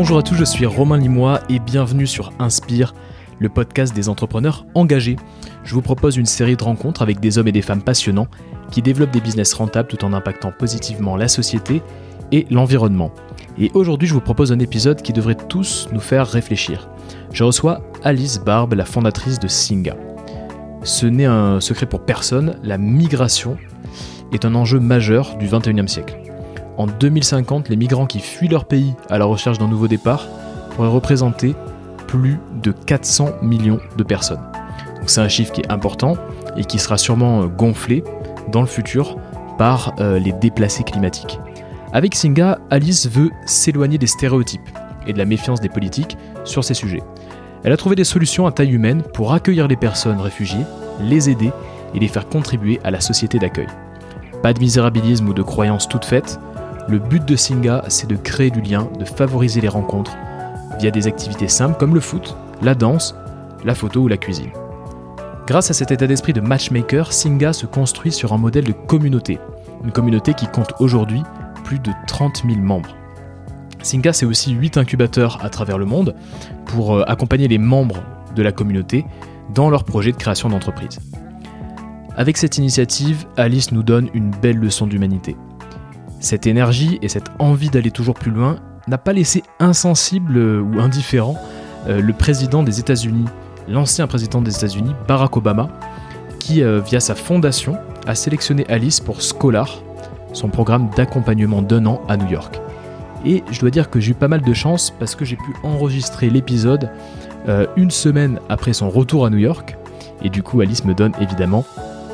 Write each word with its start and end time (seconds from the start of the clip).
Bonjour 0.00 0.18
à 0.18 0.22
tous, 0.22 0.36
je 0.36 0.44
suis 0.44 0.64
Romain 0.64 0.96
Limois 0.96 1.40
et 1.48 1.58
bienvenue 1.58 2.06
sur 2.06 2.32
Inspire, 2.38 2.94
le 3.40 3.48
podcast 3.48 3.92
des 3.92 4.08
entrepreneurs 4.08 4.64
engagés. 4.76 5.16
Je 5.64 5.74
vous 5.74 5.82
propose 5.82 6.16
une 6.16 6.24
série 6.24 6.56
de 6.56 6.62
rencontres 6.62 7.02
avec 7.02 7.18
des 7.18 7.36
hommes 7.36 7.48
et 7.48 7.52
des 7.52 7.62
femmes 7.62 7.82
passionnants 7.82 8.28
qui 8.70 8.80
développent 8.80 9.10
des 9.10 9.20
business 9.20 9.52
rentables 9.54 9.88
tout 9.88 10.04
en 10.04 10.12
impactant 10.12 10.52
positivement 10.56 11.16
la 11.16 11.26
société 11.26 11.82
et 12.30 12.46
l'environnement. 12.48 13.10
Et 13.58 13.72
aujourd'hui, 13.74 14.06
je 14.06 14.14
vous 14.14 14.20
propose 14.20 14.52
un 14.52 14.60
épisode 14.60 15.02
qui 15.02 15.12
devrait 15.12 15.34
tous 15.34 15.88
nous 15.90 15.98
faire 15.98 16.28
réfléchir. 16.28 16.88
Je 17.32 17.42
reçois 17.42 17.82
Alice 18.04 18.38
Barbe, 18.38 18.74
la 18.74 18.84
fondatrice 18.84 19.40
de 19.40 19.48
Singa. 19.48 19.96
Ce 20.84 21.06
n'est 21.06 21.24
un 21.24 21.60
secret 21.60 21.86
pour 21.86 22.04
personne, 22.04 22.54
la 22.62 22.78
migration 22.78 23.56
est 24.32 24.44
un 24.44 24.54
enjeu 24.54 24.78
majeur 24.78 25.36
du 25.38 25.48
21e 25.48 25.88
siècle. 25.88 26.27
En 26.78 26.86
2050, 26.86 27.68
les 27.68 27.76
migrants 27.76 28.06
qui 28.06 28.20
fuient 28.20 28.48
leur 28.48 28.64
pays 28.64 28.94
à 29.10 29.18
la 29.18 29.24
recherche 29.24 29.58
d'un 29.58 29.66
nouveau 29.66 29.88
départ 29.88 30.28
pourraient 30.70 30.88
représenter 30.88 31.56
plus 32.06 32.38
de 32.62 32.70
400 32.70 33.30
millions 33.42 33.80
de 33.96 34.02
personnes. 34.04 34.40
c'est 35.06 35.20
un 35.20 35.28
chiffre 35.28 35.52
qui 35.52 35.62
est 35.62 35.72
important 35.72 36.16
et 36.56 36.64
qui 36.64 36.78
sera 36.78 36.96
sûrement 36.96 37.46
gonflé 37.46 38.04
dans 38.52 38.60
le 38.60 38.68
futur 38.68 39.16
par 39.58 39.92
euh, 39.98 40.20
les 40.20 40.30
déplacés 40.32 40.84
climatiques. 40.84 41.40
Avec 41.92 42.14
Singa, 42.14 42.58
Alice 42.70 43.08
veut 43.08 43.30
s'éloigner 43.44 43.98
des 43.98 44.06
stéréotypes 44.06 44.60
et 45.06 45.12
de 45.12 45.18
la 45.18 45.24
méfiance 45.24 45.60
des 45.60 45.68
politiques 45.68 46.16
sur 46.44 46.62
ces 46.62 46.74
sujets. 46.74 47.02
Elle 47.64 47.72
a 47.72 47.76
trouvé 47.76 47.96
des 47.96 48.04
solutions 48.04 48.46
à 48.46 48.52
taille 48.52 48.72
humaine 48.72 49.02
pour 49.02 49.32
accueillir 49.32 49.66
les 49.66 49.76
personnes 49.76 50.20
réfugiées, 50.20 50.64
les 51.00 51.28
aider 51.28 51.50
et 51.94 51.98
les 51.98 52.08
faire 52.08 52.28
contribuer 52.28 52.78
à 52.84 52.92
la 52.92 53.00
société 53.00 53.40
d'accueil. 53.40 53.66
Pas 54.42 54.52
de 54.52 54.60
misérabilisme 54.60 55.28
ou 55.28 55.34
de 55.34 55.42
croyances 55.42 55.88
toutes 55.88 56.04
faites, 56.04 56.38
le 56.88 56.98
but 56.98 57.24
de 57.24 57.36
Singa, 57.36 57.84
c'est 57.88 58.08
de 58.08 58.16
créer 58.16 58.50
du 58.50 58.62
lien, 58.62 58.88
de 58.98 59.04
favoriser 59.04 59.60
les 59.60 59.68
rencontres 59.68 60.16
via 60.78 60.90
des 60.90 61.06
activités 61.06 61.48
simples 61.48 61.76
comme 61.78 61.94
le 61.94 62.00
foot, 62.00 62.36
la 62.62 62.74
danse, 62.74 63.14
la 63.64 63.74
photo 63.74 64.00
ou 64.00 64.08
la 64.08 64.16
cuisine. 64.16 64.50
Grâce 65.46 65.70
à 65.70 65.74
cet 65.74 65.90
état 65.90 66.06
d'esprit 66.06 66.32
de 66.32 66.40
matchmaker, 66.40 67.12
Singa 67.12 67.52
se 67.52 67.66
construit 67.66 68.12
sur 68.12 68.32
un 68.32 68.38
modèle 68.38 68.64
de 68.64 68.72
communauté, 68.72 69.38
une 69.84 69.92
communauté 69.92 70.34
qui 70.34 70.46
compte 70.46 70.72
aujourd'hui 70.78 71.22
plus 71.64 71.78
de 71.78 71.90
30 72.06 72.42
000 72.46 72.60
membres. 72.60 72.94
Singa, 73.82 74.12
c'est 74.12 74.26
aussi 74.26 74.52
8 74.52 74.78
incubateurs 74.78 75.44
à 75.44 75.50
travers 75.50 75.78
le 75.78 75.84
monde 75.84 76.14
pour 76.66 76.96
euh, 76.96 77.04
accompagner 77.06 77.48
les 77.48 77.58
membres 77.58 78.02
de 78.34 78.42
la 78.42 78.52
communauté 78.52 79.04
dans 79.54 79.70
leur 79.70 79.84
projet 79.84 80.12
de 80.12 80.16
création 80.16 80.48
d'entreprise. 80.48 80.98
Avec 82.16 82.36
cette 82.36 82.58
initiative, 82.58 83.26
Alice 83.36 83.72
nous 83.72 83.82
donne 83.82 84.10
une 84.14 84.30
belle 84.30 84.56
leçon 84.56 84.86
d'humanité. 84.86 85.36
Cette 86.20 86.46
énergie 86.46 86.98
et 87.02 87.08
cette 87.08 87.28
envie 87.38 87.70
d'aller 87.70 87.90
toujours 87.90 88.14
plus 88.14 88.30
loin 88.30 88.56
n'a 88.86 88.98
pas 88.98 89.12
laissé 89.12 89.42
insensible 89.60 90.36
euh, 90.36 90.60
ou 90.60 90.80
indifférent 90.80 91.36
euh, 91.86 92.00
le 92.00 92.12
président 92.12 92.62
des 92.62 92.80
États-Unis, 92.80 93.26
l'ancien 93.68 94.06
président 94.06 94.42
des 94.42 94.56
États-Unis, 94.56 94.92
Barack 95.06 95.36
Obama, 95.36 95.68
qui, 96.38 96.62
via 96.62 96.98
sa 96.98 97.14
fondation, 97.14 97.76
a 98.06 98.14
sélectionné 98.14 98.64
Alice 98.70 99.00
pour 99.00 99.20
Scholar, 99.20 99.82
son 100.32 100.48
programme 100.48 100.88
d'accompagnement 100.96 101.60
d'un 101.60 101.84
an 101.84 102.00
à 102.08 102.16
New 102.16 102.28
York. 102.28 102.58
Et 103.24 103.42
je 103.50 103.60
dois 103.60 103.70
dire 103.70 103.90
que 103.90 104.00
j'ai 104.00 104.12
eu 104.12 104.14
pas 104.14 104.28
mal 104.28 104.42
de 104.42 104.52
chance 104.54 104.90
parce 104.90 105.14
que 105.14 105.24
j'ai 105.24 105.36
pu 105.36 105.54
enregistrer 105.62 106.30
l'épisode 106.30 106.90
euh, 107.48 107.66
une 107.76 107.90
semaine 107.90 108.40
après 108.48 108.72
son 108.72 108.90
retour 108.90 109.26
à 109.26 109.30
New 109.30 109.38
York. 109.38 109.76
Et 110.22 110.30
du 110.30 110.42
coup, 110.42 110.60
Alice 110.60 110.84
me 110.84 110.94
donne 110.94 111.12
évidemment 111.20 111.64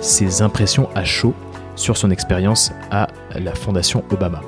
ses 0.00 0.42
impressions 0.42 0.88
à 0.94 1.04
chaud 1.04 1.34
sur 1.76 1.96
son 1.96 2.10
expérience 2.10 2.72
à 2.90 3.08
la 3.34 3.54
Fondation 3.54 4.04
Obama. 4.10 4.40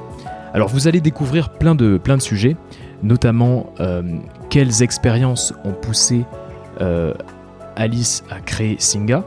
Alors 0.55 0.69
vous 0.69 0.89
allez 0.89 1.01
découvrir 1.01 1.51
plein 1.51 1.75
de, 1.75 2.01
sujets, 2.19 2.57
notamment 3.03 3.73
euh, 3.81 4.03
quelles 4.49 4.83
expériences 4.83 5.53
ont 5.65 5.73
poussé 5.73 6.25
euh, 6.81 7.15
Alice 7.77 8.25
à 8.31 8.41
créer 8.41 8.77
Singa, 8.79 9.25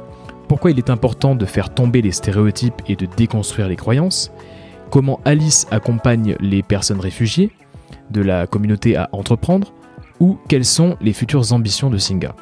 pourquoi 0.47 0.71
il 0.71 0.79
est 0.79 0.89
important 0.89 1.35
de 1.35 1.45
faire 1.45 1.69
tomber 1.69 2.01
les 2.01 2.11
stéréotypes 2.11 2.81
et 2.87 2.95
de 2.95 3.05
déconstruire 3.05 3.67
les 3.67 3.75
croyances, 3.75 4.31
comment 4.89 5.19
Alice 5.23 5.67
accompagne 5.69 6.35
les 6.39 6.63
personnes 6.63 6.99
réfugiées 6.99 7.51
de 8.09 8.21
la 8.21 8.47
communauté 8.47 8.95
à 8.95 9.09
entreprendre, 9.11 9.71
ou 10.19 10.39
quelles 10.47 10.65
sont 10.65 10.97
les 11.01 11.13
futures 11.13 11.53
ambitions 11.53 11.91
de 11.91 11.99
Singa. 11.99 12.35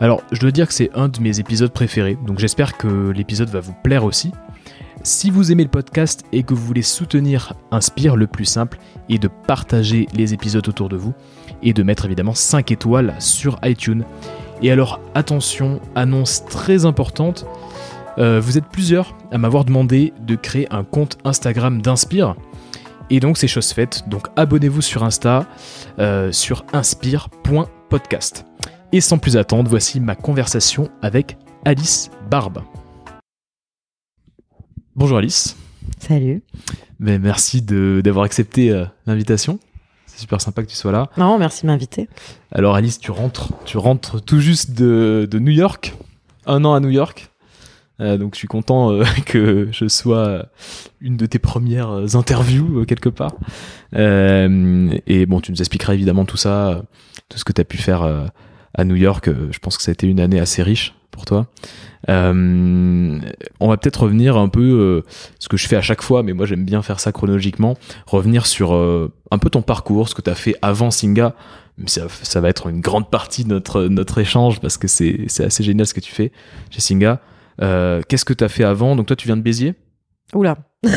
Alors, 0.00 0.22
je 0.30 0.40
dois 0.40 0.52
dire 0.52 0.68
que 0.68 0.74
c'est 0.74 0.90
un 0.94 1.08
de 1.08 1.20
mes 1.20 1.40
épisodes 1.40 1.72
préférés, 1.72 2.16
donc 2.24 2.38
j'espère 2.38 2.76
que 2.76 3.10
l'épisode 3.10 3.48
va 3.48 3.60
vous 3.60 3.74
plaire 3.82 4.04
aussi. 4.04 4.30
Si 5.04 5.30
vous 5.30 5.52
aimez 5.52 5.64
le 5.64 5.70
podcast 5.70 6.24
et 6.32 6.44
que 6.44 6.54
vous 6.54 6.64
voulez 6.64 6.80
soutenir 6.80 7.52
Inspire, 7.70 8.16
le 8.16 8.26
plus 8.26 8.46
simple 8.46 8.78
est 9.10 9.18
de 9.18 9.28
partager 9.28 10.08
les 10.14 10.32
épisodes 10.32 10.66
autour 10.66 10.88
de 10.88 10.96
vous 10.96 11.12
et 11.62 11.74
de 11.74 11.82
mettre 11.82 12.06
évidemment 12.06 12.32
5 12.32 12.72
étoiles 12.72 13.14
sur 13.18 13.58
iTunes. 13.64 14.04
Et 14.62 14.72
alors 14.72 15.00
attention, 15.14 15.82
annonce 15.94 16.46
très 16.46 16.86
importante, 16.86 17.44
euh, 18.16 18.40
vous 18.40 18.56
êtes 18.56 18.64
plusieurs 18.64 19.14
à 19.30 19.36
m'avoir 19.36 19.66
demandé 19.66 20.14
de 20.20 20.36
créer 20.36 20.72
un 20.72 20.84
compte 20.84 21.18
Instagram 21.24 21.82
d'Inspire. 21.82 22.34
Et 23.10 23.20
donc 23.20 23.36
c'est 23.36 23.46
chose 23.46 23.74
faite, 23.74 24.08
donc 24.08 24.28
abonnez-vous 24.36 24.80
sur 24.80 25.04
Insta 25.04 25.44
euh, 25.98 26.32
sur 26.32 26.64
inspire.podcast. 26.72 28.46
Et 28.92 29.02
sans 29.02 29.18
plus 29.18 29.36
attendre, 29.36 29.68
voici 29.68 30.00
ma 30.00 30.14
conversation 30.14 30.88
avec 31.02 31.36
Alice 31.66 32.10
Barbe. 32.30 32.62
Bonjour 34.96 35.18
Alice. 35.18 35.56
Salut. 35.98 36.44
Mais 37.00 37.18
merci 37.18 37.62
d'avoir 37.62 38.24
accepté 38.24 38.70
euh, 38.70 38.84
l'invitation. 39.06 39.58
C'est 40.06 40.20
super 40.20 40.40
sympa 40.40 40.62
que 40.62 40.68
tu 40.68 40.76
sois 40.76 40.92
là. 40.92 41.10
Non, 41.16 41.36
merci 41.36 41.62
de 41.62 41.66
m'inviter. 41.66 42.08
Alors 42.52 42.76
Alice, 42.76 43.00
tu 43.00 43.10
rentres, 43.10 43.52
tu 43.64 43.76
rentres 43.76 44.22
tout 44.22 44.38
juste 44.38 44.70
de, 44.70 45.26
de 45.28 45.38
New 45.40 45.50
York, 45.50 45.96
un 46.46 46.64
an 46.64 46.74
à 46.74 46.80
New 46.80 46.90
York. 46.90 47.32
Euh, 47.98 48.18
donc 48.18 48.34
je 48.34 48.38
suis 48.38 48.46
content 48.46 48.92
euh, 48.92 49.02
que 49.26 49.68
je 49.72 49.88
sois 49.88 50.46
une 51.00 51.16
de 51.16 51.26
tes 51.26 51.40
premières 51.40 52.14
interviews 52.14 52.84
quelque 52.86 53.08
part. 53.08 53.34
et 53.92 55.26
bon, 55.26 55.40
tu 55.40 55.50
nous 55.50 55.58
expliqueras 55.58 55.94
évidemment 55.94 56.24
tout 56.24 56.36
ça, 56.36 56.84
tout 57.28 57.38
ce 57.38 57.44
que 57.44 57.52
tu 57.52 57.60
as 57.60 57.64
pu 57.64 57.78
faire 57.78 58.30
à 58.74 58.84
New 58.84 58.96
York. 58.96 59.28
je 59.50 59.58
pense 59.58 59.76
que 59.76 59.82
ça 59.82 59.90
a 59.90 59.94
été 59.94 60.06
une 60.06 60.20
année 60.20 60.38
assez 60.38 60.62
riche 60.62 60.94
pour 61.14 61.24
toi. 61.24 61.46
on 62.08 63.20
va 63.60 63.76
peut-être 63.76 64.02
revenir 64.02 64.36
un 64.36 64.48
peu, 64.48 65.02
ce 65.38 65.48
que 65.48 65.56
je 65.56 65.66
fais 65.66 65.76
à 65.76 65.82
chaque 65.82 66.02
fois, 66.02 66.22
mais 66.22 66.32
moi 66.32 66.44
j'aime 66.44 66.64
bien 66.64 66.82
faire 66.82 67.00
ça 67.00 67.12
chronologiquement, 67.12 67.76
revenir 68.06 68.46
sur 68.46 68.74
un 68.74 69.38
peu 69.38 69.50
ton 69.50 69.62
parcours, 69.62 70.08
ce 70.08 70.14
que 70.14 70.22
tu 70.22 70.30
as 70.30 70.34
fait 70.34 70.56
avant 70.62 70.90
Singa. 70.90 71.34
Ça, 71.86 72.02
ça, 72.08 72.40
va 72.40 72.50
être 72.50 72.68
une 72.68 72.80
grande 72.80 73.10
partie 73.10 73.42
de 73.42 73.48
notre, 73.48 73.86
notre 73.86 74.18
échange 74.18 74.60
parce 74.60 74.78
que 74.78 74.86
c'est 74.86 75.26
assez 75.40 75.64
génial 75.64 75.86
ce 75.88 75.94
que 75.94 76.00
tu 76.00 76.12
fais 76.12 76.30
chez 76.70 76.80
Singa. 76.80 77.20
Euh, 77.62 78.02
qu'est-ce 78.08 78.24
que 78.24 78.32
tu 78.32 78.44
as 78.44 78.48
fait 78.48 78.64
avant? 78.64 78.96
Donc 78.96 79.06
toi, 79.06 79.16
tu 79.16 79.26
viens 79.26 79.36
de 79.36 79.42
Béziers? 79.42 79.74
Oula. 80.34 80.56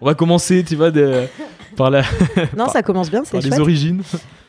On 0.00 0.06
va 0.06 0.14
commencer, 0.14 0.64
tu 0.64 0.76
vois, 0.76 0.90
de, 0.90 1.26
par 1.76 1.90
la. 1.90 2.02
Non, 2.56 2.68
ça 2.72 2.82
commence 2.82 3.10
bien, 3.10 3.22
c'est 3.24 3.40
les 3.40 3.58
origines. 3.58 4.02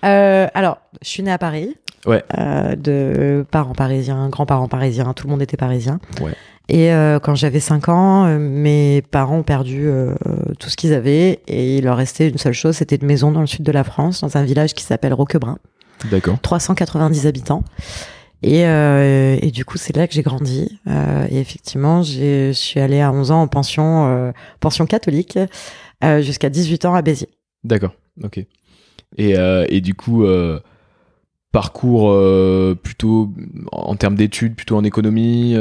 Euh, 0.03 0.47
alors, 0.53 0.79
je 1.01 1.09
suis 1.09 1.23
née 1.23 1.31
à 1.31 1.38
Paris. 1.38 1.75
Ouais. 2.06 2.23
Euh, 2.38 2.75
de 2.75 3.45
parents 3.51 3.75
parisiens, 3.75 4.29
grands-parents 4.29 4.67
parisiens, 4.67 5.13
tout 5.13 5.28
le 5.28 5.31
monde 5.31 5.41
était 5.41 5.57
parisien. 5.57 6.00
Ouais. 6.22 6.34
Et 6.69 6.89
quand 7.22 7.35
j'avais 7.35 7.59
5 7.59 7.89
ans, 7.89 8.39
mes 8.39 9.01
parents 9.12 9.39
ont 9.39 9.44
perdu 9.44 9.89
tout 10.57 10.69
ce 10.69 10.78
qu'ils 10.78 10.94
avaient 10.94 11.41
et 11.47 11.78
il 11.78 11.84
leur 11.84 11.97
restait 11.97 12.29
une 12.29 12.38
seule 12.38 12.53
chose, 12.53 12.78
c'était 12.78 12.95
une 12.95 13.07
maison 13.07 13.29
dans 13.29 13.41
le 13.41 13.47
sud 13.47 13.63
de 13.63 13.73
la 13.73 13.84
France, 13.84 14.22
dans 14.22 14.38
un 14.38 14.44
village 14.44 14.73
qui 14.73 14.85
s'appelle 14.85 15.14
Roquebrun. 15.14 15.58
D'accord. 16.09 16.40
390 16.41 17.28
habitants. 17.28 17.66
Et, 18.43 18.66
euh, 18.66 19.37
et, 19.40 19.52
du 19.52 19.66
coup, 19.66 19.78
c'est 19.78 19.96
là 19.96 20.08
que 20.08 20.14
j'ai 20.14 20.23
grandi. 20.23 20.79
Euh, 20.87 21.28
et 21.29 21.40
effectivement, 21.40 22.02
je 22.02 22.52
suis 22.53 22.79
allée 22.79 23.02
à 23.02 23.11
11 23.11 23.31
ans 23.31 23.41
en 23.41 23.47
pension, 23.47 24.08
euh, 24.08 24.31
pension 24.59 24.85
catholique 24.87 25.37
euh, 26.03 26.22
jusqu'à 26.22 26.49
18 26.49 26.85
ans 26.85 26.96
à 26.96 27.02
Béziers. 27.02 27.29
D'accord, 27.64 27.93
ok. 28.23 28.40
Et, 29.17 29.37
euh, 29.37 29.66
et 29.70 29.81
du 29.81 29.93
coup, 29.93 30.26
euh, 31.53 32.74
parcours 32.74 32.82
plutôt 32.82 33.30
en 33.72 33.96
termes 33.96 34.16
d'études, 34.16 34.56
plutôt 34.56 34.78
en 34.78 34.84
économie 34.84 35.56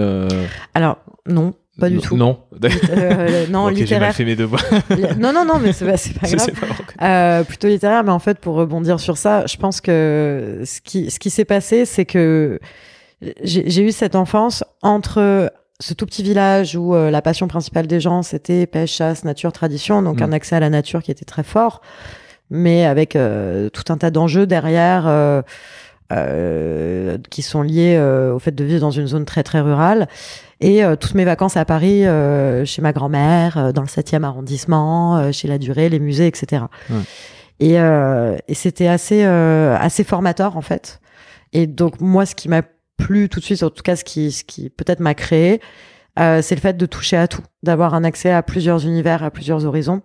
Alors, 0.75 0.99
non, 1.27 1.55
pas 1.81 1.89
du 1.89 1.99
tout. 1.99 2.17
Non. 2.17 2.39
Euh, 2.63 3.47
non, 3.49 3.65
okay, 3.67 3.77
littéraire. 3.77 4.09
Mal 4.09 4.13
fait 4.13 4.25
mes 4.25 4.37
devoirs. 4.37 4.63
non, 5.19 5.33
non, 5.33 5.45
non, 5.45 5.59
mais 5.59 5.73
c'est 5.73 5.87
pas, 5.87 5.93
pas 5.93 6.29
grave. 6.37 6.51
euh, 7.03 7.45
plutôt 7.45 7.69
littéraire, 7.69 8.05
mais 8.05 8.13
en 8.13 8.19
fait, 8.19 8.39
pour 8.39 8.55
rebondir 8.55 9.01
sur 9.01 9.17
ça, 9.17 9.47
je 9.47 9.57
pense 9.57 9.81
que 9.81 10.63
ce 10.65 10.81
qui, 10.81 11.11
ce 11.11 11.19
qui 11.19 11.31
s'est 11.31 11.45
passé, 11.45 11.85
c'est 11.87 12.05
que 12.05 12.61
j'ai 13.43 13.83
eu 13.83 13.93
cette 13.93 14.15
enfance 14.15 14.65
entre 14.83 15.51
ce 15.81 15.95
tout 15.95 16.07
petit 16.07 16.23
village 16.23 16.77
où 16.77 16.95
euh, 16.95 17.11
la 17.11 17.23
passion 17.23 17.49
principale 17.49 17.87
des 17.87 18.01
gens, 18.01 18.23
c'était 18.23 18.67
pêche, 18.67 18.93
chasse, 18.93 19.25
nature, 19.25 19.53
tradition, 19.53 20.03
donc 20.03 20.21
mm. 20.21 20.25
un 20.25 20.33
accès 20.33 20.57
à 20.57 20.61
la 20.61 20.71
nature 20.71 21.03
qui 21.03 21.11
était 21.11 21.25
très 21.25 21.43
fort, 21.43 21.81
mais 22.51 22.85
avec 22.85 23.17
euh, 23.17 23.69
tout 23.71 23.93
un 23.93 23.97
tas 23.97 24.11
d'enjeux 24.11 24.47
derrière. 24.47 25.05
Euh, 26.13 27.19
qui 27.31 27.43
sont 27.43 27.63
liés 27.63 27.97
au 28.35 28.41
fait 28.41 28.51
de 28.51 28.65
vivre 28.65 28.81
dans 28.81 28.91
une 28.91 29.07
zone 29.07 29.25
très 29.25 29.45
très 29.45 29.61
rurale 29.61 30.09
et 30.61 30.85
euh, 30.85 30.97
toutes 30.97 31.15
mes 31.15 31.25
vacances 31.25 31.57
à 31.57 31.65
Paris, 31.65 32.07
euh, 32.07 32.65
chez 32.65 32.83
ma 32.83 32.93
grand-mère, 32.93 33.57
euh, 33.57 33.73
dans 33.73 33.81
le 33.81 33.89
7e 33.89 34.25
arrondissement, 34.25 35.33
chez 35.33 35.49
La 35.49 35.59
Durée, 35.59 35.89
les 35.89 35.99
musées, 35.99 36.27
etc. 36.27 36.65
Ouais. 36.91 36.97
Et, 37.61 37.75
et 37.75 38.55
c'était 38.55 38.87
assez, 38.87 39.23
assez 39.23 40.03
formateur, 40.03 40.57
en 40.57 40.63
fait. 40.63 41.01
Et 41.53 41.67
donc, 41.67 42.01
moi, 42.01 42.25
ce 42.25 42.35
qui 42.35 42.49
m'a 42.49 42.63
plu 42.97 43.29
tout 43.29 43.39
de 43.41 43.45
suite, 43.45 43.63
en 43.63 43.69
tout 43.69 43.83
cas, 43.83 43.97
ce 43.97 44.05
qui, 44.05 44.33
ce 44.33 44.45
qui 44.45 44.71
peut-être 44.71 45.01
m'a 45.01 45.15
créé, 45.15 45.61
euh, 46.21 46.43
c'est 46.43 46.55
le 46.55 46.61
fait 46.61 46.77
de 46.77 46.87
toucher 46.87 47.17
à 47.17 47.27
tout, 47.29 47.43
d'avoir 47.63 47.95
un 47.95 48.05
accès 48.05 48.31
à 48.31 48.43
plusieurs 48.43 48.85
univers, 48.85 49.25
à 49.25 49.31
plusieurs 49.31 49.65
horizons. 49.65 50.03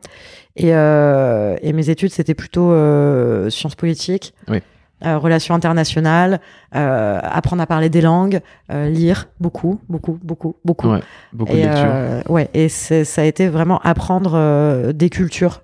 Et, 0.56 0.74
euh, 0.74 1.58
et 1.62 1.74
mes 1.74 1.90
études, 1.90 2.12
c'était 2.12 2.34
plutôt 2.34 2.72
euh, 2.72 3.50
sciences 3.50 3.76
politiques, 3.76 4.34
oui. 4.48 4.62
Relations 5.02 5.54
internationales, 5.54 6.40
apprendre 6.72 7.62
à 7.62 7.68
parler 7.68 7.90
des 7.90 8.02
langues, 8.02 8.40
lire 8.72 9.28
beaucoup, 9.40 9.80
beaucoup, 9.88 10.18
beaucoup, 10.24 10.56
beaucoup. 10.66 10.90
Ouais, 10.90 11.02
beaucoup 11.32 11.52
et, 11.52 11.64
de 11.64 12.32
ouais, 12.32 12.50
et 12.56 12.70
ça 12.70 13.22
a 13.22 13.26
été 13.26 13.48
vraiment 13.48 13.80
apprendre 13.84 14.94
des 14.94 15.10
cultures 15.12 15.62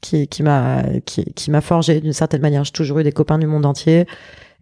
qui, 0.00 0.26
qui 0.26 0.42
m'a 0.42 0.82
qui, 1.04 1.24
qui 1.34 1.50
m'a 1.52 1.60
forgé 1.60 2.00
d'une 2.00 2.14
certaine 2.14 2.40
manière. 2.40 2.64
J'ai 2.64 2.72
toujours 2.72 2.98
eu 2.98 3.04
des 3.04 3.12
copains 3.12 3.38
du 3.38 3.46
monde 3.46 3.66
entier. 3.66 4.06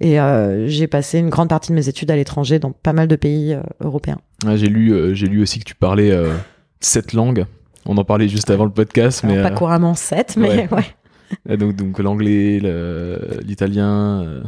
Et 0.01 0.21
euh, 0.21 0.69
j'ai 0.69 0.87
passé 0.87 1.19
une 1.19 1.29
grande 1.29 1.49
partie 1.49 1.71
de 1.71 1.77
mes 1.77 1.89
études 1.89 2.11
à 2.11 2.17
l'étranger, 2.17 2.59
dans 2.59 2.71
pas 2.71 2.93
mal 2.93 3.09
de 3.09 3.17
pays 3.17 3.55
euh, 3.55 3.63
européens. 3.81 4.19
j'ai 4.55 4.69
lu, 4.69 4.93
euh, 4.93 5.15
j'ai 5.15 5.27
lu 5.27 5.43
aussi 5.43 5.59
que 5.59 5.65
tu 5.65 5.75
parlais 5.75 6.13
sept 6.81 7.13
langues. 7.13 7.47
On 7.87 7.97
en 7.97 8.05
parlait 8.05 8.29
juste 8.29 8.51
avant 8.51 8.65
le 8.65 8.71
podcast, 8.71 9.25
mais 9.25 9.43
pas 9.43 9.51
couramment 9.51 9.95
sept, 9.95 10.37
mais 10.37 10.69
ouais. 10.71 11.57
donc, 11.57 11.75
donc 11.75 11.99
l'anglais, 11.99 12.61
l'italien. 13.43 14.43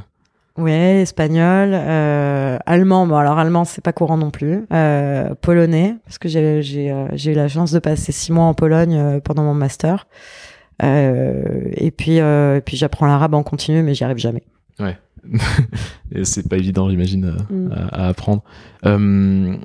Ouais, 0.56 1.00
espagnol, 1.02 1.74
allemand. 1.74 3.06
Bon, 3.06 3.16
alors 3.16 3.38
allemand, 3.38 3.64
c'est 3.64 3.82
pas 3.82 3.92
courant 3.92 4.18
non 4.18 4.30
plus. 4.30 4.66
polonais, 5.40 5.96
parce 6.04 6.18
que 6.18 6.28
j'ai 6.28 6.62
j'ai 6.62 6.94
j'ai 7.14 7.32
eu 7.32 7.34
la 7.34 7.48
chance 7.48 7.72
de 7.72 7.78
passer 7.78 8.12
six 8.12 8.30
mois 8.30 8.44
en 8.44 8.54
Pologne 8.54 9.20
pendant 9.24 9.42
mon 9.42 9.54
master. 9.54 10.06
et 10.82 11.92
puis 11.96 12.18
et 12.18 12.62
puis 12.64 12.76
j'apprends 12.76 13.06
l'arabe 13.06 13.34
en 13.34 13.42
continu, 13.42 13.82
mais 13.82 13.94
j'y 13.94 14.04
arrive 14.04 14.18
jamais. 14.18 14.44
Ouais. 14.80 14.96
c'est 16.24 16.48
pas 16.48 16.56
évident, 16.56 16.90
j'imagine, 16.90 17.36
mm. 17.50 17.72
à, 17.72 18.08
apprendre. 18.08 18.42
Euh, 18.86 19.56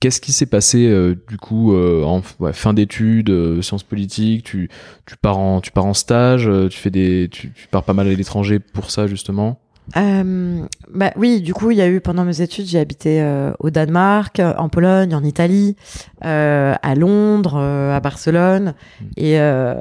qu'est-ce 0.00 0.20
qui 0.20 0.32
s'est 0.32 0.46
passé 0.46 0.86
euh, 0.86 1.14
du 1.28 1.38
coup 1.38 1.72
euh, 1.72 2.02
en 2.04 2.22
fin 2.52 2.74
d'études, 2.74 3.62
sciences 3.62 3.82
politiques 3.82 4.44
tu, 4.44 4.68
tu, 5.06 5.16
pars 5.16 5.38
en, 5.38 5.60
tu 5.60 5.70
pars 5.70 5.86
en 5.86 5.94
stage, 5.94 6.50
tu, 6.70 6.78
fais 6.78 6.90
des, 6.90 7.28
tu, 7.30 7.52
tu 7.52 7.68
pars 7.68 7.84
pas 7.84 7.94
mal 7.94 8.08
à 8.08 8.14
l'étranger 8.14 8.58
pour 8.58 8.90
ça 8.90 9.06
justement? 9.06 9.60
Euh, 9.96 10.62
bah 10.92 11.12
oui, 11.16 11.40
du 11.40 11.54
coup, 11.54 11.70
il 11.70 11.76
y 11.76 11.82
a 11.82 11.88
eu 11.88 12.00
pendant 12.00 12.24
mes 12.24 12.40
études, 12.40 12.66
j'ai 12.66 12.80
habité 12.80 13.22
euh, 13.22 13.52
au 13.60 13.70
Danemark, 13.70 14.40
en 14.40 14.68
Pologne, 14.68 15.14
en 15.14 15.22
Italie, 15.22 15.76
euh, 16.24 16.74
à 16.82 16.94
Londres, 16.94 17.56
euh, 17.56 17.96
à 17.96 18.00
Barcelone, 18.00 18.74
hmm. 19.00 19.04
et, 19.16 19.40
euh, 19.40 19.74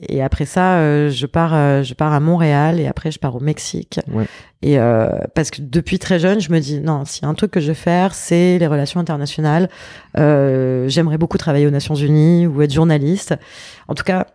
et 0.00 0.22
après 0.22 0.44
ça, 0.44 1.08
je 1.08 1.26
pars, 1.26 1.84
je 1.84 1.94
pars 1.94 2.12
à 2.12 2.20
Montréal, 2.20 2.80
et 2.80 2.86
après 2.86 3.10
je 3.10 3.18
pars 3.18 3.36
au 3.36 3.40
Mexique. 3.40 4.00
Ouais. 4.12 4.26
Et 4.62 4.78
parce 5.34 5.50
que 5.50 5.60
depuis 5.60 5.98
très 5.98 6.18
jeune, 6.18 6.40
je 6.40 6.50
me 6.50 6.58
dis 6.58 6.80
non, 6.80 7.04
s'il 7.04 7.24
y 7.24 7.26
a 7.26 7.28
un 7.28 7.34
truc 7.34 7.50
que 7.50 7.60
je 7.60 7.68
veux 7.68 7.74
faire, 7.74 8.14
c'est 8.14 8.58
les 8.58 8.66
relations 8.66 8.98
internationales. 8.98 9.68
J'aimerais 10.16 11.18
beaucoup 11.18 11.38
travailler 11.38 11.66
aux 11.66 11.70
Nations 11.70 11.94
Unies 11.94 12.46
ou 12.46 12.62
être 12.62 12.72
journaliste. 12.72 13.34
En 13.88 13.94
tout 13.94 14.04
cas, 14.04 14.26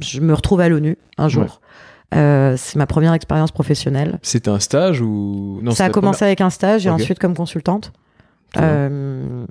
je 0.00 0.20
me 0.20 0.34
retrouve 0.34 0.60
à 0.60 0.68
l'ONU 0.68 0.98
un 1.18 1.28
jour. 1.28 1.60
Euh, 2.14 2.54
c'est 2.56 2.76
ma 2.76 2.86
première 2.86 3.12
expérience 3.12 3.52
professionnelle. 3.52 4.18
C'était 4.22 4.50
un 4.50 4.58
stage 4.58 5.00
ou? 5.00 5.60
Non 5.62 5.70
Ça 5.72 5.84
a 5.84 5.90
commencé 5.90 6.24
avec 6.24 6.40
un 6.40 6.50
stage 6.50 6.86
et 6.86 6.90
ensuite 6.90 7.18
comme 7.18 7.36
consultante. 7.36 7.92
Euh, 8.56 9.46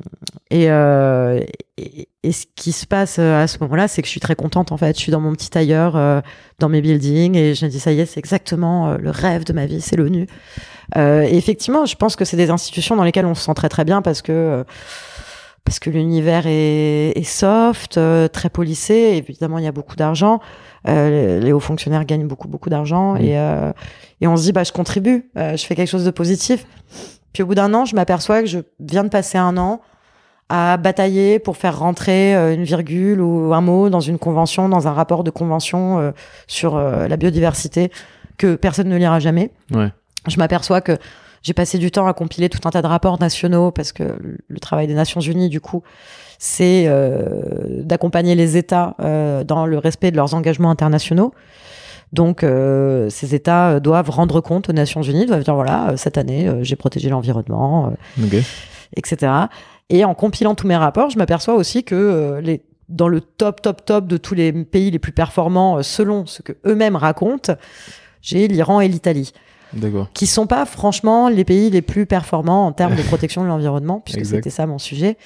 et, 0.49 0.69
euh, 0.69 1.41
et, 1.77 2.09
et, 2.23 2.31
ce 2.31 2.45
qui 2.55 2.71
se 2.71 2.85
passe 2.85 3.17
euh, 3.19 3.43
à 3.43 3.47
ce 3.47 3.57
moment-là, 3.61 3.87
c'est 3.87 4.01
que 4.01 4.07
je 4.07 4.11
suis 4.11 4.19
très 4.19 4.35
contente 4.35 4.71
en 4.71 4.77
fait. 4.77 4.95
Je 4.95 5.01
suis 5.01 5.11
dans 5.11 5.21
mon 5.21 5.31
petit 5.33 5.49
tailleur, 5.49 5.95
euh, 5.95 6.21
dans 6.59 6.69
mes 6.69 6.81
buildings, 6.81 7.35
et 7.35 7.55
je 7.55 7.65
me 7.65 7.69
dis 7.69 7.79
ça 7.79 7.91
y 7.91 7.99
est, 8.01 8.05
c'est 8.05 8.19
exactement 8.19 8.89
euh, 8.89 8.97
le 8.97 9.09
rêve 9.09 9.45
de 9.45 9.53
ma 9.53 9.65
vie, 9.65 9.81
c'est 9.81 9.95
l'ONU. 9.95 10.27
et 10.95 11.37
effectivement, 11.37 11.85
je 11.85 11.95
pense 11.95 12.15
que 12.15 12.25
c'est 12.25 12.37
des 12.37 12.49
institutions 12.49 12.95
dans 12.95 13.03
lesquelles 13.03 13.25
on 13.25 13.35
se 13.35 13.43
sent 13.43 13.53
très 13.53 13.69
très 13.69 13.85
bien 13.85 14.01
parce 14.01 14.21
que 14.21 14.65
parce 15.63 15.79
que 15.79 15.89
l'univers 15.89 16.47
est, 16.47 17.11
est, 17.15 17.23
soft, 17.23 17.99
très 18.33 18.49
policé. 18.49 19.23
Évidemment, 19.27 19.59
il 19.59 19.65
y 19.65 19.67
a 19.67 19.71
beaucoup 19.71 19.95
d'argent. 19.95 20.39
Euh, 20.87 21.39
les 21.39 21.51
hauts 21.51 21.59
fonctionnaires 21.59 22.05
gagnent 22.05 22.27
beaucoup 22.27 22.47
beaucoup 22.47 22.69
d'argent 22.69 23.15
et, 23.17 23.37
euh, 23.37 23.73
et 24.21 24.27
on 24.27 24.37
se 24.37 24.43
dit 24.43 24.51
bah 24.53 24.63
je 24.63 24.71
contribue, 24.71 25.29
euh, 25.37 25.57
je 25.57 25.65
fais 25.65 25.75
quelque 25.75 25.89
chose 25.89 26.05
de 26.05 26.11
positif. 26.11 26.65
Puis 27.33 27.43
au 27.43 27.45
bout 27.45 27.55
d'un 27.55 27.73
an, 27.73 27.85
je 27.85 27.95
m'aperçois 27.95 28.41
que 28.41 28.47
je 28.47 28.59
viens 28.79 29.03
de 29.03 29.09
passer 29.09 29.37
un 29.37 29.57
an 29.57 29.81
à 30.47 30.77
batailler 30.77 31.37
pour 31.37 31.57
faire 31.57 31.77
rentrer 31.77 32.33
une 32.53 32.63
virgule 32.63 33.21
ou 33.21 33.53
un 33.53 33.61
mot 33.61 33.89
dans 33.89 33.99
une 33.99 34.17
convention, 34.17 34.67
dans 34.67 34.87
un 34.87 34.93
rapport 34.93 35.23
de 35.23 35.29
convention 35.29 36.11
sur 36.47 36.79
la 36.79 37.17
biodiversité 37.17 37.91
que 38.39 38.55
personne 38.55 38.89
ne 38.89 38.97
lira 38.97 39.19
jamais. 39.19 39.51
Ouais. 39.71 39.93
Je 40.27 40.37
m'aperçois 40.37 40.81
que 40.81 40.97
j'ai 41.43 41.53
passé 41.53 41.77
du 41.77 41.91
temps 41.91 42.07
à 42.07 42.13
compiler 42.13 42.49
tout 42.49 42.67
un 42.67 42.71
tas 42.71 42.81
de 42.81 42.87
rapports 42.87 43.19
nationaux 43.19 43.69
parce 43.69 43.91
que 43.91 44.17
le 44.47 44.59
travail 44.59 44.87
des 44.87 44.95
Nations 44.95 45.21
Unies, 45.21 45.49
du 45.49 45.61
coup, 45.61 45.83
c'est 46.39 46.85
euh, 46.87 47.83
d'accompagner 47.83 48.33
les 48.33 48.55
États 48.55 48.95
euh, 49.01 49.43
dans 49.43 49.65
le 49.65 49.77
respect 49.77 50.09
de 50.09 50.15
leurs 50.15 50.33
engagements 50.33 50.71
internationaux. 50.71 51.33
Donc, 52.13 52.43
euh, 52.43 53.09
ces 53.09 53.35
États 53.35 53.79
doivent 53.79 54.09
rendre 54.09 54.41
compte 54.41 54.69
aux 54.69 54.73
Nations 54.73 55.03
Unies, 55.03 55.25
doivent 55.27 55.43
dire 55.43 55.53
voilà, 55.53 55.93
cette 55.97 56.17
année, 56.17 56.49
j'ai 56.61 56.77
protégé 56.77 57.09
l'environnement, 57.09 57.93
etc. 58.95 59.31
Et 59.89 60.05
en 60.05 60.15
compilant 60.15 60.55
tous 60.55 60.65
mes 60.65 60.77
rapports, 60.77 61.11
je 61.11 61.17
m'aperçois 61.17 61.55
aussi 61.55 61.83
que 61.83 62.39
les, 62.41 62.63
dans 62.87 63.09
le 63.09 63.21
top, 63.21 63.61
top, 63.61 63.85
top 63.85 64.07
de 64.07 64.17
tous 64.17 64.33
les 64.33 64.51
pays 64.51 64.89
les 64.89 64.97
plus 64.97 65.11
performants, 65.11 65.83
selon 65.83 66.25
ce 66.25 66.41
que 66.41 66.53
eux-mêmes 66.65 66.95
racontent, 66.95 67.53
j'ai 68.21 68.47
l'Iran 68.47 68.79
et 68.79 68.87
l'Italie. 68.87 69.33
Qui 70.15 70.25
sont 70.25 70.47
pas 70.47 70.65
franchement 70.65 71.29
les 71.29 71.43
pays 71.43 71.69
les 71.69 71.83
plus 71.83 72.07
performants 72.07 72.65
en 72.65 72.71
termes 72.71 72.95
de 72.95 73.03
protection 73.07 73.43
de 73.43 73.47
l'environnement, 73.47 74.01
puisque 74.03 74.25
c'était 74.25 74.49
ça 74.49 74.65
mon 74.65 74.79
sujet. 74.79 75.17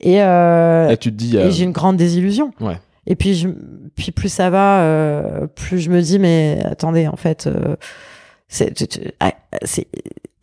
Et, 0.00 0.22
euh, 0.22 0.96
tu 0.96 1.10
te 1.10 1.16
dis, 1.16 1.36
et 1.36 1.50
j'ai 1.50 1.64
une 1.64 1.72
grande 1.72 1.96
désillusion. 1.96 2.52
Ouais. 2.60 2.78
Et 3.06 3.16
puis, 3.16 3.34
je, 3.34 3.48
puis 3.96 4.12
plus 4.12 4.28
ça 4.28 4.50
va, 4.50 4.80
euh, 4.80 5.46
plus 5.46 5.78
je 5.78 5.90
me 5.90 6.00
dis, 6.00 6.18
mais 6.18 6.60
attendez, 6.64 7.08
en 7.08 7.16
fait, 7.16 7.46
euh, 7.46 7.76
c'est 8.48 8.72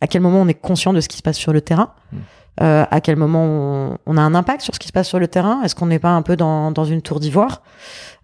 à 0.00 0.06
quel 0.06 0.20
moment 0.20 0.40
on 0.42 0.48
est 0.48 0.54
conscient 0.54 0.92
de 0.92 1.00
ce 1.00 1.08
qui 1.08 1.16
se 1.16 1.22
passe 1.22 1.38
sur 1.38 1.52
le 1.52 1.60
terrain? 1.60 1.92
Hmm. 2.12 2.18
Euh, 2.60 2.84
À 2.90 3.00
quel 3.00 3.16
moment 3.16 3.44
on, 3.44 3.98
on, 4.06 4.16
a 4.16 4.20
un 4.20 4.34
impact 4.34 4.62
sur 4.62 4.74
ce 4.74 4.78
qui 4.78 4.88
se 4.88 4.92
passe 4.92 5.08
sur 5.08 5.18
le 5.18 5.28
terrain? 5.28 5.62
Est-ce 5.62 5.74
qu'on 5.74 5.86
n'est 5.86 5.98
pas 5.98 6.10
un 6.10 6.22
peu 6.22 6.36
dans, 6.36 6.70
dans 6.70 6.84
une 6.84 7.02
tour 7.02 7.20
d'ivoire? 7.20 7.62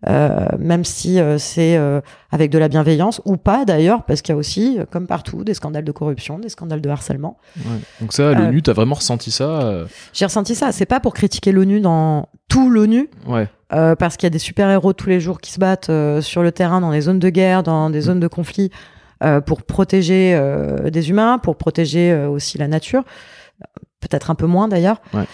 Euh, 0.06 0.46
même 0.58 0.84
si 0.84 1.18
euh, 1.18 1.38
c'est 1.38 1.76
euh, 1.76 2.00
avec 2.30 2.50
de 2.50 2.58
la 2.58 2.68
bienveillance 2.68 3.22
ou 3.24 3.36
pas 3.36 3.64
d'ailleurs, 3.64 4.02
parce 4.02 4.20
qu'il 4.20 4.34
y 4.34 4.36
a 4.36 4.38
aussi, 4.38 4.78
comme 4.90 5.06
partout, 5.06 5.44
des 5.44 5.54
scandales 5.54 5.84
de 5.84 5.92
corruption, 5.92 6.38
des 6.38 6.50
scandales 6.50 6.80
de 6.80 6.90
harcèlement. 6.90 7.38
Ouais. 7.56 7.78
Donc 8.00 8.12
ça, 8.12 8.34
l'ONU, 8.34 8.60
t'as 8.62 8.72
vraiment 8.72 8.96
ressenti 8.96 9.30
ça 9.30 9.84
J'ai 10.12 10.24
ressenti 10.24 10.54
ça. 10.54 10.72
C'est 10.72 10.86
pas 10.86 11.00
pour 11.00 11.14
critiquer 11.14 11.52
l'ONU 11.52 11.80
dans 11.80 12.28
tout 12.48 12.68
l'ONU, 12.70 13.08
ouais. 13.26 13.48
parce 13.68 14.16
qu'il 14.16 14.26
y 14.26 14.28
a 14.28 14.30
des 14.30 14.38
super-héros 14.38 14.92
tous 14.92 15.08
les 15.08 15.20
jours 15.20 15.40
qui 15.40 15.52
se 15.52 15.58
battent 15.58 15.90
sur 16.20 16.42
le 16.42 16.52
terrain, 16.52 16.80
dans 16.80 16.90
des 16.90 17.02
zones 17.02 17.18
de 17.18 17.30
guerre, 17.30 17.62
dans 17.62 17.90
des 17.90 18.02
zones 18.02 18.20
de 18.20 18.28
conflit, 18.28 18.70
pour 19.46 19.62
protéger 19.62 20.38
des 20.90 21.10
humains, 21.10 21.38
pour 21.38 21.56
protéger 21.56 22.14
aussi 22.26 22.58
la 22.58 22.68
nature. 22.68 23.04
Peut-être 24.08 24.30
un 24.30 24.34
peu 24.34 24.46
moins 24.46 24.68
d'ailleurs. 24.68 25.00
Ouais. 25.12 25.24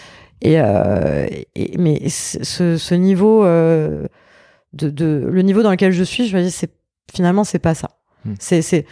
Et, 0.41 0.55
et, 0.55 1.77
mais 1.77 2.09
ce, 2.09 2.77
ce 2.77 2.95
niveau 2.95 3.43
de, 4.73 4.89
de, 4.89 5.27
le 5.29 5.41
niveau 5.41 5.61
dans 5.61 5.71
lequel 5.71 5.91
je 5.91 6.03
suis, 6.03 6.27
je 6.27 6.35
me 6.35 6.41
dis, 6.41 6.51
c'est 6.51 6.71
finalement, 7.13 7.43
c'est 7.43 7.59
pas 7.59 7.75
ça. 7.75 7.89
Hmm. 8.25 8.33
C'est, 8.39 8.61
c'est, 8.61 8.85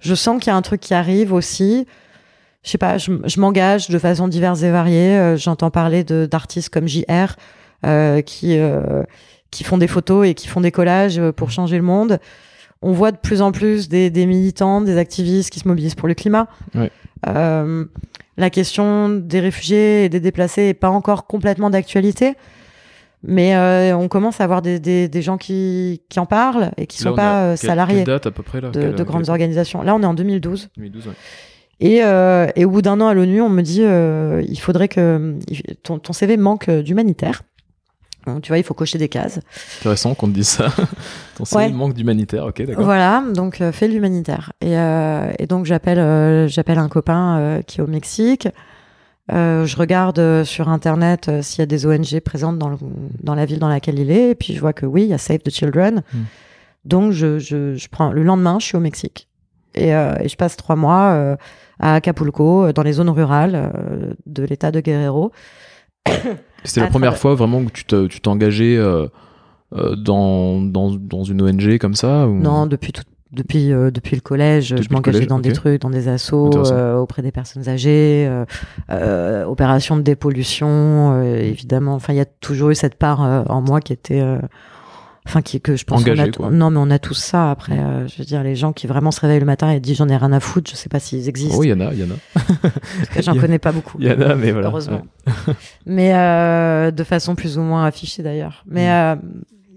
je 0.00 0.14
sens 0.14 0.38
qu'il 0.40 0.50
y 0.50 0.54
a 0.54 0.56
un 0.56 0.62
truc 0.62 0.80
qui 0.80 0.94
arrive 0.94 1.32
aussi. 1.32 1.86
Je 2.62 2.70
sais 2.70 2.78
pas, 2.78 2.98
je, 2.98 3.12
je 3.24 3.40
m'engage 3.40 3.88
de 3.88 3.98
façon 3.98 4.28
diverse 4.28 4.62
et 4.62 4.70
variée. 4.70 5.18
Euh, 5.18 5.36
j'entends 5.36 5.70
parler 5.70 6.04
de, 6.04 6.26
d'artistes 6.26 6.68
comme 6.68 6.86
JR 6.86 7.36
euh, 7.84 8.22
qui, 8.22 8.58
euh, 8.58 9.02
qui 9.50 9.64
font 9.64 9.78
des 9.78 9.88
photos 9.88 10.26
et 10.26 10.34
qui 10.34 10.48
font 10.48 10.60
des 10.60 10.70
collages 10.70 11.18
euh, 11.18 11.32
pour 11.32 11.50
changer 11.50 11.76
le 11.76 11.82
monde. 11.82 12.20
On 12.80 12.92
voit 12.92 13.12
de 13.12 13.16
plus 13.16 13.42
en 13.42 13.52
plus 13.52 13.88
des, 13.88 14.10
des 14.10 14.26
militants, 14.26 14.80
des 14.80 14.96
activistes 14.98 15.50
qui 15.50 15.60
se 15.60 15.68
mobilisent 15.68 15.94
pour 15.94 16.08
le 16.08 16.14
climat. 16.14 16.48
Ouais. 16.74 16.90
La 18.36 18.50
question 18.50 19.08
des 19.08 19.40
réfugiés 19.40 20.04
et 20.04 20.08
des 20.08 20.20
déplacés 20.20 20.62
est 20.62 20.74
pas 20.74 20.90
encore 20.90 21.26
complètement 21.26 21.70
d'actualité. 21.70 22.34
Mais 23.24 23.54
euh, 23.54 23.96
on 23.96 24.08
commence 24.08 24.40
à 24.40 24.44
avoir 24.44 24.62
des, 24.62 24.80
des, 24.80 25.08
des 25.08 25.22
gens 25.22 25.38
qui, 25.38 26.02
qui, 26.08 26.18
en 26.18 26.26
parlent 26.26 26.72
et 26.76 26.86
qui 26.86 26.98
sont 26.98 27.14
pas 27.14 27.44
euh, 27.44 27.56
salariés 27.56 28.02
date 28.02 28.26
à 28.26 28.32
peu 28.32 28.42
près, 28.42 28.60
là, 28.60 28.70
de, 28.70 28.90
de 28.90 29.02
grandes 29.04 29.28
organisations. 29.28 29.82
Là, 29.82 29.94
on 29.94 30.02
est 30.02 30.06
en 30.06 30.14
2012. 30.14 30.70
2012 30.76 31.06
ouais. 31.06 31.12
et, 31.78 32.02
euh, 32.02 32.48
et, 32.56 32.64
au 32.64 32.70
bout 32.70 32.82
d'un 32.82 33.00
an 33.00 33.06
à 33.06 33.14
l'ONU, 33.14 33.40
on 33.40 33.48
me 33.48 33.62
dit 33.62 33.82
euh, 33.82 34.42
il 34.48 34.58
faudrait 34.58 34.88
que 34.88 35.38
ton, 35.84 36.00
ton 36.00 36.12
CV 36.12 36.36
manque 36.36 36.68
d'humanitaire. 36.68 37.42
Donc, 38.26 38.42
tu 38.42 38.48
vois, 38.48 38.58
il 38.58 38.64
faut 38.64 38.74
cocher 38.74 38.98
des 38.98 39.08
cases. 39.08 39.40
Intéressant 39.80 40.14
qu'on 40.14 40.28
te 40.28 40.32
dise 40.32 40.48
ça. 40.48 40.68
ton 41.36 41.44
ouais. 41.56 41.70
manque 41.70 41.94
d'humanitaire, 41.94 42.46
ok, 42.46 42.62
d'accord. 42.62 42.84
Voilà, 42.84 43.24
donc 43.34 43.60
euh, 43.60 43.72
fais 43.72 43.88
l'humanitaire. 43.88 44.52
Et, 44.60 44.74
et, 45.38 45.46
donc 45.46 45.66
j'appelle 45.66 46.48
j'appelle 46.48 46.78
un 46.78 46.88
copain 46.88 47.60
qui 47.66 47.80
est 47.80 47.82
au 47.82 47.86
Mexique. 47.88 48.48
Euh, 49.30 49.66
je 49.66 49.76
regarde 49.76 50.18
euh, 50.18 50.44
sur 50.44 50.68
internet 50.68 51.28
euh, 51.28 51.42
s'il 51.42 51.60
y 51.60 51.62
a 51.62 51.66
des 51.66 51.86
ONG 51.86 52.20
présentes 52.20 52.58
dans, 52.58 52.68
le, 52.68 52.76
dans, 53.22 53.36
la 53.36 53.44
ville 53.44 53.60
dans 53.60 53.68
laquelle 53.68 53.98
il 53.98 54.10
est, 54.10 54.30
et 54.30 54.34
puis 54.34 54.52
je 54.52 54.60
vois 54.60 54.72
que 54.72 54.84
oui, 54.84 55.02
il 55.02 55.08
y 55.08 55.14
a 55.14 55.18
Save 55.18 55.38
the 55.38 55.50
Children. 55.50 56.02
Mm. 56.12 56.18
Donc, 56.84 57.12
je, 57.12 57.38
je, 57.38 57.76
je, 57.76 57.88
prends 57.88 58.10
le 58.10 58.24
lendemain, 58.24 58.58
je 58.58 58.66
suis 58.66 58.76
au 58.76 58.80
Mexique 58.80 59.28
et, 59.74 59.94
euh, 59.94 60.14
et 60.20 60.28
je 60.28 60.36
passe 60.36 60.56
trois 60.56 60.74
mois 60.74 61.12
euh, 61.12 61.36
à 61.78 61.94
Acapulco, 61.94 62.72
dans 62.72 62.82
les 62.82 62.92
zones 62.92 63.10
rurales 63.10 63.72
de 64.26 64.42
l'État 64.42 64.72
de 64.72 64.80
Guerrero. 64.80 65.32
C'était 66.64 66.80
la 66.80 66.86
première 66.88 67.16
fois 67.16 67.34
vraiment 67.34 67.64
que 67.64 68.06
tu 68.06 68.20
t'engageais 68.20 68.78
dans, 69.72 70.60
dans, 70.60 70.90
dans, 70.90 71.24
une 71.24 71.42
ONG 71.42 71.78
comme 71.78 71.94
ça 71.94 72.26
ou... 72.28 72.38
Non, 72.38 72.66
depuis 72.66 72.92
tout, 72.92 73.02
depuis 73.32 73.68
depuis 73.68 74.16
le 74.16 74.20
collège, 74.20 74.76
je 74.80 74.92
m'engageais 74.92 75.26
dans 75.26 75.38
des 75.38 75.52
trucs, 75.52 75.80
dans 75.80 75.90
des 75.90 76.08
assos 76.08 76.50
auprès 76.98 77.22
des 77.22 77.32
personnes 77.32 77.68
âgées, 77.68 78.30
euh, 78.90 79.44
opérations 79.44 79.96
de 79.96 80.02
dépollution, 80.02 81.22
évidemment. 81.22 81.94
Enfin, 81.94 82.12
il 82.12 82.16
y 82.16 82.20
a 82.20 82.26
toujours 82.26 82.70
eu 82.70 82.74
cette 82.74 82.96
part 82.96 83.20
en 83.20 83.60
moi 83.60 83.80
qui 83.80 83.92
était 83.92 84.22
enfin 85.26 85.42
qui 85.42 85.60
que 85.60 85.76
je 85.76 85.84
pense 85.84 86.04
non 86.04 86.70
mais 86.70 86.78
on 86.78 86.90
a 86.90 86.98
tous 86.98 87.14
ça. 87.14 87.50
Après 87.50 87.78
euh, 87.78 88.06
je 88.08 88.18
veux 88.18 88.24
dire 88.24 88.42
les 88.42 88.56
gens 88.56 88.72
qui 88.72 88.86
vraiment 88.86 89.10
se 89.10 89.20
réveillent 89.20 89.40
le 89.40 89.46
matin 89.46 89.70
et 89.70 89.80
disent 89.80 89.98
j'en 89.98 90.08
ai 90.08 90.16
rien 90.16 90.32
à 90.32 90.40
foutre 90.40 90.70
je 90.70 90.76
sais 90.76 90.88
pas 90.88 90.98
s'ils 90.98 91.28
existent. 91.28 91.56
Oui 91.58 91.68
il 91.68 91.70
y 91.70 91.72
en 91.72 91.80
a 91.80 91.92
il 91.92 92.00
y 92.00 92.04
en 92.04 92.08
a. 92.08 93.20
J'en 93.20 93.36
connais 93.36 93.58
pas 93.58 93.72
beaucoup. 93.72 93.98
il 94.00 94.06
y 94.06 94.10
en 94.10 94.20
a 94.20 94.34
mais 94.34 94.50
voilà 94.50 94.68
heureusement. 94.68 95.02
mais 95.86 96.14
euh, 96.14 96.90
de 96.90 97.04
façon 97.04 97.34
plus 97.34 97.58
ou 97.58 97.62
moins 97.62 97.84
affichée 97.84 98.22
d'ailleurs. 98.22 98.64
Mais 98.66 98.86
mm. 98.86 98.90
euh, 98.90 99.16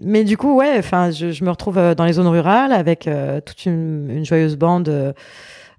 mais 0.02 0.24
du 0.24 0.36
coup 0.36 0.56
ouais 0.56 0.74
enfin 0.78 1.10
je, 1.10 1.30
je, 1.30 1.44
me 1.44 1.50
retrouve 1.50 1.76
dans 1.96 2.04
les 2.04 2.14
zones 2.14 2.26
rurales 2.26 2.72
avec 2.72 3.08
toute 3.46 3.66
une, 3.66 4.10
une, 4.10 4.24
joyeuse 4.24 4.56
bande 4.56 5.14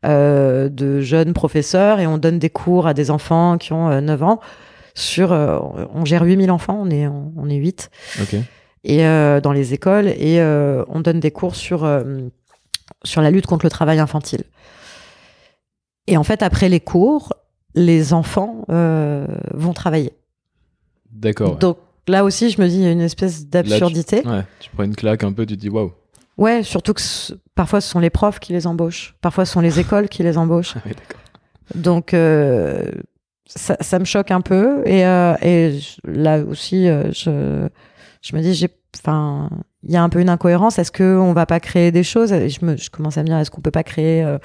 de 0.03 1.01
jeunes 1.01 1.33
professeurs 1.33 2.00
et 2.00 2.07
on 2.07 2.17
donne 2.17 2.39
des 2.39 2.50
cours 2.50 2.88
à 2.88 2.93
des 2.93 3.12
enfants 3.12 3.57
qui 3.57 3.74
ont 3.74 4.01
9 4.01 4.24
ans. 4.24 4.39
Sur 4.95 5.31
on 5.31 6.05
gère 6.05 6.24
8000 6.24 6.50
enfants 6.50 6.79
on 6.81 6.89
est 6.89 7.05
on, 7.07 7.47
est 7.50 7.57
8 7.57 7.91
ok 8.24 8.38
et 8.84 9.05
euh, 9.05 9.41
dans 9.41 9.51
les 9.51 9.74
écoles 9.74 10.07
et 10.07 10.39
euh, 10.39 10.84
on 10.88 11.01
donne 11.01 11.19
des 11.19 11.31
cours 11.31 11.55
sur 11.55 11.84
euh, 11.84 12.22
sur 13.03 13.22
la 13.22 13.31
lutte 13.31 13.46
contre 13.46 13.65
le 13.65 13.69
travail 13.69 14.00
infantile. 14.00 14.43
Et 16.07 16.17
en 16.17 16.24
fait, 16.24 16.41
après 16.41 16.69
les 16.69 16.79
cours, 16.79 17.34
les 17.75 18.13
enfants 18.13 18.63
vont 18.69 19.74
travailler. 19.74 20.13
D'accord. 21.12 21.57
Donc 21.57 21.77
là 22.07 22.24
aussi, 22.24 22.50
je 22.50 22.62
me 22.62 22.67
dis, 22.67 22.77
il 22.77 22.84
y 22.84 22.88
a 22.88 22.91
une 22.91 23.01
espèce 23.01 23.48
d'absurdité. 23.48 24.22
Tu, 24.22 24.29
ouais, 24.29 24.46
tu 24.62 24.69
prends 24.69 24.84
une 24.84 24.96
claque 24.96 25.24
un 25.24 25.34
peu, 25.34 25.46
tu 25.46 25.57
te 25.57 25.60
dis 25.60 25.69
waouh. 25.69 25.91
Ouais, 26.38 26.63
surtout 26.63 26.93
que 26.93 27.01
parfois 27.55 27.81
ce 27.81 27.89
sont 27.89 28.00
les 28.00 28.10
profs 28.10 28.39
qui 28.39 28.53
les 28.53 28.67
embauchent, 28.67 29.15
parfois 29.22 29.46
ce 29.46 29.51
sont 29.51 29.60
les 29.60 29.79
écoles 29.79 30.07
qui 30.07 30.24
les 30.24 30.38
embauchent. 30.38 30.75
Donc 31.75 32.12
ça, 32.12 33.77
ça, 33.81 34.00
me 34.00 34.05
choque 34.05 34.31
un 34.31 34.41
peu 34.41 34.88
et, 34.88 35.01
et 35.01 35.79
là 36.05 36.39
aussi, 36.39 36.86
je 36.86 37.67
je 38.27 38.36
me 38.36 38.41
dis, 38.41 38.53
j'ai, 38.53 38.69
enfin, 38.98 39.50
il 39.84 39.91
y 39.91 39.96
a 39.96 40.03
un 40.03 40.10
peu 40.10 40.19
une 40.19 40.29
incohérence. 40.29 40.79
Est-ce 40.79 40.91
que 40.91 41.17
on 41.17 41.31
va 41.31 41.46
pas 41.46 41.62
créer 41.62 41.91
des 41.91 42.03
choses? 42.03 42.34
Et 42.34 42.50
je, 42.50 42.65
me, 42.65 42.75
je 42.75 42.89
commence 42.89 43.17
à 43.17 43.22
me 43.22 43.27
dire, 43.27 43.38
est-ce 43.38 43.50
qu'on 43.50 43.62
peut 43.62 43.72
pas 43.72 43.84
créer 43.84 44.22
euh, 44.22 44.38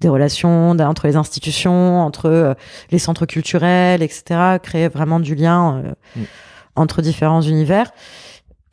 des 0.00 0.08
relations 0.08 0.70
entre 0.70 1.08
les 1.08 1.16
institutions, 1.16 2.00
entre 2.00 2.26
euh, 2.26 2.54
les 2.92 3.00
centres 3.00 3.26
culturels, 3.26 4.02
etc. 4.02 4.58
Créer 4.62 4.86
vraiment 4.86 5.18
du 5.18 5.34
lien 5.34 5.82
euh, 5.84 6.20
mm. 6.20 6.24
entre 6.76 7.02
différents 7.02 7.42
univers? 7.42 7.90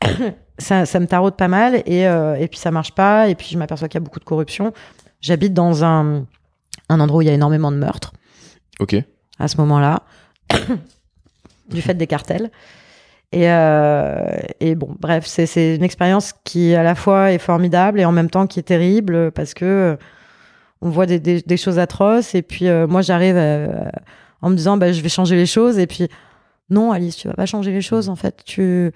ça, 0.59 0.85
ça, 0.85 0.99
me 0.99 1.07
taraude 1.07 1.35
pas 1.35 1.47
mal 1.47 1.81
et, 1.87 2.01
et 2.03 2.47
puis 2.47 2.59
ça 2.59 2.69
marche 2.69 2.91
pas. 2.91 3.29
Et 3.29 3.33
puis 3.33 3.47
je 3.51 3.57
m'aperçois 3.57 3.87
qu'il 3.87 3.99
y 3.99 4.03
a 4.03 4.05
beaucoup 4.05 4.19
de 4.19 4.25
corruption. 4.25 4.71
J'habite 5.19 5.55
dans 5.55 5.83
un, 5.83 6.27
un 6.89 6.99
endroit 6.99 7.19
où 7.19 7.21
il 7.23 7.27
y 7.27 7.31
a 7.31 7.33
énormément 7.33 7.71
de 7.71 7.77
meurtres. 7.77 8.13
Ok. 8.79 8.95
À 9.39 9.47
ce 9.47 9.57
moment-là, 9.57 10.03
du 11.69 11.81
fait 11.81 11.95
des 11.95 12.05
cartels. 12.05 12.51
Et, 13.31 13.51
euh, 13.51 14.37
et 14.59 14.75
bon, 14.75 14.95
bref, 14.99 15.25
c'est 15.25 15.75
une 15.75 15.83
expérience 15.83 16.33
qui 16.43 16.75
à 16.75 16.83
la 16.83 16.95
fois 16.95 17.31
est 17.31 17.39
formidable 17.39 17.99
et 17.99 18.05
en 18.05 18.11
même 18.11 18.29
temps 18.29 18.47
qui 18.47 18.59
est 18.59 18.63
terrible 18.63 19.31
parce 19.31 19.53
que 19.53 19.65
euh, 19.65 19.95
on 20.81 20.89
voit 20.89 21.05
des, 21.05 21.19
des, 21.19 21.41
des 21.41 21.57
choses 21.57 21.77
atroces. 21.77 22.35
Et 22.35 22.41
puis 22.41 22.67
euh, 22.67 22.87
moi, 22.87 23.01
j'arrive 23.01 23.35
en 24.41 24.49
me 24.49 24.55
disant, 24.55 24.77
bah, 24.77 24.91
je 24.91 25.01
vais 25.01 25.09
changer 25.09 25.35
les 25.35 25.45
choses. 25.45 25.77
Et 25.77 25.87
puis 25.87 26.07
non, 26.69 26.91
Alice, 26.91 27.17
tu 27.17 27.27
vas 27.27 27.33
pas 27.33 27.45
changer 27.45 27.71
les 27.71 27.81
choses. 27.81 28.07
En 28.09 28.15
fait, 28.15 28.43
tu, 28.45 28.91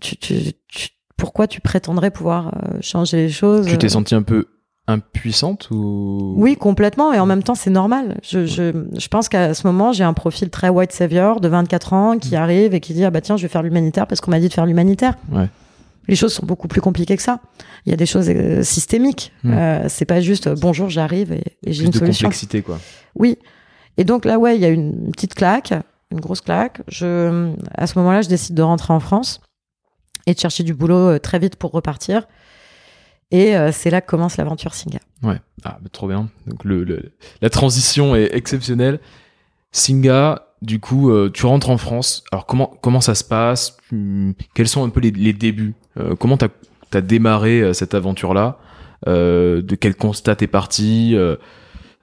tu, 0.00 0.16
tu, 0.16 0.52
tu 0.68 0.88
pourquoi 1.16 1.46
tu 1.46 1.60
prétendrais 1.60 2.10
pouvoir 2.10 2.52
changer 2.80 3.18
les 3.18 3.30
choses? 3.30 3.66
Tu 3.66 3.78
t'es 3.78 3.88
senti 3.88 4.14
un 4.14 4.22
peu 4.22 4.46
impuissante 4.86 5.70
ou? 5.70 6.34
Oui, 6.36 6.56
complètement. 6.56 7.12
Et 7.12 7.18
en 7.18 7.26
même 7.26 7.42
temps, 7.42 7.54
c'est 7.54 7.70
normal. 7.70 8.18
Je, 8.22 8.44
je, 8.44 8.72
je 8.96 9.08
pense 9.08 9.28
qu'à 9.28 9.54
ce 9.54 9.66
moment, 9.66 9.92
j'ai 9.92 10.04
un 10.04 10.12
profil 10.12 10.50
très 10.50 10.68
white 10.68 10.92
savior 10.92 11.40
de 11.40 11.48
24 11.48 11.92
ans 11.92 12.18
qui 12.18 12.32
mm. 12.32 12.38
arrive 12.38 12.74
et 12.74 12.80
qui 12.80 12.94
dit 12.94 13.04
ah 13.04 13.10
bah 13.10 13.20
tiens, 13.20 13.36
je 13.36 13.42
vais 13.42 13.48
faire 13.48 13.62
l'humanitaire 13.62 14.06
parce 14.06 14.20
qu'on 14.20 14.30
m'a 14.30 14.40
dit 14.40 14.48
de 14.48 14.52
faire 14.52 14.66
l'humanitaire. 14.66 15.14
Ouais. 15.32 15.48
Les 16.06 16.16
choses 16.16 16.34
sont 16.34 16.44
beaucoup 16.44 16.68
plus 16.68 16.82
compliquées 16.82 17.16
que 17.16 17.22
ça. 17.22 17.40
Il 17.86 17.90
y 17.90 17.92
a 17.94 17.96
des 17.96 18.06
choses 18.06 18.28
euh, 18.28 18.62
systémiques. 18.62 19.32
Mm. 19.42 19.52
Euh, 19.52 19.88
c'est 19.88 20.04
pas 20.04 20.20
juste 20.20 20.48
euh, 20.48 20.54
bonjour, 20.58 20.90
j'arrive 20.90 21.32
et, 21.32 21.44
j'ai 21.66 21.84
une 21.84 21.90
de 21.90 21.98
solution. 21.98 22.26
complexité 22.26 22.62
quoi. 22.62 22.78
Oui. 23.14 23.38
Et 23.96 24.04
donc 24.04 24.24
là, 24.24 24.38
ouais, 24.38 24.56
il 24.56 24.60
y 24.60 24.64
a 24.64 24.68
une 24.68 25.12
petite 25.12 25.34
claque, 25.34 25.72
une 26.10 26.20
grosse 26.20 26.40
claque. 26.40 26.82
Je, 26.88 27.52
à 27.74 27.86
ce 27.86 27.98
moment-là, 27.98 28.22
je 28.22 28.28
décide 28.28 28.54
de 28.54 28.62
rentrer 28.62 28.92
en 28.92 29.00
France 29.00 29.40
et 30.26 30.34
de 30.34 30.38
chercher 30.38 30.62
du 30.62 30.74
boulot 30.74 31.18
très 31.20 31.38
vite 31.38 31.56
pour 31.56 31.70
repartir. 31.70 32.26
Et 33.30 33.56
euh, 33.56 33.70
c'est 33.72 33.90
là 33.90 34.00
que 34.00 34.06
commence 34.06 34.36
l'aventure 34.36 34.74
Singa. 34.74 35.00
Ouais, 35.22 35.40
ah, 35.64 35.78
trop 35.92 36.08
bien. 36.08 36.28
Donc 36.46 36.64
le, 36.64 37.12
la 37.40 37.50
transition 37.50 38.14
est 38.14 38.34
exceptionnelle. 38.34 39.00
Singa, 39.72 40.46
du 40.62 40.78
coup, 40.78 41.10
euh, 41.10 41.30
tu 41.32 41.46
rentres 41.46 41.70
en 41.70 41.78
France. 41.78 42.22
Alors 42.30 42.46
comment 42.46 42.76
comment 42.80 43.00
ça 43.00 43.14
se 43.14 43.24
passe? 43.24 43.76
Quels 44.54 44.68
sont 44.68 44.84
un 44.84 44.88
peu 44.90 45.00
les, 45.00 45.10
les 45.10 45.32
débuts? 45.32 45.74
Euh, 45.98 46.14
Comment 46.16 46.36
t'as 46.36 46.48
as 46.92 47.00
démarré 47.00 47.74
cette 47.74 47.94
aventure-là? 47.94 48.58
De 49.06 49.74
quel 49.74 49.96
constat 49.96 50.36
t'es 50.36 50.46
parti? 50.46 51.16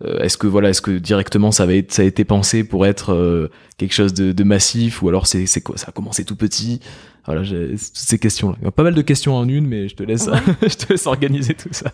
Est-ce 0.04 0.36
que 0.36 0.48
voilà, 0.48 0.70
est-ce 0.70 0.82
que 0.82 0.92
directement 0.92 1.52
ça, 1.52 1.64
avait, 1.64 1.86
ça 1.88 2.02
a 2.02 2.06
été 2.06 2.26
pensé 2.26 2.66
pour 2.66 2.86
être 2.86 3.50
quelque 3.78 3.94
chose 3.94 4.14
de, 4.14 4.44
massif? 4.44 5.02
Ou 5.02 5.08
alors 5.08 5.28
c'est 5.28 5.46
Ça 5.46 5.62
a 5.88 5.92
commencé 5.94 6.26
tout 6.26 6.36
petit? 6.36 6.82
Voilà, 7.26 7.44
j'ai 7.44 7.70
toutes 7.70 7.80
ces 7.94 8.18
questions-là. 8.18 8.56
Il 8.62 8.66
y 8.66 8.68
a 8.68 8.72
pas 8.72 8.84
mal 8.84 8.96
de 8.96 9.02
questions 9.02 9.36
en 9.36 9.48
une, 9.48 9.68
mais 9.68 9.88
je 9.88 9.96
te 9.96 10.04
laisse, 10.04 10.30
je 10.62 10.76
te 10.76 10.92
laisse 10.92 11.06
organiser 11.06 11.54
tout 11.54 11.70
ça. 11.72 11.92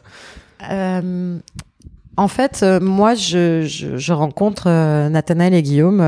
Euh, 0.69 1.37
en 2.15 2.27
fait, 2.27 2.61
euh, 2.63 2.79
moi, 2.79 3.13
je, 3.13 3.63
je, 3.63 3.97
je 3.97 4.13
rencontre 4.13 4.67
euh, 4.67 5.09
Nathanaël 5.09 5.53
et 5.53 5.61
Guillaume, 5.61 6.01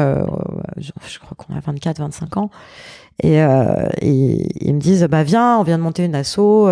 je, 0.77 0.91
je, 1.07 1.19
crois 1.19 1.35
qu'on 1.38 1.53
a 1.55 1.59
24, 1.59 1.99
25 1.99 2.38
ans, 2.38 2.49
et, 3.21 3.35
et, 3.35 4.65
ils 4.65 4.73
me 4.73 4.79
disent, 4.79 5.03
bah 5.09 5.23
viens, 5.23 5.57
on 5.59 5.63
vient 5.63 5.77
de 5.77 5.83
monter 5.83 6.05
une 6.05 6.15
asso. 6.15 6.69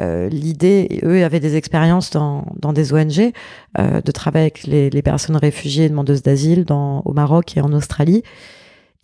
L'idée, 0.00 1.00
eux 1.02 1.24
avaient 1.24 1.40
des 1.40 1.56
expériences 1.56 2.10
dans, 2.10 2.46
dans 2.60 2.72
des 2.72 2.92
ONG, 2.92 3.32
de 3.78 4.10
travailler 4.12 4.44
avec 4.44 4.64
les, 4.64 4.88
les 4.90 5.02
personnes 5.02 5.36
réfugiées 5.36 5.86
et 5.86 5.88
demandeuses 5.88 6.22
d'asile 6.22 6.64
au 6.70 7.12
Maroc 7.12 7.56
et 7.56 7.60
en 7.60 7.72
Australie. 7.72 8.22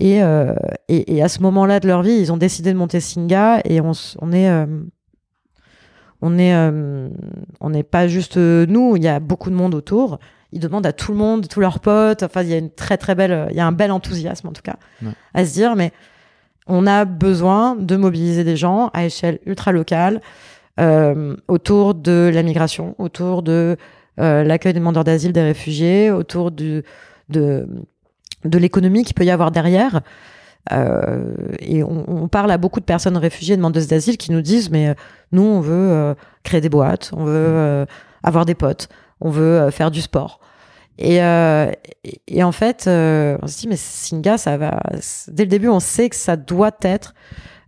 Euh, 0.03 0.55
et, 0.89 1.17
et, 1.17 1.23
à 1.23 1.29
ce 1.29 1.41
moment-là 1.43 1.81
de 1.81 1.89
leur 1.89 2.03
vie, 2.03 2.13
ils 2.13 2.33
ont 2.33 2.37
décidé 2.37 2.73
de 2.73 2.79
monter 2.79 3.01
Singa 3.01 3.61
et 3.65 3.81
on, 3.81 3.93
on 4.21 4.33
est, 4.33 4.49
euh, 4.49 4.67
on 6.23 6.39
est, 6.39 6.55
euh, 6.55 7.09
on 7.61 7.71
n'est 7.71 7.83
pas 7.83 8.07
juste 8.07 8.37
nous. 8.37 8.97
Il 8.97 9.03
y 9.03 9.09
a 9.09 9.19
beaucoup 9.19 9.51
de 9.51 9.57
monde 9.57 9.75
autour. 9.75 10.19
Ils 10.53 10.61
demandent 10.61 10.87
à 10.87 10.93
tout 10.93 11.13
le 11.13 11.19
monde, 11.19 11.49
tous 11.49 11.61
leurs 11.61 11.81
potes. 11.81 12.23
Enfin, 12.23 12.43
il 12.43 12.49
y 12.49 12.55
a 12.55 12.59
une 12.59 12.71
très 12.71 12.97
très 12.97 13.15
belle, 13.15 13.49
il 13.51 13.57
y 13.57 13.61
a 13.61 13.67
un 13.67 13.73
bel 13.73 13.91
enthousiasme 13.91 14.49
en 14.49 14.53
tout 14.53 14.63
cas, 14.63 14.77
à 15.35 15.45
se 15.45 15.53
dire, 15.53 15.77
mais 15.77 15.93
on 16.67 16.87
a 16.87 17.05
besoin 17.05 17.77
de 17.77 17.97
mobiliser 17.97 18.45
des 18.45 18.57
gens 18.57 18.91
à 18.95 19.05
échelle 19.05 19.41
ultra 19.47 19.73
locale 19.73 20.21
autour 21.49 21.95
de 21.95 22.31
la 22.33 22.43
migration, 22.45 22.95
autour 22.99 23.43
de 23.43 23.77
l'accueil 24.17 24.73
des 24.73 24.79
demandeurs 24.79 25.05
d'asile, 25.05 25.33
des 25.33 25.43
réfugiés, 25.43 26.11
autour 26.11 26.51
du, 26.51 26.83
de 27.29 27.69
de 28.45 28.59
l'économie 28.59 29.05
qu'il 29.05 29.15
peut 29.15 29.25
y 29.25 29.31
avoir 29.31 29.51
derrière. 29.51 30.01
Euh, 30.73 31.35
et 31.61 31.83
on, 31.83 32.29
parle 32.29 32.51
à 32.51 32.59
beaucoup 32.59 32.81
de 32.81 32.85
personnes 32.85 33.17
réfugiées, 33.17 33.57
demandeuses 33.57 33.87
d'asile, 33.87 34.19
qui 34.19 34.33
nous 34.33 34.43
disent 34.43 34.71
mais 34.71 34.89
euh, 34.89 34.95
nous 35.33 35.43
on 35.43 35.61
veut 35.61 35.91
euh, 35.91 36.15
créer 36.43 36.61
des 36.61 36.69
boîtes, 36.69 37.11
on 37.17 37.25
veut 37.25 37.87
avoir 38.23 38.45
des 38.45 38.55
potes, 38.55 38.89
on 39.21 39.31
veut 39.31 39.71
faire 39.71 39.91
du 39.91 40.01
sport. 40.01 40.41
Et, 41.01 41.19
et, 42.27 42.43
en 42.43 42.51
fait, 42.51 42.89
on 42.89 43.47
se 43.47 43.59
dit 43.61 43.69
mais 43.69 43.77
Singa, 43.77 44.37
ça 44.37 44.57
va. 44.57 44.81
Dès 45.29 45.45
le 45.45 45.49
début, 45.49 45.69
on 45.69 45.79
sait 45.79 46.09
que 46.09 46.17
ça 46.17 46.37
doit 46.37 46.77
être. 46.83 47.15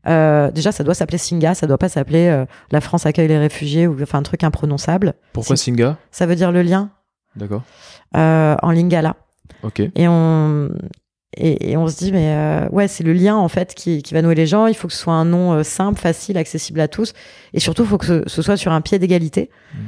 déjà, 0.05 0.73
ça 0.73 0.83
doit 0.83 0.95
s'appeler 0.95 1.19
Singa, 1.19 1.55
ça 1.55 1.69
doit 1.69 1.79
pas 1.79 1.89
s'appeler 1.89 2.45
La 2.73 2.81
France 2.81 3.07
accueille 3.07 3.29
les 3.29 3.39
réfugiés 3.39 3.87
ou 3.87 3.97
enfin 4.03 4.19
un 4.19 4.25
truc 4.25 4.43
imprononçable. 4.43 5.15
Pourquoi 5.33 5.57
Singa? 5.57 5.97
Ça 6.11 6.27
veut 6.27 6.35
dire 6.35 6.50
le 6.50 6.62
lien. 6.62 6.91
D'accord. 7.37 7.62
en 8.12 8.73
lingala. 8.73 9.15
Et 9.95 10.09
on, 10.09 10.71
et, 11.37 11.76
on 11.76 11.87
se 11.87 11.97
dit, 11.97 12.11
mais 12.11 12.35
euh, 12.35 12.69
ouais, 12.71 12.88
c'est 12.88 13.04
le 13.04 13.12
lien 13.12 13.37
en 13.37 13.49
fait 13.49 13.75
qui, 13.75 14.02
qui, 14.02 14.14
va 14.14 14.23
nouer 14.23 14.35
les 14.35 14.47
gens. 14.47 14.66
Il 14.66 14.75
faut 14.75 14.88
que 14.88 14.95
ce 14.95 15.00
soit 15.00 15.14
un 15.14 15.25
nom 15.25 15.52
euh, 15.52 15.62
simple, 15.62 16.00
facile, 16.00 16.37
accessible 16.37 16.80
à 16.80 16.88
tous. 16.88 17.12
Et 17.54 17.61
surtout, 17.61 17.83
il 17.83 17.88
faut 17.88 17.99
que 17.99 18.25
ce, 18.26 18.42
soit 18.42 18.57
sur 18.57 18.73
un 18.73 18.80
pied 18.80 18.99
d'égalité 18.99 19.50
mm. 19.73 19.78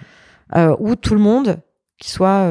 euh, 0.56 0.76
où 0.78 0.94
tout 0.94 1.14
le 1.14 1.20
monde, 1.20 1.58
qui 1.98 2.10
soit 2.10 2.48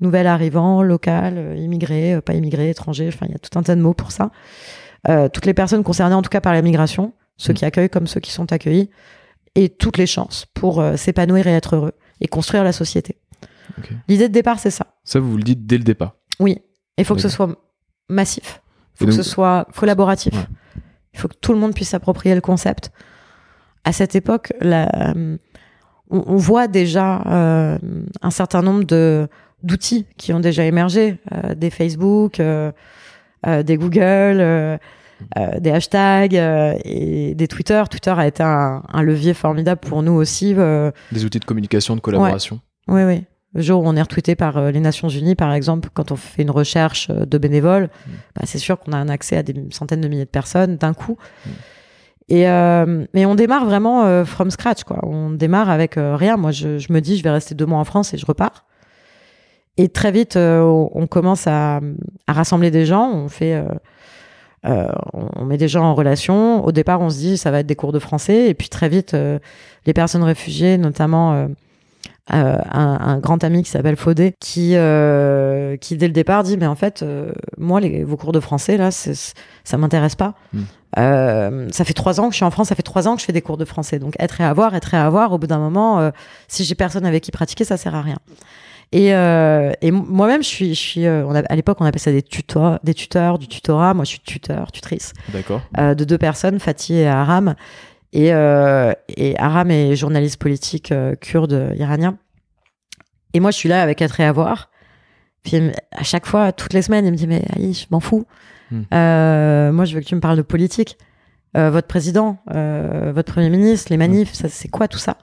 nouvel 0.00 0.26
arrivant, 0.26 0.82
local, 0.82 1.54
immigré, 1.56 2.20
pas 2.20 2.34
immigré, 2.34 2.70
étranger, 2.70 3.08
enfin, 3.08 3.26
il 3.28 3.32
y 3.32 3.34
a 3.34 3.38
tout 3.38 3.58
un 3.58 3.62
tas 3.62 3.74
de 3.76 3.80
mots 3.80 3.94
pour 3.94 4.10
ça. 4.10 4.30
toutes 5.32 5.46
les 5.46 5.54
personnes 5.54 5.82
concernées 5.82 6.14
en 6.14 6.20
tout 6.20 6.28
cas 6.28 6.42
par 6.42 6.52
la 6.52 6.60
migration, 6.60 7.14
ceux 7.38 7.52
mm. 7.52 7.56
qui 7.56 7.64
accueillent 7.64 7.90
comme 7.90 8.06
ceux 8.06 8.20
qui 8.20 8.30
sont 8.30 8.52
accueillis, 8.52 8.90
et 9.54 9.70
toutes 9.70 9.96
les 9.96 10.06
chances 10.06 10.46
pour 10.52 10.84
s'épanouir 10.96 11.46
et 11.46 11.52
être 11.52 11.76
heureux 11.76 11.92
et 12.20 12.28
construire 12.28 12.64
la 12.64 12.72
société. 12.72 13.16
L'idée 14.08 14.28
de 14.28 14.34
départ, 14.34 14.58
c'est 14.58 14.70
ça. 14.70 14.86
Ça, 15.04 15.20
vous 15.20 15.36
le 15.36 15.42
dites 15.42 15.66
dès 15.66 15.78
le 15.78 15.84
départ. 15.84 16.16
Oui. 16.40 16.58
Il 16.98 17.04
faut 17.04 17.14
que 17.14 17.20
ce 17.20 17.28
soit 17.28 17.48
massif. 18.08 18.62
Il 18.94 18.98
faut 18.98 19.06
que 19.06 19.12
ce 19.12 19.22
soit 19.22 19.66
collaboratif. 19.76 20.34
Il 21.12 21.20
faut 21.20 21.28
que 21.28 21.36
tout 21.40 21.52
le 21.52 21.58
monde 21.58 21.74
puisse 21.74 21.90
s'approprier 21.90 22.34
le 22.34 22.40
concept. 22.40 22.90
À 23.84 23.92
cette 23.92 24.14
époque, 24.14 24.52
on, 26.10 26.36
voit 26.36 26.68
déjà 26.68 27.22
euh, 27.26 27.78
un 28.22 28.30
certain 28.30 28.62
nombre 28.62 28.84
de 28.84 29.28
d'outils 29.62 30.06
qui 30.18 30.34
ont 30.34 30.40
déjà 30.40 30.64
émergé, 30.64 31.18
euh, 31.32 31.54
des 31.54 31.70
Facebook, 31.70 32.38
euh, 32.38 32.72
des 33.62 33.76
Google, 33.76 34.78
des 35.58 35.70
hashtags 35.70 36.34
et 36.34 37.34
des 37.34 37.48
Twitter. 37.48 37.82
Twitter 37.90 38.14
a 38.16 38.26
été 38.26 38.42
un, 38.42 38.82
levier 39.02 39.34
formidable 39.34 39.80
pour 39.80 40.02
nous 40.02 40.12
aussi. 40.12 40.54
des 40.54 41.24
outils 41.24 41.40
de 41.40 41.44
communication, 41.44 41.96
de 41.96 42.00
collaboration. 42.00 42.60
Oui, 42.88 43.02
oui. 43.04 43.24
Le 43.54 43.62
jour 43.62 43.82
où 43.82 43.86
on 43.86 43.94
est 43.94 44.02
retweeté 44.02 44.34
par 44.34 44.56
euh, 44.56 44.70
les 44.72 44.80
Nations 44.80 45.08
Unies, 45.08 45.36
par 45.36 45.52
exemple, 45.52 45.88
quand 45.94 46.10
on 46.10 46.16
fait 46.16 46.42
une 46.42 46.50
recherche 46.50 47.08
euh, 47.10 47.24
de 47.24 47.38
bénévoles, 47.38 47.84
mm. 47.84 48.10
bah, 48.34 48.42
c'est 48.44 48.58
sûr 48.58 48.78
qu'on 48.78 48.92
a 48.92 48.96
un 48.96 49.08
accès 49.08 49.36
à 49.36 49.44
des 49.44 49.54
centaines 49.70 50.00
de 50.00 50.08
milliers 50.08 50.24
de 50.24 50.30
personnes 50.30 50.76
d'un 50.76 50.92
coup. 50.92 51.16
Mm. 51.46 51.50
Et 52.30 52.48
euh, 52.48 53.06
mais 53.14 53.26
on 53.26 53.34
démarre 53.34 53.66
vraiment 53.66 54.24
from 54.24 54.50
scratch, 54.50 54.84
quoi. 54.84 54.98
On 55.02 55.30
démarre 55.30 55.68
avec 55.68 55.96
rien. 55.96 56.38
Moi, 56.38 56.52
je, 56.52 56.90
me 56.90 57.00
dis, 57.00 57.18
je 57.18 57.22
vais 57.22 57.28
rester 57.30 57.54
deux 57.54 57.66
mois 57.66 57.78
en 57.78 57.84
France 57.84 58.14
et 58.14 58.16
je 58.16 58.24
repars. 58.24 58.64
Et 59.76 59.90
très 59.90 60.10
vite, 60.10 60.38
on 60.38 61.06
commence 61.06 61.46
à, 61.46 61.80
rassembler 62.26 62.70
des 62.70 62.86
gens. 62.86 63.12
On 63.12 63.28
fait, 63.28 63.62
on 64.64 65.44
met 65.44 65.58
des 65.58 65.68
gens 65.68 65.84
en 65.84 65.94
relation. 65.94 66.64
Au 66.64 66.72
départ, 66.72 67.02
on 67.02 67.10
se 67.10 67.18
dit, 67.18 67.36
ça 67.36 67.50
va 67.50 67.60
être 67.60 67.66
des 67.66 67.76
cours 67.76 67.92
de 67.92 67.98
français. 67.98 68.48
Et 68.48 68.54
puis 68.54 68.70
très 68.70 68.88
vite, 68.88 69.14
les 69.84 69.92
personnes 69.92 70.24
réfugiées, 70.24 70.78
notamment 70.78 71.50
euh, 72.32 72.56
un, 72.72 73.18
grand 73.18 73.44
ami 73.44 73.62
qui 73.62 73.70
s'appelle 73.70 73.96
Faudé, 73.96 74.34
qui, 74.40 74.76
euh, 74.76 75.76
qui 75.76 75.98
dès 75.98 76.06
le 76.06 76.14
départ 76.14 76.42
dit 76.42 76.56
mais 76.56 76.66
en 76.66 76.74
fait 76.74 77.02
euh, 77.02 77.32
moi 77.58 77.80
les, 77.80 78.02
vos 78.02 78.16
cours 78.16 78.32
de 78.32 78.40
français 78.40 78.78
là 78.78 78.90
ça 78.90 79.76
m'intéresse 79.76 80.14
pas. 80.14 80.32
Hmm. 80.54 81.70
ça 81.70 81.84
fait 81.84 81.92
trois 81.92 82.20
ans 82.20 82.28
que 82.28 82.32
je 82.32 82.36
suis 82.36 82.44
en 82.46 82.50
France, 82.50 82.68
ça 82.68 82.74
fait 82.74 82.82
trois 82.82 83.08
ans 83.08 83.14
que 83.16 83.20
je 83.20 83.26
fais 83.26 83.34
des 83.34 83.42
cours 83.42 83.58
de 83.58 83.66
français. 83.66 83.98
Donc 83.98 84.14
être 84.18 84.40
et 84.40 84.44
avoir, 84.44 84.74
être 84.74 84.94
et 84.94 84.96
avoir. 84.96 85.32
Au 85.32 85.38
bout 85.38 85.46
d'un 85.46 85.58
moment, 85.58 86.10
si 86.48 86.64
j'ai 86.64 86.74
personne 86.74 87.04
avec 87.04 87.22
qui 87.22 87.30
pratiquer, 87.30 87.64
ça 87.64 87.76
sert 87.76 87.94
à 87.94 88.00
rien. 88.00 88.16
Et, 88.92 89.08
et 89.08 89.90
moi-même, 89.90 90.42
je 90.42 90.48
suis, 90.48 90.74
je 90.74 90.80
suis 90.80 91.06
on 91.06 91.34
à 91.34 91.56
l'époque, 91.56 91.76
on 91.80 91.84
appelait 91.84 91.98
ça 92.00 92.10
des 92.12 92.22
tuteurs, 92.22 92.80
des 92.84 92.94
tuteurs, 92.94 93.38
du 93.38 93.48
tutorat. 93.48 93.92
Moi, 93.92 94.04
je 94.04 94.10
suis 94.10 94.20
tuteur, 94.20 94.72
tutrice. 94.72 95.12
D'accord. 95.28 95.60
de 95.76 96.04
deux 96.04 96.18
personnes, 96.18 96.58
Fatih 96.58 97.00
et 97.00 97.06
Aram. 97.06 97.54
Et, 98.14 98.32
euh, 98.32 98.92
et 99.16 99.36
Aram 99.38 99.70
est 99.70 99.96
journaliste 99.96 100.40
politique 100.40 100.92
euh, 100.92 101.16
kurde 101.16 101.74
iranien. 101.76 102.16
Et 103.34 103.40
moi, 103.40 103.50
je 103.50 103.56
suis 103.56 103.68
là 103.68 103.82
avec 103.82 104.00
et 104.00 104.24
Avoir. 104.24 104.70
Puis 105.42 105.56
à 105.90 106.04
chaque 106.04 106.24
fois, 106.24 106.52
toutes 106.52 106.72
les 106.72 106.82
semaines, 106.82 107.04
il 107.04 107.10
me 107.10 107.16
dit 107.16 107.26
Mais 107.26 107.42
Ali, 107.54 107.74
je 107.74 107.86
m'en 107.90 108.00
fous. 108.00 108.24
Hmm. 108.70 108.82
Euh, 108.94 109.72
moi, 109.72 109.84
je 109.84 109.94
veux 109.94 110.00
que 110.00 110.06
tu 110.06 110.14
me 110.14 110.20
parles 110.20 110.36
de 110.36 110.42
politique. 110.42 110.96
Euh, 111.56 111.70
votre 111.70 111.88
président, 111.88 112.38
euh, 112.54 113.12
votre 113.14 113.32
premier 113.32 113.50
ministre, 113.50 113.88
les 113.90 113.96
manifs, 113.96 114.32
ça, 114.32 114.48
c'est 114.48 114.68
quoi 114.68 114.88
tout 114.88 114.98
ça? 114.98 115.18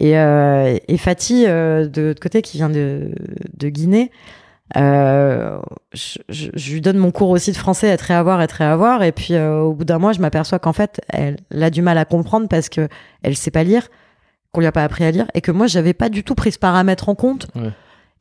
Et, 0.00 0.18
euh, 0.18 0.76
et 0.88 0.96
Fatih, 0.96 1.44
de 1.44 1.90
l'autre 1.96 2.20
côté, 2.20 2.42
qui 2.42 2.56
vient 2.56 2.70
de, 2.70 3.12
de 3.56 3.68
Guinée, 3.68 4.10
euh, 4.76 5.58
je, 5.92 6.18
je, 6.28 6.72
lui 6.72 6.80
donne 6.80 6.96
mon 6.96 7.10
cours 7.10 7.30
aussi 7.30 7.52
de 7.52 7.56
français, 7.56 7.88
être 7.88 8.10
et 8.10 8.14
avoir, 8.14 8.40
être 8.40 8.60
et 8.60 8.64
avoir, 8.64 9.02
et 9.02 9.12
puis 9.12 9.34
euh, 9.34 9.60
au 9.60 9.74
bout 9.74 9.84
d'un 9.84 9.98
mois, 9.98 10.12
je 10.12 10.20
m'aperçois 10.20 10.58
qu'en 10.58 10.72
fait, 10.72 11.00
elle, 11.08 11.36
a 11.60 11.70
du 11.70 11.82
mal 11.82 11.98
à 11.98 12.04
comprendre 12.04 12.48
parce 12.48 12.68
que 12.68 12.88
elle 13.22 13.36
sait 13.36 13.50
pas 13.50 13.62
lire, 13.62 13.88
qu'on 14.52 14.60
lui 14.60 14.66
a 14.66 14.72
pas 14.72 14.82
appris 14.82 15.04
à 15.04 15.10
lire, 15.10 15.26
et 15.34 15.42
que 15.42 15.50
moi, 15.50 15.66
j'avais 15.66 15.92
pas 15.92 16.08
du 16.08 16.24
tout 16.24 16.34
pris 16.34 16.52
ce 16.52 16.58
paramètre 16.58 17.08
en 17.08 17.14
compte. 17.14 17.48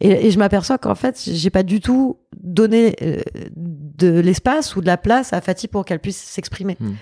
Et, 0.01 0.27
et, 0.27 0.31
je 0.31 0.39
m'aperçois 0.39 0.77
qu'en 0.77 0.95
fait, 0.95 1.21
j'ai 1.31 1.49
pas 1.49 1.63
du 1.63 1.79
tout 1.79 2.17
donné 2.41 2.95
euh, 3.01 3.21
de 3.55 4.19
l'espace 4.19 4.75
ou 4.75 4.81
de 4.81 4.87
la 4.87 4.97
place 4.97 5.31
à 5.31 5.39
Fatih 5.39 5.69
pour 5.69 5.85
qu'elle 5.85 5.99
puisse 5.99 6.17
s'exprimer. 6.17 6.75
Hmm. 6.79 6.95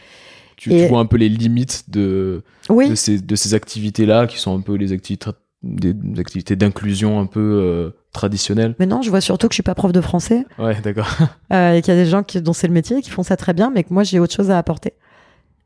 Tu, 0.56 0.69
tu, 0.69 0.86
vois 0.86 0.99
un 0.99 1.08
peu 1.08 1.17
les 1.17 1.30
limites 1.30 1.89
de, 1.89 2.43
oui. 2.69 2.89
de 2.89 2.93
ces, 2.93 3.19
de 3.19 3.36
ces 3.36 3.56
activités-là, 3.56 4.27
qui 4.27 4.38
sont 4.38 4.56
un 4.56 4.62
peu 4.62 4.75
les 4.75 4.91
activités 4.93 5.32
des, 5.63 5.95
activités 6.19 6.56
d'inclusion 6.56 7.19
un 7.19 7.26
peu 7.26 7.39
euh, 7.39 7.89
traditionnelles. 8.13 8.76
Mais 8.80 8.86
non, 8.86 9.02
je 9.02 9.10
vois 9.10 9.21
surtout 9.21 9.47
que 9.47 9.54
je 9.54 9.58
suis 9.58 9.63
pas 9.63 9.76
prof 9.76 9.91
de 9.91 10.02
français. 10.02 10.45
Ouais, 10.58 10.80
d'accord. 10.82 11.10
Euh, 11.54 11.74
et 11.74 11.82
qu'il 11.82 11.93
y 11.93 11.97
a 11.97 12.02
des 12.02 12.10
gens 12.10 12.24
qui, 12.24 12.41
dont 12.41 12.54
c'est 12.54 12.67
le 12.67 12.74
métier 12.74 13.02
qui 13.02 13.10
font 13.10 13.24
ça 13.24 13.36
très 13.36 13.54
bien, 13.54 13.71
mais 13.71 13.84
que 13.84 13.93
moi 13.93 14.04
j'ai 14.04 14.19
autre 14.19 14.34
chose 14.34 14.50
à 14.52 14.58
apporter. 14.58 14.93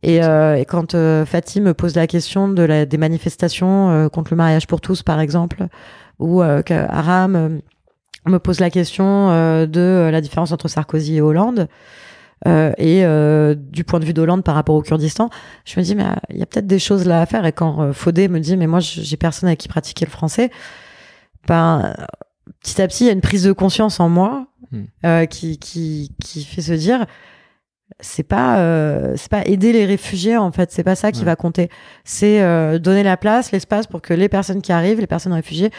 Et, 0.01 0.23
euh, 0.23 0.55
et 0.55 0.65
quand 0.65 0.95
Fatih 1.25 1.61
me 1.61 1.75
pose 1.75 1.95
la 1.95 2.07
question 2.07 2.47
de 2.47 2.63
la, 2.63 2.87
des 2.87 2.97
manifestations 2.97 4.09
contre 4.09 4.33
le 4.33 4.37
mariage 4.37 4.65
pour 4.65 4.81
tous, 4.81 5.03
par 5.03 5.19
exemple, 5.19 5.67
ou 6.17 6.41
Aram 6.41 7.61
me 8.25 8.39
pose 8.39 8.59
la 8.59 8.71
question 8.71 9.29
de 9.67 10.09
la 10.11 10.21
différence 10.21 10.51
entre 10.51 10.67
Sarkozy 10.67 11.17
et 11.17 11.21
Hollande, 11.21 11.67
euh, 12.47 12.73
et 12.77 13.05
euh, 13.05 13.55
du 13.55 13.83
point 13.83 13.99
de 13.99 14.05
vue 14.05 14.13
d'Hollande 14.13 14.43
par 14.43 14.55
rapport 14.55 14.75
au 14.75 14.81
Kurdistan, 14.81 15.29
je 15.65 15.79
me 15.79 15.85
dis, 15.85 15.95
mais 15.95 16.03
euh, 16.03 16.13
il 16.29 16.37
y 16.37 16.43
a 16.43 16.45
peut-être 16.45 16.67
des 16.67 16.79
choses 16.79 17.05
là 17.05 17.21
à 17.21 17.25
faire. 17.25 17.45
Et 17.45 17.51
quand 17.51 17.93
Faudé 17.93 18.27
me 18.27 18.39
dit, 18.39 18.57
mais 18.57 18.67
moi, 18.67 18.79
j'ai 18.79 19.17
personne 19.17 19.47
avec 19.47 19.59
qui 19.59 19.67
pratiquer 19.67 20.05
le 20.05 20.11
français, 20.11 20.51
ben, 21.47 21.95
petit 22.61 22.81
à 22.81 22.87
petit, 22.87 23.05
il 23.05 23.07
y 23.07 23.09
a 23.09 23.13
une 23.13 23.21
prise 23.21 23.43
de 23.43 23.51
conscience 23.51 23.99
en 23.99 24.09
moi 24.09 24.47
hmm. 24.71 25.25
qui, 25.27 25.57
qui, 25.57 26.11
qui 26.21 26.43
fait 26.43 26.61
se 26.61 26.73
dire, 26.73 27.05
c'est 27.99 28.23
pas 28.23 28.57
c'est 29.15 29.29
pas 29.29 29.45
aider 29.45 29.71
les 29.71 29.85
réfugiés 29.85 30.35
en 30.35 30.51
fait 30.51 30.71
c'est 30.71 30.83
pas 30.83 30.95
ça 30.95 31.11
qui 31.11 31.23
va 31.23 31.35
compter 31.35 31.69
c'est 32.03 32.41
donner 32.79 33.03
la 33.03 33.15
place 33.15 33.51
l'espace 33.51 33.85
pour 33.85 34.01
que 34.01 34.13
les 34.13 34.27
personnes 34.27 34.63
qui 34.63 34.71
arrivent 34.71 34.99
les 34.99 35.07
personnes 35.07 35.33
réfugiées 35.33 35.69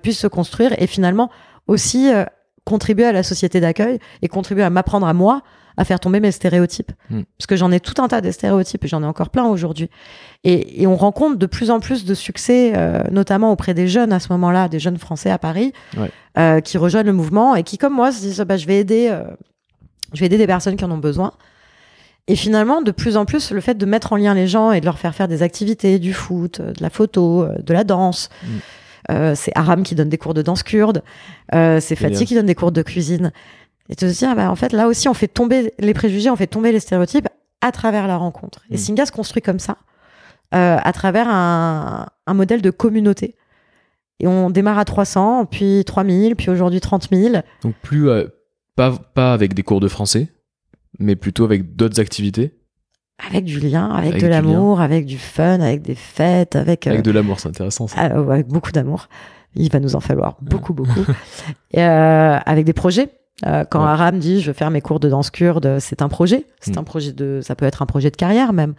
puissent 0.00 0.20
se 0.20 0.28
construire 0.28 0.80
et 0.80 0.86
finalement 0.86 1.30
aussi 1.66 2.10
contribuer 2.64 3.06
à 3.06 3.12
la 3.12 3.24
société 3.24 3.60
d'accueil 3.60 3.98
et 4.22 4.28
contribuer 4.28 4.62
à 4.62 4.70
m'apprendre 4.70 5.06
à 5.06 5.12
moi 5.12 5.42
à 5.78 5.84
faire 5.84 6.00
tomber 6.00 6.18
mes 6.18 6.32
stéréotypes. 6.32 6.90
Hmm. 7.08 7.22
Parce 7.38 7.46
que 7.46 7.56
j'en 7.56 7.70
ai 7.70 7.78
tout 7.78 8.02
un 8.02 8.08
tas 8.08 8.20
de 8.20 8.30
stéréotypes 8.32 8.84
et 8.84 8.88
j'en 8.88 9.02
ai 9.02 9.06
encore 9.06 9.30
plein 9.30 9.46
aujourd'hui. 9.46 9.88
Et, 10.42 10.86
on 10.86 10.96
rencontre 10.96 11.36
de 11.36 11.46
plus 11.46 11.70
en 11.70 11.78
plus 11.78 12.04
de 12.04 12.14
succès, 12.14 12.72
euh, 12.76 13.04
notamment 13.12 13.52
auprès 13.52 13.74
des 13.74 13.86
jeunes 13.86 14.12
à 14.12 14.18
ce 14.18 14.32
moment-là, 14.32 14.68
des 14.68 14.80
jeunes 14.80 14.98
Français 14.98 15.30
à 15.30 15.38
Paris, 15.38 15.72
euh, 16.36 16.60
qui 16.60 16.78
rejoignent 16.78 17.06
le 17.06 17.12
mouvement 17.12 17.54
et 17.54 17.62
qui, 17.62 17.78
comme 17.78 17.94
moi, 17.94 18.10
se 18.10 18.20
disent 18.20 18.40
bah, 18.40 18.56
je 18.56 18.66
vais 18.66 18.78
aider, 18.78 19.08
euh, 19.08 19.22
je 20.12 20.20
vais 20.20 20.26
aider 20.26 20.36
des 20.36 20.48
personnes 20.48 20.76
qui 20.76 20.84
en 20.84 20.90
ont 20.90 20.98
besoin. 20.98 21.32
Et 22.26 22.34
finalement, 22.34 22.82
de 22.82 22.90
plus 22.90 23.16
en 23.16 23.24
plus, 23.24 23.52
le 23.52 23.60
fait 23.60 23.78
de 23.78 23.86
mettre 23.86 24.12
en 24.12 24.16
lien 24.16 24.34
les 24.34 24.48
gens 24.48 24.72
et 24.72 24.80
de 24.80 24.84
leur 24.84 24.98
faire 24.98 25.14
faire 25.14 25.28
des 25.28 25.42
activités, 25.42 26.00
du 26.00 26.12
foot, 26.12 26.60
de 26.60 26.82
la 26.82 26.90
photo, 26.90 27.46
de 27.62 27.72
la 27.72 27.84
danse. 27.84 28.28
Hmm. 28.42 29.34
c'est 29.34 29.52
Aram 29.54 29.82
qui 29.84 29.94
donne 29.94 30.10
des 30.10 30.18
cours 30.18 30.34
de 30.34 30.42
danse 30.42 30.62
kurde, 30.62 31.02
c'est 31.52 31.96
Fatih 31.96 32.26
qui 32.26 32.34
donne 32.34 32.46
des 32.46 32.54
cours 32.54 32.72
de 32.72 32.82
cuisine 32.82 33.32
et 33.88 33.96
te 33.96 34.04
dire, 34.04 34.36
bah, 34.36 34.50
en 34.50 34.56
fait, 34.56 34.72
là 34.72 34.86
aussi, 34.86 35.08
on 35.08 35.14
fait 35.14 35.28
tomber 35.28 35.72
les 35.78 35.94
préjugés, 35.94 36.30
on 36.30 36.36
fait 36.36 36.46
tomber 36.46 36.72
les 36.72 36.80
stéréotypes 36.80 37.28
à 37.60 37.72
travers 37.72 38.06
la 38.06 38.16
rencontre. 38.16 38.64
Et 38.70 38.74
mm. 38.74 38.78
Singa 38.78 39.06
se 39.06 39.12
construit 39.12 39.42
comme 39.42 39.58
ça, 39.58 39.78
euh, 40.54 40.76
à 40.82 40.92
travers 40.92 41.28
un, 41.28 42.06
un, 42.26 42.34
modèle 42.34 42.62
de 42.62 42.70
communauté. 42.70 43.34
Et 44.20 44.26
on 44.26 44.50
démarre 44.50 44.78
à 44.78 44.84
300, 44.84 45.46
puis 45.46 45.84
3000, 45.84 46.36
puis 46.36 46.50
aujourd'hui 46.50 46.80
30 46.80 47.08
000. 47.10 47.36
Donc 47.62 47.74
plus, 47.82 48.08
euh, 48.10 48.26
pas, 48.76 48.92
pas 49.14 49.32
avec 49.32 49.54
des 49.54 49.62
cours 49.62 49.80
de 49.80 49.88
français, 49.88 50.28
mais 50.98 51.16
plutôt 51.16 51.44
avec 51.44 51.76
d'autres 51.76 52.00
activités 52.00 52.54
avec 53.26 53.46
du 53.46 53.58
lien, 53.58 53.90
avec, 53.90 54.20
de 54.20 54.28
l'amour, 54.28 54.80
avec 54.80 55.04
du 55.04 55.18
fun, 55.18 55.58
avec 55.58 55.82
des 55.82 55.96
fêtes, 55.96 56.54
avec... 56.54 56.86
Avec 56.86 57.00
euh, 57.00 57.02
de 57.02 57.10
l'amour, 57.10 57.40
c'est 57.40 57.48
intéressant 57.48 57.88
ça. 57.88 58.12
Euh, 58.12 58.30
avec 58.30 58.46
beaucoup 58.46 58.70
d'amour. 58.70 59.08
Il 59.56 59.72
va 59.72 59.80
nous 59.80 59.96
en 59.96 60.00
falloir 60.00 60.36
beaucoup, 60.40 60.72
beaucoup. 60.72 61.04
Et 61.72 61.82
avec 61.82 62.64
des 62.64 62.72
projets 62.72 63.17
euh, 63.46 63.64
quand 63.68 63.84
Aram 63.84 64.18
dit 64.18 64.40
je 64.40 64.48
veux 64.48 64.52
faire 64.52 64.70
mes 64.70 64.80
cours 64.80 65.00
de 65.00 65.08
danse 65.08 65.30
kurde, 65.30 65.78
c'est 65.78 66.02
un 66.02 66.08
projet. 66.08 66.46
C'est 66.60 66.76
mm. 66.76 66.78
un 66.78 66.84
projet 66.84 67.12
de, 67.12 67.40
ça 67.42 67.54
peut 67.54 67.66
être 67.66 67.82
un 67.82 67.86
projet 67.86 68.10
de 68.10 68.16
carrière 68.16 68.52
même. 68.52 68.74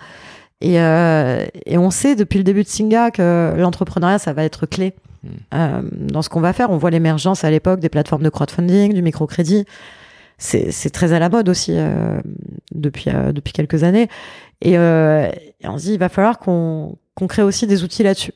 Et, 0.62 0.82
euh, 0.82 1.45
et 1.65 1.78
on 1.78 1.89
sait 1.89 2.15
depuis 2.15 2.38
le 2.38 2.43
début 2.43 2.63
de 2.63 2.67
Singa 2.67 3.12
que 3.12 3.54
l'entrepreneuriat 3.58 4.19
ça 4.19 4.34
va 4.34 4.43
être 4.43 4.65
clé 4.65 4.93
mm. 5.24 5.28
euh, 5.54 5.82
dans 5.93 6.22
ce 6.22 6.30
qu'on 6.30 6.41
va 6.41 6.54
faire. 6.54 6.69
On 6.72 6.78
voit 6.78 6.89
l'émergence 6.89 7.43
à 7.43 7.52
l'époque 7.52 7.80
des 7.80 7.89
plateformes 7.89 8.24
de 8.24 8.30
crowdfunding, 8.30 8.93
du 8.93 9.02
microcrédit. 9.02 9.65
C'est 10.38 10.89
très 10.91 11.12
à 11.12 11.19
la 11.19 11.28
mode 11.28 11.50
aussi 11.50 11.74
euh, 11.76 12.22
depuis 12.72 13.10
euh, 13.13 13.34
depuis 13.34 13.52
quelques 13.52 13.84
années. 13.84 14.08
Et, 14.62 14.74
et, 14.74 15.67
on 15.67 15.78
se 15.78 15.84
dit 15.84 15.93
il 15.93 16.00
va 16.00 16.08
falloir 16.08 16.39
qu'on 16.39 16.98
qu'on 17.13 17.28
crée 17.28 17.43
aussi 17.43 17.67
des 17.67 17.84
outils 17.84 18.04
là-dessus. 18.04 18.34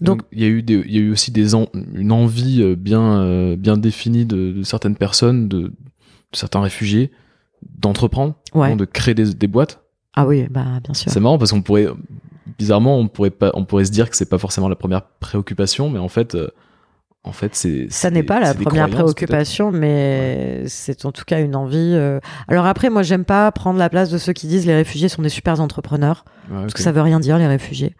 Donc, 0.00 0.22
il 0.32 0.40
y 0.40 0.44
a 0.44 0.48
eu 0.48 0.64
il 0.66 0.92
y 0.92 0.98
a 0.98 1.00
eu 1.00 1.10
aussi 1.10 1.30
des 1.30 1.54
une 1.54 2.12
envie 2.12 2.62
euh, 2.62 2.74
bien 2.74 3.20
euh, 3.20 3.56
bien 3.56 3.76
définie 3.76 4.24
de, 4.24 4.62
certaines 4.62 4.96
personnes, 4.96 5.48
de, 5.48 5.72
certains 6.32 6.60
réfugiés, 6.60 7.10
d'entreprendre, 7.62 8.36
de 8.54 8.84
créer 8.84 9.14
des, 9.14 9.34
des, 9.34 9.46
boîtes. 9.46 9.82
Ah 10.14 10.26
oui, 10.26 10.46
bah 10.50 10.80
bien 10.82 10.94
sûr. 10.94 11.10
C'est 11.10 11.20
marrant 11.20 11.38
parce 11.38 11.52
qu'on 11.52 11.62
pourrait 11.62 11.88
bizarrement 12.58 12.98
on 12.98 13.06
pourrait 13.08 13.30
pas 13.30 13.52
on 13.54 13.64
pourrait 13.64 13.84
se 13.84 13.92
dire 13.92 14.10
que 14.10 14.16
c'est 14.16 14.28
pas 14.28 14.38
forcément 14.38 14.68
la 14.68 14.76
première 14.76 15.02
préoccupation, 15.02 15.90
mais 15.90 15.98
en 15.98 16.08
fait 16.08 16.34
euh, 16.34 16.48
en 17.22 17.32
fait, 17.32 17.54
c'est 17.54 17.86
ça 17.90 18.10
n'est 18.10 18.22
pas 18.22 18.40
la 18.40 18.54
première 18.54 18.88
préoccupation, 18.88 19.70
mais 19.70 20.62
c'est 20.68 21.04
en 21.04 21.12
tout 21.12 21.24
cas 21.26 21.42
une 21.42 21.54
envie. 21.54 21.94
Alors 22.48 22.64
après, 22.64 22.88
moi, 22.88 23.02
j'aime 23.02 23.26
pas 23.26 23.52
prendre 23.52 23.78
la 23.78 23.90
place 23.90 24.08
de 24.08 24.16
ceux 24.16 24.32
qui 24.32 24.46
disent 24.46 24.64
les 24.64 24.74
réfugiés 24.74 25.10
sont 25.10 25.20
des 25.20 25.28
super 25.28 25.60
entrepreneurs, 25.60 26.24
parce 26.48 26.72
que 26.72 26.80
ça 26.80 26.92
veut 26.92 27.02
rien 27.02 27.20
dire 27.20 27.36
les 27.36 27.46
réfugiés. 27.46 27.94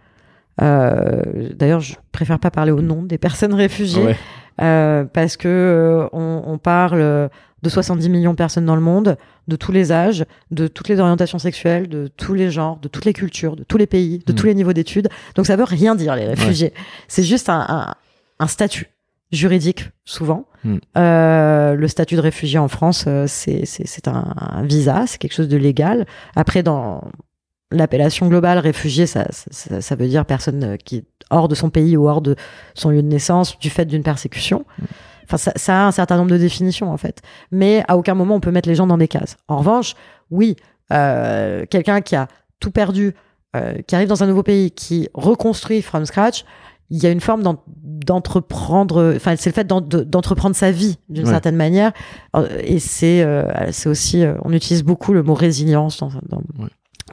D'ailleurs, 0.61 1.81
je 1.81 1.95
préfère 2.13 2.39
pas 2.39 2.51
parler 2.51 2.73
au 2.73 2.83
nom 2.83 3.03
des 3.03 3.19
personnes 3.19 3.55
réfugiées 3.55 4.15
parce 4.57 5.37
que 5.37 6.09
on, 6.13 6.43
on, 6.47 6.59
parle 6.59 7.31
de 7.63 7.69
70 7.69 8.09
millions 8.09 8.33
de 8.33 8.37
personnes 8.37 8.65
dans 8.65 8.75
le 8.75 8.81
monde, 8.81 9.17
de 9.49 9.57
tous 9.57 9.73
les 9.73 9.93
âges, 9.93 10.25
de 10.51 10.67
toutes 10.67 10.89
les 10.89 11.01
orientations 11.01 11.39
sexuelles, 11.39 11.89
de 11.89 12.09
tous 12.17 12.35
les 12.35 12.51
genres, 12.51 12.79
de 12.79 12.89
toutes 12.89 13.05
les 13.05 13.13
cultures, 13.13 13.57
de 13.57 13.65
tous 13.65 13.77
les 13.77 13.87
pays, 13.87 14.23
de 14.25 14.33
tous 14.33 14.45
mm. 14.45 14.49
les 14.49 14.55
niveaux 14.55 14.73
d'études. 14.73 15.09
Donc 15.35 15.47
ça 15.47 15.57
veut 15.57 15.65
rien 15.65 15.95
dire 15.95 16.17
les 16.17 16.27
réfugiés. 16.27 16.73
C'est 17.09 17.23
juste 17.23 17.49
un, 17.49 17.95
un, 18.39 18.47
statut 18.47 18.87
juridique 19.33 19.91
souvent. 20.05 20.47
Mm. 20.65 20.77
Euh, 20.97 21.75
le 21.75 21.89
statut 21.89 22.17
de 22.17 22.21
réfugié 22.21 22.59
en 22.59 22.69
France, 22.69 23.05
euh, 23.07 23.27
c'est 23.27 24.09
un, 24.09 24.35
un, 24.37 24.63
visa, 24.63 25.05
c'est 25.07 25.19
quelque 25.19 25.35
chose 25.35 25.49
de 25.49 25.57
légal. 25.57 26.07
Après, 26.37 26.63
dans 26.63 27.03
l'appellation 27.71 28.27
globale 28.29 28.59
réfugié, 28.59 29.07
ça, 29.07 29.27
ça, 29.31 29.81
ça, 29.81 29.95
veut 29.95 30.09
dire 30.09 30.25
personne 30.25 30.65
euh, 30.65 30.77
qui 30.77 30.97
est 30.97 31.05
hors 31.31 31.49
de 31.49 31.55
son 31.55 31.71
pays 31.71 31.97
ou 31.97 32.09
hors 32.09 32.21
de 32.21 32.37
son 32.75 32.91
lieu 32.91 33.03
de 33.03 33.09
naissance 33.09 33.59
du 33.59 33.71
fait 33.71 33.85
d'une 33.85 34.03
persécution. 34.03 34.65
Mm. 34.79 34.85
Enfin, 35.33 35.53
ça, 35.55 35.83
a 35.83 35.87
un 35.87 35.93
certain 35.93 36.17
nombre 36.17 36.31
de 36.31 36.39
définitions 36.39 36.91
en 36.91 36.97
fait. 36.97 37.23
Mais 37.53 37.85
à 37.87 37.97
aucun 37.97 38.15
moment 38.15 38.35
on 38.35 38.41
peut 38.41 38.51
mettre 38.51 38.69
les 38.69 38.75
gens 38.75 38.87
dans 38.87 38.99
des 38.99 39.09
cases. 39.09 39.37
En 39.47 39.59
revanche, 39.59 39.95
oui, 40.31 40.57
euh, 40.93 41.65
quelqu'un 41.71 42.01
qui 42.01 42.17
a 42.17 42.27
tout 42.59 42.73
perdu, 42.73 43.15
euh, 43.55 43.75
qui 43.87 43.95
arrive 43.95 44.09
dans 44.09 44.23
un 44.25 44.27
nouveau 44.27 44.43
pays, 44.43 44.73
qui 44.73 45.09
reconstruit 45.15 45.83
from 45.83 46.05
scratch, 46.05 46.45
il 46.93 47.01
y 47.01 47.07
a 47.07 47.11
une 47.11 47.21
forme 47.21 47.45
d'entreprendre. 47.45 49.15
Enfin, 49.15 49.37
c'est 49.37 49.51
le 49.51 49.55
fait 49.55 49.67
d'entreprendre 49.69 50.57
sa 50.57 50.73
vie 50.73 50.99
d'une 51.09 51.27
certaine 51.27 51.55
manière. 51.55 51.93
Euh, 52.35 52.49
et 52.65 52.81
c'est 52.81 53.25
c'est 53.71 53.89
aussi, 53.89 54.25
on 54.43 54.53
utilise 54.53 54.83
beaucoup 54.83 55.13
le 55.13 55.23
mot 55.23 55.35
résilience 55.35 55.99
dans, 55.99 56.11
dans, 56.29 56.43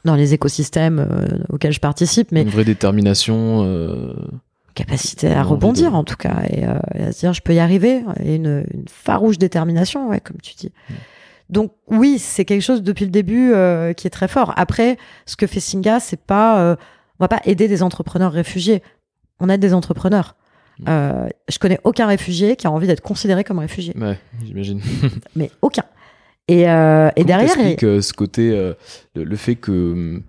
dans 0.06 0.16
les 0.16 0.34
écosystèmes 0.34 1.08
auxquels 1.50 1.74
je 1.74 1.80
participe. 1.80 2.32
Mais 2.32 2.42
une 2.42 2.50
vraie 2.50 2.64
détermination 2.64 3.64
capacité 4.78 5.34
à 5.34 5.42
rebondir 5.42 5.96
en 5.96 6.04
tout 6.04 6.16
cas 6.16 6.42
euh, 6.52 6.80
et, 6.94 7.04
à 7.04 7.12
se 7.12 7.20
dire 7.22 7.34
je 7.34 7.42
peux 7.42 7.54
y 7.54 7.60
arriver 7.60 8.04
et 8.24 8.36
une, 8.36 8.64
farouche 8.88 9.38
détermination 9.40 10.08
ouais 10.08 10.20
comme 10.20 10.38
tu 10.42 10.54
dis 10.56 10.72
mm. 10.90 10.94
donc 11.50 11.72
oui 11.88 12.20
c'est 12.20 12.46
quelque 12.46 12.62
chose 12.62 12.84
depuis 12.84 13.06
le 13.06 13.12
début 13.12 13.54
euh, 13.54 13.94
qui 13.94 14.06
est 14.06 14.12
très 14.12 14.28
fort 14.28 14.54
après 14.56 14.98
ce 15.26 15.36
que 15.36 15.48
fait 15.48 15.60
Singa 15.60 16.00
c'est 16.00 16.22
pas 16.22 16.60
euh, 16.60 16.76
on 17.20 17.24
va 17.24 17.28
pas 17.28 17.42
aider 17.46 17.68
des 17.68 17.82
entrepreneurs 17.82 18.32
réfugiés 18.32 18.84
on 19.40 19.50
aide 19.50 19.62
des 19.62 19.74
entrepreneurs 19.74 20.36
mm. 20.80 20.86
je 21.50 21.60
connais 21.60 21.80
aucun 21.84 22.06
réfugié 22.06 22.56
qui 22.56 22.68
a 22.68 22.72
envie 22.72 22.88
d'être 22.88 23.02
considéré 23.02 23.44
comme 23.44 23.60
réfugié 23.60 23.96
ouais 23.98 24.20
j'imagine 24.46 24.80
mais 25.36 25.50
aucun 25.64 25.84
et, 26.48 26.62
et 26.62 27.24
derrière 27.24 27.54
ce 27.54 28.14
côté 28.14 28.74
le, 29.16 29.36
fait 29.36 29.56
que 29.56 30.22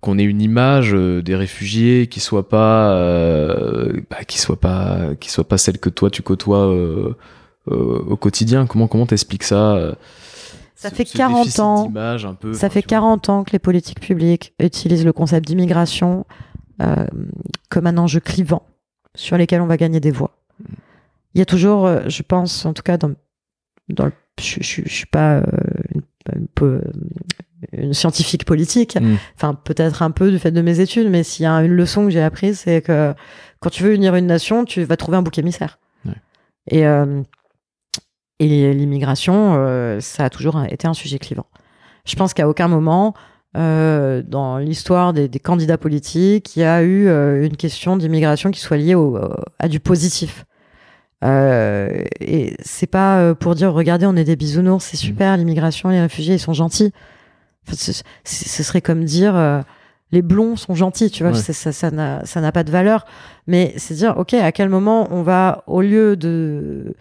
qu'on 0.00 0.18
ait 0.18 0.24
une 0.24 0.40
image 0.40 0.94
euh, 0.94 1.22
des 1.22 1.34
réfugiés 1.34 2.06
qui 2.06 2.20
soit 2.20 2.48
pas 2.48 2.92
euh, 2.92 4.00
bah, 4.10 4.24
qui 4.26 4.38
soit 4.38 4.60
pas 4.60 5.14
qui 5.18 5.30
soit 5.30 5.46
pas 5.48 5.58
celle 5.58 5.78
que 5.78 5.90
toi 5.90 6.10
tu 6.10 6.22
côtoies 6.22 6.66
euh, 6.66 7.16
au 7.66 8.16
quotidien. 8.16 8.66
Comment 8.66 8.88
comment 8.88 9.06
t'expliques 9.06 9.44
ça 9.44 9.96
ça 10.74 10.90
fait 10.90 11.04
40 11.04 11.58
ans. 11.58 11.92
peu, 12.40 12.54
ça 12.54 12.70
fait 12.70 12.82
40 12.82 13.28
ans 13.30 13.42
que 13.42 13.50
les 13.50 13.58
politiques 13.58 13.98
publiques 13.98 14.54
utilisent 14.60 15.04
le 15.04 15.12
concept 15.12 15.46
d'immigration 15.46 16.24
comme 17.68 17.86
un 17.88 17.98
enjeu 17.98 18.20
clivant 18.20 18.62
sur 19.16 19.36
lesquels 19.36 19.60
on 19.60 19.66
va 19.66 19.76
gagner 19.76 19.98
des 19.98 20.12
voix. 20.12 20.38
Mm. 20.60 20.72
il 21.34 21.38
y 21.38 21.42
a 21.42 21.44
toujours 21.44 21.90
je 22.06 22.22
pense 22.22 22.64
en 22.64 22.72
tout 22.74 22.84
cas 22.84 22.96
dans 22.96 23.10
dans 23.88 24.06
le, 24.06 24.12
je, 24.40 24.58
je, 24.60 24.82
je, 24.84 24.92
suis 24.92 25.06
pas 25.06 25.38
un 25.38 26.40
peu 26.54 26.80
une 27.72 27.94
scientifique 27.94 28.44
politique, 28.44 28.96
mm. 29.00 29.16
enfin 29.34 29.54
peut-être 29.54 30.02
un 30.02 30.10
peu 30.10 30.30
du 30.30 30.38
fait 30.38 30.50
de 30.50 30.62
mes 30.62 30.80
études, 30.80 31.10
mais 31.10 31.22
s'il 31.22 31.44
y 31.44 31.46
a 31.46 31.54
une 31.62 31.72
leçon 31.72 32.04
que 32.04 32.10
j'ai 32.10 32.22
apprise, 32.22 32.60
c'est 32.60 32.82
que 32.82 33.14
quand 33.60 33.70
tu 33.70 33.82
veux 33.82 33.94
unir 33.94 34.14
une 34.14 34.26
nation, 34.26 34.64
tu 34.64 34.84
vas 34.84 34.96
trouver 34.96 35.16
un 35.16 35.22
bouc 35.22 35.38
émissaire. 35.38 35.78
Et, 36.70 36.86
euh, 36.86 37.22
et 38.40 38.72
l'immigration, 38.72 39.54
euh, 39.56 40.00
ça 40.00 40.24
a 40.26 40.30
toujours 40.30 40.62
été 40.64 40.86
un 40.86 40.94
sujet 40.94 41.18
clivant. 41.18 41.46
Je 42.04 42.14
pense 42.14 42.34
qu'à 42.34 42.48
aucun 42.48 42.68
moment, 42.68 43.14
euh, 43.56 44.22
dans 44.24 44.58
l'histoire 44.58 45.12
des, 45.12 45.28
des, 45.28 45.40
candidats 45.40 45.78
politiques, 45.78 46.56
il 46.56 46.60
y 46.60 46.64
a 46.64 46.82
eu 46.82 47.08
euh, 47.08 47.44
une 47.44 47.56
question 47.56 47.96
d'immigration 47.96 48.50
qui 48.50 48.60
soit 48.60 48.76
liée 48.76 48.94
au, 48.94 49.18
à 49.58 49.68
du 49.68 49.80
positif. 49.80 50.44
Euh, 51.24 52.04
et 52.20 52.56
c'est 52.62 52.86
pas 52.86 53.18
euh, 53.18 53.34
pour 53.34 53.56
dire 53.56 53.72
regardez 53.72 54.06
on 54.06 54.14
est 54.14 54.22
des 54.22 54.36
bisounours 54.36 54.84
c'est 54.84 54.96
mm. 54.96 55.00
super 55.00 55.36
l'immigration 55.36 55.88
les 55.88 56.00
réfugiés 56.00 56.36
ils 56.36 56.38
sont 56.38 56.52
gentils 56.52 56.92
ce, 57.74 58.62
serait 58.62 58.80
comme 58.80 59.04
dire 59.04 59.36
euh, 59.36 59.60
les 60.10 60.22
blonds 60.22 60.56
sont 60.56 60.74
gentils, 60.74 61.10
tu 61.10 61.22
vois, 61.22 61.34
ça, 61.34 61.72
ça 61.72 61.90
n'a 61.90 62.24
ça 62.24 62.40
n'a 62.40 62.52
pas 62.52 62.64
de 62.64 62.70
valeur. 62.70 63.04
Mais 63.46 63.74
c'est 63.76 63.94
dire, 63.94 64.16
ok, 64.16 64.34
à 64.34 64.52
quel 64.52 64.68
moment 64.68 65.08
on 65.10 65.22
va, 65.22 65.64
au 65.66 65.82
lieu 65.82 66.16
de 66.16 66.94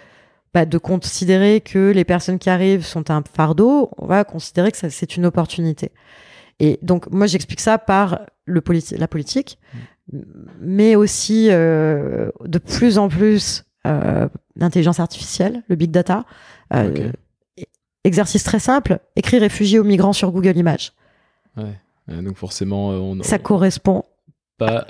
bah, 0.54 0.66
de 0.66 0.78
considérer 0.78 1.62
que 1.62 1.92
les 1.92 2.04
personnes 2.04 2.40
qui 2.40 2.50
arrivent 2.50 2.86
sont 2.86 3.12
un 3.12 3.24
fardeau, 3.34 3.92
on 3.98 4.08
va 4.08 4.24
considérer 4.24 4.72
que 4.72 4.78
c'est 4.90 5.18
une 5.18 5.26
opportunité. 5.26 5.92
Et 6.60 6.80
donc 6.82 7.10
moi 7.12 7.28
j'explique 7.28 7.60
ça 7.60 7.78
par 7.78 8.22
le 8.46 8.62
la 8.98 9.08
politique, 9.08 9.60
mm. 10.12 10.20
mais 10.62 10.96
aussi 10.96 11.48
euh, 11.50 12.30
de 12.44 12.58
plus 12.58 12.98
en 12.98 13.08
plus 13.08 13.64
l'intelligence 13.86 15.00
artificielle, 15.00 15.64
le 15.68 15.76
big 15.76 15.92
data. 15.92 16.26
Euh, 16.74 17.12
Exercice 18.04 18.44
très 18.44 18.60
simple, 18.60 19.00
écrire 19.18 19.42
réfugié 19.42 19.80
ou 19.80 19.84
migrants 19.84 20.14
sur 20.14 20.32
Google 20.32 20.56
Images. 20.56 20.94
Ouais. 21.58 21.74
Donc 22.22 22.38
forcément, 22.38 22.92
euh, 22.92 23.00
on, 23.00 23.22
ça 23.22 23.38
correspond. 23.38 24.04
Pas. 24.58 24.88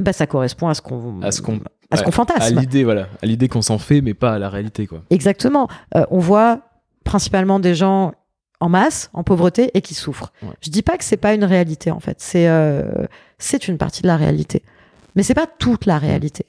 Bah, 0.00 0.12
ça 0.12 0.26
correspond 0.26 0.68
à 0.68 0.74
ce 0.74 0.82
qu'on. 0.82 1.22
À 1.22 1.32
ce 1.32 1.40
qu'on. 1.40 1.60
À 1.90 1.96
ce 1.96 2.02
qu'on 2.02 2.10
fantasme. 2.10 2.58
À 2.58 2.60
l'idée, 2.60 2.84
voilà, 2.84 3.08
à 3.22 3.26
l'idée 3.26 3.48
qu'on 3.48 3.62
s'en 3.62 3.78
fait, 3.78 4.02
mais 4.02 4.12
pas 4.12 4.34
à 4.34 4.38
la 4.38 4.50
réalité, 4.50 4.86
quoi. 4.86 5.02
Exactement. 5.08 5.68
Euh, 5.96 6.04
on 6.10 6.18
voit 6.18 6.60
principalement 7.04 7.58
des 7.58 7.74
gens 7.74 8.12
en 8.60 8.68
masse, 8.68 9.08
en 9.14 9.22
pauvreté 9.22 9.70
et 9.72 9.80
qui 9.80 9.94
souffrent. 9.94 10.32
Je 10.60 10.70
dis 10.70 10.82
pas 10.82 10.98
que 10.98 11.04
c'est 11.04 11.16
pas 11.16 11.32
une 11.32 11.44
réalité 11.44 11.90
en 11.90 12.00
fait. 12.00 12.20
C'est 12.20 12.48
euh, 12.48 13.06
c'est 13.38 13.68
une 13.68 13.78
partie 13.78 14.02
de 14.02 14.08
la 14.08 14.18
réalité, 14.18 14.62
mais 15.16 15.22
c'est 15.22 15.34
pas 15.34 15.46
toute 15.46 15.86
la 15.86 15.96
réalité. 15.96 16.44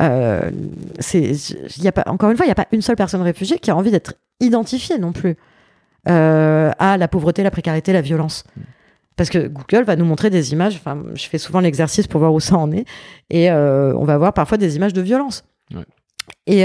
Euh, 0.00 0.50
y 1.14 1.88
a 1.88 1.92
pas, 1.92 2.04
encore 2.06 2.30
une 2.30 2.36
fois, 2.36 2.46
il 2.46 2.48
n'y 2.48 2.52
a 2.52 2.56
pas 2.56 2.68
une 2.72 2.82
seule 2.82 2.96
personne 2.96 3.22
réfugiée 3.22 3.58
qui 3.58 3.70
a 3.70 3.76
envie 3.76 3.90
d'être 3.90 4.14
identifiée 4.40 4.98
non 4.98 5.12
plus 5.12 5.36
euh, 6.08 6.70
à 6.78 6.96
la 6.96 7.08
pauvreté, 7.08 7.42
la 7.42 7.50
précarité, 7.50 7.92
la 7.92 8.00
violence. 8.00 8.44
Parce 9.16 9.30
que 9.30 9.48
Google 9.48 9.84
va 9.84 9.96
nous 9.96 10.04
montrer 10.04 10.30
des 10.30 10.52
images, 10.52 10.76
enfin, 10.76 11.02
je 11.14 11.26
fais 11.26 11.38
souvent 11.38 11.58
l'exercice 11.58 12.06
pour 12.06 12.20
voir 12.20 12.32
où 12.32 12.38
ça 12.38 12.56
en 12.56 12.70
est, 12.70 12.84
et 13.30 13.50
euh, 13.50 13.92
on 13.96 14.04
va 14.04 14.16
voir 14.16 14.32
parfois 14.32 14.58
des 14.58 14.76
images 14.76 14.92
de 14.92 15.02
violence. 15.02 15.44
Et, 16.46 16.64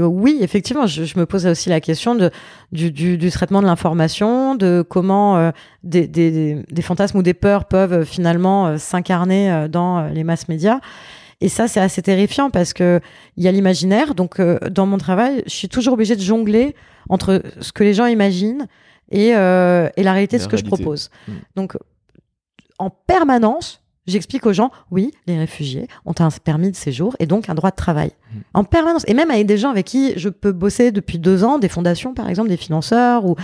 oui, 0.00 0.38
effectivement, 0.40 0.86
je, 0.86 1.18
me 1.18 1.26
pose 1.26 1.46
aussi 1.46 1.68
la 1.68 1.80
question 1.80 2.14
de, 2.14 2.30
du, 2.72 2.90
du, 2.90 3.30
traitement 3.30 3.60
de 3.60 3.66
l'information, 3.66 4.54
de 4.54 4.84
comment 4.88 5.52
des, 5.82 6.06
des, 6.06 6.62
des, 6.70 6.82
fantasmes 6.82 7.18
ou 7.18 7.22
des 7.22 7.34
peurs 7.34 7.66
peuvent 7.66 8.04
finalement 8.04 8.78
s'incarner 8.78 9.66
dans 9.68 10.06
les 10.08 10.24
masses 10.24 10.48
médias. 10.48 10.80
Et 11.40 11.48
ça, 11.48 11.68
c'est 11.68 11.80
assez 11.80 12.02
terrifiant 12.02 12.50
parce 12.50 12.72
que 12.72 13.00
il 13.36 13.44
y 13.44 13.48
a 13.48 13.52
l'imaginaire. 13.52 14.14
Donc, 14.14 14.40
euh, 14.40 14.58
dans 14.70 14.86
mon 14.86 14.98
travail, 14.98 15.42
je 15.46 15.52
suis 15.52 15.68
toujours 15.68 15.94
obligée 15.94 16.16
de 16.16 16.22
jongler 16.22 16.74
entre 17.08 17.42
ce 17.60 17.72
que 17.72 17.84
les 17.84 17.94
gens 17.94 18.06
imaginent 18.06 18.66
et, 19.10 19.36
euh, 19.36 19.88
et 19.96 20.02
la 20.02 20.12
réalité 20.12 20.38
de 20.38 20.42
ce 20.42 20.48
que 20.48 20.56
je 20.56 20.64
propose. 20.64 21.10
Hmm. 21.28 21.32
Donc, 21.54 21.76
en 22.78 22.90
permanence, 22.90 23.82
j'explique 24.06 24.46
aux 24.46 24.52
gens, 24.52 24.70
oui, 24.90 25.12
les 25.26 25.38
réfugiés 25.38 25.88
ont 26.06 26.14
un 26.18 26.30
permis 26.30 26.70
de 26.70 26.76
séjour 26.76 27.14
et 27.18 27.26
donc 27.26 27.50
un 27.50 27.54
droit 27.54 27.70
de 27.70 27.76
travail. 27.76 28.12
Hmm. 28.32 28.38
En 28.54 28.64
permanence. 28.64 29.04
Et 29.06 29.12
même 29.12 29.30
avec 29.30 29.46
des 29.46 29.58
gens 29.58 29.70
avec 29.70 29.86
qui 29.86 30.14
je 30.16 30.30
peux 30.30 30.52
bosser 30.52 30.90
depuis 30.90 31.18
deux 31.18 31.44
ans, 31.44 31.58
des 31.58 31.68
fondations, 31.68 32.14
par 32.14 32.30
exemple, 32.30 32.48
des 32.48 32.56
financeurs 32.56 33.26
ou, 33.26 33.36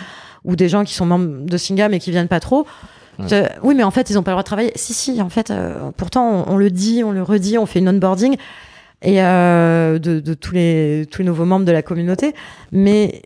ou 0.44 0.56
des 0.56 0.70
gens 0.70 0.84
qui 0.84 0.94
sont 0.94 1.06
membres 1.06 1.44
de 1.44 1.56
Singa 1.58 1.90
mais 1.90 1.98
qui 1.98 2.10
viennent 2.10 2.28
pas 2.28 2.40
trop 2.40 2.66
oui, 3.18 3.74
mais 3.74 3.82
en 3.82 3.90
fait, 3.90 4.10
ils 4.10 4.14
n'ont 4.14 4.22
pas 4.22 4.30
le 4.30 4.34
droit 4.34 4.42
de 4.42 4.46
travailler. 4.46 4.72
Si, 4.74 4.94
si, 4.94 5.20
en 5.22 5.28
fait, 5.28 5.50
euh, 5.50 5.90
pourtant, 5.96 6.44
on, 6.48 6.56
le 6.56 6.70
dit, 6.70 7.02
on 7.04 7.12
le 7.12 7.22
redit, 7.22 7.58
on 7.58 7.66
fait 7.66 7.78
une 7.78 7.88
onboarding 7.88 8.36
et 9.02 9.22
euh, 9.22 9.98
de, 9.98 10.34
tous, 10.34 10.54
les, 10.54 11.06
tous 11.10 11.22
les 11.22 11.26
nouveaux 11.26 11.44
membres 11.44 11.64
de 11.64 11.72
la 11.72 11.82
communauté. 11.82 12.34
Mais 12.70 13.22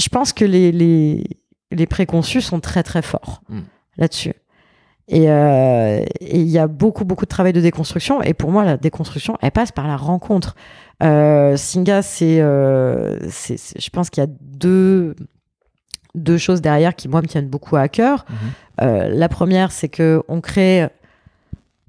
je 0.00 0.08
pense 0.08 0.32
que 0.32 0.44
les, 0.44 0.72
les, 0.72 1.24
les 1.70 1.86
préconçus 1.86 2.40
sont 2.40 2.60
très, 2.60 2.82
très 2.82 3.02
forts 3.02 3.42
hmm. 3.48 3.60
là-dessus. 3.98 4.34
Euh, 5.12 6.04
et 6.20 6.40
il 6.40 6.48
y 6.48 6.58
a 6.58 6.68
beaucoup, 6.68 7.04
beaucoup 7.04 7.24
de 7.24 7.30
travail 7.30 7.52
de 7.52 7.60
déconstruction. 7.60 8.22
Et 8.22 8.32
pour 8.32 8.52
moi, 8.52 8.64
la 8.64 8.76
déconstruction, 8.76 9.36
elle 9.42 9.50
passe 9.50 9.72
par 9.72 9.88
la 9.88 9.96
rencontre. 9.96 10.54
Singa, 11.00 12.02
c'est, 12.02 12.38
je 12.38 13.90
pense 13.90 14.10
qu'il 14.10 14.22
y 14.22 14.26
a 14.26 14.30
deux, 14.40 15.16
deux 16.14 16.38
choses 16.38 16.60
derrière 16.60 16.94
qui, 16.94 17.08
moi, 17.08 17.22
me 17.22 17.26
tiennent 17.26 17.48
beaucoup 17.48 17.76
à 17.76 17.88
cœur. 17.88 18.24
Mhm. 18.28 18.36
Euh, 18.82 19.08
la 19.08 19.28
première, 19.28 19.72
c'est 19.72 19.88
que 19.88 20.22
on 20.28 20.40
crée 20.40 20.88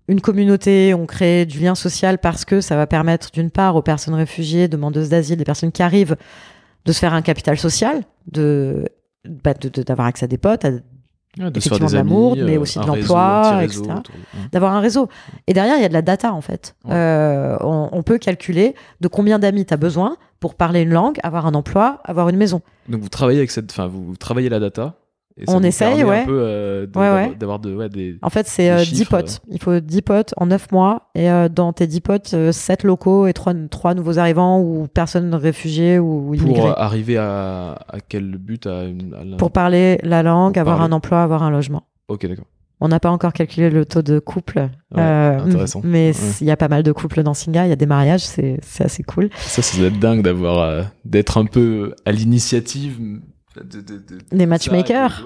une 0.07 0.21
communauté, 0.21 0.93
on 0.93 1.05
crée 1.05 1.45
du 1.45 1.59
lien 1.59 1.75
social 1.75 2.17
parce 2.17 2.43
que 2.43 2.59
ça 2.59 2.75
va 2.75 2.85
permettre, 2.87 3.31
d'une 3.31 3.49
part, 3.49 3.75
aux 3.75 3.81
personnes 3.81 4.13
réfugiées, 4.13 4.67
demandeuses 4.67 5.09
d'asile, 5.09 5.37
des 5.37 5.45
personnes 5.45 5.71
qui 5.71 5.83
arrivent, 5.83 6.17
de 6.85 6.91
se 6.91 6.99
faire 6.99 7.13
un 7.13 7.21
capital 7.21 7.57
social, 7.57 8.03
de 8.29 8.89
bah, 9.27 9.53
d'avoir 9.53 10.07
accès 10.07 10.25
à 10.25 10.27
des 10.27 10.37
potes, 10.37 10.65
à 10.65 10.71
de 11.37 11.57
effectivement 11.57 11.89
de 11.89 11.93
l'amour, 11.93 12.35
mais 12.35 12.57
aussi 12.57 12.79
de 12.79 12.85
l'emploi, 12.85 13.61
etc. 13.63 13.83
D'avoir 14.51 14.73
un 14.73 14.79
réseau. 14.79 15.07
Et 15.47 15.53
derrière, 15.53 15.77
il 15.77 15.81
y 15.81 15.85
a 15.85 15.89
de 15.89 15.93
la 15.93 16.01
data, 16.01 16.33
en 16.33 16.41
fait. 16.41 16.75
On, 16.85 17.89
on, 17.91 18.03
peut 18.03 18.17
calculer 18.17 18.75
de 18.99 19.07
combien 19.07 19.39
d'amis 19.39 19.65
tu 19.65 19.73
as 19.73 19.77
besoin 19.77 20.17
pour 20.39 20.55
parler 20.55 20.81
une 20.81 20.89
langue, 20.89 21.19
avoir 21.23 21.45
un 21.45 21.53
emploi, 21.53 22.01
avoir 22.03 22.27
une 22.27 22.37
maison. 22.37 22.61
Donc 22.89 23.01
vous 23.01 23.09
travaillez 23.09 23.39
avec 23.39 23.51
cette, 23.51 23.71
enfin 23.71 23.87
vous 23.87 24.15
travaillez 24.17 24.49
la 24.49 24.59
data 24.59 24.95
on 25.47 25.63
essaye, 25.63 26.03
ouais. 26.03 26.25
Euh, 26.27 26.85
d'avoir 26.85 27.59
de, 27.59 27.87
des. 27.87 28.17
En 28.21 28.29
fait, 28.29 28.47
c'est 28.47 28.85
10 28.85 29.01
euh, 29.01 29.05
potes. 29.09 29.41
Il 29.49 29.61
faut 29.61 29.79
10 29.79 30.01
potes 30.01 30.33
en 30.37 30.47
9 30.47 30.71
mois. 30.71 31.09
Et 31.15 31.29
euh, 31.29 31.49
dans 31.49 31.73
tes 31.73 31.87
10 31.87 32.01
potes, 32.01 32.35
7 32.51 32.83
locaux 32.83 33.27
et 33.27 33.33
3, 33.33 33.53
3 33.69 33.93
nouveaux 33.93 34.19
arrivants 34.19 34.59
ou 34.59 34.87
personnes 34.87 35.33
réfugiées 35.33 35.99
ou 35.99 36.33
immigrées. 36.33 36.61
Pour 36.61 36.79
arriver 36.79 37.17
à, 37.17 37.79
à 37.87 37.99
quel 38.07 38.37
but 38.37 38.67
à 38.67 38.83
Pour 39.37 39.51
parler 39.51 39.99
la 40.03 40.23
langue, 40.23 40.57
avoir 40.57 40.81
un 40.81 40.91
emploi, 40.91 41.23
avoir 41.23 41.43
un 41.43 41.51
logement. 41.51 41.83
Ok, 42.07 42.25
d'accord. 42.25 42.45
On 42.83 42.87
n'a 42.87 42.99
pas 42.99 43.11
encore 43.11 43.31
calculé 43.31 43.69
le 43.69 43.85
taux 43.85 44.01
de 44.01 44.17
couple. 44.17 44.69
intéressant. 44.95 45.81
Mais 45.83 46.13
il 46.41 46.47
y 46.47 46.51
a 46.51 46.57
pas 46.57 46.67
mal 46.67 46.81
de 46.81 46.91
couples 46.91 47.21
dans 47.21 47.35
Singa. 47.35 47.67
Il 47.67 47.69
y 47.69 47.73
a 47.73 47.75
des 47.75 47.85
mariages. 47.85 48.21
C'est 48.21 48.59
assez 48.79 49.03
cool. 49.03 49.29
Ça, 49.35 49.61
ça 49.61 49.83
être 49.83 49.99
dingue 49.99 50.23
d'avoir, 50.23 50.85
d'être 51.05 51.37
un 51.37 51.45
peu 51.45 51.93
à 52.05 52.11
l'initiative 52.11 52.99
des 54.31 54.45
matchmakers. 54.45 55.25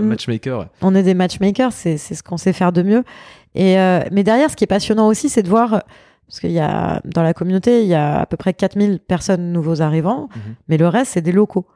matchmaker, 0.00 0.68
On 0.82 0.94
est 0.94 1.02
des 1.02 1.14
matchmakers, 1.14 1.72
c'est 1.72 1.98
ce 1.98 2.22
qu'on 2.22 2.36
sait 2.36 2.52
faire 2.52 2.72
de 2.72 2.82
mieux. 2.82 3.04
Et 3.54 3.78
euh, 3.78 4.00
mais 4.12 4.24
derrière, 4.24 4.50
ce 4.50 4.56
qui 4.56 4.64
est 4.64 4.68
passionnant 4.68 5.08
aussi, 5.08 5.28
c'est 5.28 5.42
de 5.42 5.48
voir, 5.48 5.82
parce 6.26 6.40
qu'il 6.40 6.52
y 6.52 6.60
a 6.60 7.00
dans 7.04 7.22
la 7.22 7.34
communauté, 7.34 7.82
il 7.82 7.88
y 7.88 7.94
a 7.94 8.20
à 8.20 8.26
peu 8.26 8.36
près 8.36 8.54
4000 8.54 9.00
personnes 9.00 9.52
nouveaux 9.52 9.82
arrivants, 9.82 10.28
mhm. 10.34 10.54
mais 10.68 10.76
le 10.78 10.88
reste, 10.88 11.12
c'est 11.12 11.22
des 11.22 11.32
locaux. 11.32 11.66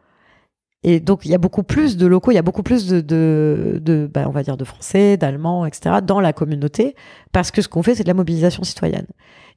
Et 0.86 1.00
donc, 1.00 1.24
il 1.24 1.30
y 1.30 1.34
a 1.34 1.38
beaucoup 1.38 1.62
plus 1.62 1.96
de 1.96 2.06
locaux, 2.06 2.30
il 2.30 2.34
y 2.34 2.38
a 2.38 2.42
beaucoup 2.42 2.62
plus 2.62 2.86
de, 2.86 3.00
de, 3.00 3.80
de 3.82 4.08
bah, 4.12 4.24
on 4.26 4.32
va 4.32 4.42
dire, 4.42 4.58
de 4.58 4.64
Français, 4.64 5.16
d'Allemands, 5.16 5.64
etc., 5.64 5.96
dans 6.02 6.20
la 6.20 6.34
communauté, 6.34 6.94
parce 7.32 7.50
que 7.50 7.62
ce 7.62 7.68
qu'on 7.68 7.82
fait, 7.82 7.94
c'est 7.94 8.02
de 8.02 8.08
la 8.08 8.14
mobilisation 8.14 8.62
citoyenne. 8.64 9.06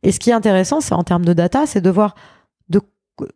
Et 0.04 0.13
ce 0.13 0.20
qui 0.20 0.30
est 0.30 0.34
intéressant, 0.34 0.80
c'est 0.80 0.94
en 0.94 1.04
termes 1.04 1.26
de 1.26 1.34
data, 1.34 1.66
c'est 1.66 1.82
de 1.82 1.90
voir 1.90 2.16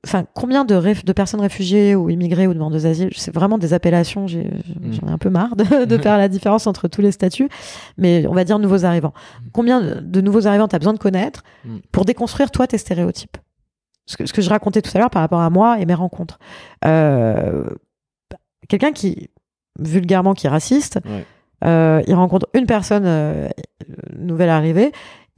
enfin, 0.06 0.26
combien 0.34 0.66
de, 0.66 1.04
de, 1.04 1.14
personnes 1.14 1.42
réfugiées 1.42 1.96
ou 1.96 2.10
immigrées 2.10 2.48
ou 2.48 2.54
demandeuses 2.54 2.84
d'asile, 2.84 3.10
c'est 3.16 3.34
vraiment 3.34 3.58
des 3.58 3.74
appellations, 3.74 4.26
mm. 4.26 4.28
j'en 4.28 5.08
ai, 5.08 5.12
un 5.12 5.18
peu 5.18 5.30
marre 5.30 5.56
de, 5.56 5.98
faire 5.98 6.18
la 6.18 6.28
différence 6.28 6.68
entre 6.68 6.88
tous 6.88 7.02
les 7.02 7.12
statuts, 7.12 7.50
mais 7.98 8.26
on 8.28 8.34
va 8.34 8.44
dire 8.44 8.60
nouveaux 8.60 8.86
arrivants. 8.86 9.14
Mm. 9.16 9.48
Combien 9.54 9.82
de 10.02 10.22
nouveaux 10.22 10.48
arrivants 10.48 10.68
tu 10.68 10.76
as 10.76 10.80
besoin 10.80 10.94
de 10.94 11.00
connaître 11.00 11.44
mm. 11.66 11.78
pour 11.92 12.06
déconstruire 12.06 12.52
toi 12.52 12.68
tes 12.68 12.78
stéréotypes? 12.78 13.38
Ce 14.08 14.18
que, 14.18 14.26
ce 14.26 14.34
que 14.34 14.42
je 14.42 14.50
racontais 14.50 14.82
tout 14.82 14.92
à 14.96 15.00
l'heure 15.00 15.10
par 15.10 15.22
rapport 15.22 15.42
à 15.42 15.50
moi 15.50 15.80
et 15.80 15.86
mes 15.86 15.94
rencontres. 15.94 16.40
Euh, 16.86 17.64
quelqu'un 18.68 18.92
qui, 18.92 19.30
vulgairement, 19.80 20.34
qui 20.34 20.48
est 20.48 20.50
raciste, 20.50 21.00
euh, 21.64 22.02
il 22.08 22.16
rencontre 22.16 22.48
une 22.54 22.66
personne 22.66 23.06
euh, 23.06 23.48
nouvelle 24.18 24.50
arrivée, 24.50 24.92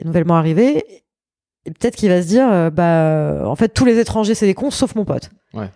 nouvellement 0.04 0.36
arrivée, 0.36 1.03
et 1.66 1.72
peut-être 1.72 1.96
qu'il 1.96 2.10
va 2.10 2.22
se 2.22 2.28
dire, 2.28 2.48
euh, 2.52 2.70
bah, 2.70 3.48
en 3.48 3.56
fait, 3.56 3.70
tous 3.70 3.86
les 3.86 4.00
étrangers, 4.00 4.36
c'est 4.36 4.46
des 4.46 4.54
cons, 4.54 4.72
sauf 4.72 4.96
mon 4.96 5.06
pote. 5.06 5.30
Ouais. 5.54 5.70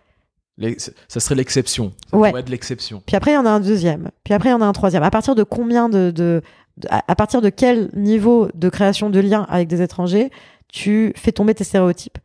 Ça 1.08 1.20
serait 1.20 1.36
l'exception. 1.36 1.94
Ça 2.10 2.18
ouais. 2.18 2.32
être 2.38 2.50
l'exception. 2.50 3.02
Puis 3.06 3.16
après, 3.16 3.32
il 3.32 3.36
y 3.36 3.38
en 3.38 3.46
a 3.46 3.50
un 3.50 3.60
deuxième. 3.60 4.10
Puis 4.24 4.34
après, 4.34 4.50
il 4.50 4.54
y 4.54 4.56
en 4.56 4.62
a 4.62 4.66
un 4.66 4.74
troisième. 4.74 5.04
À 5.04 5.12
partir 5.12 5.36
de 5.36 5.44
combien 5.44 5.88
de, 5.88 6.12
de, 6.12 6.42
à 6.90 7.16
partir 7.16 7.42
de 7.42 7.50
quel 7.50 7.90
niveau 7.94 8.50
de 8.56 8.70
création 8.70 9.10
de 9.10 9.20
liens 9.20 9.46
avec 9.50 9.68
des 9.68 9.82
étrangers 9.82 10.32
tu 10.68 11.14
fais 11.16 11.32
tomber 11.32 11.54
tes 11.54 11.64
stéréotypes? 11.64 12.18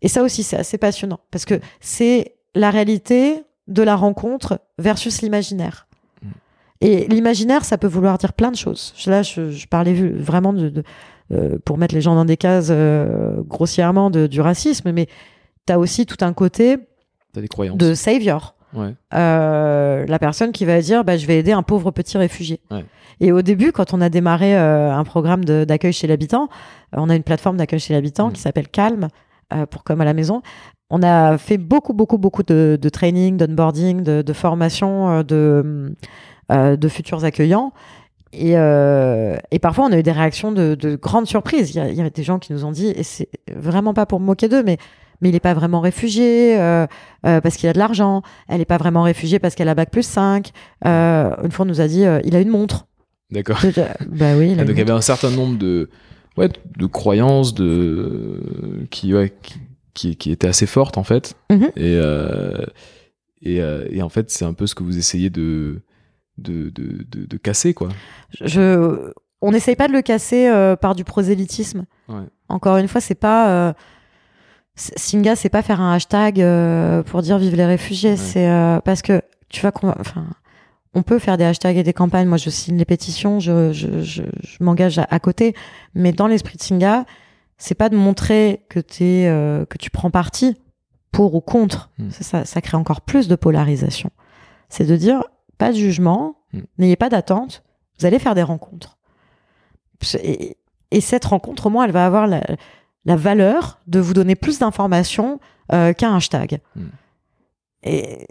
Et 0.00 0.08
ça 0.08 0.22
aussi, 0.22 0.42
c'est 0.42 0.56
assez 0.56 0.78
passionnant 0.78 1.20
parce 1.30 1.44
que 1.44 1.60
c'est 1.80 2.36
la 2.54 2.70
réalité 2.70 3.42
de 3.66 3.82
la 3.82 3.96
rencontre 3.96 4.60
versus 4.78 5.20
l'imaginaire. 5.20 5.88
Mm. 6.22 6.28
Et 6.82 7.08
l'imaginaire, 7.08 7.64
ça 7.64 7.78
peut 7.78 7.88
vouloir 7.88 8.16
dire 8.16 8.32
plein 8.32 8.52
de 8.52 8.56
choses. 8.56 8.94
Là, 9.06 9.22
je, 9.22 9.50
je 9.50 9.66
parlais 9.66 9.92
vraiment 9.92 10.52
de, 10.52 10.72
euh, 10.76 10.82
pour 11.64 11.78
mettre 11.78 11.94
les 11.94 12.00
gens 12.00 12.14
dans 12.14 12.24
des 12.24 12.36
cases 12.36 12.68
euh, 12.70 13.42
grossièrement 13.46 14.10
de, 14.10 14.26
du 14.26 14.40
racisme, 14.40 14.90
mais 14.92 15.06
tu 15.66 15.72
as 15.72 15.78
aussi 15.78 16.06
tout 16.06 16.16
un 16.22 16.32
côté 16.32 16.78
de 17.34 17.94
savior. 17.94 18.54
Euh, 19.14 20.06
la 20.06 20.18
personne 20.20 20.52
qui 20.52 20.64
va 20.64 20.80
dire 20.80 21.04
bah, 21.04 21.16
je 21.16 21.26
vais 21.26 21.38
aider 21.38 21.52
un 21.52 21.62
pauvre 21.62 21.90
petit 21.90 22.18
réfugié. 22.18 22.60
Et 23.20 23.32
au 23.32 23.42
début, 23.42 23.72
quand 23.72 23.92
on 23.92 24.00
a 24.00 24.08
démarré 24.08 24.56
un 24.56 25.04
programme 25.04 25.44
d'accueil 25.44 25.92
chez 25.92 26.06
l'habitant, 26.06 26.48
on 26.92 27.10
a 27.10 27.14
une 27.14 27.22
plateforme 27.22 27.56
d'accueil 27.56 27.80
chez 27.80 27.94
l'habitant 27.94 28.28
mm. 28.28 28.32
qui 28.32 28.40
s'appelle 28.40 28.68
Calme, 28.68 29.08
pour 29.70 29.84
comme 29.84 30.00
à 30.00 30.04
la 30.04 30.14
maison. 30.14 30.42
On 30.88 31.02
a 31.02 31.38
fait 31.38 31.58
beaucoup, 31.58 31.92
beaucoup, 31.92 32.18
beaucoup 32.18 32.42
de, 32.42 32.78
de 32.80 32.88
training, 32.88 33.36
d'onboarding, 33.36 34.02
de, 34.02 34.22
de 34.22 34.32
formation 34.32 35.22
de, 35.22 35.94
de 36.50 36.88
futurs 36.88 37.24
accueillants. 37.24 37.72
Et, 38.32 38.56
euh, 38.56 39.36
et, 39.50 39.58
parfois, 39.58 39.86
on 39.86 39.92
a 39.92 39.98
eu 39.98 40.02
des 40.02 40.12
réactions 40.12 40.52
de, 40.52 40.74
de 40.74 40.96
grandes 40.96 41.26
surprises. 41.26 41.70
Il 41.70 41.76
y, 41.76 41.80
a, 41.80 41.88
il 41.88 41.96
y, 41.96 42.00
avait 42.00 42.10
des 42.10 42.22
gens 42.22 42.38
qui 42.38 42.52
nous 42.52 42.64
ont 42.64 42.70
dit, 42.70 42.88
et 42.88 43.02
c'est 43.02 43.28
vraiment 43.52 43.92
pas 43.92 44.06
pour 44.06 44.20
me 44.20 44.26
moquer 44.26 44.48
d'eux, 44.48 44.62
mais, 44.62 44.78
mais 45.20 45.30
il 45.30 45.32
n'est 45.32 45.40
pas 45.40 45.54
vraiment 45.54 45.80
réfugié 45.80 46.58
euh, 46.58 46.86
euh, 47.26 47.40
parce 47.40 47.56
qu'il 47.56 47.68
a 47.68 47.72
de 47.72 47.78
l'argent. 47.78 48.22
Elle 48.48 48.58
n'est 48.58 48.64
pas 48.64 48.78
vraiment 48.78 49.02
réfugiée 49.02 49.38
parce 49.40 49.54
qu'elle 49.54 49.68
a 49.68 49.74
bac 49.74 49.90
plus 49.90 50.06
5. 50.06 50.50
Euh, 50.86 51.34
une 51.42 51.50
fois, 51.50 51.64
on 51.64 51.68
nous 51.68 51.80
a 51.80 51.88
dit, 51.88 52.04
il 52.24 52.36
a 52.36 52.40
une 52.40 52.48
montre. 52.48 52.86
D'accord. 53.30 53.60
bah 54.06 54.36
oui. 54.36 54.52
Il 54.52 54.56
donc, 54.56 54.70
il 54.70 54.78
y 54.78 54.82
avait 54.82 54.90
un 54.90 55.00
certain 55.00 55.30
nombre 55.30 55.58
de, 55.58 55.90
ouais, 56.36 56.48
de 56.76 56.86
croyances 56.86 57.52
de, 57.52 58.86
qui, 58.90 59.12
ouais, 59.12 59.32
qui, 59.42 59.54
qui, 59.92 60.16
qui 60.16 60.30
étaient 60.30 60.48
assez 60.48 60.66
fortes, 60.66 60.98
en 60.98 61.04
fait. 61.04 61.34
Mm-hmm. 61.50 61.70
et, 63.42 63.50
et, 63.50 63.96
et 63.96 64.02
en 64.02 64.08
fait, 64.08 64.30
c'est 64.30 64.44
un 64.44 64.54
peu 64.54 64.68
ce 64.68 64.76
que 64.76 64.84
vous 64.84 64.98
essayez 64.98 65.30
de 65.30 65.82
de, 66.40 66.70
de, 66.70 67.04
de, 67.26 67.36
casser, 67.36 67.74
quoi. 67.74 67.88
Je, 68.40 69.12
on 69.42 69.52
n'essaye 69.52 69.76
pas 69.76 69.88
de 69.88 69.92
le 69.92 70.02
casser 70.02 70.48
euh, 70.48 70.76
par 70.76 70.94
du 70.94 71.04
prosélytisme. 71.04 71.86
Encore 72.48 72.76
une 72.76 72.88
fois, 72.88 73.00
c'est 73.00 73.14
pas. 73.14 73.50
Euh, 73.50 73.72
Singa, 74.74 75.36
c'est 75.36 75.48
pas 75.48 75.62
faire 75.62 75.80
un 75.80 75.94
hashtag 75.94 76.40
euh, 76.40 77.02
pour 77.02 77.22
dire 77.22 77.38
vive 77.38 77.54
les 77.54 77.66
réfugiés. 77.66 78.16
C'est 78.16 78.48
parce 78.84 79.02
que 79.02 79.22
tu 79.48 79.60
vois 79.60 79.72
qu'on. 79.72 79.88
Enfin, 79.98 80.26
on 80.92 81.02
peut 81.02 81.20
faire 81.20 81.36
des 81.36 81.44
hashtags 81.44 81.76
et 81.76 81.82
des 81.82 81.92
campagnes. 81.92 82.26
Moi, 82.26 82.38
je 82.38 82.50
signe 82.50 82.76
les 82.76 82.84
pétitions, 82.84 83.38
je, 83.38 83.72
je, 83.72 84.02
je, 84.02 84.22
m'engage 84.58 84.98
à, 84.98 85.20
côté. 85.20 85.54
Mais 85.94 86.10
dans 86.12 86.26
l'esprit 86.26 86.56
de 86.56 86.62
Singa, 86.62 87.04
c'est 87.58 87.76
pas 87.76 87.88
de 87.88 87.96
montrer 87.96 88.64
que, 88.68 88.80
es, 88.80 89.66
que 89.68 89.78
tu 89.78 89.90
prends 89.90 90.10
parti 90.10 90.56
pour 91.12 91.34
ou 91.36 91.40
contre. 91.40 91.90
Hmm. 91.98 92.10
Ça, 92.10 92.44
ça 92.44 92.60
crée 92.60 92.76
encore 92.76 93.02
plus 93.02 93.28
de 93.28 93.36
polarisation. 93.36 94.10
C'est 94.68 94.84
de 94.84 94.96
dire 94.96 95.22
pas 95.60 95.70
de 95.70 95.76
jugement, 95.76 96.36
hmm. 96.52 96.60
n'ayez 96.78 96.96
pas 96.96 97.10
d'attente, 97.10 97.62
vous 97.98 98.06
allez 98.06 98.18
faire 98.18 98.34
des 98.34 98.42
rencontres. 98.42 98.98
Et, 100.22 100.56
cette 101.00 101.26
rencontre, 101.26 101.66
au 101.66 101.70
moins, 101.70 101.84
elle 101.84 101.92
va 101.92 102.04
avoir 102.04 102.26
la, 102.26 102.40
valeur 103.16 103.78
de 103.86 104.00
vous 104.00 104.14
donner 104.14 104.34
plus 104.34 104.58
d'informations 104.58 105.38
euh, 105.72 105.92
qu'un 105.92 106.16
hashtag. 106.16 106.60
Hmm. 106.74 106.86
Et, 107.84 108.26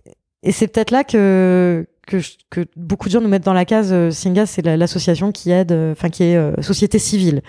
c'est 0.51 0.67
peut-être 0.67 0.91
là 0.91 1.03
que, 1.03 1.85
que, 2.07 2.19
beaucoup 2.75 3.07
de 3.07 3.13
gens 3.13 3.21
nous 3.21 3.29
mettent 3.29 3.45
dans 3.45 3.53
la 3.53 3.65
case 3.65 3.93
euh, 3.93 4.09
Singa, 4.09 4.45
c'est 4.45 4.63
l'association 4.63 5.31
qui 5.31 5.51
aide, 5.51 5.71
euh, 5.71 5.91
enfin 5.91 6.09
qui 6.09 6.23
est 6.23 6.61
société 6.63 6.97
civile. 6.97 7.41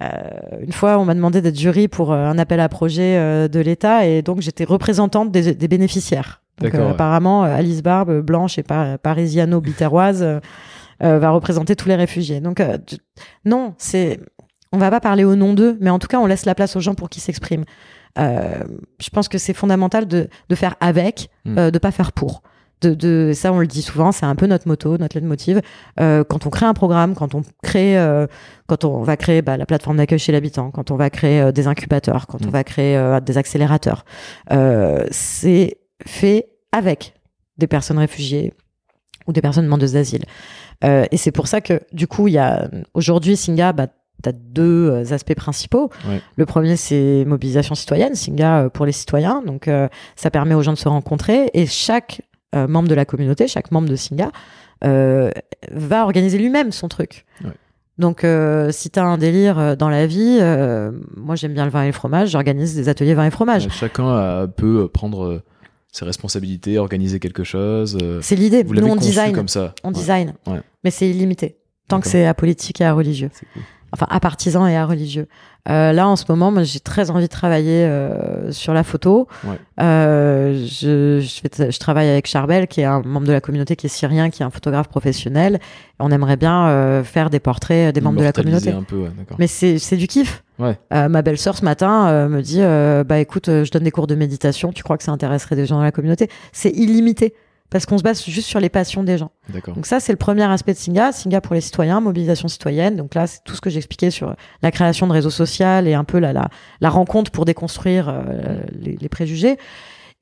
une 0.00 0.72
fois, 0.72 0.98
on 0.98 1.04
m'a 1.04 1.14
demandé 1.14 1.42
d'être 1.42 1.58
jury 1.58 1.88
pour 1.88 2.12
un 2.12 2.38
appel 2.38 2.60
à 2.60 2.68
projet 2.68 3.48
de 3.48 3.60
l'État 3.60 4.06
et 4.06 4.22
donc 4.22 4.40
j'étais 4.40 4.64
représentante 4.64 5.32
des 5.32 5.68
bénéficiaires. 5.68 6.43
Euh, 6.62 6.90
apparemment, 6.90 7.44
euh, 7.44 7.56
Alice 7.56 7.82
Barbe, 7.82 8.10
euh, 8.10 8.22
blanche 8.22 8.58
et 8.58 8.62
parisiano-biterroise, 8.62 10.40
va 11.00 11.30
représenter 11.30 11.76
tous 11.76 11.88
les 11.88 11.96
réfugiés. 11.96 12.40
Donc, 12.40 12.62
non, 13.44 13.74
c'est, 13.78 14.20
on 14.72 14.78
va 14.78 14.90
pas 14.90 15.00
parler 15.00 15.24
au 15.24 15.34
nom 15.34 15.52
d'eux, 15.52 15.76
mais 15.80 15.90
en 15.90 15.98
tout 15.98 16.08
cas, 16.08 16.18
on 16.18 16.26
laisse 16.26 16.46
la 16.46 16.54
place 16.54 16.76
aux 16.76 16.80
gens 16.80 16.94
pour 16.94 17.10
qu'ils 17.10 17.22
s'expriment. 17.22 17.64
je 18.16 19.10
pense 19.12 19.28
que 19.28 19.36
c'est 19.36 19.54
fondamental 19.54 20.06
de, 20.06 20.28
de, 20.48 20.54
faire 20.54 20.76
avec, 20.80 21.28
mm. 21.44 21.70
de 21.70 21.78
pas 21.78 21.90
faire 21.90 22.12
pour. 22.12 22.42
De, 22.80 22.94
de, 22.94 23.32
ça, 23.34 23.52
on 23.52 23.60
le 23.60 23.66
dit 23.66 23.82
souvent, 23.82 24.12
c'est 24.12 24.26
un 24.26 24.34
peu 24.34 24.46
notre 24.46 24.66
moto, 24.66 24.96
notre 24.96 25.16
leitmotiv. 25.16 25.60
Euh, 26.00 26.24
quand 26.24 26.46
on 26.46 26.50
crée 26.50 26.66
un 26.66 26.74
programme, 26.74 27.14
quand 27.14 27.34
on 27.34 27.42
crée, 27.62 27.98
quand 28.66 28.84
on 28.84 29.02
va 29.02 29.16
créer 29.18 29.42
bah, 29.42 29.58
la 29.58 29.66
plateforme 29.66 29.98
d'accueil 29.98 30.18
chez 30.18 30.32
l'habitant, 30.32 30.70
quand 30.70 30.90
on 30.90 30.96
va 30.96 31.10
créer 31.10 31.52
des 31.52 31.66
incubateurs, 31.66 32.26
quand 32.28 32.46
on 32.46 32.48
mm. 32.48 32.52
va 32.52 32.64
créer 32.64 33.18
des 33.20 33.36
accélérateurs, 33.36 34.06
c'est 35.10 35.76
fait 36.06 36.48
avec 36.72 37.14
des 37.58 37.66
personnes 37.66 37.98
réfugiées 37.98 38.52
ou 39.26 39.32
des 39.32 39.40
personnes 39.40 39.64
demandeuses 39.64 39.92
d'asile. 39.92 40.24
Euh, 40.84 41.04
et 41.10 41.16
c'est 41.16 41.32
pour 41.32 41.46
ça 41.46 41.60
que, 41.60 41.80
du 41.92 42.06
coup, 42.06 42.28
il 42.28 42.34
y 42.34 42.38
a 42.38 42.68
aujourd'hui, 42.94 43.36
Singa, 43.36 43.72
bah, 43.72 43.86
tu 44.22 44.28
as 44.28 44.32
deux 44.32 44.90
euh, 44.90 45.12
aspects 45.12 45.34
principaux. 45.34 45.90
Le 46.36 46.46
premier, 46.46 46.76
c'est 46.76 47.24
mobilisation 47.26 47.74
citoyenne, 47.74 48.14
Singa 48.14 48.64
euh, 48.64 48.68
pour 48.68 48.86
les 48.86 48.92
citoyens. 48.92 49.42
Donc, 49.46 49.70
ça 50.16 50.30
permet 50.30 50.54
aux 50.54 50.62
gens 50.62 50.72
de 50.72 50.78
se 50.78 50.88
rencontrer 50.88 51.50
et 51.54 51.66
chaque 51.66 52.22
membre 52.54 52.88
de 52.88 52.94
la 52.94 53.04
communauté, 53.04 53.48
chaque 53.48 53.72
membre 53.72 53.88
de 53.88 53.96
Singa, 53.96 54.30
va 54.82 56.04
organiser 56.04 56.38
lui-même 56.38 56.72
son 56.72 56.88
truc. 56.88 57.24
Donc, 57.96 58.26
si 58.70 58.90
tu 58.90 58.98
as 58.98 59.04
un 59.04 59.18
délire 59.18 59.76
dans 59.76 59.88
la 59.88 60.06
vie, 60.06 60.38
moi 61.16 61.34
j'aime 61.34 61.54
bien 61.54 61.64
le 61.64 61.70
vin 61.70 61.82
et 61.82 61.86
le 61.86 61.92
fromage, 61.92 62.30
j'organise 62.30 62.76
des 62.76 62.88
ateliers 62.88 63.14
vin 63.14 63.26
et 63.26 63.30
fromage. 63.30 63.68
chacun 63.70 64.46
peut 64.56 64.88
prendre 64.88 65.42
ses 65.94 66.04
responsabilités, 66.04 66.76
organiser 66.78 67.20
quelque 67.20 67.44
chose. 67.44 67.96
c'est 68.20 68.34
l'idée. 68.36 68.62
Vous 68.64 68.74
Nous, 68.74 68.84
on 68.86 68.96
conçu 68.96 69.06
design. 69.08 69.32
comme 69.34 69.48
ça. 69.48 69.74
On 69.84 69.88
Ouais. 69.88 69.94
design. 69.94 70.34
Ouais. 70.46 70.60
Mais 70.82 70.90
c'est 70.90 71.08
illimité. 71.08 71.56
Tant 71.88 72.00
que 72.00 72.08
c'est 72.08 72.26
apolitique 72.26 72.80
et 72.80 72.90
religieux. 72.90 73.30
C'est 73.32 73.46
cool. 73.52 73.62
Enfin, 73.92 74.06
à 74.10 74.18
partisan 74.18 74.66
et 74.66 74.76
à 74.76 74.86
religieux. 74.86 75.28
Euh, 75.70 75.92
là, 75.92 76.06
en 76.06 76.16
ce 76.16 76.24
moment, 76.28 76.50
moi, 76.50 76.62
j'ai 76.62 76.80
très 76.80 77.10
envie 77.10 77.22
de 77.24 77.28
travailler 77.30 77.84
euh, 77.86 78.52
sur 78.52 78.74
la 78.74 78.82
photo. 78.82 79.26
Ouais. 79.44 79.56
Euh, 79.80 80.52
je, 80.66 81.20
je, 81.20 81.40
fais- 81.40 81.70
je 81.72 81.78
travaille 81.78 82.08
avec 82.08 82.26
Charbel, 82.26 82.66
qui 82.66 82.82
est 82.82 82.84
un 82.84 83.00
membre 83.00 83.26
de 83.26 83.32
la 83.32 83.40
communauté 83.40 83.74
qui 83.74 83.86
est 83.86 83.88
syrien, 83.88 84.28
qui 84.28 84.42
est 84.42 84.44
un 84.44 84.50
photographe 84.50 84.88
professionnel. 84.88 85.58
On 85.98 86.10
aimerait 86.10 86.36
bien 86.36 86.66
euh, 86.66 87.02
faire 87.02 87.30
des 87.30 87.40
portraits 87.40 87.94
des 87.94 88.00
membres 88.02 88.18
de 88.18 88.24
la 88.24 88.32
communauté. 88.32 88.72
un 88.72 88.82
peu, 88.82 88.96
ouais, 88.96 89.10
d'accord. 89.16 89.36
Mais 89.38 89.46
c'est 89.46 89.96
du 89.96 90.06
kiff. 90.06 90.42
Ouais. 90.58 90.78
Euh, 90.92 91.08
ma 91.08 91.22
belle-sœur 91.22 91.56
ce 91.56 91.64
matin 91.64 92.08
euh, 92.08 92.28
me 92.28 92.42
dit 92.42 92.60
euh, 92.60 93.02
bah 93.02 93.18
écoute, 93.18 93.48
euh, 93.48 93.64
je 93.64 93.70
donne 93.72 93.82
des 93.84 93.90
cours 93.90 94.06
de 94.06 94.14
méditation. 94.14 94.70
Tu 94.70 94.82
crois 94.84 94.98
que 94.98 95.02
ça 95.02 95.12
intéresserait 95.12 95.56
des 95.56 95.66
gens 95.66 95.76
dans 95.76 95.82
la 95.82 95.92
communauté? 95.92 96.28
C'est 96.52 96.70
illimité 96.70 97.34
parce 97.74 97.86
qu'on 97.86 97.98
se 97.98 98.04
base 98.04 98.24
juste 98.24 98.46
sur 98.46 98.60
les 98.60 98.68
passions 98.68 99.02
des 99.02 99.18
gens. 99.18 99.32
Donc 99.74 99.86
ça, 99.86 99.98
c'est 99.98 100.12
le 100.12 100.16
premier 100.16 100.44
aspect 100.44 100.74
de 100.74 100.78
Singa. 100.78 101.10
Singa 101.10 101.40
pour 101.40 101.56
les 101.56 101.60
citoyens, 101.60 102.00
mobilisation 102.00 102.46
citoyenne. 102.46 102.94
Donc 102.94 103.16
là, 103.16 103.26
c'est 103.26 103.42
tout 103.42 103.56
ce 103.56 103.60
que 103.60 103.68
j'expliquais 103.68 104.12
sur 104.12 104.36
la 104.62 104.70
création 104.70 105.08
de 105.08 105.12
réseaux 105.12 105.28
sociaux 105.28 105.80
et 105.84 105.92
un 105.92 106.04
peu 106.04 106.20
la, 106.20 106.32
la, 106.32 106.50
la 106.80 106.88
rencontre 106.88 107.32
pour 107.32 107.44
déconstruire 107.44 108.08
euh, 108.08 108.60
les, 108.80 108.96
les 109.00 109.08
préjugés. 109.08 109.56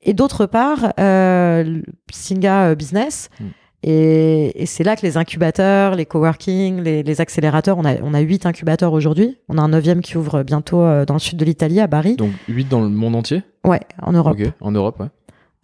Et 0.01 0.15
d'autre 0.15 0.47
part, 0.47 0.93
euh, 0.99 1.79
Singa 2.11 2.69
euh, 2.69 2.75
Business. 2.75 3.29
Mm. 3.39 3.45
Et, 3.83 4.63
et 4.63 4.65
c'est 4.65 4.83
là 4.83 4.95
que 4.95 5.03
les 5.03 5.17
incubateurs, 5.17 5.93
les 5.93 6.07
coworking, 6.07 6.81
les, 6.81 7.03
les 7.03 7.21
accélérateurs, 7.21 7.77
on 7.77 7.85
a, 7.85 8.01
on 8.01 8.15
a 8.15 8.19
huit 8.21 8.47
incubateurs 8.47 8.93
aujourd'hui. 8.93 9.37
On 9.47 9.59
a 9.59 9.61
un 9.61 9.69
neuvième 9.69 10.01
qui 10.01 10.17
ouvre 10.17 10.41
bientôt 10.41 10.79
dans 11.05 11.13
le 11.13 11.19
sud 11.19 11.37
de 11.37 11.45
l'Italie, 11.45 11.79
à 11.81 11.85
Bari. 11.85 12.15
Donc 12.15 12.31
8 12.47 12.67
dans 12.67 12.81
le 12.81 12.89
monde 12.89 13.15
entier? 13.15 13.43
Ouais, 13.63 13.81
en 14.01 14.11
Europe. 14.11 14.39
Ok, 14.39 14.51
en 14.59 14.71
Europe, 14.71 14.99
ouais. 15.01 15.09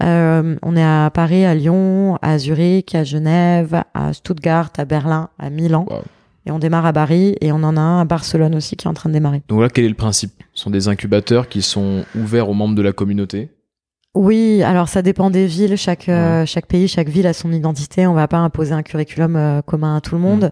Euh, 0.01 0.55
on 0.61 0.75
est 0.75 0.83
à 0.83 1.09
Paris, 1.13 1.45
à 1.45 1.53
Lyon, 1.55 2.17
à 2.21 2.37
Zurich, 2.37 2.95
à 2.95 3.03
Genève, 3.03 3.83
à 3.93 4.13
Stuttgart, 4.13 4.71
à 4.77 4.85
Berlin, 4.85 5.29
à 5.37 5.49
Milan. 5.49 5.85
Et 6.45 6.51
on 6.51 6.59
démarre 6.59 6.85
à 6.85 6.91
Bari 6.91 7.35
et 7.41 7.51
on 7.51 7.57
en 7.63 7.75
a 7.77 7.81
un 7.81 8.01
à 8.01 8.05
Barcelone 8.05 8.55
aussi 8.55 8.75
qui 8.75 8.87
est 8.87 8.89
en 8.89 8.93
train 8.93 9.09
de 9.09 9.13
démarrer. 9.13 9.43
Donc 9.49 9.61
là, 9.61 9.69
quel 9.69 9.85
est 9.85 9.89
le 9.89 9.93
principe? 9.95 10.31
Ce 10.53 10.63
sont 10.63 10.69
des 10.69 10.87
incubateurs 10.87 11.49
qui 11.49 11.61
sont 11.61 12.05
ouverts 12.15 12.49
aux 12.49 12.53
membres 12.53 12.75
de 12.75 12.81
la 12.81 12.93
communauté? 12.93 13.49
Oui, 14.15 14.63
alors 14.63 14.89
ça 14.89 15.01
dépend 15.01 15.29
des 15.29 15.45
villes. 15.45 15.77
Chaque, 15.77 16.09
euh, 16.09 16.45
chaque 16.45 16.65
pays, 16.65 16.87
chaque 16.87 17.09
ville 17.09 17.27
a 17.27 17.33
son 17.33 17.51
identité. 17.51 18.07
On 18.07 18.13
va 18.13 18.27
pas 18.27 18.39
imposer 18.39 18.73
un 18.73 18.83
curriculum 18.83 19.35
euh, 19.35 19.61
commun 19.61 19.97
à 19.97 20.01
tout 20.01 20.15
le 20.15 20.21
monde. 20.21 20.45
Euh, 20.45 20.49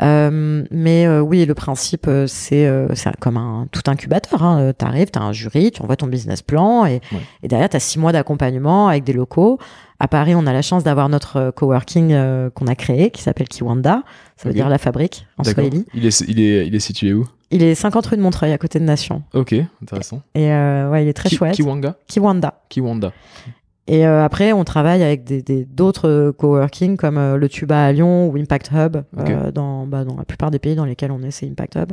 mais 0.00 1.06
euh, 1.06 1.20
oui, 1.20 1.44
le 1.46 1.54
principe, 1.54 2.06
euh, 2.08 2.26
c'est 2.26 2.66
euh, 2.66 2.86
comme 3.20 3.36
un 3.36 3.66
tout 3.72 3.82
incubateur. 3.86 4.42
Hein. 4.42 4.72
Tu 4.78 4.84
arrives, 4.84 5.10
tu 5.10 5.18
as 5.18 5.22
un 5.22 5.32
jury, 5.32 5.70
tu 5.72 5.82
envoies 5.82 5.96
ton 5.96 6.06
business 6.06 6.42
plan 6.42 6.84
et, 6.86 7.00
Ouais. 7.12 7.20
et 7.42 7.48
derrière, 7.48 7.68
tu 7.68 7.76
as 7.76 7.80
six 7.80 7.98
mois 7.98 8.12
d'accompagnement 8.12 8.88
avec 8.88 9.04
des 9.04 9.12
locaux. 9.12 9.58
À 9.98 10.08
Paris, 10.08 10.34
on 10.34 10.46
a 10.46 10.52
la 10.52 10.60
chance 10.62 10.84
d'avoir 10.84 11.08
notre 11.08 11.36
euh, 11.36 11.50
coworking 11.52 12.12
euh, 12.12 12.50
qu'on 12.50 12.66
a 12.66 12.74
créé 12.74 13.10
qui 13.10 13.22
s'appelle 13.22 13.48
Kiwanda. 13.48 14.02
Ça 14.36 14.48
veut 14.48 14.54
dire 14.54 14.68
la 14.68 14.76
fabrique 14.78 15.26
en. 15.38 15.44
Swahili. 15.44 15.86
Il 15.94 16.04
est, 16.04 16.20
il, 16.28 16.38
est, 16.40 16.66
il 16.66 16.74
est 16.74 16.80
situé 16.80 17.14
où? 17.14 17.26
Il 17.50 17.62
est 17.62 17.74
50 17.74 18.04
rue 18.06 18.16
de 18.16 18.22
Montreuil 18.22 18.52
à 18.52 18.58
côté 18.58 18.78
de 18.80 18.84
Nation. 18.84 19.22
Ok, 19.32 19.54
intéressant. 19.82 20.20
Et 20.34 20.50
euh, 20.52 20.90
ouais, 20.90 21.04
il 21.04 21.08
est 21.08 21.12
très 21.14 21.28
Ki- 21.30 21.36
chouette. 21.36 21.54
Kiwanga? 21.54 21.94
Kiwanda. 22.08 22.60
Kiwanda. 22.68 23.12
Et 23.88 24.06
euh, 24.06 24.24
après, 24.24 24.52
on 24.52 24.64
travaille 24.64 25.02
avec 25.02 25.22
des 25.24 25.42
des- 25.42 25.64
d'autres 25.64 26.32
coworking 26.38 26.96
comme 26.96 27.18
euh, 27.18 27.36
le 27.36 27.48
Tuba 27.48 27.84
à 27.84 27.92
Lyon 27.92 28.28
ou 28.28 28.36
Impact 28.36 28.70
Hub 28.74 28.96
euh, 29.18 29.52
dans, 29.52 29.86
bah, 29.86 30.04
dans 30.04 30.16
la 30.16 30.24
plupart 30.24 30.50
des 30.50 30.58
pays 30.58 30.74
dans 30.74 30.84
lesquels 30.84 31.12
on 31.12 31.22
est, 31.22 31.30
c'est 31.30 31.46
Impact 31.48 31.76
Hub. 31.76 31.92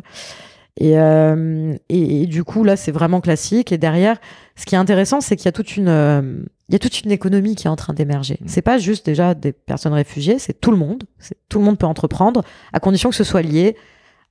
Et, 0.77 0.97
euh, 0.97 1.75
et, 1.89 2.23
et 2.23 2.25
du 2.25 2.43
coup, 2.43 2.63
là, 2.63 2.75
c'est 2.75 2.91
vraiment 2.91 3.21
classique. 3.21 3.71
Et 3.71 3.77
derrière, 3.77 4.17
ce 4.55 4.65
qui 4.65 4.73
est 4.73 4.77
intéressant, 4.79 5.21
c'est 5.21 5.35
qu'il 5.35 5.45
y 5.45 5.49
a 5.49 5.51
toute 5.51 5.77
une, 5.77 5.87
euh, 5.87 6.21
il 6.67 6.73
y 6.73 6.75
a 6.75 6.79
toute 6.79 7.01
une 7.03 7.11
économie 7.11 7.53
qui 7.55 7.67
est 7.67 7.69
en 7.69 7.75
train 7.75 7.93
d'émerger. 7.93 8.39
Mm. 8.41 8.45
C'est 8.47 8.63
pas 8.63 8.79
juste 8.79 9.05
déjà 9.05 9.35
des 9.35 9.51
personnes 9.51 9.93
réfugiées, 9.93 10.39
c'est 10.39 10.59
tout 10.59 10.71
le 10.71 10.77
monde. 10.77 11.03
Tout 11.47 11.59
le 11.59 11.65
monde 11.65 11.77
peut 11.77 11.85
entreprendre, 11.85 12.43
à 12.73 12.79
condition 12.79 13.11
que 13.11 13.15
ce 13.15 13.23
soit 13.23 13.43
lié 13.43 13.75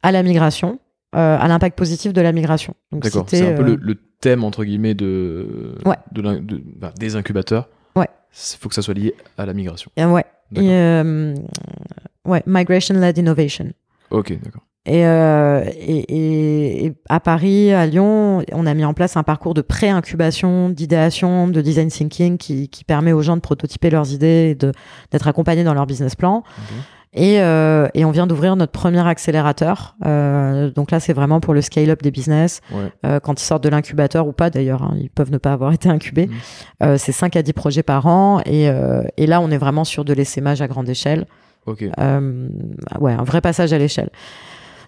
à 0.03 0.11
la 0.11 0.25
migration, 0.25 0.81
euh, 1.15 1.39
à 1.39 1.47
l'impact 1.47 1.79
positif 1.79 2.13
de 2.13 2.21
la 2.21 2.33
migration. 2.33 2.75
D'accord. 2.91 3.27
si 3.31 3.37
C'est 3.37 3.53
un 3.53 3.57
peu 3.57 3.63
le, 3.63 3.77
le 3.81 3.95
thème, 4.23 4.43
entre 4.45 4.65
guillemets, 4.65 4.95
de, 4.95 5.75
Ouais. 5.85 5.97
de 6.13 6.23
l'in- 6.23 6.41
de- 6.41 6.63
bah, 6.77 6.93
des 6.99 7.17
incubateurs. 7.17 7.69
Ouais. 7.95 8.09
Il 8.33 8.57
faut 8.59 8.71
que 8.71 8.75
ça 8.75 8.81
soit 8.83 8.95
lié 8.95 9.15
à 9.37 9.45
la 9.45 9.53
migration. 9.53 9.91
euh, 9.99 10.07
ouais. 10.07 10.25
Et, 10.57 10.71
euh, 10.71 11.35
ouais, 12.27 12.43
migration-led 12.47 13.19
innovation. 13.19 13.73
Ok, 14.11 14.33
d'accord. 14.43 14.63
Et, 14.85 15.07
euh, 15.07 15.63
et, 15.79 15.99
et- 15.99 16.87
et 16.87 16.93
à 17.09 17.21
Paris, 17.21 17.73
à 17.73 17.87
Lyon, 17.87 18.43
on 18.53 18.67
a 18.67 18.75
mis 18.75 18.85
en 18.85 18.95
place 18.95 19.17
un 19.17 19.23
parcours 19.23 19.55
de 19.55 19.61
pré-incubation, 19.63 20.71
d'idéation, 20.71 21.47
de 21.49 21.61
design 21.61 21.89
thinking 21.89 22.37
qui, 22.37 22.69
qui 22.69 22.83
permet 22.85 23.13
aux 23.13 23.23
gens 23.23 23.37
de 23.37 23.41
prototyper 23.41 23.91
leurs 23.91 24.13
idées 24.13 24.51
et 24.51 24.55
d'être 24.57 25.29
accompagnés 25.29 25.63
dans 25.65 25.75
leur 25.75 25.87
business 25.87 26.17
plan. 26.17 26.43
Et, 27.15 27.41
euh, 27.43 27.89
et 27.93 28.07
on 28.07 28.11
vient 28.11 28.27
d'ouvrir 28.27 28.57
notre 28.57 28.73
premier 28.73 29.07
accélérateur. 29.07 29.97
Euh, 30.07 30.71
donc 30.71 30.91
là, 30.91 30.99
c'est 30.99 31.13
vraiment 31.13 31.41
pour 31.41 31.53
le 31.53 31.61
scale-up 31.61 32.03
des 32.03 32.11
business. 32.11 32.61
Ouais. 32.73 32.91
Euh, 33.05 33.21
quand 33.21 33.39
ils 33.41 33.45
sortent 33.45 33.63
de 33.65 33.69
l'incubateur 33.69 34.27
ou 34.27 34.33
pas 34.33 34.49
d'ailleurs, 34.49 34.83
hein, 34.83 34.95
ils 34.99 35.11
peuvent 35.11 35.31
ne 35.31 35.37
pas 35.39 35.53
avoir 35.53 35.73
été 35.75 35.91
incubés. 35.91 36.29
Mhm. 36.29 36.35
Euh, 36.83 36.97
c'est 36.99 37.13
5 37.13 37.37
à 37.37 37.43
10 37.43 37.53
projets 37.53 37.83
par 37.83 38.07
an. 38.07 38.41
Et, 38.47 38.69
euh, 38.71 39.03
et 39.19 39.27
là, 39.27 39.41
on 39.43 39.51
est 39.51 39.59
vraiment 39.59 39.85
sur 39.85 40.05
de 40.07 40.15
l'essaimage 40.15 40.63
à 40.63 40.69
grande 40.69 40.89
échelle. 40.89 41.27
Ok. 41.67 41.85
Euh, 42.01 42.49
ouais, 42.99 43.13
un 43.13 43.25
vrai 43.25 43.43
passage 43.43 43.73
à 43.75 43.79
l'échelle. 43.79 44.09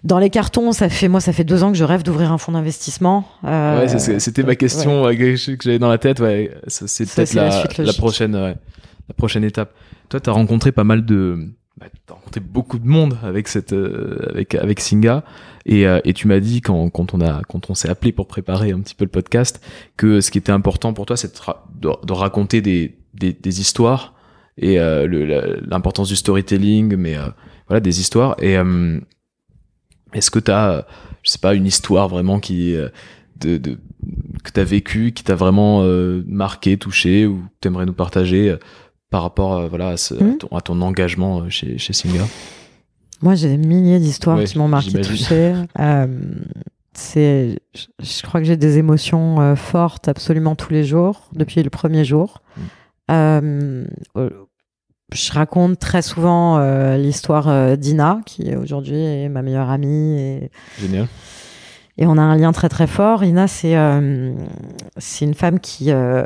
Dans 0.03 0.17
les 0.19 0.29
cartons, 0.31 0.71
ça 0.71 0.89
fait 0.89 1.07
moi, 1.07 1.19
ça 1.21 1.31
fait 1.31 1.43
deux 1.43 1.63
ans 1.63 1.71
que 1.71 1.77
je 1.77 1.83
rêve 1.83 2.03
d'ouvrir 2.03 2.31
un 2.31 2.37
fonds 2.37 2.51
d'investissement. 2.51 3.23
Euh, 3.43 3.81
Ouais, 3.81 4.19
c'était 4.19 4.43
ma 4.43 4.55
question 4.55 5.03
que 5.03 5.35
j'avais 5.63 5.79
dans 5.79 5.89
la 5.89 5.97
tête. 5.99 6.19
Ouais, 6.19 6.51
c'est 6.67 7.05
peut-être 7.05 7.33
la 7.33 7.49
la, 7.49 7.83
la 7.85 7.93
prochaine, 7.93 8.35
la 8.35 9.13
prochaine 9.15 9.43
étape. 9.43 9.73
Toi, 10.09 10.19
tu 10.19 10.29
as 10.29 10.33
rencontré 10.33 10.71
pas 10.71 10.83
mal 10.83 11.05
de, 11.05 11.49
bah, 11.77 11.87
t'as 12.05 12.13
rencontré 12.13 12.39
beaucoup 12.39 12.79
de 12.79 12.87
monde 12.87 13.17
avec 13.21 13.47
cette, 13.47 13.73
euh, 13.73 14.29
avec 14.29 14.55
avec 14.55 14.79
Singa, 14.79 15.23
et, 15.65 15.85
euh, 15.87 15.99
et 16.05 16.13
tu 16.13 16.27
m'as 16.27 16.39
dit 16.39 16.61
quand 16.61 16.89
quand 16.89 17.13
on 17.13 17.21
a 17.21 17.41
quand 17.49 17.69
on 17.69 17.73
s'est 17.75 17.89
appelé 17.89 18.11
pour 18.13 18.27
préparer 18.27 18.71
un 18.71 18.79
petit 18.79 18.95
peu 18.95 19.03
le 19.05 19.11
podcast 19.11 19.61
que 19.97 20.21
ce 20.21 20.31
qui 20.31 20.37
était 20.37 20.53
important 20.53 20.93
pour 20.93 21.05
toi, 21.05 21.17
c'est 21.17 21.35
de, 21.35 21.41
ra- 21.41 21.65
de, 21.75 21.89
de 22.05 22.13
raconter 22.13 22.61
des, 22.61 22.97
des 23.13 23.33
des 23.33 23.59
histoires 23.59 24.13
et 24.57 24.79
euh, 24.79 25.59
l'importance 25.67 26.07
du 26.07 26.15
storytelling, 26.15 26.95
mais 26.95 27.17
euh, 27.17 27.27
voilà 27.67 27.81
des 27.81 27.99
histoires. 27.99 28.37
Et 28.39 28.57
euh, 28.57 28.99
est-ce 30.13 30.31
que 30.31 30.39
tu 30.39 30.51
as, 30.51 30.87
je 31.23 31.29
sais 31.31 31.39
pas, 31.39 31.55
une 31.55 31.65
histoire 31.65 32.07
vraiment 32.07 32.39
qui 32.39 32.73
euh, 32.73 32.87
de, 33.41 33.57
de 33.57 33.77
que 34.43 34.51
tu 34.53 34.59
as 34.61 34.63
vécu, 34.63 35.11
qui 35.11 35.23
t'a 35.23 35.35
vraiment 35.35 35.83
marqué, 36.27 36.77
touché, 36.77 37.25
ou 37.25 37.43
tu 37.59 37.67
aimerais 37.67 37.87
nous 37.87 37.93
partager 37.93 38.55
par 39.15 39.23
rapport 39.23 39.53
euh, 39.53 39.67
voilà, 39.69 39.87
à, 39.91 39.97
ce- 39.97 40.13
à 40.13 40.35
ton, 40.37 40.47
à 40.57 40.59
ton 40.59 40.81
engagement 40.81 41.39
euh, 41.39 41.49
chez, 41.49 41.77
chez 41.77 41.93
Singa 41.93 42.25
Moi, 43.21 43.35
j'ai 43.35 43.47
des 43.47 43.55
milliers 43.65 43.97
d'histoires 43.97 44.37
Ouais, 44.37 44.43
qui 44.43 44.57
m'ont 44.57 44.67
marqué, 44.67 44.99
touchée. 44.99 45.53
Euh, 45.79 46.05
c'est, 46.91 47.59
je, 47.73 47.85
je 48.05 48.21
crois 48.23 48.41
que 48.41 48.45
j'ai 48.45 48.57
des 48.57 48.77
émotions 48.77 49.39
euh, 49.39 49.55
fortes 49.55 50.09
absolument 50.09 50.55
tous 50.55 50.73
les 50.73 50.83
jours 50.83 51.29
depuis 51.31 51.63
le 51.63 51.69
premier 51.69 52.03
jour. 52.03 52.41
Mm. 52.57 52.61
Euh, 53.11 53.85
euh, 54.17 54.29
je 55.13 55.31
raconte 55.31 55.79
très 55.79 56.01
souvent 56.01 56.59
l'histoire 56.97 57.77
d'Ina, 57.77 58.19
qui 58.25 58.53
aujourd'hui 58.53 58.97
est 58.97 59.29
ma 59.29 59.43
meilleure 59.43 59.69
amie 59.69 60.19
et 60.19 60.51
Génial. 60.81 61.07
Et 61.97 62.05
on 62.05 62.17
a 62.17 62.21
un 62.21 62.35
lien 62.35 62.51
très 62.51 62.67
très 62.67 62.87
fort. 62.87 63.23
Ina, 63.23 63.47
c'est 63.47 63.77
euh, 63.77 64.33
c'est 64.97 65.23
une 65.23 65.35
femme 65.35 65.59
qui, 65.61 65.91
euh, 65.91 66.25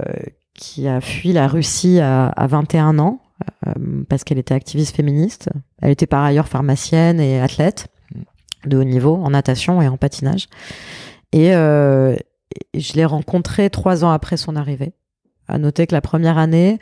qui 0.59 0.87
a 0.87 1.01
fui 1.01 1.31
la 1.31 1.47
Russie 1.47 1.99
à, 1.99 2.27
à 2.27 2.47
21 2.47 2.99
ans 2.99 3.21
euh, 3.67 4.03
parce 4.07 4.23
qu'elle 4.23 4.37
était 4.37 4.53
activiste 4.53 4.95
féministe. 4.95 5.49
Elle 5.81 5.91
était 5.91 6.07
par 6.07 6.23
ailleurs 6.23 6.47
pharmacienne 6.47 7.19
et 7.19 7.39
athlète 7.39 7.87
de 8.65 8.77
haut 8.77 8.83
niveau 8.83 9.15
en 9.15 9.29
natation 9.29 9.81
et 9.81 9.87
en 9.87 9.97
patinage. 9.97 10.47
Et, 11.31 11.55
euh, 11.55 12.15
je 12.73 12.93
l'ai 12.93 13.05
rencontrée 13.05 13.69
trois 13.69 14.03
ans 14.03 14.09
après 14.09 14.35
son 14.35 14.55
arrivée. 14.55 14.93
À 15.47 15.57
noter 15.57 15.87
que 15.87 15.93
la 15.93 16.01
première 16.01 16.37
année, 16.37 16.79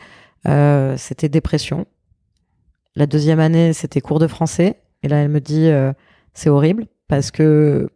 euh, 0.47 0.95
c'était 0.97 1.29
dépression. 1.29 1.85
La 2.95 3.05
deuxième 3.05 3.39
année, 3.39 3.73
c'était 3.73 4.01
cours 4.01 4.19
de 4.19 4.27
français. 4.27 4.81
Et 5.03 5.07
là, 5.07 5.17
elle 5.17 5.29
me 5.29 5.41
dit, 5.41 5.69
c'est 6.33 6.49
horrible 6.49 6.87
parce 7.07 7.29
que 7.31 7.89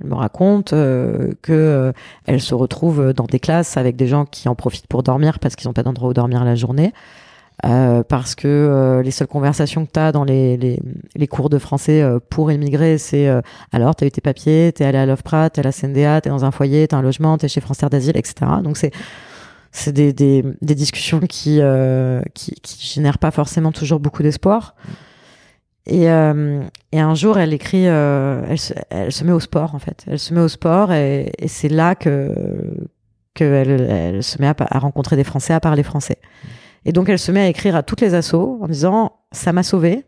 elle 0.00 0.08
me 0.08 0.14
raconte 0.14 0.72
euh, 0.72 1.32
que 1.42 1.52
euh, 1.52 1.92
elle 2.26 2.40
se 2.40 2.54
retrouve 2.54 3.12
dans 3.12 3.24
des 3.24 3.40
classes 3.40 3.76
avec 3.76 3.96
des 3.96 4.06
gens 4.06 4.24
qui 4.24 4.48
en 4.48 4.54
profitent 4.54 4.86
pour 4.86 5.02
dormir 5.02 5.38
parce 5.38 5.56
qu'ils 5.56 5.68
n'ont 5.68 5.74
pas 5.74 5.82
d'endroit 5.82 6.10
où 6.10 6.14
dormir 6.14 6.44
la 6.44 6.54
journée. 6.54 6.92
Euh, 7.64 8.02
parce 8.02 8.34
que 8.34 8.46
euh, 8.46 9.02
les 9.02 9.10
seules 9.10 9.28
conversations 9.28 9.86
que 9.86 9.92
tu 9.92 9.98
as 9.98 10.12
dans 10.12 10.24
les, 10.24 10.58
les, 10.58 10.78
les 11.14 11.26
cours 11.26 11.48
de 11.48 11.58
français 11.58 12.02
euh, 12.02 12.18
pour 12.28 12.52
immigrer, 12.52 12.98
c'est 12.98 13.28
euh, 13.28 13.40
alors, 13.72 13.96
tu 13.96 14.04
as 14.04 14.06
eu 14.06 14.10
tes 14.10 14.20
papiers, 14.20 14.72
tu 14.76 14.82
es 14.82 14.86
allé 14.86 14.98
à 14.98 15.06
l'OFPRA, 15.06 15.48
tu 15.48 15.60
es 15.60 15.60
à 15.60 15.64
la 15.64 15.72
CNDA, 15.72 16.20
tu 16.20 16.28
es 16.28 16.30
dans 16.30 16.44
un 16.44 16.50
foyer, 16.50 16.86
tu 16.86 16.94
as 16.94 16.98
un 16.98 17.02
logement, 17.02 17.38
tu 17.38 17.46
es 17.46 17.48
chez 17.48 17.62
France 17.62 17.78
Terre 17.78 17.88
d'Asile, 17.88 18.16
etc. 18.16 18.34
Donc, 18.62 18.76
c'est 18.76 18.92
c'est 19.72 19.92
des, 19.92 20.12
des, 20.14 20.42
des 20.62 20.74
discussions 20.74 21.20
qui, 21.20 21.60
qui, 22.34 22.54
qui 22.62 22.86
génèrent 22.86 23.18
pas 23.18 23.30
forcément 23.30 23.72
toujours 23.72 24.00
beaucoup 24.00 24.22
d'espoir. 24.22 24.74
Et, 25.86 26.10
euh, 26.10 26.62
et 26.90 27.00
un 27.00 27.14
jour, 27.14 27.38
elle 27.38 27.52
écrit, 27.52 27.86
euh, 27.86 28.42
elle, 28.48 28.58
se, 28.58 28.74
elle 28.90 29.12
se 29.12 29.24
met 29.24 29.32
au 29.32 29.40
sport 29.40 29.74
en 29.74 29.78
fait. 29.78 30.04
Elle 30.08 30.18
se 30.18 30.34
met 30.34 30.40
au 30.40 30.48
sport 30.48 30.92
et, 30.92 31.32
et 31.38 31.48
c'est 31.48 31.68
là 31.68 31.94
que 31.94 32.34
qu'elle 33.34 33.82
elle 33.82 34.22
se 34.22 34.40
met 34.40 34.48
à, 34.48 34.78
rencontrer 34.78 35.14
des 35.14 35.24
Français, 35.24 35.52
à 35.52 35.60
parler 35.60 35.82
français. 35.82 36.18
Et 36.84 36.92
donc 36.92 37.08
elle 37.08 37.18
se 37.18 37.30
met 37.30 37.40
à 37.40 37.48
écrire 37.48 37.76
à 37.76 37.82
toutes 37.82 38.00
les 38.00 38.14
assos 38.14 38.58
en 38.62 38.66
disant 38.66 39.12
ça 39.30 39.52
m'a 39.52 39.62
sauvé, 39.62 40.04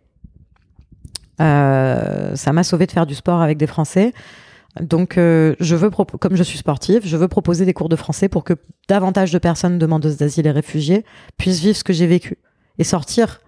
euh, 1.40 2.34
ça 2.34 2.52
m'a 2.52 2.64
sauvé 2.64 2.86
de 2.86 2.92
faire 2.92 3.06
du 3.06 3.14
sport 3.14 3.40
avec 3.40 3.58
des 3.58 3.66
Français. 3.66 4.12
Donc, 4.80 5.18
euh, 5.18 5.56
je 5.60 5.74
veux, 5.74 5.90
comme 5.90 6.36
je 6.36 6.42
suis 6.42 6.58
sportive, 6.58 7.02
je 7.04 7.16
veux 7.16 7.26
proposer 7.26 7.64
des 7.64 7.72
cours 7.72 7.88
de 7.88 7.96
français 7.96 8.28
pour 8.28 8.44
que 8.44 8.54
davantage 8.88 9.32
de 9.32 9.38
personnes 9.38 9.78
demandeuses 9.78 10.18
d'asile 10.18 10.46
et 10.46 10.50
réfugiés 10.50 11.04
puissent 11.36 11.60
vivre 11.60 11.76
ce 11.76 11.82
que 11.82 11.92
j'ai 11.92 12.06
vécu 12.06 12.38
et 12.78 12.84
sortir 12.84 13.40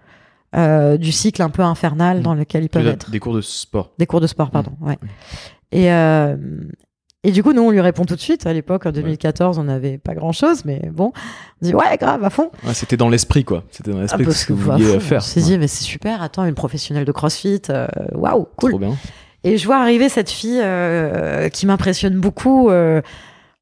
euh, 0.57 0.97
du 0.97 1.13
cycle 1.13 1.43
un 1.43 1.51
peu 1.51 1.63
infernal 1.63 2.19
mmh. 2.19 2.23
dans 2.23 2.35
lequel 2.35 2.65
ils 2.65 2.69
peuvent 2.69 2.87
être. 2.87 3.11
Des 3.11 3.21
cours 3.21 3.35
de 3.35 3.41
sport. 3.41 3.93
Des 3.99 4.07
cours 4.07 4.21
de 4.21 4.27
sport, 4.27 4.51
pardon. 4.51 4.73
Mmh. 4.81 4.89
Ouais. 4.89 4.99
Et, 5.73 5.93
euh, 5.93 6.37
et 7.23 7.33
du 7.33 7.43
coup, 7.43 7.53
nous, 7.53 7.63
on 7.63 7.71
lui 7.71 7.83
répond 7.83 8.07
tout 8.07 8.15
de 8.15 8.21
suite. 8.21 8.47
À 8.47 8.53
l'époque, 8.55 8.87
en 8.87 8.93
2014, 8.93 9.59
on 9.59 9.65
n'avait 9.65 9.99
pas 9.99 10.15
grand-chose, 10.15 10.65
mais 10.65 10.91
bon, 10.91 11.13
on 11.61 11.67
dit 11.67 11.75
ouais, 11.75 11.97
grave, 11.99 12.25
à 12.25 12.31
fond. 12.31 12.51
c'était 12.73 12.97
dans 12.97 13.11
l'esprit, 13.11 13.45
quoi. 13.45 13.65
C'était 13.71 13.91
dans 13.91 14.01
l'esprit 14.01 14.25
ah, 14.27 14.33
ce 14.33 14.47
que 14.47 14.55
vous 14.55 14.73
vouliez 14.73 14.99
faire. 15.01 15.19
On 15.19 15.21
s'est 15.21 15.43
dit, 15.43 15.59
mais 15.59 15.69
c'est 15.69 15.85
super, 15.85 16.23
attends, 16.23 16.47
une 16.47 16.55
professionnelle 16.55 17.05
de 17.05 17.13
CrossFit, 17.13 17.63
euh, 17.69 17.87
waouh, 18.13 18.49
cool. 18.57 18.71
Trop 18.71 18.79
bien. 18.79 18.97
Et 19.45 19.59
je 19.59 19.67
vois 19.67 19.77
arriver 19.77 20.09
cette 20.09 20.31
fille 20.31 20.61
euh, 20.63 21.51
qui 21.51 21.67
m'impressionne 21.67 22.19
beaucoup, 22.19 22.71
euh, 22.71 23.03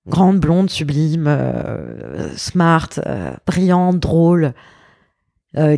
grande, 0.06 0.38
blonde, 0.38 0.70
sublime, 0.70 1.28
smart, 2.36 2.90
brillante, 3.44 3.98
drôle, 3.98 4.54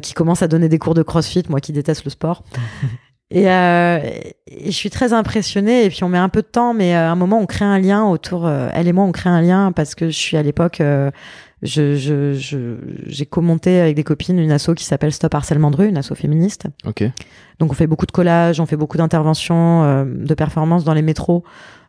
qui 0.03 0.15
commence 0.15 0.43
à 0.43 0.49
donner 0.49 0.69
des 0.69 0.79
cours 0.79 0.95
de 0.95 1.03
CrossFit, 1.03 1.45
moi 1.49 1.61
qui 1.61 1.73
déteste 1.73 2.05
le 2.05 2.11
sport. 2.11 2.45
Euh, 3.37 4.01
et, 4.47 4.67
je 4.67 4.77
suis 4.77 4.91
très 4.91 5.13
impressionnée. 5.13 5.85
Et 5.85 5.91
puis 5.91 6.03
on 6.05 6.09
met 6.09 6.19
un 6.19 6.29
peu 6.29 6.43
de 6.43 6.47
temps, 6.47 6.75
mais 6.75 6.95
à 6.95 7.11
un 7.11 7.17
moment 7.17 7.39
on 7.39 7.47
crée 7.47 7.65
un 7.65 7.79
lien 7.79 8.05
autour. 8.05 8.47
Euh, 8.47 8.69
elle 8.73 8.89
et 8.89 8.93
moi 8.93 9.05
on 9.05 9.13
crée 9.13 9.31
un 9.31 9.41
lien 9.41 9.73
parce 9.73 9.95
que 9.95 10.07
je 10.07 10.17
suis 10.17 10.37
à 10.37 10.43
l'époque. 10.43 10.81
Euh, 10.81 11.11
je, 11.63 11.95
je, 11.95 12.79
j'ai 13.07 13.27
commenté 13.27 13.81
avec 13.81 13.95
des 13.95 14.03
copines 14.03 14.39
une 14.39 14.51
asso 14.51 14.71
qui 14.75 14.85
s'appelle 14.85 15.13
Stop 15.13 15.35
Harcèlement 15.35 15.71
de 15.71 15.77
rue, 15.77 15.89
une 15.89 15.99
asso 15.99 16.15
féministe. 16.15 16.67
Ok. 16.87 17.05
Donc 17.59 17.71
on 17.71 17.75
fait 17.75 17.87
beaucoup 17.87 18.07
de 18.07 18.13
collages, 18.13 18.61
on 18.61 18.67
fait 18.67 18.79
beaucoup 18.79 18.97
d'interventions, 18.97 20.07
de 20.07 20.35
performances 20.35 20.85
dans 20.85 20.95
les 20.95 21.03
métros 21.03 21.45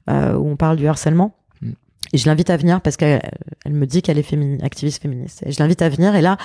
où 0.09 0.11
on 0.49 0.57
parle 0.57 0.75
du 0.75 0.87
harcèlement. 0.87 1.37
Mm. 1.61 1.71
Et 2.11 2.17
je 2.17 2.27
l'invite 2.27 2.49
à 2.49 2.57
venir 2.57 2.81
parce 2.81 2.97
qu'elle 2.97 3.21
elle 3.63 3.71
me 3.71 3.87
dit 3.87 4.01
qu'elle 4.01 4.17
est 4.17 4.23
fémini 4.23 4.61
activiste 4.61 5.01
féministe. 5.01 5.41
Et 5.45 5.53
je 5.53 5.59
l'invite 5.63 5.81
à 5.81 5.87
venir. 5.87 6.15
Et 6.15 6.21
là, 6.21 6.35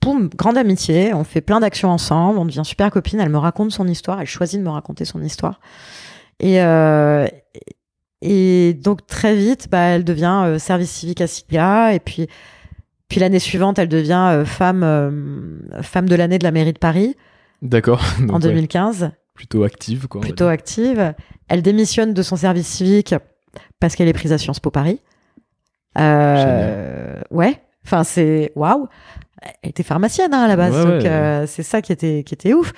poum, 0.00 0.28
grande 0.28 0.56
amitié, 0.56 1.12
on 1.14 1.24
fait 1.24 1.40
plein 1.40 1.60
d'actions 1.60 1.90
ensemble, 1.90 2.38
on 2.38 2.44
devient 2.44 2.62
super 2.64 2.90
copine, 2.90 3.20
elle 3.20 3.30
me 3.30 3.38
raconte 3.38 3.72
son 3.72 3.86
histoire, 3.86 4.20
elle 4.20 4.26
choisit 4.26 4.58
de 4.58 4.64
me 4.64 4.70
raconter 4.70 5.04
son 5.04 5.22
histoire. 5.22 5.60
Et, 6.40 6.62
euh, 6.62 7.26
et 8.22 8.74
donc 8.74 9.06
très 9.06 9.34
vite, 9.34 9.68
bah, 9.70 9.80
elle 9.80 10.04
devient 10.04 10.42
euh, 10.44 10.58
service 10.58 10.90
civique 10.90 11.20
à 11.20 11.26
SIGA, 11.26 11.94
et 11.94 12.00
puis, 12.00 12.28
puis 13.08 13.20
l'année 13.20 13.38
suivante, 13.38 13.78
elle 13.78 13.88
devient 13.88 14.28
euh, 14.32 14.44
femme, 14.44 15.60
femme 15.82 16.08
de 16.08 16.14
l'année 16.14 16.38
de 16.38 16.44
la 16.44 16.52
mairie 16.52 16.72
de 16.72 16.78
Paris. 16.78 17.16
D'accord. 17.62 18.02
En 18.30 18.38
2015. 18.38 19.10
Plutôt 19.34 19.64
active, 19.64 20.08
quoi. 20.08 20.20
Plutôt 20.20 20.46
active. 20.46 21.14
Elle 21.48 21.62
démissionne 21.62 22.12
de 22.12 22.22
son 22.22 22.36
service 22.36 22.66
civique 22.66 23.14
parce 23.80 23.94
qu'elle 23.94 24.08
est 24.08 24.12
prise 24.12 24.32
à 24.32 24.38
Sciences 24.38 24.60
Po 24.60 24.70
Paris. 24.70 25.00
ouais. 25.96 27.62
Enfin, 27.84 28.04
c'est 28.04 28.52
waouh 28.54 28.88
elle 29.62 29.70
était 29.70 29.82
pharmacienne 29.82 30.32
hein, 30.34 30.42
à 30.42 30.48
la 30.48 30.56
base, 30.56 30.84
donc 30.84 31.04
euh, 31.04 31.46
c'est 31.46 31.62
ça 31.62 31.82
qui 31.82 31.92
était 31.92 32.22
qui 32.24 32.34
était 32.34 32.52
ouf. 32.52 32.72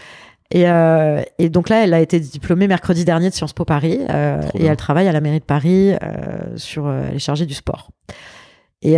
Et, 0.53 0.69
euh, 0.69 1.23
et, 1.39 1.49
donc 1.49 1.69
là, 1.69 1.85
elle 1.85 1.95
a 1.95 2.01
été 2.01 2.19
diplômée 2.19 2.67
mercredi 2.67 3.05
dernier 3.05 3.31
de 3.31 3.35
Sciences 3.35 3.53
Po 3.53 3.65
Paris 3.65 4.01
euh, 4.11 4.43
et 4.55 4.65
elle 4.65 4.77
travaille 4.77 5.07
à 5.07 5.13
la 5.13 5.21
mairie 5.21 5.39
de 5.39 5.45
Paris 5.45 5.93
sur. 6.57 6.91
elle 6.91 7.15
est 7.15 7.21
chargée 7.21 7.47
du 7.47 7.55
sport. 7.55 7.91
Et 8.83 8.97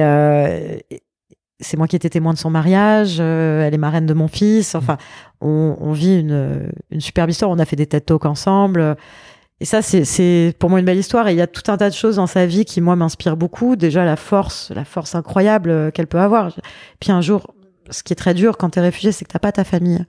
c'est 1.60 1.76
moi 1.76 1.86
qui 1.86 1.94
étais 1.94 2.08
témoin 2.08 2.32
de 2.32 2.38
son 2.38 2.48
mariage. 2.48 3.20
elle 3.20 3.74
est 3.74 3.78
marraine 3.78 4.06
de 4.06 4.14
mon 4.14 4.28
fils. 4.28 4.74
Enfin, 4.74 4.96
on, 5.42 5.76
on 5.78 5.92
vit 5.92 6.20
une, 6.20 6.72
une 6.90 7.00
superbe 7.02 7.28
histoire. 7.28 7.50
On 7.50 7.58
a 7.58 7.66
fait 7.66 7.76
des 7.76 7.86
TED 7.86 8.06
Talks 8.06 8.24
ensemble. 8.24 8.96
Et 9.62 9.64
ça, 9.64 9.80
c'est 9.80 10.56
pour 10.58 10.70
moi 10.70 10.80
une 10.80 10.84
belle 10.84 10.98
histoire. 10.98 11.28
Et 11.28 11.34
il 11.34 11.36
y 11.36 11.40
a 11.40 11.46
tout 11.46 11.70
un 11.70 11.76
tas 11.76 11.88
de 11.88 11.94
choses 11.94 12.16
dans 12.16 12.26
sa 12.26 12.46
vie 12.46 12.64
qui, 12.64 12.80
moi, 12.80 12.96
m'inspirent 12.96 13.36
beaucoup. 13.36 13.76
Déjà, 13.76 14.04
la 14.04 14.16
force, 14.16 14.72
la 14.74 14.84
force 14.84 15.14
incroyable 15.14 15.70
euh, 15.70 15.90
qu'elle 15.92 16.08
peut 16.08 16.18
avoir. 16.18 16.52
Puis 16.98 17.12
un 17.12 17.20
jour, 17.20 17.54
ce 17.88 18.02
qui 18.02 18.12
est 18.12 18.16
très 18.16 18.34
dur 18.34 18.58
quand 18.58 18.70
tu 18.70 18.80
es 18.80 18.82
réfugié, 18.82 19.12
c'est 19.12 19.24
que 19.24 19.32
t'as 19.32 19.38
pas 19.38 19.52
ta 19.52 19.62
famille. 19.62 20.04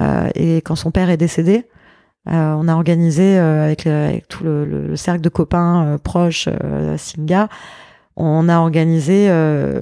Euh, 0.00 0.30
et 0.34 0.62
quand 0.62 0.76
son 0.76 0.90
père 0.92 1.10
est 1.10 1.18
décédé, 1.18 1.66
euh, 2.28 2.54
on 2.54 2.68
a 2.68 2.74
organisé 2.74 3.36
avec, 3.36 3.86
avec, 3.86 4.28
tout 4.28 4.44
le, 4.44 4.96
cercle 4.96 5.20
de 5.20 5.28
copains 5.28 5.98
proches, 6.02 6.48
Singa, 6.96 7.50
on 8.16 8.48
a 8.48 8.60
organisé 8.60 9.28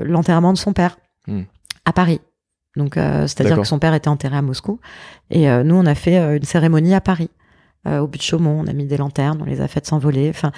l'enterrement 0.02 0.52
de 0.52 0.58
son 0.58 0.72
père 0.72 0.98
hmm. 1.28 1.42
à 1.84 1.92
Paris. 1.92 2.20
Donc, 2.74 2.94
c'est-à-dire 2.94 3.58
que 3.58 3.64
son 3.64 3.78
père 3.78 3.94
était 3.94 4.08
enterré 4.08 4.36
à 4.36 4.42
Moscou. 4.42 4.80
Et 5.30 5.46
nous, 5.62 5.76
on 5.76 5.86
a 5.86 5.94
fait 5.94 6.18
une 6.36 6.42
cérémonie 6.42 6.94
à 6.94 7.00
Paris. 7.00 7.30
Euh, 7.86 8.00
au 8.00 8.06
but 8.06 8.18
de 8.18 8.22
Chaumont, 8.22 8.60
on 8.64 8.66
a 8.66 8.72
mis 8.72 8.86
des 8.86 8.96
lanternes, 8.96 9.38
on 9.40 9.44
les 9.44 9.60
a 9.60 9.68
faites 9.68 9.86
s'envoler. 9.86 10.28
Enfin, 10.30 10.50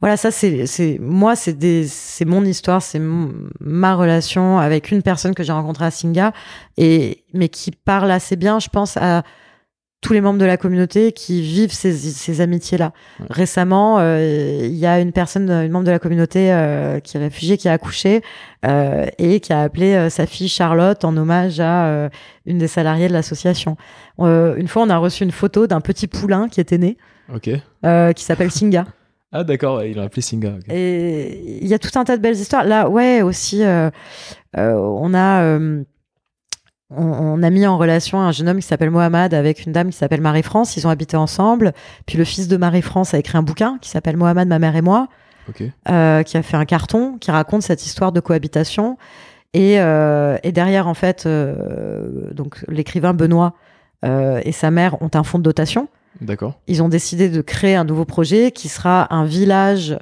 voilà, 0.00 0.16
ça 0.16 0.30
c'est, 0.30 0.66
c'est 0.66 0.98
moi, 1.00 1.36
c'est 1.36 1.54
des, 1.54 1.86
c'est 1.86 2.24
mon 2.24 2.44
histoire, 2.44 2.82
c'est 2.82 3.00
ma 3.60 3.94
relation 3.94 4.58
avec 4.58 4.90
une 4.90 5.02
personne 5.02 5.34
que 5.34 5.42
j'ai 5.42 5.52
rencontrée 5.52 5.86
à 5.86 5.90
Singa, 5.90 6.32
et 6.76 7.24
mais 7.32 7.48
qui 7.48 7.70
parle 7.70 8.10
assez 8.10 8.36
bien, 8.36 8.58
je 8.58 8.68
pense, 8.68 8.96
à 8.96 9.22
tous 10.00 10.12
les 10.12 10.20
membres 10.20 10.38
de 10.38 10.44
la 10.44 10.56
communauté 10.56 11.12
qui 11.12 11.40
vivent 11.40 11.72
ces, 11.72 11.92
ces 11.92 12.40
amitiés-là. 12.40 12.92
Récemment, 13.30 13.98
euh, 13.98 14.60
il 14.64 14.76
y 14.76 14.86
a 14.86 15.00
une 15.00 15.12
personne, 15.12 15.50
une 15.50 15.72
membre 15.72 15.86
de 15.86 15.90
la 15.90 15.98
communauté 15.98 16.52
euh, 16.52 17.00
qui 17.00 17.16
est 17.16 17.20
réfugiée, 17.20 17.56
qui 17.56 17.68
a 17.68 17.72
accouché 17.72 18.22
euh, 18.64 19.06
et 19.18 19.40
qui 19.40 19.52
a 19.52 19.62
appelé 19.62 20.08
sa 20.10 20.26
fille 20.26 20.48
Charlotte 20.48 21.04
en 21.04 21.16
hommage 21.16 21.60
à 21.60 22.10
une 22.44 22.58
des 22.58 22.68
salariées 22.68 23.08
de 23.08 23.12
l'association. 23.12 23.76
une 24.18 24.68
fois, 24.68 24.82
on 24.82 24.90
a 24.90 24.98
reçu 24.98 25.24
une 25.24 25.32
photo 25.32 25.66
d'un 25.66 25.80
petit 25.80 26.06
poulain 26.06 26.48
qui 26.48 26.60
était 26.60 26.78
né, 26.78 26.96
qui 27.40 28.24
s'appelle 28.24 28.50
Singa. 28.50 28.86
Ah 29.32 29.42
d'accord, 29.42 29.82
il 29.82 29.98
a 29.98 30.04
appelé 30.04 30.22
Singa. 30.22 30.54
Et 30.70 31.58
il 31.60 31.66
y 31.66 31.74
a 31.74 31.80
tout 31.80 31.90
un 31.96 32.04
tas 32.04 32.16
de 32.16 32.22
belles 32.22 32.36
histoires. 32.36 32.64
Là, 32.64 32.88
ouais, 32.88 33.22
aussi, 33.22 33.62
on 34.54 35.14
a 35.14 35.58
on, 36.90 37.42
a 37.42 37.50
mis 37.50 37.66
en 37.66 37.78
relation 37.78 38.20
un 38.20 38.30
jeune 38.30 38.48
homme 38.48 38.58
qui 38.58 38.66
s'appelle 38.66 38.90
Mohamed 38.90 39.34
avec 39.34 39.66
une 39.66 39.72
dame 39.72 39.90
qui 39.90 39.96
s'appelle 39.96 40.20
Marie-France. 40.20 40.76
Ils 40.76 40.86
ont 40.86 40.90
habité 40.90 41.16
ensemble. 41.16 41.72
Puis 42.06 42.16
le 42.16 42.24
fils 42.24 42.46
de 42.46 42.56
Marie-France 42.56 43.12
a 43.12 43.18
écrit 43.18 43.36
un 43.36 43.42
bouquin 43.42 43.78
qui 43.80 43.90
s'appelle 43.90 44.16
Mohamed, 44.16 44.46
ma 44.46 44.58
mère 44.58 44.76
et 44.76 44.82
moi, 44.82 45.08
euh, 45.88 46.22
qui 46.22 46.36
a 46.36 46.42
fait 46.42 46.56
un 46.56 46.64
carton 46.64 47.18
qui 47.18 47.30
raconte 47.30 47.62
cette 47.62 47.84
histoire 47.84 48.12
de 48.12 48.20
cohabitation. 48.20 48.98
Et, 49.52 49.80
euh, 49.80 50.38
derrière, 50.44 50.86
en 50.86 50.94
fait, 50.94 51.26
euh, 51.26 52.30
donc 52.32 52.64
l'écrivain 52.68 53.14
Benoît 53.14 53.54
et 54.04 54.52
sa 54.52 54.70
mère 54.70 55.02
ont 55.02 55.10
un 55.14 55.24
fonds 55.24 55.38
de 55.38 55.42
dotation. 55.42 55.88
D'accord. 56.20 56.60
Ils 56.68 56.80
ont 56.80 56.88
décidé 56.88 57.28
de 57.28 57.40
créer 57.40 57.74
un 57.74 57.82
nouveau 57.82 58.04
projet 58.04 58.52
qui 58.52 58.68
sera 58.68 59.12
un 59.12 59.24
village, 59.24 59.98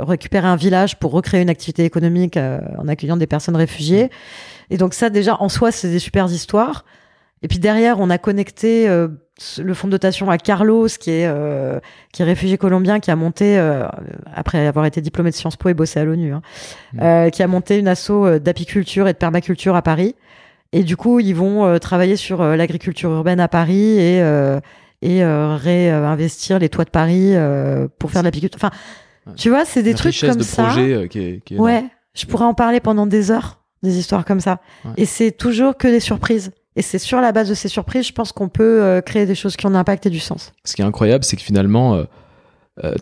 récupérer 0.00 0.48
un 0.48 0.56
village 0.56 0.98
pour 0.98 1.12
recréer 1.12 1.40
une 1.40 1.48
activité 1.48 1.84
économique 1.84 2.36
en 2.36 2.88
accueillant 2.88 3.16
des 3.16 3.28
personnes 3.28 3.54
réfugiées. 3.54 4.10
Et 4.72 4.78
donc 4.78 4.94
ça, 4.94 5.10
déjà, 5.10 5.36
en 5.38 5.50
soi, 5.50 5.70
c'est 5.70 5.90
des 5.90 5.98
super 5.98 6.24
histoires. 6.32 6.86
Et 7.42 7.48
puis 7.48 7.58
derrière, 7.58 8.00
on 8.00 8.08
a 8.08 8.16
connecté 8.16 8.88
euh, 8.88 9.08
le 9.58 9.74
fonds 9.74 9.86
de 9.86 9.92
dotation 9.92 10.30
à 10.30 10.38
Carlos, 10.38 10.86
qui 10.86 11.10
est, 11.10 11.26
euh, 11.26 11.78
qui 12.10 12.22
est 12.22 12.24
réfugié 12.24 12.56
colombien, 12.56 12.98
qui 12.98 13.10
a 13.10 13.16
monté, 13.16 13.58
euh, 13.58 13.86
après 14.34 14.66
avoir 14.66 14.86
été 14.86 15.02
diplômé 15.02 15.28
de 15.28 15.34
Sciences 15.34 15.56
Po 15.56 15.68
et 15.68 15.74
bossé 15.74 16.00
à 16.00 16.04
l'ONU, 16.04 16.32
hein, 16.32 16.40
mmh. 16.94 17.30
qui 17.32 17.42
a 17.42 17.46
monté 17.48 17.78
une 17.78 17.86
asso 17.86 18.38
d'apiculture 18.40 19.08
et 19.08 19.12
de 19.12 19.18
permaculture 19.18 19.76
à 19.76 19.82
Paris. 19.82 20.14
Et 20.72 20.84
du 20.84 20.96
coup, 20.96 21.20
ils 21.20 21.34
vont 21.34 21.78
travailler 21.78 22.16
sur 22.16 22.42
l'agriculture 22.42 23.10
urbaine 23.10 23.40
à 23.40 23.48
Paris 23.48 23.98
et, 23.98 24.22
et 25.02 25.22
réinvestir 25.22 26.58
les 26.58 26.70
toits 26.70 26.86
de 26.86 26.90
Paris 26.90 27.34
pour 27.98 28.10
faire 28.10 28.22
de 28.22 28.28
l'apiculture. 28.28 28.58
Enfin, 28.58 28.70
tu 29.36 29.50
vois, 29.50 29.66
c'est 29.66 29.82
des 29.82 29.92
trucs 29.92 30.18
comme 30.18 30.36
de 30.36 30.42
ça. 30.42 30.64
Projet, 30.64 31.08
qui 31.10 31.18
est, 31.18 31.44
qui 31.44 31.56
est 31.56 31.58
ouais, 31.58 31.84
je 32.14 32.24
pourrais 32.24 32.46
en 32.46 32.54
parler 32.54 32.80
pendant 32.80 33.06
des 33.06 33.30
heures 33.30 33.61
des 33.82 33.98
histoires 33.98 34.24
comme 34.24 34.40
ça. 34.40 34.60
Et 34.96 35.06
c'est 35.06 35.32
toujours 35.32 35.76
que 35.76 35.88
des 35.88 36.00
surprises. 36.00 36.52
Et 36.76 36.82
c'est 36.82 36.98
sur 36.98 37.20
la 37.20 37.32
base 37.32 37.48
de 37.48 37.54
ces 37.54 37.68
surprises, 37.68 38.06
je 38.06 38.12
pense 38.12 38.32
qu'on 38.32 38.48
peut 38.48 38.82
euh, 38.82 39.00
créer 39.02 39.26
des 39.26 39.34
choses 39.34 39.56
qui 39.56 39.66
ont 39.66 39.70
un 39.70 39.74
impact 39.74 40.06
et 40.06 40.10
du 40.10 40.20
sens. 40.20 40.52
Ce 40.64 40.74
qui 40.74 40.80
est 40.80 40.84
incroyable, 40.84 41.22
c'est 41.22 41.36
que 41.36 41.42
finalement, 41.42 41.96
euh, 41.96 42.04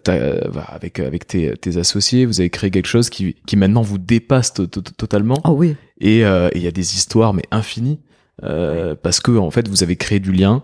euh, 0.09 0.41
avec, 0.68 0.99
avec 0.99 1.26
tes, 1.26 1.76
associés, 1.76 2.26
vous 2.26 2.41
avez 2.41 2.51
créé 2.51 2.70
quelque 2.70 2.89
chose 2.89 3.11
qui, 3.11 3.37
qui 3.47 3.57
maintenant 3.57 3.83
vous 3.83 3.99
dépasse 3.99 4.53
totalement. 4.53 5.37
Oh 5.45 5.51
oui. 5.51 5.76
Et 6.01 6.20
il 6.20 6.62
y 6.62 6.66
a 6.66 6.72
des 6.72 6.95
histoires, 6.97 7.33
mais 7.33 7.45
infinies, 7.53 8.01
parce 8.41 9.20
que 9.20 9.37
en 9.37 9.51
fait, 9.51 9.68
vous 9.68 9.83
avez 9.83 9.97
créé 9.97 10.18
du 10.18 10.33
lien. 10.33 10.62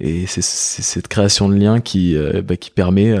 Et 0.00 0.26
c'est 0.26 0.42
cette 0.42 1.08
création 1.08 1.48
de 1.48 1.54
lien 1.54 1.80
qui, 1.80 2.16
bah, 2.44 2.56
qui 2.56 2.70
permet 2.70 3.14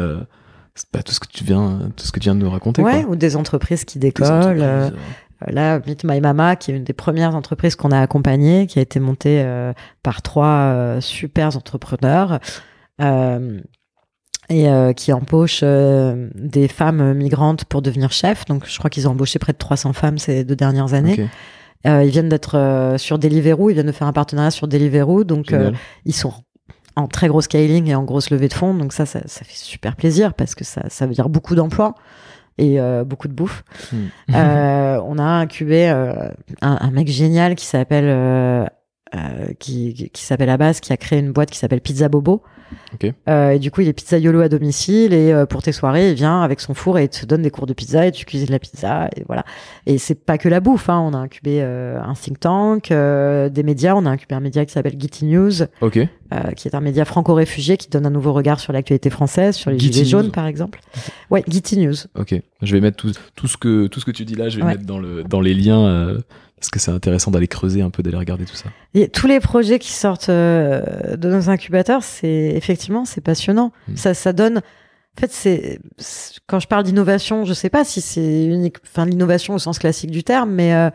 bah, 0.92 1.02
tout 1.02 1.12
ce 1.12 1.20
que 1.20 1.26
tu 1.28 1.44
viens, 1.44 1.90
tout 1.96 2.06
ce 2.06 2.12
que 2.12 2.18
tu 2.18 2.24
viens 2.24 2.34
de 2.34 2.40
nous 2.40 2.50
raconter. 2.50 2.82
Ouais, 2.82 3.04
ou 3.04 3.14
des 3.14 3.36
entreprises 3.36 3.84
qui 3.84 3.98
décollent. 3.98 4.62
Euh, 4.62 4.90
là, 5.48 5.80
Meet 5.86 6.04
My 6.04 6.20
Mama, 6.20 6.56
qui 6.56 6.70
est 6.70 6.76
une 6.76 6.84
des 6.84 6.92
premières 6.92 7.34
entreprises 7.34 7.76
qu'on 7.76 7.90
a 7.90 8.00
accompagnées, 8.00 8.66
qui 8.66 8.78
a 8.78 8.82
été 8.82 9.00
montée 9.00 9.42
euh, 9.42 9.72
par 10.02 10.22
trois 10.22 10.46
euh, 10.46 11.00
super 11.00 11.56
entrepreneurs. 11.56 12.40
et 14.48 14.94
qui 14.96 15.12
embauche 15.12 15.62
des 15.62 16.68
femmes 16.68 17.14
migrantes 17.14 17.64
pour 17.64 17.80
devenir 17.80 18.12
chef. 18.12 18.44
Donc, 18.44 18.66
je 18.66 18.76
crois 18.78 18.90
qu'ils 18.90 19.08
ont 19.08 19.12
embauché 19.12 19.38
près 19.38 19.52
de 19.52 19.58
300 19.58 19.94
femmes 19.94 20.18
ces 20.18 20.44
deux 20.44 20.56
dernières 20.56 20.92
années. 20.92 21.28
ils 21.84 22.10
viennent 22.10 22.28
d'être 22.28 22.94
sur 22.98 23.18
Deliveroo, 23.18 23.70
ils 23.70 23.74
viennent 23.74 23.86
de 23.86 23.92
faire 23.92 24.08
un 24.08 24.12
partenariat 24.12 24.50
sur 24.50 24.68
Deliveroo, 24.68 25.24
donc 25.24 25.54
ils 26.04 26.14
sont 26.14 26.34
en 26.96 27.06
très 27.06 27.28
gros 27.28 27.40
scaling 27.40 27.88
et 27.88 27.94
en 27.94 28.04
grosse 28.04 28.30
levée 28.30 28.48
de 28.48 28.54
fonds. 28.54 28.74
Donc 28.74 28.92
ça, 28.92 29.06
ça, 29.06 29.20
fait 29.20 29.56
super 29.56 29.96
plaisir 29.96 30.34
parce 30.34 30.54
que 30.54 30.64
ça, 30.64 30.82
ça 30.88 31.06
veut 31.06 31.14
dire 31.14 31.28
beaucoup 31.28 31.54
d'emplois 31.54 31.94
et 32.58 32.80
euh, 32.80 33.04
beaucoup 33.04 33.28
de 33.28 33.32
bouffe. 33.32 33.64
Hmm. 33.92 34.06
Euh, 34.34 35.00
on 35.04 35.18
a 35.18 35.24
incubé 35.24 35.88
euh, 35.88 36.28
un, 36.60 36.78
un, 36.80 36.90
mec 36.90 37.08
génial 37.08 37.54
qui 37.54 37.66
s'appelle 37.66 38.68
qui, 39.58 40.10
qui 40.12 40.22
s'appelle 40.22 40.48
Abbas, 40.48 40.78
qui 40.80 40.92
a 40.92 40.96
créé 40.96 41.18
une 41.18 41.32
boîte 41.32 41.50
qui 41.50 41.58
s'appelle 41.58 41.80
Pizza 41.80 42.08
Bobo. 42.08 42.42
Euh, 43.28 43.50
et 43.50 43.58
du 43.58 43.70
coup, 43.70 43.80
il 43.80 43.88
est 43.88 43.92
pizzaiolo 43.92 44.40
à 44.40 44.48
domicile 44.48 45.12
et 45.12 45.32
euh, 45.32 45.46
pour 45.46 45.62
tes 45.62 45.72
soirées, 45.72 46.10
il 46.10 46.14
vient 46.14 46.42
avec 46.42 46.60
son 46.60 46.74
four 46.74 46.98
et 46.98 47.04
il 47.04 47.08
te 47.08 47.24
donne 47.26 47.42
des 47.42 47.50
cours 47.50 47.66
de 47.66 47.72
pizza 47.72 48.06
et 48.06 48.12
tu 48.12 48.24
cuisines 48.24 48.50
la 48.50 48.58
pizza 48.58 49.08
et 49.16 49.24
voilà. 49.26 49.44
Et 49.86 49.98
c'est 49.98 50.14
pas 50.14 50.38
que 50.38 50.48
la 50.48 50.60
bouffe. 50.60 50.88
Hein. 50.88 51.00
On 51.00 51.14
a 51.14 51.18
incubé 51.18 51.58
euh, 51.62 52.00
un 52.00 52.14
think 52.14 52.40
tank, 52.40 52.88
des 52.90 53.62
médias. 53.62 53.94
On 53.94 54.06
a 54.06 54.10
incubé 54.10 54.34
un 54.34 54.40
média 54.40 54.64
qui 54.64 54.72
s'appelle 54.72 54.94
Gitty 54.98 55.24
News, 55.24 55.62
okay. 55.80 56.08
qui 56.56 56.68
est 56.68 56.74
un 56.74 56.80
média 56.80 57.04
franco-réfugié 57.04 57.76
qui 57.76 57.88
donne 57.88 58.06
un 58.06 58.10
nouveau 58.10 58.32
regard 58.32 58.60
sur 58.60 58.72
l'actualité 58.72 59.10
française, 59.10 59.56
sur 59.56 59.70
les 59.70 59.78
gilets 59.78 60.04
jaunes 60.04 60.30
par 60.30 60.46
exemple. 60.46 60.80
Ouais, 61.30 61.42
Gitty 61.48 61.78
News. 61.78 61.96
Ok. 62.14 62.34
Je 62.62 62.72
vais 62.72 62.80
mettre 62.80 62.96
tout, 62.96 63.12
tout 63.34 63.48
ce 63.48 63.56
que 63.56 63.86
tout 63.88 64.00
ce 64.00 64.04
que 64.04 64.12
tu 64.12 64.24
dis 64.24 64.34
là, 64.34 64.48
je 64.48 64.58
vais 64.58 64.64
mettre 64.64 64.84
dans 64.84 64.98
le 64.98 65.24
dans 65.24 65.40
les 65.40 65.54
liens 65.54 66.18
parce 66.62 66.70
que 66.70 66.78
c'est 66.78 66.92
intéressant 66.92 67.32
d'aller 67.32 67.48
creuser 67.48 67.82
un 67.82 67.90
peu, 67.90 68.04
d'aller 68.04 68.16
regarder 68.16 68.44
tout 68.44 68.54
ça. 68.54 68.66
Et 68.94 69.08
tous 69.08 69.26
les 69.26 69.40
projets 69.40 69.80
qui 69.80 69.90
sortent 69.90 70.28
euh, 70.28 71.16
de 71.16 71.28
nos 71.28 71.50
incubateurs, 71.50 72.04
c'est 72.04 72.52
effectivement 72.54 73.04
c'est 73.04 73.20
passionnant. 73.20 73.72
Hmm. 73.88 73.96
Ça, 73.96 74.14
ça 74.14 74.32
donne. 74.32 74.58
En 74.58 75.20
fait, 75.20 75.32
c'est 75.32 75.80
quand 76.46 76.60
je 76.60 76.68
parle 76.68 76.84
d'innovation, 76.84 77.44
je 77.44 77.52
sais 77.52 77.68
pas 77.68 77.82
si 77.84 78.00
c'est 78.00 78.44
unique, 78.44 78.76
enfin 78.84 79.06
l'innovation 79.06 79.54
au 79.54 79.58
sens 79.58 79.80
classique 79.80 80.12
du 80.12 80.22
terme, 80.22 80.52
mais 80.52 80.72
euh, 80.72 80.90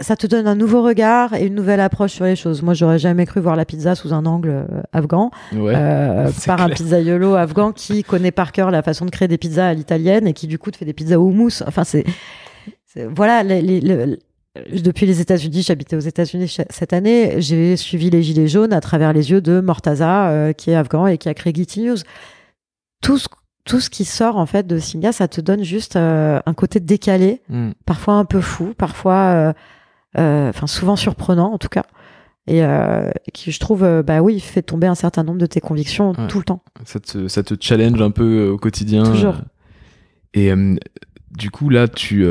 ça 0.00 0.16
te 0.16 0.26
donne 0.26 0.48
un 0.48 0.56
nouveau 0.56 0.82
regard 0.82 1.34
et 1.34 1.46
une 1.46 1.54
nouvelle 1.54 1.80
approche 1.80 2.10
sur 2.10 2.24
les 2.24 2.34
choses. 2.34 2.60
Moi, 2.60 2.74
j'aurais 2.74 2.98
jamais 2.98 3.24
cru 3.24 3.38
voir 3.38 3.54
la 3.54 3.64
pizza 3.64 3.94
sous 3.94 4.12
un 4.12 4.26
angle 4.26 4.48
euh, 4.50 4.82
afghan 4.92 5.30
par 6.44 6.60
un 6.60 6.70
pizzaiolo 6.70 7.36
afghan 7.36 7.70
qui 7.70 8.02
connaît 8.02 8.32
par 8.32 8.50
cœur 8.50 8.72
la 8.72 8.82
façon 8.82 9.04
de 9.04 9.12
créer 9.12 9.28
des 9.28 9.38
pizzas 9.38 9.68
à 9.68 9.74
l'italienne 9.74 10.26
et 10.26 10.32
qui 10.32 10.48
du 10.48 10.58
coup 10.58 10.72
te 10.72 10.76
fait 10.76 10.84
des 10.84 10.92
pizzas 10.92 11.20
au 11.20 11.30
mousse. 11.30 11.62
Enfin, 11.68 11.84
c'est 11.84 12.04
voilà, 12.96 13.42
depuis 14.70 15.06
les 15.06 15.20
États-Unis, 15.20 15.62
j'habitais 15.62 15.96
aux 15.96 16.00
États-Unis 16.00 16.56
cette 16.70 16.92
année, 16.92 17.40
j'ai 17.40 17.76
suivi 17.76 18.10
les 18.10 18.22
Gilets 18.22 18.46
jaunes 18.46 18.72
à 18.72 18.80
travers 18.80 19.12
les 19.12 19.30
yeux 19.30 19.40
de 19.40 19.60
Mortaza, 19.60 20.28
euh, 20.28 20.52
qui 20.52 20.70
est 20.70 20.76
afghan 20.76 21.06
et 21.06 21.18
qui 21.18 21.28
a 21.28 21.34
créé 21.34 21.52
Getty 21.52 21.82
News. 21.82 21.96
Tout 23.02 23.18
ce, 23.18 23.26
tout 23.64 23.80
ce 23.80 23.90
qui 23.90 24.04
sort 24.04 24.36
en 24.36 24.46
fait 24.46 24.66
de 24.66 24.78
Singa, 24.78 25.10
ça 25.10 25.26
te 25.26 25.40
donne 25.40 25.64
juste 25.64 25.96
euh, 25.96 26.40
un 26.46 26.54
côté 26.54 26.78
décalé, 26.78 27.42
hmm. 27.48 27.70
parfois 27.84 28.14
un 28.14 28.24
peu 28.24 28.40
fou, 28.40 28.74
parfois, 28.78 29.54
euh, 30.16 30.48
enfin 30.48 30.68
souvent 30.68 30.94
surprenant 30.94 31.52
en 31.52 31.58
tout 31.58 31.68
cas, 31.68 31.86
et 32.46 32.62
qui 33.32 33.50
je 33.50 33.58
trouve, 33.58 34.02
bah 34.06 34.20
oui, 34.20 34.38
fait 34.38 34.62
tomber 34.62 34.86
un 34.86 34.94
certain 34.94 35.24
nombre 35.24 35.38
de 35.38 35.46
tes 35.46 35.60
convictions 35.60 36.12
tout 36.28 36.38
le 36.38 36.44
temps. 36.44 36.62
Ça 36.84 37.00
te, 37.00 37.26
ça 37.26 37.42
te 37.42 37.54
challenge 37.58 38.00
un 38.00 38.10
peu 38.10 38.50
au 38.50 38.58
quotidien. 38.58 39.02
Toujours. 39.02 39.36
Et 40.34 40.52
du 41.32 41.50
coup 41.50 41.70
là, 41.70 41.88
tu 41.88 42.24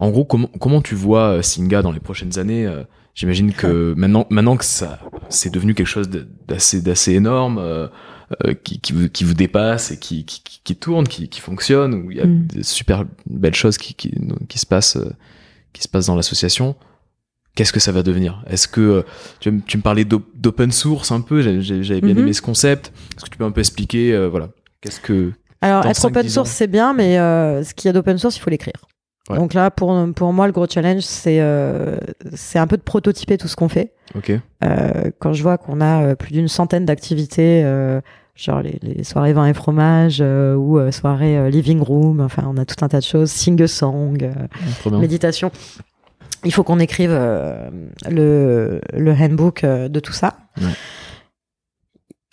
en 0.00 0.10
gros, 0.10 0.24
comment, 0.24 0.48
comment 0.60 0.80
tu 0.80 0.94
vois 0.94 1.38
euh, 1.38 1.42
Singa 1.42 1.82
dans 1.82 1.92
les 1.92 2.00
prochaines 2.00 2.38
années 2.38 2.66
euh, 2.66 2.84
J'imagine 3.14 3.52
que 3.52 3.94
maintenant, 3.96 4.26
maintenant 4.30 4.56
que 4.56 4.64
ça, 4.64 5.00
c'est 5.28 5.52
devenu 5.52 5.74
quelque 5.74 5.88
chose 5.88 6.08
d'assez, 6.46 6.80
d'assez 6.80 7.14
énorme, 7.14 7.58
euh, 7.58 7.88
qui, 8.62 8.80
qui, 8.80 8.92
vous, 8.92 9.08
qui 9.08 9.24
vous 9.24 9.34
dépasse 9.34 9.90
et 9.90 9.98
qui, 9.98 10.24
qui, 10.24 10.42
qui 10.62 10.76
tourne, 10.76 11.08
qui, 11.08 11.28
qui 11.28 11.40
fonctionne, 11.40 11.94
où 11.94 12.10
il 12.10 12.18
y 12.18 12.20
a 12.20 12.26
mm. 12.26 12.46
des 12.46 12.62
super 12.62 13.04
belles 13.26 13.54
choses 13.54 13.76
qui, 13.76 13.94
qui, 13.94 14.14
qui 14.48 14.58
se 14.58 14.66
passent, 14.66 14.98
qui 15.72 15.82
se 15.82 15.88
passent 15.88 16.06
dans 16.06 16.16
l'association. 16.16 16.76
Qu'est-ce 17.56 17.72
que 17.72 17.80
ça 17.80 17.90
va 17.90 18.04
devenir? 18.04 18.44
Est-ce 18.48 18.68
que 18.68 19.04
tu, 19.40 19.50
me 19.50 19.80
parlais 19.80 20.04
d'open 20.04 20.70
source 20.70 21.10
un 21.10 21.20
peu? 21.20 21.42
J'avais 21.42 22.00
bien 22.00 22.14
mm-hmm. 22.14 22.18
aimé 22.18 22.32
ce 22.32 22.42
concept. 22.42 22.92
Est-ce 23.16 23.24
que 23.24 23.30
tu 23.30 23.38
peux 23.38 23.44
un 23.44 23.50
peu 23.50 23.60
expliquer 23.60 24.28
Voilà. 24.28 24.50
Qu'est-ce 24.80 25.00
que 25.00 25.32
alors, 25.60 25.84
être 25.86 26.04
open 26.04 26.28
source, 26.28 26.50
c'est 26.50 26.68
bien, 26.68 26.94
mais 26.94 27.16
ce 27.16 27.74
qu'il 27.74 27.88
y 27.88 27.90
a 27.90 27.92
d'open 27.92 28.16
source, 28.16 28.36
il 28.36 28.40
faut 28.40 28.50
l'écrire. 28.50 28.86
Donc 29.34 29.54
là, 29.54 29.70
pour, 29.70 29.94
pour 30.14 30.32
moi, 30.32 30.46
le 30.46 30.52
gros 30.52 30.66
challenge, 30.66 31.02
c'est 31.02 31.40
euh, 31.40 31.96
c'est 32.34 32.58
un 32.58 32.66
peu 32.66 32.76
de 32.76 32.82
prototyper 32.82 33.36
tout 33.36 33.48
ce 33.48 33.56
qu'on 33.56 33.68
fait. 33.68 33.92
Ok. 34.14 34.32
Euh, 34.64 35.10
quand 35.18 35.32
je 35.32 35.42
vois 35.42 35.58
qu'on 35.58 35.80
a 35.80 36.02
euh, 36.02 36.14
plus 36.14 36.32
d'une 36.32 36.48
centaine 36.48 36.86
d'activités, 36.86 37.62
euh, 37.64 38.00
genre 38.34 38.62
les, 38.62 38.78
les, 38.82 39.04
soirées 39.04 39.32
vin 39.32 39.46
et 39.46 39.54
fromage 39.54 40.18
euh, 40.20 40.54
ou 40.54 40.80
soirées 40.92 41.50
living 41.50 41.80
room, 41.80 42.20
enfin, 42.20 42.44
on 42.46 42.56
a 42.56 42.64
tout 42.64 42.82
un 42.84 42.88
tas 42.88 43.00
de 43.00 43.04
choses, 43.04 43.30
sing 43.30 43.60
a 43.62 43.68
song, 43.68 44.30
méditation. 44.90 45.50
Il 46.44 46.52
faut 46.52 46.62
qu'on 46.62 46.78
écrive 46.78 47.10
le, 47.10 48.80
le 48.92 49.12
handbook 49.12 49.64
de 49.64 50.00
tout 50.00 50.12
ça. 50.12 50.36
Ouais. 50.60 50.68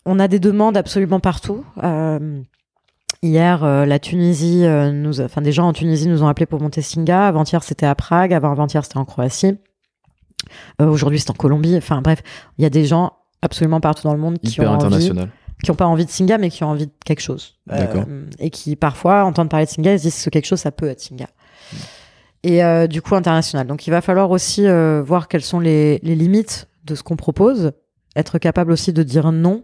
On 0.05 0.19
a 0.19 0.27
des 0.27 0.39
demandes 0.39 0.77
absolument 0.77 1.19
partout. 1.19 1.65
Euh, 1.83 2.41
Hier, 3.26 3.63
euh, 3.63 3.88
la 3.88 3.97
Tunisie, 3.97 4.65
euh, 4.65 4.91
nous, 4.91 5.19
enfin 5.19 5.41
des 5.41 5.51
gens 5.51 5.67
en 5.67 5.73
Tunisie 5.73 6.07
nous 6.07 6.21
ont 6.21 6.28
appelé 6.28 6.45
pour 6.45 6.61
monter 6.61 6.84
Singa. 6.84 7.28
Avant-hier, 7.28 7.63
c'était 7.63 7.88
à 7.88 7.95
Prague. 7.95 8.32
Avant-avant-hier, 8.36 8.84
c'était 8.84 8.99
en 8.99 9.05
Croatie. 9.05 9.57
Euh, 10.80 10.86
aujourd'hui, 10.86 11.19
c'est 11.19 11.32
en 11.32 11.34
Colombie. 11.34 11.76
Enfin 11.76 12.03
bref, 12.03 12.21
il 12.59 12.61
y 12.61 12.65
a 12.65 12.69
des 12.69 12.86
gens 12.86 13.13
absolument 13.41 13.80
partout 13.80 14.03
dans 14.03 14.13
le 14.13 14.19
monde 14.19 14.38
qui 14.38 14.61
ont 14.61 14.67
envie, 14.67 15.11
qui 15.63 15.71
ont 15.71 15.76
pas 15.76 15.88
envie 15.88 16.05
de 16.05 16.11
Singa, 16.11 16.38
mais 16.38 16.51
qui 16.51 16.63
ont 16.63 16.67
envie 16.67 16.86
de 16.86 16.91
quelque 17.03 17.21
chose. 17.21 17.55
et 18.38 18.51
qui 18.51 18.76
parfois 18.76 19.26
entendent 19.26 19.49
parler 19.49 19.65
de 19.65 19.71
Singa, 19.71 19.93
ils 19.93 19.99
se 19.99 20.03
disent 20.03 20.23
que 20.26 20.30
quelque 20.30 20.45
chose, 20.45 20.59
ça 20.59 20.71
peut 20.71 20.88
être 20.88 21.01
Singa. 21.01 21.28
Et 22.43 22.61
du 22.88 23.01
coup, 23.01 23.15
international. 23.15 23.65
Donc, 23.65 23.88
il 23.88 23.89
va 23.89 24.01
falloir 24.01 24.30
aussi 24.30 24.67
voir 25.03 25.28
quelles 25.30 25.41
sont 25.41 25.59
les, 25.59 25.99
les 26.03 26.15
limites 26.15 26.67
de 26.84 26.93
ce 26.93 27.01
qu'on 27.01 27.15
propose, 27.15 27.71
être 28.15 28.38
capable 28.38 28.71
aussi 28.71 28.93
de 28.93 29.01
dire 29.01 29.32
non 29.32 29.63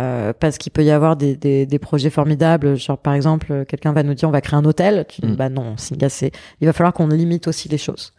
euh, 0.00 0.32
parce 0.38 0.58
qu'il 0.58 0.72
peut 0.72 0.84
y 0.84 0.90
avoir 0.90 1.16
des, 1.16 1.36
des, 1.36 1.66
des, 1.66 1.78
projets 1.78 2.10
formidables, 2.10 2.76
genre 2.76 2.98
par 2.98 3.14
exemple, 3.14 3.64
quelqu'un 3.66 3.92
va 3.92 4.02
nous 4.02 4.14
dire 4.14 4.28
on 4.28 4.32
va 4.32 4.40
créer 4.40 4.58
un 4.58 4.64
hôtel, 4.64 5.04
tu 5.08 5.20
dis 5.20 5.32
mm. 5.32 5.36
bah 5.36 5.48
non, 5.48 5.74
c'est 5.76 6.32
Il 6.60 6.66
va 6.66 6.72
falloir 6.72 6.92
qu'on 6.92 7.08
limite 7.08 7.46
aussi 7.46 7.68
les 7.68 7.78
choses. 7.78 8.12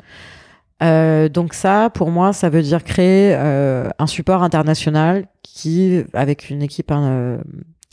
Euh, 0.81 1.29
donc 1.29 1.53
ça, 1.53 1.89
pour 1.93 2.09
moi, 2.09 2.33
ça 2.33 2.49
veut 2.49 2.61
dire 2.61 2.83
créer 2.83 3.35
euh, 3.35 3.89
un 3.99 4.07
support 4.07 4.43
international 4.43 5.27
qui, 5.43 6.03
avec 6.13 6.49
une 6.49 6.61
équipe 6.61 6.91
euh, 6.91 7.37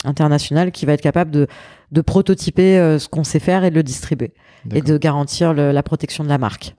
internationale, 0.05 0.71
qui 0.71 0.85
va 0.85 0.93
être 0.93 1.01
capable 1.01 1.31
de, 1.31 1.47
de 1.91 2.01
prototyper 2.01 2.97
ce 2.99 3.07
qu'on 3.07 3.23
sait 3.23 3.39
faire 3.39 3.63
et 3.63 3.69
de 3.69 3.75
le 3.75 3.83
distribuer 3.83 4.33
et 4.71 4.81
de 4.81 4.97
garantir 4.97 5.53
le, 5.53 5.71
la 5.71 5.83
protection 5.83 6.23
de 6.23 6.29
la 6.29 6.37
marque. 6.37 6.75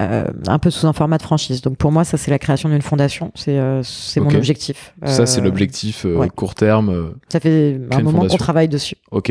Euh, 0.00 0.24
un 0.46 0.60
peu 0.60 0.70
sous 0.70 0.86
un 0.86 0.92
format 0.92 1.18
de 1.18 1.22
franchise. 1.22 1.60
Donc 1.60 1.76
pour 1.76 1.90
moi, 1.90 2.04
ça 2.04 2.16
c'est 2.16 2.30
la 2.30 2.38
création 2.38 2.68
d'une 2.68 2.82
fondation, 2.82 3.32
c'est 3.34 3.58
euh, 3.58 3.82
mon 4.18 4.32
objectif. 4.32 4.94
Ça 5.04 5.26
c'est 5.26 5.40
euh, 5.40 5.44
l'objectif 5.44 6.06
court 6.36 6.54
terme. 6.54 7.14
Ça 7.28 7.40
fait 7.40 7.80
un 7.90 8.00
moment 8.02 8.26
qu'on 8.26 8.36
travaille 8.36 8.68
dessus. 8.68 8.96
Ok. 9.10 9.30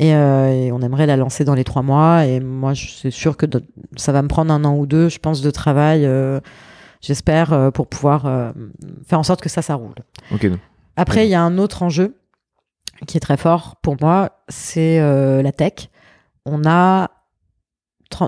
Et, 0.00 0.10
et, 0.10 0.72
on 0.72 0.80
aimerait 0.80 1.06
la 1.06 1.16
lancer 1.16 1.44
dans 1.44 1.54
les 1.54 1.64
trois 1.64 1.82
mois. 1.82 2.26
Et 2.26 2.38
moi, 2.38 2.74
c'est 2.74 3.10
sûr 3.10 3.36
que 3.36 3.46
ça 3.96 4.12
va 4.12 4.22
me 4.22 4.28
prendre 4.28 4.52
un 4.52 4.64
an 4.64 4.76
ou 4.76 4.86
deux, 4.86 5.08
je 5.08 5.18
pense, 5.18 5.40
de 5.40 5.50
travail. 5.50 6.08
J'espère 7.00 7.72
pour 7.72 7.86
pouvoir 7.86 8.52
faire 9.06 9.18
en 9.18 9.24
sorte 9.24 9.40
que 9.40 9.48
ça, 9.48 9.62
ça 9.62 9.74
roule. 9.74 9.94
Ok. 10.32 10.46
Après, 10.96 11.26
il 11.26 11.30
y 11.30 11.34
a 11.34 11.42
un 11.42 11.56
autre 11.56 11.82
enjeu 11.82 12.16
qui 13.06 13.16
est 13.16 13.20
très 13.20 13.38
fort 13.38 13.76
pour 13.82 13.96
moi, 14.00 14.32
c'est 14.48 15.00
la 15.00 15.50
tech. 15.50 15.88
On 16.44 16.62
a 16.66 17.10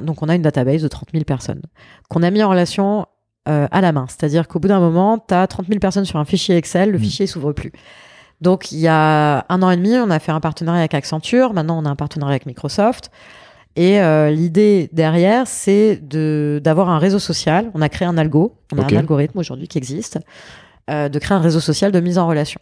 donc 0.02 0.22
on 0.22 0.28
a 0.28 0.34
une 0.34 0.42
database 0.42 0.82
de 0.82 0.88
30 0.88 1.10
000 1.12 1.24
personnes 1.24 1.62
qu'on 2.08 2.22
a 2.22 2.30
mis 2.30 2.42
en 2.42 2.48
relation 2.48 3.06
euh, 3.48 3.66
à 3.70 3.80
la 3.80 3.92
main. 3.92 4.06
C'est-à-dire 4.08 4.48
qu'au 4.48 4.60
bout 4.60 4.68
d'un 4.68 4.80
moment, 4.80 5.18
tu 5.18 5.34
as 5.34 5.46
30 5.46 5.66
000 5.66 5.80
personnes 5.80 6.04
sur 6.04 6.18
un 6.18 6.24
fichier 6.24 6.56
Excel, 6.56 6.90
le 6.90 6.98
mmh. 6.98 7.02
fichier 7.02 7.26
s'ouvre 7.26 7.52
plus. 7.52 7.72
Donc 8.40 8.70
il 8.72 8.78
y 8.78 8.88
a 8.88 9.46
un 9.48 9.62
an 9.62 9.70
et 9.70 9.76
demi, 9.76 9.94
on 9.96 10.10
a 10.10 10.18
fait 10.18 10.32
un 10.32 10.40
partenariat 10.40 10.80
avec 10.80 10.94
Accenture, 10.94 11.52
maintenant 11.52 11.78
on 11.78 11.86
a 11.86 11.90
un 11.90 11.96
partenariat 11.96 12.34
avec 12.34 12.46
Microsoft. 12.46 13.10
Et 13.76 14.00
euh, 14.00 14.30
l'idée 14.30 14.90
derrière, 14.92 15.46
c'est 15.46 15.96
de 15.96 16.60
d'avoir 16.62 16.90
un 16.90 16.98
réseau 16.98 17.18
social. 17.18 17.70
On 17.74 17.80
a 17.80 17.88
créé 17.88 18.06
un 18.06 18.18
algo, 18.18 18.56
on 18.72 18.78
a 18.78 18.84
un 18.84 18.96
algorithme 18.96 19.38
aujourd'hui 19.38 19.68
qui 19.68 19.78
existe, 19.78 20.18
euh, 20.90 21.08
de 21.08 21.18
créer 21.18 21.36
un 21.36 21.40
réseau 21.40 21.60
social 21.60 21.92
de 21.92 22.00
mise 22.00 22.18
en 22.18 22.26
relation. 22.26 22.60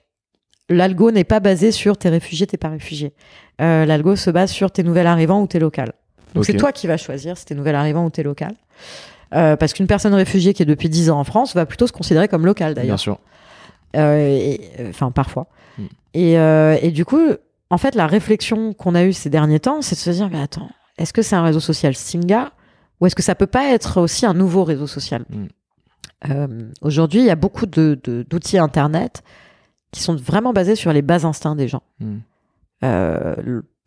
L'algo 0.69 1.11
n'est 1.11 1.25
pas 1.25 1.41
basé 1.41 1.73
sur 1.73 1.97
tes 1.97 2.09
réfugiés, 2.09 2.47
tes 2.47 2.59
pas 2.59 2.69
réfugiés. 2.69 3.15
L'algo 3.59 4.17
se 4.17 4.31
base 4.31 4.51
sur 4.51 4.71
tes 4.71 4.85
nouvelles 4.85 5.07
arrivants 5.07 5.43
ou 5.43 5.47
tes 5.47 5.59
locales. 5.59 5.93
Donc 6.35 6.45
c'est 6.45 6.57
toi 6.57 6.73
qui 6.73 6.87
vas 6.87 6.97
choisir 6.97 7.37
si 7.37 7.45
t'es 7.45 7.55
nouvel 7.55 7.75
arrivant 7.75 8.05
ou 8.05 8.11
t'es 8.11 8.23
local. 8.23 8.55
Euh, 9.35 9.57
parce 9.57 9.75
qu'une 9.75 9.87
personne 9.87 10.15
réfugiée 10.15 10.55
qui 10.55 10.63
est 10.63 10.67
depuis 10.67 10.89
10 10.89 11.11
ans 11.11 11.21
en 11.21 11.25
France 11.25 11.55
va 11.55 11.67
plutôt 11.67 11.87
se 11.87 11.93
considérer 11.93 12.29
comme 12.29 12.47
locale 12.47 12.75
d'ailleurs. 12.75 12.97
Bien 12.97 12.97
sûr. 12.97 13.19
Euh, 13.97 14.57
enfin, 14.89 15.11
parfois. 15.11 15.47
Hmm. 15.77 15.87
Et, 16.15 16.39
euh, 16.39 16.79
et, 16.81 16.91
du 16.91 17.05
coup, 17.05 17.21
en 17.71 17.79
fait, 17.79 17.95
la 17.95 18.07
réflexion 18.07 18.73
qu'on 18.73 18.95
a 18.95 19.05
eue 19.05 19.13
ces 19.13 19.31
derniers 19.31 19.61
temps, 19.61 19.83
c'est 19.83 19.97
de 19.97 20.01
se 20.01 20.11
dire, 20.11 20.31
mais 20.31 20.41
attends, 20.41 20.71
est-ce 20.97 21.13
que 21.13 21.23
c'est 21.23 21.37
un 21.37 21.43
réseau 21.43 21.61
social 21.61 21.95
Singa 21.95 22.53
ou 23.01 23.07
est-ce 23.07 23.15
que 23.15 23.23
ça 23.23 23.35
peut 23.35 23.47
pas 23.47 23.73
être 23.73 24.01
aussi 24.01 24.27
un 24.27 24.35
nouveau 24.35 24.65
réseau 24.65 24.87
social 24.87 25.25
hmm. 25.31 25.47
Aujourd'hui, 26.81 27.21
il 27.21 27.27
y 27.27 27.31
a 27.31 27.37
beaucoup 27.37 27.67
d'outils 27.67 28.57
de, 28.57 28.61
Internet 28.61 29.23
qui 29.93 30.01
sont 30.03 30.17
vraiment 30.17 30.53
basés 30.53 30.75
sur 30.75 30.93
les 30.93 31.01
bas 31.01 31.25
instincts 31.25 31.55
des 31.55 31.69
gens. 31.69 31.83
Hmm. 32.01 32.19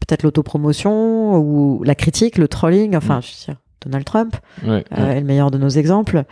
Peut-être 0.08 0.24
l'autopromotion 0.24 1.38
ou 1.38 1.82
la 1.84 1.96
critique, 1.96 2.38
le 2.38 2.48
trolling, 2.48 2.96
enfin, 2.96 3.20
Mm. 3.20 3.22
je 3.22 3.28
veux 3.28 3.46
dire, 3.54 3.62
Donald 3.86 4.06
Trump 4.06 4.36
Ouais, 4.68 4.84
euh, 4.98 5.12
est 5.12 5.20
le 5.22 5.26
meilleur 5.26 5.52
de 5.52 5.58
nos 5.58 5.70
exemples. 5.70 6.24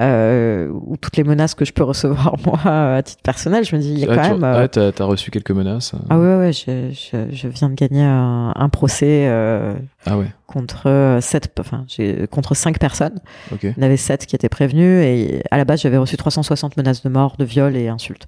Euh, 0.00 0.68
ou 0.72 0.96
toutes 0.96 1.18
les 1.18 1.22
menaces 1.22 1.54
que 1.54 1.66
je 1.66 1.72
peux 1.74 1.84
recevoir 1.92 2.34
moi 2.46 2.58
à 2.96 3.02
titre 3.02 3.22
personnel, 3.22 3.62
je 3.64 3.76
me 3.76 3.80
dis 3.80 3.92
il 3.92 3.98
y 3.98 4.04
a 4.06 4.08
Ah, 4.10 4.16
quand 4.16 4.34
tu- 4.34 4.40
même. 4.40 4.44
ah, 4.44 4.66
t'as, 4.66 4.90
t'as 4.90 5.04
reçu 5.04 5.30
quelques 5.30 5.50
menaces. 5.50 5.92
euh. 5.94 5.98
ah 6.08 6.18
ouais 6.18 6.36
ouais, 6.36 6.52
je, 6.52 6.90
je, 6.92 7.26
je 7.30 7.46
viens 7.48 7.68
de 7.68 7.74
gagner 7.74 8.02
un, 8.02 8.52
un 8.56 8.68
procès 8.70 9.26
euh, 9.28 9.74
Ah 10.06 10.16
ouais, 10.16 10.26
contre 10.46 11.18
sept, 11.20 11.52
enfin 11.60 11.84
j'ai 11.88 12.26
contre 12.28 12.54
cinq 12.56 12.78
personnes. 12.78 13.20
ok. 13.52 13.64
Il 13.64 13.74
y 13.76 13.80
en 13.80 13.82
avait 13.82 13.98
sept 13.98 14.24
qui 14.24 14.34
étaient 14.34 14.48
prévenus 14.48 15.04
et 15.04 15.42
à 15.50 15.58
la 15.58 15.66
base 15.66 15.82
j'avais 15.82 15.98
reçu 15.98 16.16
360 16.16 16.78
menaces 16.78 17.02
de 17.02 17.10
mort, 17.10 17.36
de 17.38 17.44
viol 17.44 17.76
et 17.76 17.88
insultes. 17.88 18.26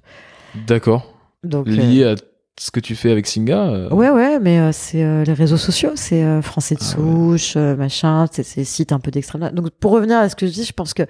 D'accord. 0.67 1.11
Donc 1.43 1.67
Lié 1.67 2.03
à 2.05 2.15
ce 2.57 2.71
que 2.71 2.79
tu 2.79 2.95
fais 2.95 3.11
avec 3.11 3.27
Singa 3.27 3.67
euh, 3.67 3.89
Ouais, 3.89 4.09
ouais, 4.09 4.39
mais 4.39 4.59
euh, 4.59 4.71
c'est 4.71 5.03
euh, 5.03 5.23
les 5.25 5.33
réseaux 5.33 5.57
sociaux, 5.57 5.91
c'est 5.95 6.23
euh, 6.23 6.41
français 6.41 6.75
de 6.75 6.79
Ah 6.81 6.85
souche, 6.85 7.53
euh, 7.57 7.75
machin, 7.75 8.25
c'est 8.31 8.43
ces 8.43 8.63
sites 8.63 8.91
un 8.93 8.99
peu 8.99 9.11
d'extrême. 9.11 9.49
Donc, 9.51 9.69
pour 9.71 9.91
revenir 9.91 10.17
à 10.17 10.29
ce 10.29 10.35
que 10.35 10.47
je 10.47 10.51
dis, 10.53 10.63
je 10.63 10.71
pense 10.73 10.93
que 10.93 11.03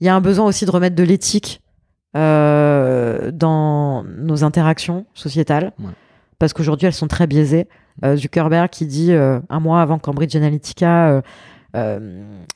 il 0.00 0.06
y 0.06 0.08
a 0.10 0.14
un 0.14 0.20
besoin 0.20 0.46
aussi 0.46 0.64
de 0.66 0.70
remettre 0.70 0.94
de 0.94 1.02
l'éthique 1.02 1.60
dans 3.32 4.04
nos 4.04 4.44
interactions 4.44 5.06
sociétales, 5.14 5.72
Ouais. 5.78 5.90
parce 6.38 6.52
qu'aujourd'hui, 6.52 6.86
elles 6.86 6.92
sont 6.94 7.08
très 7.08 7.26
biaisées. 7.26 7.68
Euh, 8.04 8.16
Zuckerberg 8.16 8.68
qui 8.70 8.86
dit 8.86 9.12
un 9.12 9.60
mois 9.60 9.80
avant 9.80 9.98
Cambridge 9.98 10.34
Analytica, 10.36 11.22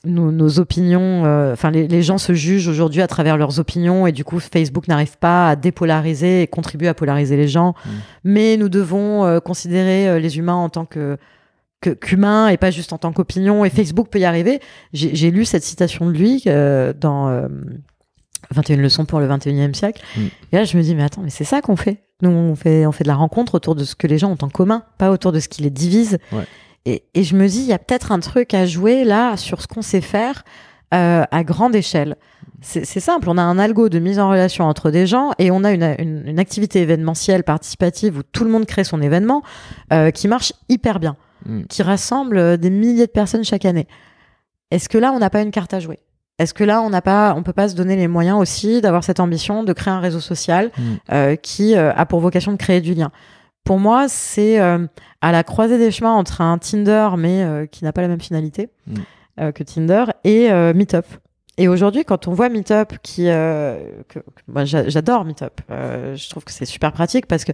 nos, 0.05 0.33
nos 0.33 0.59
opinions, 0.61 1.25
euh, 1.27 1.53
enfin 1.53 1.71
les, 1.71 1.87
les 1.87 2.03
gens 2.03 2.17
se 2.19 2.33
jugent 2.33 2.69
aujourd'hui 2.69 3.03
à 3.03 3.07
travers 3.07 3.37
leurs 3.37 3.59
opinions 3.61 4.07
et 4.07 4.13
du 4.13 4.25
coup 4.25 4.41
Facebook 4.41 4.89
n'arrive 4.89 5.19
pas 5.19 5.49
à 5.51 5.57
dépolariser 5.57 6.43
et 6.43 6.47
contribue 6.47 6.87
à 6.87 6.95
polariser 6.95 7.37
les 7.37 7.49
gens. 7.49 7.75
Mm. 7.85 7.89
Mais 8.25 8.57
nous 8.57 8.69
devons 8.69 9.25
euh, 9.25 9.41
considérer 9.41 10.09
euh, 10.09 10.19
les 10.19 10.39
humains 10.39 10.55
en 10.55 10.69
tant 10.71 10.87
que 10.87 11.19
que- 11.81 11.91
qu'humains 11.91 12.49
et 12.49 12.57
pas 12.57 12.71
juste 12.71 12.93
en 12.93 12.99
tant 12.99 13.13
qu'opinion. 13.13 13.65
Et 13.65 13.71
Facebook 13.71 14.09
peut 14.11 14.21
y 14.21 14.25
arriver. 14.25 14.61
J'ai 14.93 15.15
j'ai 15.15 15.31
lu 15.31 15.45
cette 15.45 15.65
citation 15.65 16.07
de 16.07 16.13
lui 16.13 16.43
euh, 16.47 16.93
dans 16.99 17.29
euh, 17.29 17.49
21 18.55 18.77
leçons 18.79 19.05
pour 19.05 19.21
le 19.21 19.29
21e 19.29 19.75
siècle. 19.75 20.03
Mm. 20.17 20.21
Et 20.53 20.57
là, 20.57 20.65
je 20.65 20.77
me 20.77 20.83
dis, 20.83 20.95
mais 20.95 21.03
attends, 21.03 21.23
mais 21.23 21.31
c'est 21.31 21.45
ça 21.45 21.61
qu'on 21.61 21.77
fait. 21.77 22.03
Nous, 22.23 22.31
on 22.31 22.55
fait, 22.55 22.85
on 22.87 22.93
fait 22.93 23.05
de 23.05 23.09
la 23.09 23.15
rencontre 23.15 23.55
autour 23.55 23.75
de 23.75 23.85
ce 23.85 23.95
que 23.95 24.07
les 24.07 24.19
gens 24.19 24.31
ont 24.31 24.39
en 24.45 24.49
commun, 24.51 24.83
pas 24.99 25.11
autour 25.11 25.33
de 25.33 25.41
ce 25.41 25.49
qui 25.49 25.63
les 25.63 25.71
divise. 25.71 26.19
Ouais. 26.33 26.45
Et, 26.87 27.05
et 27.15 27.25
je 27.25 27.37
me 27.37 27.47
dis, 27.47 27.59
il 27.61 27.67
y 27.67 27.73
a 27.73 27.79
peut-être 27.79 28.11
un 28.13 28.21
truc 28.21 28.55
à 28.55 28.65
jouer 28.67 29.05
là 29.05 29.37
sur 29.37 29.61
ce 29.63 29.67
qu'on 29.67 29.83
sait 29.83 30.01
faire 30.01 30.45
euh, 30.95 31.25
à 31.31 31.45
grande 31.45 31.75
échelle. 31.75 32.17
C'est 32.63 32.85
simple, 33.01 33.31
on 33.31 33.39
a 33.39 33.43
un 33.43 33.59
algo 33.59 33.89
de 33.89 33.99
mise 33.99 34.19
en 34.19 34.29
relation 34.29 34.65
entre 34.67 34.91
des 34.91 35.07
gens 35.07 35.31
et 35.39 35.51
on 35.51 35.65
a 35.65 35.73
une, 35.73 35.95
une- 35.99 36.25
une 36.27 36.39
activité 36.39 36.81
événementielle 36.83 37.43
participative 37.43 38.19
où 38.19 38.23
tout 38.23 38.45
le 38.45 38.51
monde 38.51 38.67
crée 38.67 38.85
son 38.85 39.01
événement 39.01 39.43
euh, 39.95 40.11
qui 40.11 40.29
marche 40.29 40.53
hyper 40.69 41.01
bien, 41.01 41.17
Mm. 41.47 41.63
qui 41.71 41.83
rassemble 41.83 42.37
euh, 42.37 42.57
des 42.59 42.69
milliers 42.69 43.07
de 43.07 43.11
personnes 43.13 43.45
chaque 43.45 43.65
année. 43.65 43.87
Est-ce 44.71 44.91
que 44.91 44.99
là, 44.99 45.11
on 45.13 45.19
n'a 45.21 45.31
pas 45.31 45.41
une 45.41 45.51
carte 45.51 45.73
à 45.73 45.81
jouer? 45.81 45.99
Est-ce 46.39 46.53
que 46.53 46.65
là, 46.65 46.83
on 46.83 46.91
n'a 46.91 47.01
pas, 47.01 47.33
on 47.35 47.43
peut 47.43 47.55
pas 47.55 47.69
se 47.71 47.75
donner 47.75 47.97
les 47.97 48.09
moyens 48.09 48.39
aussi 48.39 48.83
d'avoir 48.83 49.05
cette 49.05 49.21
ambition 49.21 49.65
de 49.65 49.73
créer 49.73 49.93
un 49.95 50.01
réseau 50.01 50.21
social 50.21 50.71
Mm. 50.77 50.83
euh, 51.13 51.37
qui 51.37 51.77
euh, 51.77 51.95
a 51.95 52.05
pour 52.05 52.21
vocation 52.21 52.53
de 52.53 52.59
créer 52.59 52.83
du 52.83 52.93
lien? 52.93 53.11
Pour 53.65 53.79
moi, 53.79 54.09
c'est 54.09 54.61
euh, 54.61 54.87
à 55.21 55.33
la 55.33 55.45
croisée 55.45 55.79
des 55.79 55.91
chemins 55.91 56.13
entre 56.15 56.41
un 56.41 56.59
Tinder 56.59 57.11
mais 57.19 57.43
euh, 57.43 57.67
qui 57.67 57.85
n'a 57.85 57.93
pas 57.93 58.01
la 58.03 58.09
même 58.09 58.21
finalité 58.21 58.69
Mm. 58.87 58.95
euh, 59.41 59.53
que 59.53 59.63
Tinder 59.63 60.05
et 60.25 60.51
Meetup. 60.75 61.07
Et 61.59 61.69
aujourd'hui, 61.69 62.05
quand 62.05 62.27
on 62.27 62.33
voit 62.33 62.49
Meetup, 62.49 62.99
qui, 63.03 63.25
que, 63.25 63.79
que- 64.09 64.21
moi 64.49 64.65
j'a- 64.65 64.89
j'adore 64.89 65.25
Meetup, 65.25 65.61
je 65.69 66.31
trouve 66.31 66.45
que 66.45 66.53
c'est 66.53 66.65
super 66.65 66.91
pratique 66.93 67.27
parce 67.27 67.45
que 67.45 67.53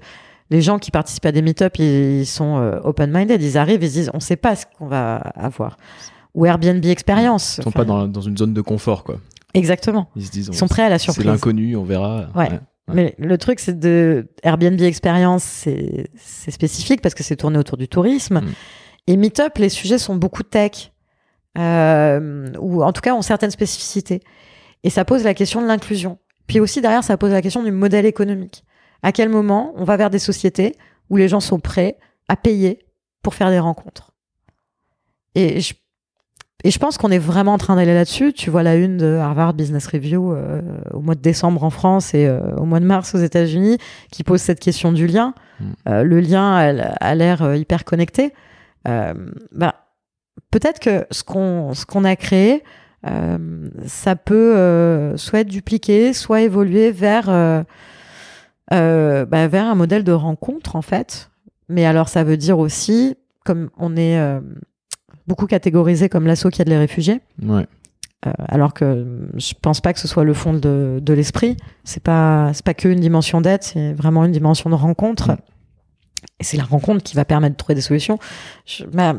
les 0.51 0.63
gens 0.63 0.79
qui 0.79 0.93
participent 0.93 1.27
à 1.27 1.33
des 1.33 1.43
Meetup, 1.43 1.77
ils, 1.81 2.21
ils 2.21 2.27
sont 2.27 2.57
open-minded, 2.85 3.43
ils 3.43 3.59
arrivent, 3.59 3.83
ils 3.83 3.89
se 3.89 3.95
disent, 3.95 4.11
on 4.15 4.21
sait 4.21 4.37
pas 4.37 4.55
ce 4.55 4.65
qu'on 4.79 4.87
va 4.87 5.17
avoir. 5.17 5.77
Ou 6.35 6.47
Airbnb 6.47 6.85
Experience. 6.85 7.57
Ils 7.59 7.63
sont 7.65 7.69
Enfin, 7.71 7.81
pas 7.81 7.85
dans, 7.85 8.07
dans 8.07 8.21
une 8.21 8.37
zone 8.37 8.53
de 8.55 8.61
confort, 8.61 9.03
quoi. 9.03 9.17
Exactement. 9.55 10.09
Ils 10.15 10.27
se 10.27 10.31
disent, 10.31 10.49
Ils 10.53 10.55
sont 10.57 10.69
prêts 10.69 10.83
à 10.83 10.89
la 10.89 10.99
c'est 10.99 11.05
surprise. 11.05 11.27
l'inconnu, 11.27 11.75
on 11.77 11.83
verra. 11.85 12.27
Ouais. 12.37 12.61
Mais 12.93 13.15
le 13.19 13.37
truc, 13.37 13.59
c'est 13.59 13.79
de 13.79 14.29
Airbnb 14.43 14.81
Experience, 14.81 15.43
c'est 15.43 16.51
spécifique 16.51 17.01
parce 17.03 17.15
que 17.15 17.25
c'est 17.25 17.37
tourné 17.37 17.59
autour 17.59 17.77
du 17.77 17.89
tourisme. 17.89 18.41
Mm. 18.41 18.55
Et 19.09 19.17
Meetup, 19.17 19.59
les 19.59 19.69
sujets 19.69 19.99
sont 19.99 20.17
beaucoup 20.17 20.43
tech, 20.43 20.93
euh, 21.59 22.53
ou 22.61 22.83
en 22.83 22.93
tout 22.93 23.01
cas 23.01 23.15
ont 23.15 23.23
certaines 23.23 23.51
spécificités. 23.51 24.21
Et 24.85 24.91
ça 24.91 25.05
pose 25.05 25.25
la 25.25 25.35
question 25.35 25.61
de 25.63 25.67
l'inclusion. 25.67 26.19
Puis 26.47 26.61
aussi 26.61 26.81
derrière, 26.81 27.03
ça 27.03 27.17
pose 27.17 27.33
la 27.33 27.43
question 27.43 27.63
du 27.63 27.73
modèle 27.73 28.07
économique. 28.07 28.65
À 29.03 29.13
quel 29.13 29.29
moment 29.29 29.73
on 29.77 29.85
va 29.85 29.97
vers 29.97 30.11
des 30.11 30.19
sociétés 30.19 30.77
où 31.11 31.17
les 31.17 31.29
gens 31.29 31.41
sont 31.41 31.59
prêts 31.59 31.99
à 32.29 32.37
payer 32.37 32.87
pour 33.23 33.35
faire 33.35 33.51
des 33.51 33.59
rencontres? 33.59 34.13
Et 35.35 35.61
je, 35.61 35.75
et 36.65 36.71
je 36.71 36.79
pense 36.79 36.99
qu'on 36.99 37.11
est 37.11 37.19
vraiment 37.19 37.53
en 37.55 37.59
train 37.59 37.77
d'aller 37.77 37.95
là-dessus. 37.95 38.33
Tu 38.33 38.51
vois 38.51 38.63
la 38.63 38.77
une 38.77 38.97
de 38.97 39.15
Harvard 39.17 39.55
Business 39.55 39.87
Review 39.87 40.33
euh, 40.33 40.63
au 40.93 41.01
mois 41.01 41.15
de 41.15 41.21
décembre 41.21 41.63
en 41.65 41.71
France 41.71 42.15
et 42.15 42.27
euh, 42.27 42.57
au 42.57 42.65
mois 42.65 42.81
de 42.81 42.87
mars 42.87 43.15
aux 43.15 43.19
États-Unis 43.19 43.79
qui 44.11 44.25
pose 44.25 44.41
cette 44.41 44.61
question 44.61 44.93
du 44.93 45.07
lien. 45.07 45.35
Mm. 45.61 45.65
Euh, 45.89 46.03
le 46.03 46.21
lien 46.21 46.55
a, 46.55 46.69
a 46.95 47.15
l'air 47.15 47.43
euh, 47.43 47.57
hyper 47.57 47.85
connecté. 47.85 48.33
Euh, 48.89 49.13
bah, 49.53 49.75
peut-être 50.51 50.81
que 50.81 51.07
ce 51.11 51.23
qu'on 51.23 51.75
ce 51.75 51.85
qu'on 51.85 52.05
a 52.05 52.17
créé, 52.17 52.65
euh, 53.07 53.69
ça 53.87 54.17
peut 54.17 54.57
euh, 54.57 55.17
soit 55.17 55.41
être 55.41 55.49
dupliqué, 55.49 56.13
soit 56.15 56.41
évoluer 56.41 56.91
vers 56.91 57.27
bah, 58.71 59.49
vers 59.49 59.67
un 59.67 59.75
modèle 59.75 60.05
de 60.05 60.13
rencontre 60.13 60.75
en 60.75 60.83
fait. 60.83 61.31
Mais 61.69 61.85
alors 61.85 62.09
ça 62.09 62.25
veut 62.25 62.37
dire 62.37 62.59
aussi, 62.59 63.17
comme 63.45 63.71
on 63.77 63.97
est 63.97 64.19
euh, 64.19 64.41
beaucoup 65.27 65.47
catégorisé 65.47 66.09
comme 66.09 66.27
l'assaut 66.27 66.51
qui 66.51 66.63
aide 66.63 66.69
les 66.69 66.79
réfugiés, 66.79 67.21
Ouais. 67.43 67.67
euh, 68.27 68.33
alors 68.49 68.73
que 68.75 69.07
je 69.37 69.53
pense 69.61 69.81
pas 69.81 69.93
que 69.93 69.99
ce 70.01 70.09
soit 70.09 70.25
le 70.25 70.35
fond 70.35 70.53
de, 70.55 70.99
de 71.03 71.13
l'esprit. 71.13 71.57
C'est 71.85 72.03
pas 72.03 72.51
c'est 72.55 72.65
pas 72.65 72.75
qu'une 72.75 73.01
dimension 73.01 73.41
d'aide, 73.41 73.63
c'est 73.63 73.93
vraiment 73.93 74.25
une 74.25 74.33
dimension 74.33 74.71
de 74.71 74.75
rencontre. 74.75 75.37
Et 76.41 76.45
c'est 76.45 76.57
la 76.57 76.65
rencontre 76.65 77.03
qui 77.03 77.15
va 77.17 77.25
permettre 77.25 77.55
de 77.55 77.57
trouver 77.59 77.75
des 77.75 77.81
solutions. 77.81 78.19
Bah, 78.93 79.15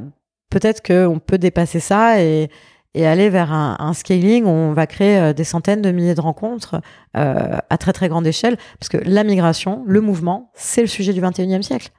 Peut-être 0.50 0.82
qu'on 0.82 1.20
peut 1.20 1.38
dépasser 1.38 1.82
ça 1.82 2.22
et, 2.24 2.50
et 2.94 3.06
aller 3.06 3.30
vers 3.30 3.52
un, 3.52 3.76
un 3.80 3.94
scaling 3.94 4.46
où 4.46 4.50
on 4.50 4.72
va 4.72 4.88
créer 4.88 5.18
euh, 5.18 5.34
des 5.34 5.44
centaines 5.44 5.82
de 5.82 5.92
milliers 5.92 6.16
de 6.16 6.22
rencontres 6.22 6.80
euh, 7.18 7.58
à 7.70 7.78
très 7.78 7.92
très 7.92 8.08
grande 8.08 8.26
échelle. 8.26 8.56
Parce 8.80 8.88
que 8.88 8.98
la 8.98 9.26
migration, 9.26 9.84
le 9.86 10.00
mouvement, 10.00 10.52
c'est 10.54 10.80
le 10.82 10.88
sujet 10.88 11.12
du 11.12 11.20
21e 11.22 11.64
siècle. 11.64 11.90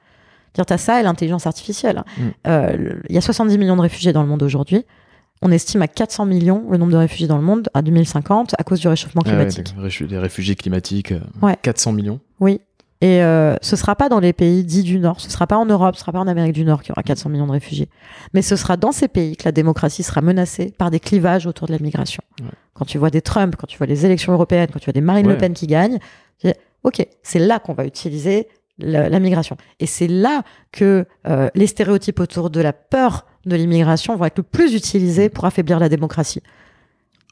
Dire 0.55 0.65
t'as 0.65 0.77
ça 0.77 0.99
et 0.99 1.03
l'intelligence 1.03 1.45
artificielle. 1.47 2.03
Mm. 2.17 2.21
Euh, 2.47 2.93
Il 3.09 3.15
y 3.15 3.17
a 3.17 3.21
70 3.21 3.57
millions 3.57 3.75
de 3.75 3.81
réfugiés 3.81 4.13
dans 4.13 4.23
le 4.23 4.27
monde 4.29 4.43
aujourd'hui. 4.43 4.85
On 5.41 5.51
estime 5.51 5.81
à 5.81 5.87
400 5.87 6.25
millions 6.25 6.65
le 6.69 6.77
nombre 6.77 6.91
de 6.91 6.97
réfugiés 6.97 7.27
dans 7.27 7.37
le 7.37 7.43
monde 7.43 7.69
à 7.73 7.81
2050 7.81 8.55
à 8.57 8.63
cause 8.63 8.79
du 8.81 8.87
réchauffement 8.89 9.21
Ah 9.25 9.29
ouais, 9.29 9.35
climatique. 9.35 9.73
des, 9.75 9.81
réfu- 9.81 10.07
des 10.07 10.17
réfugiés 10.17 10.55
climatiques. 10.55 11.11
euh, 11.13 11.19
Ouais. 11.41 11.55
400 11.61 11.93
millions. 11.93 12.19
Oui. 12.39 12.59
Et 13.01 13.23
euh, 13.23 13.55
ce 13.61 13.77
sera 13.77 13.95
pas 13.95 14.09
dans 14.09 14.19
les 14.19 14.33
pays 14.33 14.65
dits 14.65 14.83
du 14.83 14.99
Nord, 14.99 15.21
ce 15.21 15.29
sera 15.29 15.47
pas 15.47 15.55
en 15.55 15.65
Europe, 15.65 15.95
ce 15.95 16.01
sera 16.01 16.11
pas 16.11 16.19
en 16.19 16.27
Amérique 16.27 16.51
du 16.51 16.65
Nord 16.65 16.81
qu'il 16.81 16.89
y 16.89 16.91
aura 16.91 17.03
400 17.03 17.29
millions 17.29 17.47
de 17.47 17.53
réfugiés. 17.53 17.87
Mais 18.33 18.41
ce 18.41 18.57
sera 18.57 18.75
dans 18.75 18.91
ces 18.91 19.07
pays 19.07 19.37
que 19.37 19.43
la 19.45 19.53
démocratie 19.53 20.03
sera 20.03 20.19
menacée 20.19 20.73
par 20.77 20.91
des 20.91 20.99
clivages 20.99 21.47
autour 21.47 21.67
de 21.67 21.71
la 21.71 21.79
migration. 21.79 22.21
Ouais. 22.41 22.49
Quand 22.73 22.83
tu 22.83 22.97
vois 22.97 23.09
des 23.09 23.21
Trump, 23.21 23.55
quand 23.57 23.67
tu 23.67 23.77
vois 23.77 23.87
les 23.87 24.05
élections 24.05 24.33
européennes, 24.33 24.67
quand 24.73 24.79
tu 24.79 24.85
vois 24.87 24.91
des 24.93 24.99
Marine 24.99 25.27
Ouais. 25.27 25.31
Le 25.33 25.37
Pen 25.37 25.53
qui 25.53 25.67
gagnent, 25.67 25.99
tu 26.39 26.47
dis, 26.47 26.53
ok, 26.83 27.07
c'est 27.23 27.39
là 27.39 27.59
qu'on 27.59 27.73
va 27.73 27.85
utiliser 27.85 28.49
la, 28.79 29.09
la 29.09 29.19
migration. 29.19 29.57
Et 29.79 29.85
c'est 29.85 30.07
là 30.07 30.43
que 30.71 31.05
euh, 31.27 31.49
les 31.55 31.67
stéréotypes 31.67 32.19
autour 32.19 32.49
de 32.49 32.61
la 32.61 32.73
peur 32.73 33.25
de 33.45 33.55
l'immigration 33.55 34.15
vont 34.15 34.25
être 34.25 34.37
le 34.37 34.43
plus 34.43 34.73
utilisés 34.73 35.29
pour 35.29 35.45
affaiblir 35.45 35.79
la 35.79 35.89
démocratie. 35.89 36.41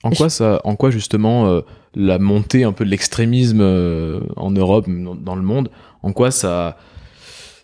En 0.03 0.11
quoi, 0.11 0.29
ça, 0.29 0.61
en 0.63 0.75
quoi 0.75 0.91
justement 0.91 1.47
euh, 1.47 1.61
la 1.95 2.19
montée 2.19 2.63
un 2.63 2.71
peu 2.71 2.85
de 2.85 2.89
l'extrémisme 2.89 3.61
euh, 3.61 4.21
en 4.35 4.51
Europe, 4.51 4.85
dans, 4.87 5.15
dans 5.15 5.35
le 5.35 5.41
monde, 5.41 5.69
en 6.03 6.13
quoi 6.13 6.31
ça, 6.31 6.77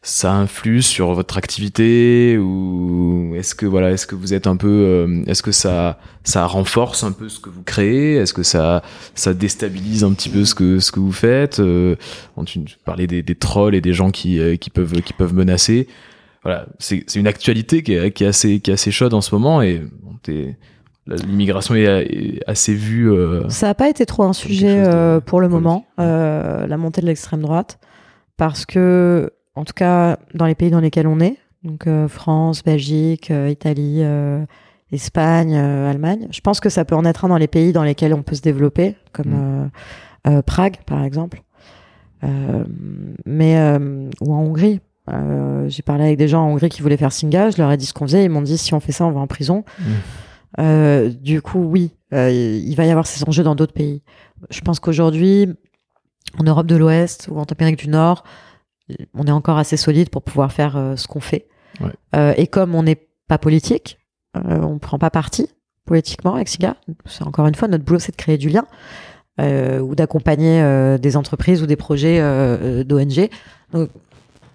ça 0.06 0.34
influe 0.34 0.82
sur 0.82 1.14
votre 1.14 1.38
activité 1.38 2.38
ou 2.38 3.34
est-ce 3.38 3.56
que 3.56 3.66
voilà, 3.66 3.92
est-ce 3.92 4.06
que 4.06 4.16
vous 4.16 4.34
êtes 4.34 4.48
un 4.48 4.58
peu, 4.58 4.68
euh, 4.68 5.24
est-ce 5.28 5.42
que 5.42 5.54
ça, 5.54 5.98
ça 6.26 6.46
renforce 6.46 7.04
un 7.06 7.14
peu 7.14 7.30
ce 7.30 7.40
que 7.40 7.50
vous 7.50 7.64
créez, 7.64 8.16
est-ce 8.16 8.34
que 8.34 8.44
ça, 8.44 8.84
ça 9.16 9.34
déstabilise 9.34 10.04
un 10.04 10.12
petit 10.12 10.28
peu 10.30 10.44
ce 10.44 10.54
que 10.56 10.80
ce 10.80 10.92
que 10.92 11.00
vous 11.00 11.14
faites? 11.14 11.60
Euh, 11.62 11.96
Tu 12.46 12.60
parlais 12.84 13.08
des, 13.08 13.24
des 13.24 13.36
trolls 13.36 13.76
et 13.76 13.82
des 13.82 13.94
gens 13.94 14.12
qui, 14.12 14.40
euh, 14.40 14.58
qui 14.58 14.70
peuvent 14.70 15.02
qui 15.02 15.14
peuvent 15.14 15.34
menacer. 15.34 15.88
Voilà, 16.44 16.66
c'est 16.80 17.06
c'est 17.08 17.20
une 17.22 17.28
actualité 17.28 17.82
qui 17.84 17.94
est, 17.94 18.12
qui 18.12 18.26
est 18.26 18.28
assez 18.28 18.60
qui 18.60 18.72
est 18.72 18.74
assez 18.74 18.92
chaude 18.92 19.14
en 19.14 19.22
ce 19.22 19.34
moment 19.34 19.62
et 19.62 19.82
bon, 20.02 20.12
t'es- 20.22 20.58
la- 21.08 21.16
l'immigration 21.16 21.76
est, 21.76 22.42
assez 22.46 22.74
vue. 22.74 23.10
euh, 23.10 23.48
Ça 23.48 23.68
n'a 23.68 23.74
pas 23.74 23.88
été 23.90 24.06
trop 24.06 24.24
un 24.24 24.34
sujet 24.34 24.84
de 24.84 25.20
pour 25.26 25.40
le 25.40 25.48
moment, 25.48 25.86
euh, 26.00 26.68
la 26.68 26.76
montée 26.78 27.00
de 27.00 27.06
l'extrême 27.08 27.42
droite, 27.42 27.80
parce 28.36 28.66
que, 28.66 29.32
en 29.56 29.64
tout 29.66 29.74
cas, 29.74 30.18
dans 30.34 30.46
les 30.46 30.56
pays 30.56 30.70
dans 30.72 30.80
lesquels 30.80 31.08
on 31.08 31.20
est, 31.20 31.38
donc 31.64 31.88
euh, 31.88 32.08
France, 32.08 32.64
Belgique, 32.64 33.32
euh, 33.32 33.50
Italie, 33.50 34.00
euh, 34.02 34.44
Espagne, 34.92 35.56
euh, 35.56 35.90
Allemagne, 35.90 36.28
je 36.32 36.42
pense 36.42 36.60
que 36.60 36.70
ça 36.70 36.86
peut 36.86 36.96
en 36.96 37.06
être 37.06 37.26
un 37.26 37.30
dans 37.30 37.38
les 37.38 37.48
pays 37.48 37.72
dans 37.74 37.84
lesquels 37.84 38.14
on 38.14 38.22
peut 38.24 38.36
se 38.36 38.42
développer, 38.42 38.96
comme 39.12 39.32
Mm. 39.32 39.36
euh, 40.28 40.38
euh, 40.38 40.42
Prague, 40.42 40.78
par 40.86 41.04
exemple. 41.04 41.42
mais 43.26 43.58
ou 44.22 44.34
en 44.34 44.40
Hongrie. 44.40 44.80
j'ai 45.68 45.82
parlé 45.84 46.06
avec 46.06 46.18
des 46.18 46.28
gens 46.28 46.44
en 46.46 46.52
Hongrie 46.52 46.70
qui 46.70 46.82
voulaient 46.82 46.98
faire 46.98 47.12
Singa, 47.12 47.50
je 47.50 47.58
leur 47.58 47.72
ai 47.72 47.78
dit 47.78 47.86
ce 47.86 47.94
qu'on 47.94 48.06
faisait, 48.06 48.24
ils 48.26 48.30
m'ont 48.30 48.42
dit 48.42 48.58
si 48.58 48.74
on 48.74 48.80
fait 48.80 48.92
ça, 48.94 49.06
on 49.06 49.12
va 49.12 49.20
en 49.20 49.28
prison. 49.28 49.64
Mmh. 50.58 51.10
du 51.22 51.42
coup, 51.42 51.60
oui, 51.60 51.92
il 52.12 52.74
va 52.76 52.86
y 52.86 52.90
avoir 52.92 53.08
ces 53.08 53.28
enjeux 53.28 53.44
dans 53.44 53.56
d'autres 53.56 53.74
pays. 53.74 54.02
Je 54.50 54.62
pense 54.62 54.80
qu'aujourd'hui, 54.80 55.50
en 56.40 56.44
Europe 56.44 56.68
de 56.68 56.76
l'Ouest 56.78 57.28
ou 57.30 57.38
en 57.40 57.44
Amérique 57.44 57.80
du 57.80 57.90
Nord, 57.90 58.24
on 59.14 59.26
est 59.26 59.32
encore 59.32 59.58
assez 59.58 59.78
solide 59.78 60.10
pour 60.10 60.22
pouvoir 60.22 60.52
faire 60.52 60.94
ce 60.96 61.08
qu'on 61.08 61.22
fait. 61.22 61.48
et 62.14 62.48
comme 62.48 62.76
on 62.76 62.84
n'est 62.84 63.08
pas 63.28 63.38
politique, 63.38 63.98
on 64.36 64.78
prend 64.80 65.00
pas 65.00 65.10
parti 65.10 65.50
politiquement 65.86 66.36
avec 66.36 66.48
SIGA. 66.48 66.76
C'est 67.06 67.24
encore 67.24 67.48
une 67.48 67.56
fois 67.56 67.68
notre 67.68 67.84
boulot, 67.84 68.00
c'est 68.00 68.12
de 68.12 68.18
créer 68.18 68.38
du 68.38 68.50
lien 68.50 68.66
euh, 69.40 69.80
ou 69.80 69.96
d'accompagner 69.96 70.62
euh, 70.62 70.98
des 70.98 71.18
entreprises 71.18 71.62
ou 71.62 71.66
des 71.66 71.76
projets 71.76 72.20
euh, 72.20 72.84
d'ONG. 72.84 73.30
Donc 73.72 73.90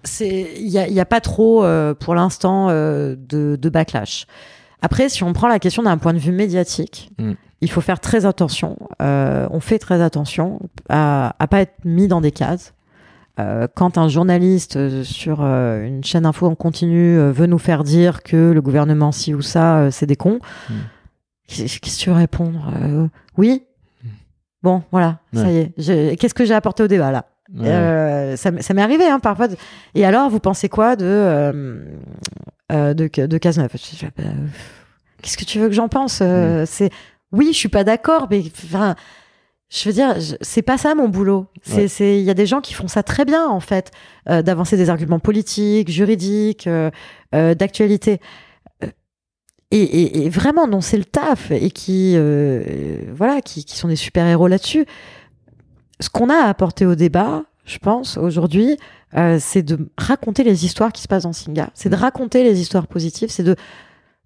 c'est 0.03 0.53
il 0.57 0.69
y 0.69 0.79
a, 0.79 0.87
y 0.87 0.99
a, 0.99 1.05
pas 1.05 1.19
trop 1.19 1.65
pour 1.99 2.15
l'instant 2.15 2.69
de, 2.69 3.17
de, 3.17 3.69
backlash. 3.69 4.27
Après, 4.81 5.09
si 5.09 5.23
on 5.23 5.33
prend 5.33 5.49
la 5.49 5.59
question 5.59 5.83
d'un 5.83 5.97
point 5.97 6.13
de 6.13 6.19
vue 6.19 6.31
médiatique, 6.31 7.11
mm. 7.19 7.33
il 7.59 7.69
faut 7.69 7.81
faire 7.81 7.99
très 7.99 8.25
attention. 8.25 8.77
on 9.01 9.59
fait 9.59 9.77
très 9.77 10.01
attention 10.01 10.61
à, 10.87 11.35
à 11.37 11.47
pas 11.47 11.59
être 11.59 11.83
mis 11.83 12.07
dans 12.07 12.21
des 12.21 12.31
cases. 12.31 12.73
Quand 13.75 13.97
un 13.97 14.07
journaliste 14.07 15.03
sur 15.03 15.41
une 15.41 16.03
chaîne 16.03 16.25
info 16.25 16.47
en 16.47 16.55
continu 16.55 17.17
veut 17.17 17.45
nous 17.45 17.57
faire 17.57 17.83
dire 17.83 18.23
que 18.23 18.51
le 18.51 18.61
gouvernement 18.61 19.11
ci 19.11 19.33
ou 19.33 19.41
ça, 19.41 19.91
c'est 19.91 20.05
des 20.05 20.15
cons, 20.15 20.39
mm. 20.69 20.73
Qu'est-ce 21.49 21.79
que 21.79 22.03
tu 22.03 22.09
veux 22.09 22.15
répondre 22.15 22.71
euh, 22.81 23.07
Oui 23.37 23.63
Bon, 24.61 24.83
voilà, 24.91 25.19
ça 25.33 25.49
y 25.49 25.57
est. 25.57 26.19
Qu'est-ce 26.19 26.33
que 26.33 26.45
j'ai 26.45 26.53
apporté 26.53 26.83
au 26.83 26.87
débat 26.87 27.11
là? 27.11 27.25
Euh, 27.61 28.35
ça, 28.35 28.51
m'est 28.51 28.81
arrivé 28.81 29.05
hein, 29.07 29.19
parfois. 29.19 29.47
Et 29.95 30.05
alors, 30.05 30.29
vous 30.29 30.39
pensez 30.39 30.69
quoi 30.69 30.95
de 30.95 31.05
euh, 31.05 32.93
de, 32.93 33.25
de 33.25 33.37
Cazeneuve? 33.37 33.71
Qu'est-ce 35.21 35.37
que 35.37 35.45
tu 35.45 35.59
veux 35.59 35.67
que 35.67 35.73
j'en 35.73 35.87
pense 35.87 36.21
C'est 36.65 36.91
oui, 37.31 37.49
je 37.51 37.57
suis 37.57 37.69
pas 37.69 37.83
d'accord, 37.83 38.27
mais 38.29 38.43
enfin, 38.65 38.95
je 39.69 39.87
veux 39.87 39.93
dire, 39.93 40.15
c'est 40.41 40.61
pas 40.63 40.77
ça 40.77 40.95
mon 40.95 41.09
boulot. 41.09 41.45
C'est, 41.61 42.19
il 42.19 42.25
y 42.25 42.29
a 42.31 42.33
des 42.33 42.47
gens 42.47 42.59
qui 42.59 42.73
font 42.73 42.87
ça 42.87 43.03
très 43.03 43.23
bien 43.23 43.47
en 43.47 43.59
fait, 43.59 43.91
d'avancer 44.25 44.77
des 44.77 44.89
arguments 44.89 45.19
politiques, 45.19 45.91
juridiques, 45.91 46.67
d'actualité. 47.31 48.19
Et, 49.71 50.25
et, 50.25 50.29
vraiment 50.29 50.67
non 50.67 50.81
c'est 50.81 50.97
le 50.97 51.05
taf 51.05 51.51
et 51.51 51.69
qui 51.69 52.13
euh, 52.15 52.63
voilà 53.13 53.39
qui, 53.41 53.63
qui, 53.63 53.77
sont 53.77 53.87
des 53.87 53.95
super 53.95 54.25
héros 54.25 54.47
là-dessus. 54.47 54.85
Ce 55.99 56.09
qu'on 56.09 56.29
a 56.29 56.33
à 56.33 56.49
apporter 56.49 56.87
au 56.87 56.95
débat 56.95 57.43
je 57.65 57.77
pense 57.77 58.17
aujourd'hui 58.17 58.77
euh, 59.15 59.37
c'est 59.39 59.61
de 59.61 59.91
raconter 59.95 60.43
les 60.43 60.65
histoires 60.65 60.91
qui 60.91 61.03
se 61.03 61.07
passent 61.07 61.23
dans 61.23 61.33
Singa. 61.33 61.69
C'est 61.75 61.89
de 61.89 61.95
mm. 61.95 61.99
raconter 61.99 62.43
les 62.43 62.59
histoires 62.59 62.87
positives. 62.87 63.29
C'est 63.29 63.43
de 63.43 63.55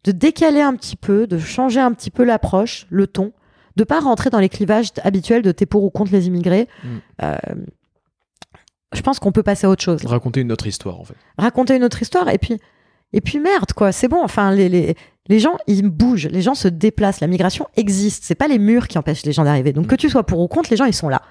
de 0.05 0.11
décaler 0.13 0.61
un 0.61 0.75
petit 0.75 0.95
peu 0.95 1.27
de 1.27 1.37
changer 1.37 1.81
un 1.81 1.91
petit 1.91 2.11
peu 2.11 2.23
l'approche 2.23 2.87
le 2.89 3.07
ton 3.07 3.33
de 3.76 3.84
pas 3.84 3.99
rentrer 3.99 4.30
dans 4.30 4.39
les 4.39 4.49
clivages 4.49 4.89
habituels 5.03 5.41
de 5.41 5.51
t'es 5.51 5.65
pour 5.65 5.84
ou 5.84 5.89
contre 5.89 6.11
les 6.11 6.28
immigrés 6.28 6.67
mm. 6.84 6.88
euh, 7.24 7.36
je 8.93 9.01
pense 9.01 9.19
qu'on 9.19 9.32
peut 9.32 9.43
passer 9.43 9.65
à 9.65 9.69
autre 9.69 9.84
chose 9.84 10.05
raconter 10.05 10.41
une 10.41 10.51
autre 10.51 10.67
histoire 10.67 10.99
en 10.99 11.03
fait 11.03 11.15
raconter 11.38 11.76
une 11.76 11.84
autre 11.84 12.01
histoire 12.01 12.30
et 12.30 12.38
puis 12.38 12.59
et 13.13 13.21
puis 13.21 13.39
merde, 13.39 13.71
quoi, 13.74 13.91
c'est 13.91 14.07
bon. 14.07 14.21
Enfin, 14.24 14.51
les, 14.51 14.67
les, 14.67 14.95
les 15.28 15.39
gens, 15.39 15.55
ils 15.67 15.88
bougent, 15.88 16.28
les 16.28 16.41
gens 16.41 16.55
se 16.55 16.67
déplacent, 16.67 17.21
la 17.21 17.28
migration 17.28 17.67
existe. 17.78 18.24
C'est 18.26 18.36
pas 18.36 18.47
les 18.47 18.57
murs 18.57 18.88
qui 18.88 18.97
empêchent 18.97 19.24
les 19.24 19.32
gens 19.32 19.43
d'arriver. 19.43 19.71
Donc 19.71 19.88
que 19.88 19.95
tu 19.95 20.09
sois 20.09 20.26
pour 20.26 20.39
ou 20.39 20.47
contre, 20.47 20.71
les 20.71 20.78
gens 20.78 20.86
ils 20.86 20.95
sont 20.95 21.09
là. 21.09 21.21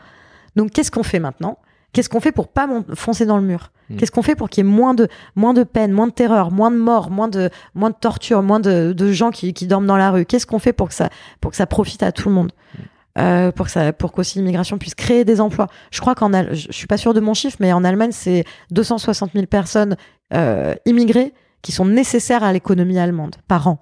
Donc 0.55 0.71
qu'est-ce 0.71 0.91
qu'on 0.91 1.03
fait 1.03 1.19
maintenant? 1.19 1.59
Qu'est-ce 1.93 2.09
qu'on 2.09 2.21
fait 2.21 2.33
pour 2.33 2.49
pas 2.49 2.69
foncer 2.95 3.27
dans 3.27 3.37
le 3.37 3.43
mur? 3.43 3.71
Mm. 3.91 3.97
Qu'est-ce 3.97 4.11
qu'on 4.11 4.23
fait 4.23 4.35
pour 4.35 4.49
qu'il 4.49 4.65
y 4.65 4.69
ait 4.69 4.71
moins 4.71 4.95
de 4.95 5.09
moins 5.37 5.55
de 5.55 5.63
peine, 5.63 5.93
moins 5.93 6.07
de 6.07 6.13
terreur, 6.13 6.51
moins 6.51 6.71
de 6.71 6.77
morts, 6.77 7.11
moins 7.11 7.29
de 7.29 7.51
moins 7.75 7.91
de 7.91 7.97
torture, 7.99 8.43
moins 8.43 8.61
de, 8.61 8.93
de 8.93 9.13
gens 9.13 9.31
qui, 9.31 9.53
qui 9.53 9.67
dorment 9.67 9.87
dans 9.87 9.97
la 9.97 10.11
rue? 10.11 10.25
Qu'est-ce 10.25 10.47
qu'on 10.47 10.59
fait 10.59 10.73
pour 10.73 10.89
que 10.89 10.95
ça 10.95 11.11
pour 11.41 11.51
que 11.51 11.57
ça 11.57 11.67
profite 11.67 12.03
à 12.03 12.13
tout 12.13 12.29
le 12.29 12.35
monde? 12.35 12.53
Mm. 12.53 12.83
euh, 13.19 13.53
pour 13.53 13.67
que 13.67 13.73
ça 13.73 13.93
pour 13.93 14.13
qu'aussi 14.13 14.39
l'immigration 14.39 14.79
puisse 14.79 14.95
créer 14.95 15.25
des 15.25 15.41
emplois? 15.41 15.69
Je 15.91 16.01
crois 16.01 16.15
qu'en 16.15 16.31
je 16.53 16.69
suis 16.71 16.87
pas 16.87 16.97
sûr 16.97 17.13
de 17.15 17.21
mon 17.21 17.35
chiffre, 17.35 17.59
mais 17.61 17.73
en 17.73 17.85
Allemagne 17.85 18.13
c'est 18.13 18.45
260 18.71 19.33
000 19.35 19.47
personnes 19.47 19.97
euh, 20.33 20.75
immigrées 20.87 21.35
qui 21.63 21.73
sont 21.73 21.85
nécessaires 21.85 22.43
à 22.43 22.53
l'économie 22.53 22.99
allemande 22.99 23.37
par 23.49 23.69
an. 23.69 23.79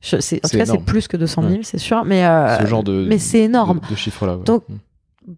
Je, 0.00 0.16
en 0.16 0.48
tout 0.48 0.56
cas, 0.56 0.66
c'est 0.66 0.84
plus 0.84 1.08
que 1.08 1.16
200 1.16 1.42
000, 1.48 1.60
c'est 1.62 1.78
sûr. 1.78 2.04
Mais, 2.04 2.24
euh, 2.24 2.60
Ce 2.60 2.66
genre 2.66 2.84
de, 2.84 3.06
mais 3.08 3.18
c'est 3.18 3.40
énorme. 3.40 3.80
De, 3.90 3.96
chiffres-là. 3.96 4.36
Donc, 4.44 4.68
mm. 4.68 4.74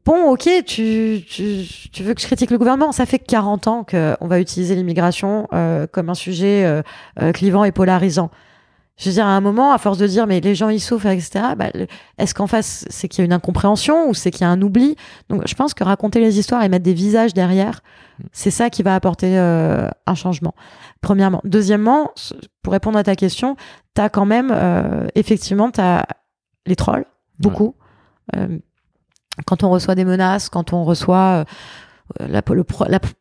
Bon, 0.05 0.31
ok, 0.31 0.49
tu, 0.67 1.25
tu, 1.29 1.65
tu, 1.93 2.03
veux 2.03 2.15
que 2.15 2.21
je 2.21 2.27
critique 2.27 2.51
le 2.51 2.59
gouvernement? 2.59 2.93
Ça 2.93 3.07
fait 3.07 3.19
40 3.19 3.67
ans 3.67 3.85
qu'on 3.85 4.27
va 4.27 4.41
utiliser 4.41 4.75
l'immigration 4.75 5.49
euh, 5.53 5.87
comme 5.87 6.11
un 6.11 6.15
sujet 6.15 6.65
euh, 6.65 6.83
euh, 7.21 7.33
clivant 7.33 7.65
et 7.65 7.73
polarisant. 7.73 8.31
Je 8.99 9.09
veux 9.09 9.15
dire, 9.15 9.27
à 9.27 9.31
un 9.31 9.41
moment, 9.41 9.73
à 9.73 9.79
force 9.79 9.97
de 9.97 10.09
dire, 10.09 10.27
mais 10.27 10.41
les 10.41 10.57
gens 10.57 10.71
ils 10.71 10.81
souffrent, 10.81 11.07
etc., 11.07 11.45
bah, 11.57 11.71
est-ce 12.19 12.35
qu'en 12.35 12.49
face, 12.49 12.85
c'est 12.91 13.07
qu'il 13.07 13.21
y 13.21 13.23
a 13.23 13.27
une 13.27 13.33
incompréhension 13.33 14.09
ou 14.09 14.15
c'est 14.15 14.33
qu'il 14.33 14.41
y 14.41 14.45
a 14.45 14.51
un 14.51 14.61
oubli? 14.61 14.97
Donc, 15.29 15.47
je 15.47 15.55
pense 15.55 15.73
que 15.73 15.85
raconter 15.85 16.21
les 16.21 16.41
histoires 16.41 16.65
et 16.65 16.69
mettre 16.69 16.83
des 16.83 16.95
visages 16.95 17.33
derrière, 17.33 17.81
c'est 18.33 18.51
ça 18.51 18.71
qui 18.71 18.83
va 18.83 18.97
apporter 18.97 19.39
euh, 19.39 19.89
un 20.07 20.15
changement. 20.17 20.53
Premièrement. 21.01 21.41
Deuxièmement, 21.45 22.11
pour 22.63 22.73
répondre 22.73 22.99
à 22.99 23.05
ta 23.05 23.15
question, 23.15 23.55
tu 23.95 24.03
as 24.03 24.09
quand 24.09 24.27
même, 24.27 24.51
euh, 24.53 25.07
effectivement, 25.15 25.71
tu 25.71 25.81
as 25.81 26.05
les 26.67 26.75
trolls, 26.75 27.07
beaucoup. 27.39 27.77
Euh, 28.37 28.59
quand 29.47 29.65
on 29.65 29.71
reçoit 29.71 29.95
des 29.95 30.05
menaces, 30.05 30.49
quand 30.49 30.73
on 30.73 30.85
reçoit... 30.85 31.45
La, 32.21 32.41
le, 32.49 32.65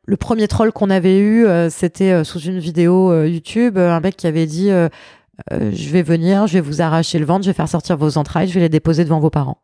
le, 0.05 0.15
premier 0.15 0.47
troll 0.47 0.72
qu'on 0.72 0.89
avait 0.89 1.20
eu, 1.20 1.45
c'était 1.70 2.24
sous 2.24 2.39
une 2.39 2.57
vidéo 2.57 3.26
YouTube, 3.26 3.78
un 3.78 3.99
mec 3.99 4.15
qui 4.15 4.28
avait 4.28 4.45
dit 4.45 4.72
euh, 5.51 5.72
je 5.74 5.89
vais 5.89 6.01
venir, 6.01 6.47
je 6.47 6.53
vais 6.53 6.61
vous 6.61 6.82
arracher 6.82 7.20
le 7.20 7.26
ventre, 7.26 7.43
je 7.43 7.49
vais 7.49 7.55
faire 7.55 7.70
sortir 7.70 7.97
vos 7.97 8.18
entrailles, 8.18 8.47
je 8.47 8.53
vais 8.53 8.61
les 8.61 8.70
déposer 8.70 9.03
devant 9.03 9.20
vos 9.20 9.30
parents. 9.30 9.59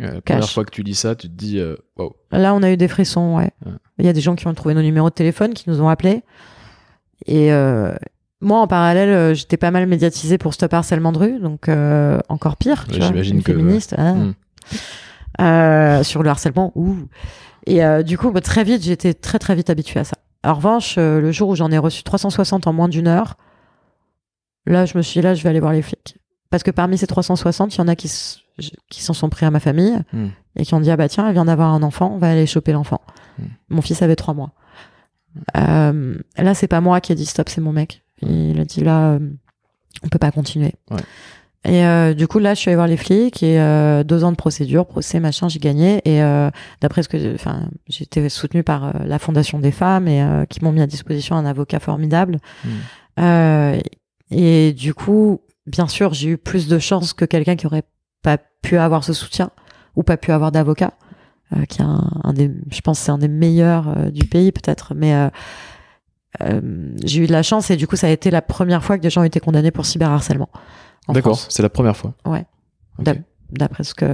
Euh, 0.00 0.14
la 0.14 0.20
première 0.20 0.48
fois 0.48 0.64
que 0.64 0.70
tu 0.70 0.82
dis 0.82 0.94
ça, 0.94 1.14
tu 1.14 1.28
te 1.28 1.34
dis 1.34 1.58
euh, 1.58 1.76
wow. 1.96 2.16
Là, 2.32 2.54
on 2.54 2.62
a 2.62 2.70
eu 2.70 2.76
des 2.76 2.88
frissons, 2.88 3.36
ouais. 3.36 3.50
Il 3.98 4.06
y 4.06 4.08
a 4.08 4.12
des 4.12 4.20
gens 4.20 4.34
qui 4.34 4.46
ont 4.46 4.54
trouvé 4.54 4.74
nos 4.74 4.82
numéros 4.82 5.10
de 5.10 5.14
téléphone, 5.14 5.52
qui 5.52 5.68
nous 5.68 5.82
ont 5.82 5.88
appelés. 5.88 6.22
Et 7.26 7.50
moi, 8.40 8.60
en 8.60 8.66
parallèle, 8.66 9.34
j'étais 9.34 9.58
pas 9.58 9.70
mal 9.70 9.86
médiatisée 9.86 10.38
pour 10.38 10.54
Stop 10.54 10.72
Harcèlement 10.72 11.12
de 11.12 11.18
rue, 11.18 11.38
donc 11.38 11.68
encore 12.28 12.56
pire. 12.56 12.86
J'imagine 12.88 13.42
que. 13.42 13.52
Féministe. 13.52 13.94
Hmm. 15.38 16.02
sur 16.02 16.22
le 16.22 16.30
harcèlement, 16.30 16.72
ouh. 16.74 16.96
Et 17.66 17.82
du 18.04 18.18
coup, 18.18 18.30
bah, 18.30 18.40
très 18.40 18.64
vite, 18.64 18.82
j'étais 18.82 19.14
très 19.14 19.38
très 19.38 19.54
vite 19.54 19.70
habituée 19.70 20.00
à 20.00 20.04
ça. 20.04 20.16
En 20.42 20.54
revanche, 20.54 20.96
le 20.96 21.30
jour 21.30 21.50
où 21.50 21.54
j'en 21.54 21.70
ai 21.70 21.78
reçu 21.78 22.02
360 22.02 22.66
en 22.66 22.72
moins 22.72 22.88
d'une 22.88 23.06
heure, 23.06 23.36
Là, 24.66 24.86
je 24.86 24.96
me 24.96 25.02
suis 25.02 25.20
dit, 25.20 25.24
là, 25.24 25.34
je 25.34 25.42
vais 25.42 25.48
aller 25.48 25.60
voir 25.60 25.72
les 25.72 25.82
flics. 25.82 26.18
Parce 26.50 26.62
que 26.62 26.70
parmi 26.70 26.98
ces 26.98 27.06
360, 27.06 27.74
il 27.74 27.78
y 27.78 27.80
en 27.80 27.88
a 27.88 27.96
qui, 27.96 28.10
qui 28.88 29.02
s'en 29.02 29.14
sont 29.14 29.28
pris 29.28 29.46
à 29.46 29.50
ma 29.50 29.60
famille 29.60 29.98
hmm. 30.12 30.28
et 30.56 30.64
qui 30.64 30.74
ont 30.74 30.80
dit, 30.80 30.90
ah 30.90 30.96
bah 30.96 31.08
tiens, 31.08 31.26
elle 31.26 31.32
vient 31.32 31.44
d'avoir 31.44 31.72
un 31.72 31.82
enfant, 31.82 32.12
on 32.14 32.18
va 32.18 32.30
aller 32.30 32.46
choper 32.46 32.72
l'enfant. 32.72 33.00
Hmm. 33.38 33.46
Mon 33.68 33.82
fils 33.82 34.02
avait 34.02 34.16
trois 34.16 34.34
mois. 34.34 34.52
Euh, 35.56 36.18
là, 36.36 36.54
c'est 36.54 36.66
pas 36.66 36.80
moi 36.80 37.00
qui 37.00 37.12
ai 37.12 37.14
dit 37.14 37.26
stop, 37.26 37.48
c'est 37.48 37.60
mon 37.60 37.72
mec. 37.72 38.02
Il 38.20 38.60
a 38.60 38.64
dit, 38.64 38.82
là, 38.82 39.12
euh, 39.12 39.20
on 40.02 40.08
peut 40.08 40.18
pas 40.18 40.32
continuer. 40.32 40.74
Et 41.64 41.84
euh, 41.84 42.14
du 42.14 42.26
coup, 42.26 42.38
là, 42.38 42.54
je 42.54 42.60
suis 42.60 42.70
allée 42.70 42.76
voir 42.76 42.86
les 42.86 42.96
flics 42.96 43.42
et 43.42 43.56
deux 44.04 44.24
ans 44.24 44.32
de 44.32 44.36
procédure, 44.36 44.86
procès, 44.86 45.20
machin, 45.20 45.48
j'ai 45.48 45.58
gagné. 45.58 46.00
Et 46.06 46.20
d'après 46.80 47.02
ce 47.02 47.08
que, 47.08 47.34
enfin, 47.34 47.68
j'étais 47.86 48.28
soutenue 48.28 48.62
par 48.62 48.94
la 49.04 49.18
Fondation 49.18 49.58
des 49.58 49.70
femmes 49.70 50.08
et 50.08 50.24
qui 50.48 50.64
m'ont 50.64 50.72
mis 50.72 50.80
à 50.80 50.86
disposition 50.86 51.36
un 51.36 51.44
avocat 51.44 51.78
formidable. 51.80 52.38
Hmm. 52.64 53.78
Et 54.30 54.72
du 54.72 54.94
coup, 54.94 55.40
bien 55.66 55.88
sûr, 55.88 56.14
j'ai 56.14 56.30
eu 56.30 56.38
plus 56.38 56.68
de 56.68 56.78
chance 56.78 57.12
que 57.12 57.24
quelqu'un 57.24 57.56
qui 57.56 57.66
aurait 57.66 57.84
pas 58.22 58.38
pu 58.62 58.78
avoir 58.78 59.04
ce 59.04 59.12
soutien 59.12 59.50
ou 59.96 60.02
pas 60.02 60.16
pu 60.16 60.32
avoir 60.32 60.52
d'avocat, 60.52 60.92
euh, 61.56 61.64
qui 61.64 61.80
est 61.80 61.84
un, 61.84 62.32
des, 62.32 62.50
je 62.70 62.80
pense, 62.80 62.98
c'est 62.98 63.10
un 63.10 63.18
des 63.18 63.28
meilleurs 63.28 63.88
euh, 63.88 64.10
du 64.10 64.26
pays 64.26 64.52
peut-être, 64.52 64.94
mais 64.94 65.14
euh, 65.14 65.28
euh, 66.42 66.60
j'ai 67.04 67.22
eu 67.22 67.26
de 67.26 67.32
la 67.32 67.42
chance 67.42 67.70
et 67.70 67.76
du 67.76 67.86
coup, 67.86 67.96
ça 67.96 68.06
a 68.06 68.10
été 68.10 68.30
la 68.30 68.42
première 68.42 68.84
fois 68.84 68.96
que 68.96 69.02
des 69.02 69.10
gens 69.10 69.22
ont 69.22 69.24
été 69.24 69.40
condamnés 69.40 69.70
pour 69.70 69.86
cyberharcèlement. 69.86 70.48
D'accord, 71.12 71.38
c'est 71.48 71.62
la 71.62 71.70
première 71.70 71.96
fois. 71.96 72.14
Ouais. 72.24 72.46
D'après 73.50 73.82
ce 73.82 73.94
que 73.94 74.06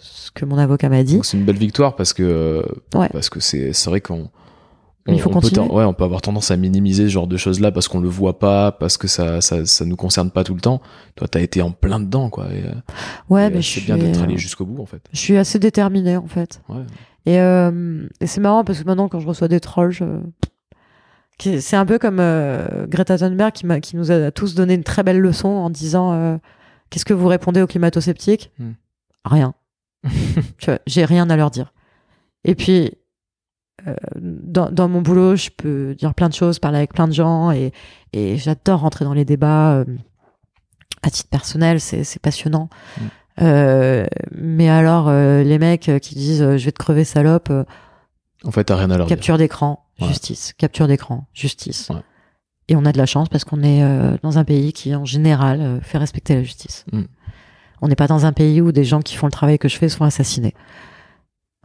ce 0.00 0.30
que 0.32 0.44
mon 0.44 0.58
avocat 0.58 0.88
m'a 0.88 1.04
dit. 1.04 1.20
C'est 1.22 1.36
une 1.36 1.44
belle 1.44 1.58
victoire 1.58 1.96
parce 1.96 2.12
que 2.12 2.64
parce 2.90 3.30
que 3.30 3.40
c'est 3.40 3.72
c'est 3.72 3.90
vrai 3.90 4.00
qu'on 4.00 4.30
il 5.06 5.20
faut 5.20 5.30
continuer. 5.30 5.66
Peut, 5.66 5.74
ouais, 5.74 5.84
on 5.84 5.94
peut 5.94 6.04
avoir 6.04 6.20
tendance 6.20 6.50
à 6.50 6.56
minimiser 6.56 7.04
ce 7.04 7.08
genre 7.08 7.26
de 7.26 7.36
choses-là 7.36 7.72
parce 7.72 7.88
qu'on 7.88 8.00
le 8.00 8.08
voit 8.08 8.38
pas, 8.38 8.72
parce 8.72 8.96
que 8.96 9.08
ça, 9.08 9.40
ça, 9.40 9.64
ça 9.66 9.84
nous 9.84 9.96
concerne 9.96 10.30
pas 10.30 10.44
tout 10.44 10.54
le 10.54 10.60
temps. 10.60 10.80
Toi, 11.16 11.26
t'as 11.28 11.40
été 11.40 11.62
en 11.62 11.70
plein 11.72 12.00
dedans, 12.00 12.30
quoi. 12.30 12.46
Et, 12.52 12.64
euh, 12.64 12.72
ouais, 13.28 13.50
mais 13.50 13.62
c'est 13.62 13.80
bien 13.80 13.96
d'être 13.96 14.22
allé 14.22 14.36
jusqu'au 14.36 14.66
bout, 14.66 14.80
en 14.80 14.86
fait. 14.86 15.02
Je 15.12 15.18
suis 15.18 15.36
assez 15.36 15.58
déterminée, 15.58 16.16
en 16.16 16.26
fait. 16.26 16.60
Ouais. 16.68 16.82
Et, 17.26 17.40
euh, 17.40 18.06
et 18.20 18.26
c'est 18.26 18.40
marrant 18.40 18.64
parce 18.64 18.80
que 18.80 18.84
maintenant, 18.84 19.08
quand 19.08 19.20
je 19.20 19.26
reçois 19.26 19.48
des 19.48 19.60
trolls, 19.60 19.92
je... 19.92 20.04
c'est 21.40 21.76
un 21.76 21.86
peu 21.86 21.98
comme 21.98 22.18
euh, 22.20 22.86
Greta 22.86 23.18
Thunberg 23.18 23.52
qui, 23.52 23.66
qui 23.80 23.96
nous 23.96 24.10
a 24.10 24.30
tous 24.30 24.54
donné 24.54 24.74
une 24.74 24.84
très 24.84 25.02
belle 25.02 25.18
leçon 25.18 25.48
en 25.48 25.70
disant 25.70 26.12
euh, 26.12 26.36
qu'est-ce 26.90 27.04
que 27.04 27.14
vous 27.14 27.28
répondez 27.28 27.62
aux 27.62 27.66
climato-sceptiques? 27.66 28.50
Hmm. 28.58 28.72
Rien. 29.24 29.54
J'ai 30.86 31.04
rien 31.04 31.28
à 31.30 31.36
leur 31.36 31.50
dire. 31.50 31.72
Et 32.44 32.54
puis 32.54 32.92
dans, 34.20 34.70
dans, 34.70 34.88
mon 34.88 35.00
boulot, 35.00 35.36
je 35.36 35.48
peux 35.56 35.94
dire 35.94 36.12
plein 36.12 36.28
de 36.28 36.34
choses, 36.34 36.58
parler 36.58 36.76
avec 36.76 36.92
plein 36.92 37.08
de 37.08 37.14
gens 37.14 37.50
et, 37.50 37.72
et 38.12 38.36
j'adore 38.36 38.80
rentrer 38.80 39.06
dans 39.06 39.14
les 39.14 39.24
débats. 39.24 39.84
à 41.02 41.10
titre 41.10 41.30
personnel, 41.30 41.80
c'est 41.80 42.20
passionnant. 42.20 42.68
Mm. 42.98 43.02
Euh, 43.42 44.06
mais 44.32 44.68
alors, 44.68 45.10
les 45.10 45.58
mecs 45.58 45.90
qui 46.02 46.14
disent 46.14 46.56
je 46.56 46.64
vais 46.64 46.72
te 46.72 46.78
crever 46.78 47.04
salope. 47.04 47.50
En 48.44 48.50
fait, 48.50 48.64
t'as 48.64 48.76
rien 48.76 48.90
à 48.90 48.98
leur 48.98 49.06
Capture 49.06 49.38
d'écran, 49.38 49.84
justice. 50.00 50.54
Capture 50.56 50.88
d'écran, 50.88 51.26
justice. 51.34 51.90
Et 52.68 52.76
on 52.76 52.84
a 52.84 52.92
de 52.92 52.98
la 52.98 53.06
chance 53.06 53.28
parce 53.28 53.44
qu'on 53.44 53.62
est 53.62 53.82
dans 54.22 54.38
un 54.38 54.44
pays 54.44 54.72
qui, 54.72 54.94
en 54.94 55.04
général, 55.04 55.80
fait 55.82 55.98
respecter 55.98 56.34
la 56.34 56.42
justice. 56.42 56.84
Mm. 56.92 57.02
On 57.82 57.88
n'est 57.88 57.96
pas 57.96 58.06
dans 58.06 58.26
un 58.26 58.32
pays 58.32 58.60
où 58.60 58.72
des 58.72 58.84
gens 58.84 59.00
qui 59.00 59.16
font 59.16 59.26
le 59.26 59.32
travail 59.32 59.58
que 59.58 59.68
je 59.68 59.76
fais 59.76 59.88
sont 59.88 60.04
assassinés. 60.04 60.54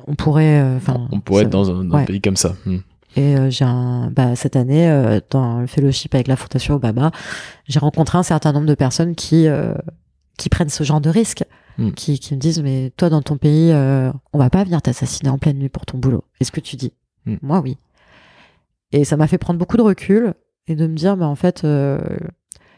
On 0.07 0.15
pourrait, 0.15 0.61
euh, 0.61 0.77
enfin, 0.77 1.07
on 1.11 1.19
pourrait 1.19 1.43
être 1.43 1.49
dans 1.49 1.71
un, 1.71 2.05
pays 2.05 2.21
comme 2.21 2.35
ça. 2.35 2.55
Hmm. 2.65 2.77
Et 3.15 3.37
euh, 3.37 3.49
j'ai 3.49 3.65
un, 3.65 4.11
bah, 4.11 4.35
cette 4.35 4.55
année, 4.55 4.89
euh, 4.89 5.19
dans 5.29 5.61
le 5.61 5.67
fellowship 5.67 6.13
avec 6.13 6.27
la 6.27 6.35
Fondation 6.35 6.75
Obama, 6.75 7.11
j'ai 7.67 7.79
rencontré 7.79 8.17
un 8.17 8.23
certain 8.23 8.51
nombre 8.51 8.67
de 8.67 8.75
personnes 8.75 9.15
qui 9.15 9.47
qui 10.37 10.49
prennent 10.49 10.69
ce 10.69 10.83
genre 10.83 10.99
de 10.99 11.09
risque, 11.09 11.45
hmm. 11.77 11.91
qui, 11.91 12.19
qui 12.19 12.33
me 12.33 12.39
disent 12.39 12.61
mais 12.61 12.91
toi 12.97 13.09
dans 13.09 13.21
ton 13.21 13.37
pays, 13.37 13.73
on 13.73 14.37
va 14.37 14.49
pas 14.49 14.63
venir 14.63 14.81
t'assassiner 14.81 15.29
en 15.29 15.37
pleine 15.37 15.57
nuit 15.57 15.69
pour 15.69 15.85
ton 15.85 15.97
boulot. 15.97 16.23
Est-ce 16.39 16.51
que 16.51 16.59
tu 16.59 16.75
dis? 16.75 16.93
Hmm. 17.25 17.37
Moi 17.41 17.59
oui. 17.59 17.77
Et 18.91 19.03
ça 19.03 19.17
m'a 19.17 19.27
fait 19.27 19.37
prendre 19.37 19.59
beaucoup 19.59 19.77
de 19.77 19.81
recul 19.81 20.33
et 20.67 20.75
de 20.75 20.87
me 20.87 20.95
dire 20.95 21.17
mais 21.17 21.25
en 21.25 21.35
fait 21.35 21.65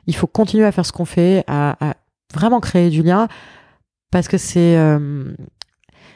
il 0.08 0.16
faut 0.16 0.28
continuer 0.28 0.66
à 0.66 0.72
faire 0.72 0.86
ce 0.86 0.92
qu'on 0.92 1.06
fait, 1.06 1.44
à, 1.48 1.90
à 1.90 1.96
vraiment 2.34 2.60
créer 2.60 2.90
du 2.90 3.04
lien 3.04 3.28
parce 4.12 4.28
que 4.28 4.38
c'est 4.38 4.78
euh, 4.78 5.34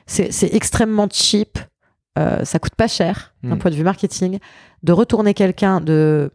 c'est 0.07 0.53
extrêmement 0.53 1.07
cheap, 1.09 1.57
euh, 2.17 2.43
ça 2.43 2.59
coûte 2.59 2.75
pas 2.75 2.87
cher 2.87 3.33
d'un 3.43 3.55
hmm. 3.55 3.59
point 3.59 3.71
de 3.71 3.75
vue 3.75 3.83
marketing 3.83 4.39
de 4.83 4.91
retourner 4.91 5.33
quelqu'un 5.33 5.79
de, 5.79 6.31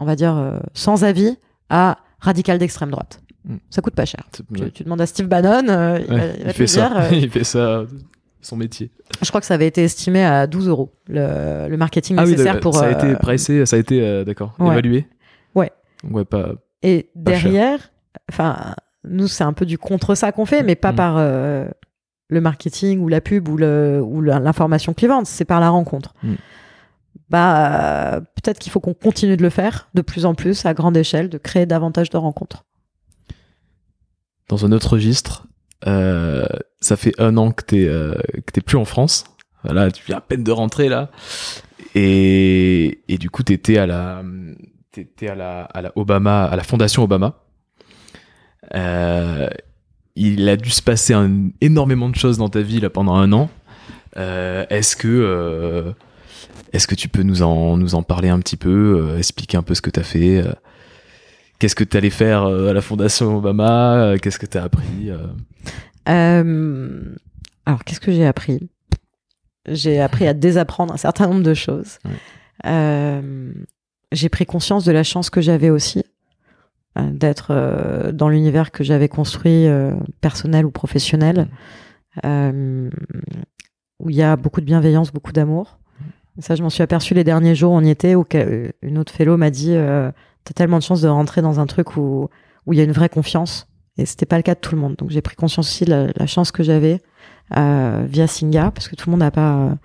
on 0.00 0.04
va 0.04 0.16
dire, 0.16 0.36
euh, 0.36 0.58
sans 0.74 1.04
avis 1.04 1.36
à 1.68 1.98
radical 2.18 2.58
d'extrême 2.58 2.90
droite. 2.90 3.22
Hmm. 3.44 3.56
Ça 3.70 3.82
coûte 3.82 3.94
pas 3.94 4.04
cher. 4.04 4.28
Tu, 4.74 4.84
demandes 4.84 5.00
à 5.00 5.06
Steve 5.06 5.26
Bannon, 5.26 5.98
il, 5.98 6.52
fait 6.52 6.66
ça. 6.66 7.08
il 7.12 7.30
fait 7.30 7.44
ça 7.44 7.84
son 8.42 8.56
métier. 8.56 8.90
Je 9.20 9.28
crois 9.28 9.40
que 9.40 9.46
ça 9.46 9.54
avait 9.54 9.66
été 9.66 9.84
estimé 9.84 10.24
à 10.24 10.46
12 10.46 10.68
euros 10.68 10.92
le, 11.08 11.68
le 11.68 11.76
marketing 11.76 12.16
ah 12.18 12.24
nécessaire 12.24 12.60
pour. 12.60 12.74
Ça 12.74 12.86
a 12.86 12.90
été 12.92 13.14
pricé, 13.16 13.66
ça 13.66 13.76
a 13.76 13.78
été 13.78 14.24
d'accord, 14.24 14.54
évalué. 14.60 15.06
Ouais. 15.54 15.70
Ouais, 16.10 16.24
pas. 16.24 16.54
Et 16.82 17.10
derrière, 17.14 17.90
enfin, 18.30 18.74
nous, 19.04 19.28
c'est 19.28 19.44
un 19.44 19.52
peu 19.52 19.66
du 19.66 19.78
contre 19.78 20.14
ça 20.14 20.32
qu'on 20.32 20.46
fait, 20.46 20.62
mais 20.62 20.74
pas 20.74 20.92
mm. 20.92 20.96
par 20.96 21.14
euh, 21.18 21.66
le 22.28 22.40
marketing 22.40 23.00
ou 23.00 23.08
la 23.08 23.20
pub 23.20 23.48
ou 23.48 23.56
l'information 23.56 24.94
clivante, 24.94 25.26
c'est 25.26 25.44
par 25.44 25.60
la 25.60 25.70
rencontre. 25.70 26.14
Mm. 26.22 26.34
Bah, 27.28 28.20
peut-être 28.42 28.58
qu'il 28.58 28.72
faut 28.72 28.80
qu'on 28.80 28.94
continue 28.94 29.36
de 29.36 29.42
le 29.42 29.50
faire 29.50 29.88
de 29.94 30.02
plus 30.02 30.26
en 30.26 30.34
plus 30.34 30.66
à 30.66 30.74
grande 30.74 30.96
échelle, 30.96 31.28
de 31.28 31.38
créer 31.38 31.66
davantage 31.66 32.10
de 32.10 32.16
rencontres. 32.16 32.64
Dans 34.50 34.66
un 34.66 34.72
autre 34.72 34.94
registre, 34.94 35.46
euh, 35.86 36.44
ça 36.80 36.96
fait 36.96 37.12
un 37.18 37.36
an 37.36 37.52
que 37.52 37.62
t'es 37.62 37.84
euh, 37.86 38.16
que 38.44 38.60
plus 38.60 38.76
en 38.76 38.84
France. 38.84 39.22
Voilà, 39.62 39.92
tu 39.92 40.02
viens 40.04 40.16
à 40.16 40.20
peine 40.20 40.42
de 40.42 40.50
rentrer 40.50 40.88
là, 40.88 41.08
et, 41.94 43.00
et 43.06 43.16
du 43.16 43.30
coup 43.30 43.44
t'étais 43.44 43.78
à 43.78 43.86
la 43.86 44.24
t'étais 44.90 45.28
à 45.28 45.36
la 45.36 45.62
à 45.62 45.82
la 45.82 45.92
Obama 45.94 46.46
à 46.46 46.56
la 46.56 46.64
fondation 46.64 47.04
Obama 47.04 47.44
euh, 48.74 49.48
il 50.16 50.48
a 50.48 50.56
dû 50.56 50.70
se 50.70 50.82
passer 50.82 51.14
énormément 51.60 52.08
de 52.08 52.16
choses 52.16 52.36
dans 52.36 52.48
ta 52.48 52.60
vie 52.60 52.80
là 52.80 52.90
pendant 52.90 53.14
un 53.14 53.32
an. 53.32 53.50
Euh, 54.16 54.66
est-ce 54.68 54.96
que 54.96 55.94
est-ce 56.72 56.88
que 56.88 56.96
tu 56.96 57.08
peux 57.08 57.22
nous 57.22 57.42
en 57.42 57.76
nous 57.76 57.94
en 57.94 58.02
parler 58.02 58.30
un 58.30 58.40
petit 58.40 58.56
peu, 58.56 59.14
expliquer 59.16 59.58
un 59.58 59.62
peu 59.62 59.74
ce 59.76 59.80
que 59.80 59.90
tu 59.90 60.00
as 60.00 60.04
fait 60.04 60.42
Qu'est-ce 61.60 61.76
que 61.76 61.84
tu 61.84 61.96
allais 61.96 62.10
faire 62.10 62.44
à 62.44 62.72
la 62.72 62.80
Fondation 62.80 63.36
Obama 63.36 64.14
Qu'est-ce 64.20 64.38
que 64.38 64.46
tu 64.46 64.58
as 64.58 64.64
appris 64.64 65.10
Alors, 66.06 67.84
qu'est-ce 67.84 68.00
que 68.00 68.10
j'ai 68.10 68.26
appris? 68.26 68.68
J'ai 69.68 70.00
appris 70.00 70.26
à 70.26 70.34
désapprendre 70.34 70.92
un 70.92 70.96
certain 70.96 71.28
nombre 71.28 71.44
de 71.44 71.54
choses. 71.54 71.98
j'ai 72.64 74.28
pris 74.28 74.46
conscience 74.46 74.84
de 74.84 74.90
la 74.90 75.04
chance 75.04 75.30
que 75.30 75.40
j'avais 75.40 75.70
aussi 75.70 76.02
euh, 76.98 77.08
d'être 77.12 77.48
euh, 77.50 78.10
dans 78.10 78.28
l'univers 78.28 78.72
que 78.72 78.82
j'avais 78.82 79.08
construit, 79.08 79.68
euh, 79.68 79.94
personnel 80.20 80.66
ou 80.66 80.72
professionnel, 80.72 81.46
où 82.24 84.10
il 84.10 84.16
y 84.16 84.22
a 84.22 84.34
beaucoup 84.34 84.60
de 84.60 84.66
bienveillance, 84.66 85.12
beaucoup 85.12 85.30
d'amour. 85.30 85.78
Ça, 86.40 86.56
je 86.56 86.62
m'en 86.62 86.70
suis 86.70 86.82
aperçu 86.82 87.14
les 87.14 87.22
derniers 87.22 87.54
jours. 87.54 87.72
On 87.72 87.82
y 87.82 87.90
était, 87.90 88.16
où 88.16 88.24
une 88.82 88.98
autre 88.98 89.12
fellow 89.12 89.36
m'a 89.36 89.50
dit 89.50 89.76
T'as 90.44 90.54
tellement 90.54 90.78
de 90.78 90.82
chance 90.82 91.00
de 91.00 91.08
rentrer 91.08 91.42
dans 91.42 91.60
un 91.60 91.66
truc 91.66 91.96
où 91.96 92.28
où 92.66 92.72
il 92.72 92.78
y 92.78 92.80
a 92.80 92.84
une 92.84 92.92
vraie 92.92 93.08
confiance. 93.08 93.68
Et 93.96 94.06
c'était 94.06 94.26
pas 94.26 94.36
le 94.36 94.42
cas 94.42 94.54
de 94.54 94.60
tout 94.60 94.74
le 94.74 94.80
monde. 94.80 94.96
Donc 94.96 95.10
j'ai 95.10 95.22
pris 95.22 95.34
conscience 95.34 95.66
aussi 95.66 95.84
de 95.84 96.12
la, 96.14 96.26
chance 96.26 96.52
que 96.52 96.62
j'avais 96.62 97.00
via 97.50 98.26
Singa, 98.26 98.70
parce 98.70 98.88
que 98.88 98.96
tout 98.96 99.08
le 99.08 99.12
monde 99.12 99.20
n'a 99.20 99.30
pas 99.30 99.76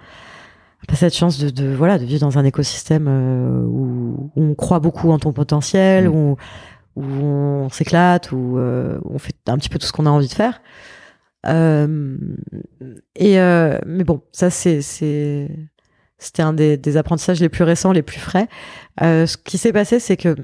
pas 0.88 0.96
cette 0.96 1.16
chance 1.16 1.40
de, 1.40 1.50
de, 1.50 1.74
voilà 1.74 1.98
de 1.98 2.06
vivre 2.06 2.22
dans 2.22 2.38
un 2.38 2.46
écosystème 2.46 3.08
où, 3.08 4.32
on 4.36 4.54
croit 4.54 4.80
beaucoup 4.80 5.10
en 5.10 5.18
ton 5.18 5.34
potentiel, 5.34 6.08
mm. 6.10 6.14
où 6.14 6.38
où 6.96 7.04
on 7.04 7.70
s'éclate, 7.70 8.32
où, 8.32 8.58
euh, 8.58 9.00
on 9.04 9.20
fait 9.20 9.36
un 9.48 9.58
petit 9.58 9.70
peu 9.70 9.80
tout 9.80 9.88
ce 9.88 9.92
qu'on 9.92 10.06
a 10.06 10.10
envie 10.10 10.28
de 10.28 10.34
faire. 10.34 10.62
Euh, 11.46 12.18
et 13.16 13.40
euh, 13.40 13.78
mais 13.86 14.04
bon, 14.04 14.22
ça 14.32 14.50
c'est 14.50 15.50
c'était 16.18 16.44
un 16.44 16.54
des, 16.54 16.78
des, 16.78 16.98
apprentissages 16.98 17.40
les 17.40 17.50
plus 17.50 17.64
récents, 17.64 17.92
les 17.92 18.02
plus 18.02 18.20
frais. 18.20 18.48
ce 19.00 19.38
qui 19.38 19.58
s'est 19.58 19.74
passé, 19.74 20.00
c'est 20.00 20.18
que 20.18 20.36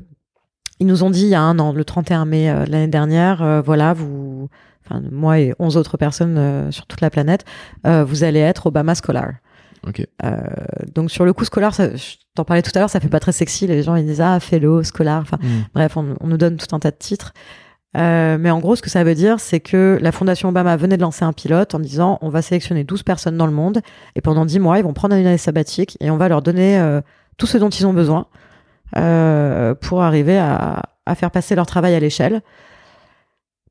ils 0.80 0.88
nous 0.88 1.03
ont 1.03 1.09
dit 1.09 1.24
il 1.24 1.30
y 1.30 1.36
a 1.36 1.41
un 1.41 1.59
an, 1.59 1.74
le 1.74 1.86
31 1.86 2.26
mai 2.26 2.51
l'année 2.67 2.88
dernière, 2.88 3.61
voilà, 3.63 3.93
vous, 3.93 4.49
enfin 4.84 5.01
moi 5.11 5.39
et 5.39 5.53
11 5.59 5.78
autres 5.78 5.97
personnes 5.97 6.72
sur 6.72 6.88
toute 6.88 7.01
la 7.01 7.09
planète, 7.09 7.45
vous 7.86 8.24
allez 8.24 8.39
être 8.39 8.65
Obama 8.65 8.93
Scholar. 8.95 9.34
Euh, 10.24 10.38
donc 10.93 11.11
sur 11.11 11.26
le 11.26 11.34
coup 11.34 11.45
scolaire, 11.45 11.74
ça, 11.74 11.95
je 11.95 12.15
t'en 12.36 12.45
parlais 12.45 12.61
tout 12.61 12.72
à 12.76 12.80
l'heure, 12.80 12.89
ça 12.89 12.99
fait 12.99 13.09
pas 13.09 13.19
très 13.19 13.32
sexy. 13.32 13.67
Les 13.67 13.84
gens 13.84 13.95
ils 13.95 14.05
disent 14.05 14.22
ah 14.22 14.39
fellow 14.39 14.84
scolaire. 14.84 15.19
Enfin 15.22 15.38
mm. 15.41 15.65
bref, 15.74 15.97
on, 15.97 16.15
nous 16.24 16.38
donne 16.38 16.57
tout 16.57 16.74
un 16.76 16.80
tas 16.80 16.91
de 16.91 16.97
titres. 16.97 17.34
Euh, 17.97 18.37
mais 18.39 18.49
en 18.49 18.59
gros, 18.59 18.75
ce 18.75 18.81
que 18.81 18.89
ça 18.89 19.03
veut 19.03 19.15
dire, 19.15 19.39
c'est 19.39 19.59
que 19.59 19.97
la 20.01 20.11
Fondation 20.11 20.49
Obama 20.49 20.77
venait 20.77 20.95
de 20.95 21.01
lancer 21.01 21.25
un 21.25 21.33
pilote 21.33 21.75
en 21.75 21.79
disant 21.79 22.17
on 22.21 22.29
va 22.29 22.41
sélectionner 22.41 22.83
12 22.83 23.03
personnes 23.03 23.37
dans 23.37 23.47
le 23.47 23.51
monde 23.51 23.81
et 24.15 24.21
pendant 24.21 24.45
10 24.45 24.59
mois, 24.59 24.77
ils 24.79 24.83
vont 24.83 24.93
prendre 24.93 25.15
une 25.15 25.25
année 25.25 25.37
sabbatique 25.37 25.97
et 25.99 26.09
on 26.09 26.17
va 26.17 26.29
leur 26.29 26.41
donner 26.41 26.79
euh, 26.79 27.01
tout 27.37 27.47
ce 27.47 27.57
dont 27.57 27.69
ils 27.69 27.85
ont 27.85 27.93
besoin 27.93 28.27
pour 28.93 30.03
arriver 30.03 30.37
à, 30.37 30.83
à, 31.05 31.15
faire 31.15 31.31
passer 31.31 31.55
leur 31.55 31.65
travail 31.65 31.95
à 31.95 31.99
l'échelle. 32.01 32.41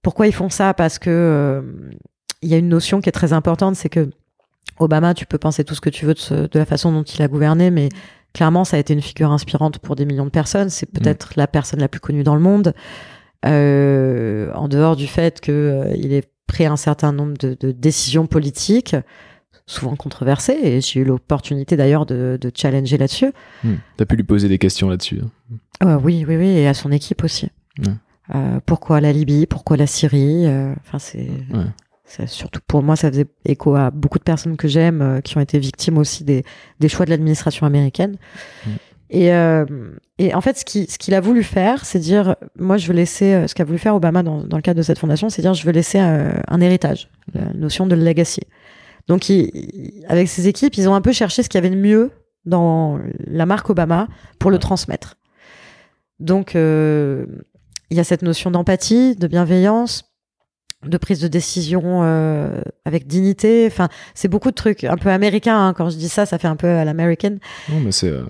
Pourquoi 0.01 0.27
ils 0.27 0.33
font 0.33 0.49
ça? 0.49 0.73
Parce 0.73 0.99
que 0.99 1.63
il 2.43 2.49
y 2.49 2.55
a 2.55 2.57
une 2.57 2.69
notion 2.69 3.03
qui 3.03 3.11
est 3.11 3.13
très 3.13 3.35
importante, 3.35 3.77
c'est 3.77 3.91
que 3.91 4.09
Obama, 4.79 5.15
tu 5.15 5.27
peux 5.27 5.39
penser 5.39 5.65
tout 5.65 5.75
ce 5.75 5.81
que 5.81 5.91
tu 5.91 6.07
veux 6.07 6.15
de, 6.15 6.59
la 6.59 6.65
façon 6.65 6.91
dont 6.93 7.03
il 7.03 7.21
a 7.23 7.29
gouverné, 7.29 7.71
mais 7.71 7.91
clairement, 8.33 8.65
ça 8.65 8.77
a 8.77 8.81
été 8.81 8.95
une 8.95 9.03
figure 9.03 9.31
inspirante 9.31 9.79
pour 9.79 9.95
des 9.95 10.07
millions 10.07 10.25
de 10.25 10.31
personnes. 10.31 10.71
C'est 10.71 10.87
peut-être 10.87 11.33
la 11.37 11.47
personne 11.47 11.81
la 11.81 11.89
plus 11.89 12.01
connue 12.01 12.23
dans 12.23 12.35
le 12.35 12.41
monde, 12.41 12.75
euh, 13.47 14.53
en 14.55 14.69
dehors 14.69 14.97
du 14.97 15.07
fait 15.07 15.41
qu'il 15.41 15.55
euh, 15.55 15.95
ait 15.95 16.25
pris 16.47 16.67
un 16.67 16.77
certain 16.77 17.13
nombre 17.13 17.35
de, 17.39 17.71
décisions 17.73 18.27
politiques, 18.27 18.97
souvent 19.67 19.95
controversées, 19.95 20.59
et 20.63 20.81
j'ai 20.81 21.01
eu 21.01 21.05
l'opportunité 21.05 21.77
d'ailleurs 21.77 22.07
de, 22.07 22.39
challenger 22.55 22.99
là-dessus. 22.99 23.33
Hmm. 23.63 23.77
Tu 23.97 24.03
as 24.03 24.07
pu 24.07 24.17
lui 24.17 24.25
poser 24.25 24.49
des 24.49 24.59
questions 24.59 24.89
là-dessus 24.89 25.21
hein. 25.23 25.57
euh, 25.87 25.99
Oui, 26.03 26.25
oui, 26.27 26.37
oui, 26.37 26.49
et 26.49 26.67
à 26.67 26.75
son 26.75 26.91
équipe 26.91 27.23
aussi. 27.25 27.49
pourquoi 28.67 29.01
la 29.01 29.13
Libye? 29.13 29.47
Pourquoi 29.47 29.77
la 29.77 29.87
Syrie? 29.87 30.47
Enfin, 30.87 30.99
c'est 30.99 31.29
surtout 32.27 32.61
pour 32.67 32.83
moi, 32.83 32.97
ça 32.97 33.11
faisait 33.11 33.27
écho 33.45 33.75
à 33.77 33.91
beaucoup 33.91 34.19
de 34.19 34.25
personnes 34.25 34.57
que 34.57 34.67
j'aime 34.67 35.01
euh, 35.01 35.21
qui 35.21 35.37
ont 35.37 35.41
été 35.41 35.59
victimes 35.59 35.97
aussi 35.97 36.25
des, 36.25 36.45
des 36.81 36.89
choix 36.89 37.07
de 37.07 37.11
l'administration 37.11 37.67
américaine. 37.67 38.17
Mm. 38.67 38.71
Et, 39.11 39.33
euh, 39.35 39.65
et, 40.19 40.35
en 40.35 40.41
fait, 40.41 40.57
ce 40.59 40.65
qu'il 40.65 40.89
ce 40.89 40.97
qu'il 40.97 41.15
a 41.15 41.21
voulu 41.21 41.43
faire, 41.43 41.85
c'est 41.85 41.99
dire, 41.99 42.37
moi, 42.57 42.77
je 42.77 42.87
veux 42.87 42.95
laisser, 42.95 43.35
euh, 43.35 43.47
ce 43.49 43.55
qu'a 43.55 43.65
voulu 43.65 43.79
faire 43.79 43.95
Obama 43.95 44.23
dans, 44.23 44.43
dans, 44.43 44.57
le 44.57 44.63
cadre 44.63 44.79
de 44.79 44.83
cette 44.83 44.99
fondation, 44.99 45.29
c'est 45.29 45.43
dire, 45.43 45.53
je 45.53 45.67
veux 45.67 45.73
laisser 45.73 45.99
un, 45.99 46.61
héritage, 46.61 47.11
la 47.35 47.53
notion 47.55 47.87
de 47.87 47.97
legacy. 47.97 48.43
Donc, 49.09 49.29
il, 49.29 50.05
avec 50.09 50.29
ses 50.29 50.47
équipes, 50.47 50.77
ils 50.77 50.89
ont 50.89 50.95
un 50.95 51.01
peu 51.01 51.13
cherché 51.13 51.43
ce 51.43 51.49
qu'il 51.49 51.59
y 51.59 51.65
avait 51.65 51.75
de 51.75 51.81
mieux 51.81 52.11
dans 52.45 53.01
la 53.27 53.47
marque 53.47 53.69
Obama 53.69 54.07
pour 54.39 54.51
le 54.51 54.59
transmettre. 54.59 55.17
Donc, 56.21 56.53
il 56.55 57.27
y 57.91 58.01
a 58.01 58.05
cette 58.05 58.23
notion 58.23 58.51
d'empathie, 58.51 59.17
de 59.17 59.27
bienveillance, 59.27 60.10
de 60.87 60.97
prise 60.97 61.21
de 61.21 61.29
décision 61.29 62.01
euh, 62.03 62.61
avec 62.87 63.07
dignité. 63.07 63.67
Enfin, 63.67 63.89
c'est 64.15 64.29
beaucoup 64.29 64.51
de 64.51 64.55
trucs 64.55 64.85
un 64.85 64.97
peu 64.97 65.11
américains. 65.11 65.69
Hein. 65.69 65.75
Quand 65.75 65.91
je 65.91 65.97
dis 65.97 66.09
ça, 66.09 66.25
ça 66.25 66.39
fait 66.39 66.49
un 66.49 66.57
peu 66.57 66.69
à 66.69 66.85
l'american. 66.85 67.37
Non, 67.69 67.81
mais 67.81 67.93
c'est 67.93 68.09
euh, 68.09 68.25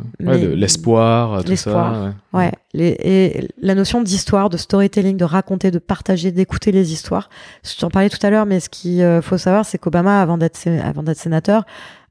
l'espoir, 0.56 1.44
tout 1.44 1.54
ça. 1.54 2.12
Ouais. 2.32 2.52
Les, 2.72 2.96
et 3.00 3.48
la 3.60 3.74
notion 3.74 4.02
d'histoire, 4.02 4.48
de 4.48 4.56
storytelling, 4.56 5.16
de 5.16 5.24
raconter, 5.24 5.70
de 5.70 5.78
partager, 5.78 6.32
d'écouter 6.32 6.72
les 6.72 6.92
histoires. 6.92 7.30
J'en 7.78 7.90
parlais 7.90 8.10
tout 8.10 8.24
à 8.24 8.30
l'heure, 8.30 8.46
mais 8.46 8.58
ce 8.60 8.68
qu'il 8.68 9.00
euh, 9.02 9.22
faut 9.22 9.38
savoir, 9.38 9.64
c'est 9.64 9.78
qu'Obama, 9.78 10.20
avant 10.20 10.38
d'être 10.38 10.58
avant 10.84 11.02
d'être 11.02 11.18
sénateur, 11.18 11.64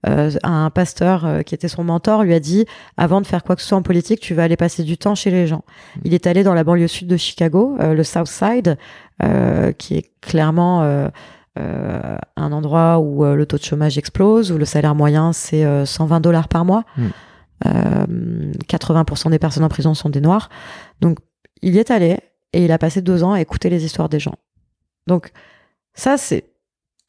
euh, 0.08 0.32
un 0.44 0.70
pasteur 0.70 1.26
euh, 1.26 1.42
qui 1.42 1.54
était 1.54 1.68
son 1.68 1.84
mentor 1.84 2.24
lui 2.24 2.34
a 2.34 2.40
dit 2.40 2.66
avant 2.96 3.20
de 3.20 3.28
faire 3.28 3.44
quoi 3.44 3.58
que 3.58 3.62
ce 3.62 3.68
soit 3.68 3.78
en 3.78 3.82
politique, 3.82 4.22
tu 4.22 4.34
vas 4.34 4.44
aller 4.44 4.56
passer 4.56 4.84
du 4.84 4.98
temps 4.98 5.14
chez 5.14 5.30
les 5.30 5.46
gens. 5.46 5.64
Mm. 5.96 6.00
Il 6.06 6.14
est 6.14 6.26
allé 6.26 6.44
dans 6.44 6.54
la 6.54 6.64
banlieue 6.64 6.88
sud 6.88 7.08
de 7.08 7.18
Chicago, 7.18 7.76
euh, 7.82 7.94
le 7.94 8.04
South 8.04 8.28
Side, 8.28 8.78
qui 9.78 9.96
est 9.96 10.12
clairement 10.22 11.10
un 11.56 12.52
endroit 12.52 13.00
où 13.00 13.24
le 13.24 13.46
taux 13.46 13.58
de 13.58 13.64
chômage 13.64 13.98
explose, 13.98 14.52
où 14.52 14.58
le 14.58 14.66
salaire 14.66 14.96
moyen 14.96 15.34
c'est 15.34 15.86
120 15.86 16.20
dollars 16.20 16.48
par 16.48 16.66
mois. 16.66 16.86
80% 17.66 19.28
mm. 19.28 19.32
des 19.32 19.40
personnes 19.40 19.64
en 19.64 19.70
prison 19.70 19.94
sont 19.94 20.10
des 20.10 20.22
noirs. 20.22 20.50
Donc 21.02 21.20
il 21.62 21.76
y 21.76 21.80
est 21.80 21.92
allé 21.92 22.20
et 22.54 22.64
il 22.64 22.72
a 22.72 22.78
passé 22.78 23.02
deux 23.02 23.24
ans 23.24 23.34
à 23.34 23.42
écouter 23.42 23.70
les 23.70 23.84
histoires 23.86 24.10
des 24.10 24.20
gens. 24.20 24.36
Donc 25.08 25.32
ça 25.94 26.18
c'est 26.18 26.46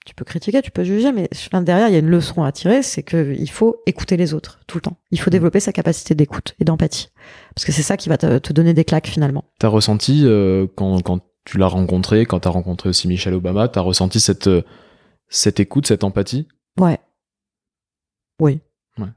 tu 0.06 0.14
peux 0.14 0.24
critiquer, 0.24 0.62
tu 0.62 0.70
peux 0.70 0.82
juger, 0.82 1.12
mais 1.12 1.28
derrière, 1.62 1.88
il 1.88 1.92
y 1.92 1.96
a 1.96 1.98
une 1.98 2.08
leçon 2.08 2.42
à 2.42 2.50
tirer, 2.52 2.82
c'est 2.82 3.02
qu'il 3.02 3.50
faut 3.50 3.82
écouter 3.86 4.16
les 4.16 4.32
autres 4.32 4.60
tout 4.66 4.78
le 4.78 4.82
temps. 4.82 4.96
Il 5.10 5.20
faut 5.20 5.30
mmh. 5.30 5.32
développer 5.32 5.60
sa 5.60 5.72
capacité 5.72 6.14
d'écoute 6.14 6.54
et 6.58 6.64
d'empathie. 6.64 7.10
Parce 7.54 7.64
que 7.64 7.72
c'est 7.72 7.82
ça 7.82 7.96
qui 7.96 8.08
va 8.08 8.16
te, 8.16 8.52
donner 8.52 8.72
des 8.72 8.84
claques 8.84 9.08
finalement. 9.08 9.44
T'as 9.58 9.68
ressenti, 9.68 10.22
euh, 10.24 10.66
quand, 10.74 11.00
quand, 11.02 11.20
tu 11.44 11.58
l'as 11.58 11.66
rencontré, 11.66 12.26
quand 12.26 12.40
t'as 12.40 12.50
rencontré 12.50 12.88
aussi 12.88 13.08
Michelle 13.08 13.34
Obama, 13.34 13.68
t'as 13.68 13.80
ressenti 13.80 14.20
cette, 14.20 14.46
euh, 14.46 14.62
cette 15.28 15.60
écoute, 15.60 15.86
cette 15.86 16.04
empathie? 16.04 16.46
Ouais. 16.78 16.98
Oui. 18.40 18.60
Ouais. 18.98 19.08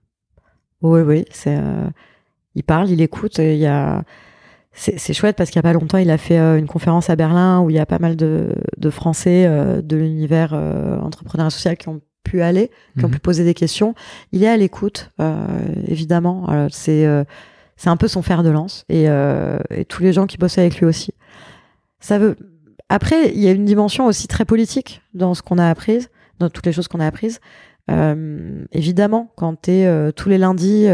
Oui, 0.81 1.01
oui. 1.01 1.25
C'est, 1.31 1.57
euh, 1.57 1.89
il 2.55 2.63
parle, 2.63 2.89
il 2.89 3.01
écoute, 3.01 3.39
il 3.39 3.57
y 3.57 3.65
a 3.65 4.03
c'est 4.75 5.13
chouette 5.13 5.35
parce 5.35 5.51
qu'il 5.51 5.59
n'y 5.59 5.67
a 5.67 5.69
pas 5.69 5.79
longtemps, 5.79 5.99
il 5.99 6.09
a 6.09 6.17
fait 6.17 6.39
euh, 6.39 6.57
une 6.57 6.65
conférence 6.65 7.11
à 7.11 7.15
Berlin 7.15 7.61
où 7.61 7.69
il 7.69 7.75
y 7.75 7.79
a 7.79 7.85
pas 7.85 7.99
mal 7.99 8.15
de, 8.15 8.55
de 8.75 8.89
Français 8.89 9.45
euh, 9.45 9.83
de 9.83 9.97
l'univers 9.97 10.53
entrepreneuriat 10.53 11.51
social 11.51 11.77
qui 11.77 11.89
ont 11.89 12.01
pu 12.23 12.41
aller, 12.41 12.71
qui 12.97 13.05
ont 13.05 13.07
mhm. 13.07 13.13
pu 13.13 13.19
poser 13.19 13.43
des 13.43 13.53
questions. 13.53 13.93
Il 14.31 14.43
est 14.43 14.47
à 14.47 14.57
l'écoute, 14.57 15.11
évidemment. 15.87 16.67
C'est 16.71 17.05
c'est 17.75 17.89
un 17.89 17.97
peu 17.97 18.07
son 18.07 18.23
fer 18.23 18.41
de 18.41 18.49
lance 18.49 18.85
et, 18.89 19.03
et, 19.69 19.85
tous 19.85 20.01
les 20.01 20.13
gens 20.13 20.25
qui 20.25 20.37
bossent 20.37 20.57
avec 20.57 20.77
lui 20.77 20.85
aussi. 20.85 21.13
Ça 22.03 22.19
veut. 22.19 22.35
Après, 22.89 23.29
il 23.33 23.39
y 23.39 23.47
a 23.47 23.51
une 23.51 23.65
dimension 23.65 24.05
aussi 24.05 24.27
très 24.27 24.45
politique 24.45 25.01
dans 25.13 25.33
ce 25.33 25.41
qu'on 25.41 25.57
a 25.57 25.67
appris, 25.67 26.05
dans 26.39 26.49
toutes 26.49 26.65
les 26.65 26.73
choses 26.73 26.87
qu'on 26.87 26.99
a 26.99 27.07
apprises. 27.07 27.39
évidemment, 28.71 29.31
quand 29.35 29.63
tu 29.63 29.71
es 29.71 30.11
tous 30.13 30.29
les 30.29 30.37
lundis 30.37 30.87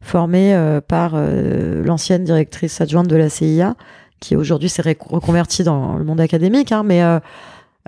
formée 0.00 0.54
euh, 0.54 0.80
par 0.80 1.12
euh, 1.14 1.82
l'ancienne 1.84 2.24
directrice 2.24 2.80
adjointe 2.80 3.08
de 3.08 3.16
la 3.16 3.28
CIA, 3.28 3.76
qui 4.20 4.36
aujourd'hui 4.36 4.68
s'est 4.68 4.82
reconvertie 4.82 5.64
dans 5.64 5.96
le 5.96 6.04
monde 6.04 6.20
académique, 6.20 6.72
hein, 6.72 6.82
mais 6.82 7.02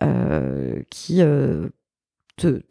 euh, 0.02 0.80
qui 0.90 1.16
te, 1.16 1.68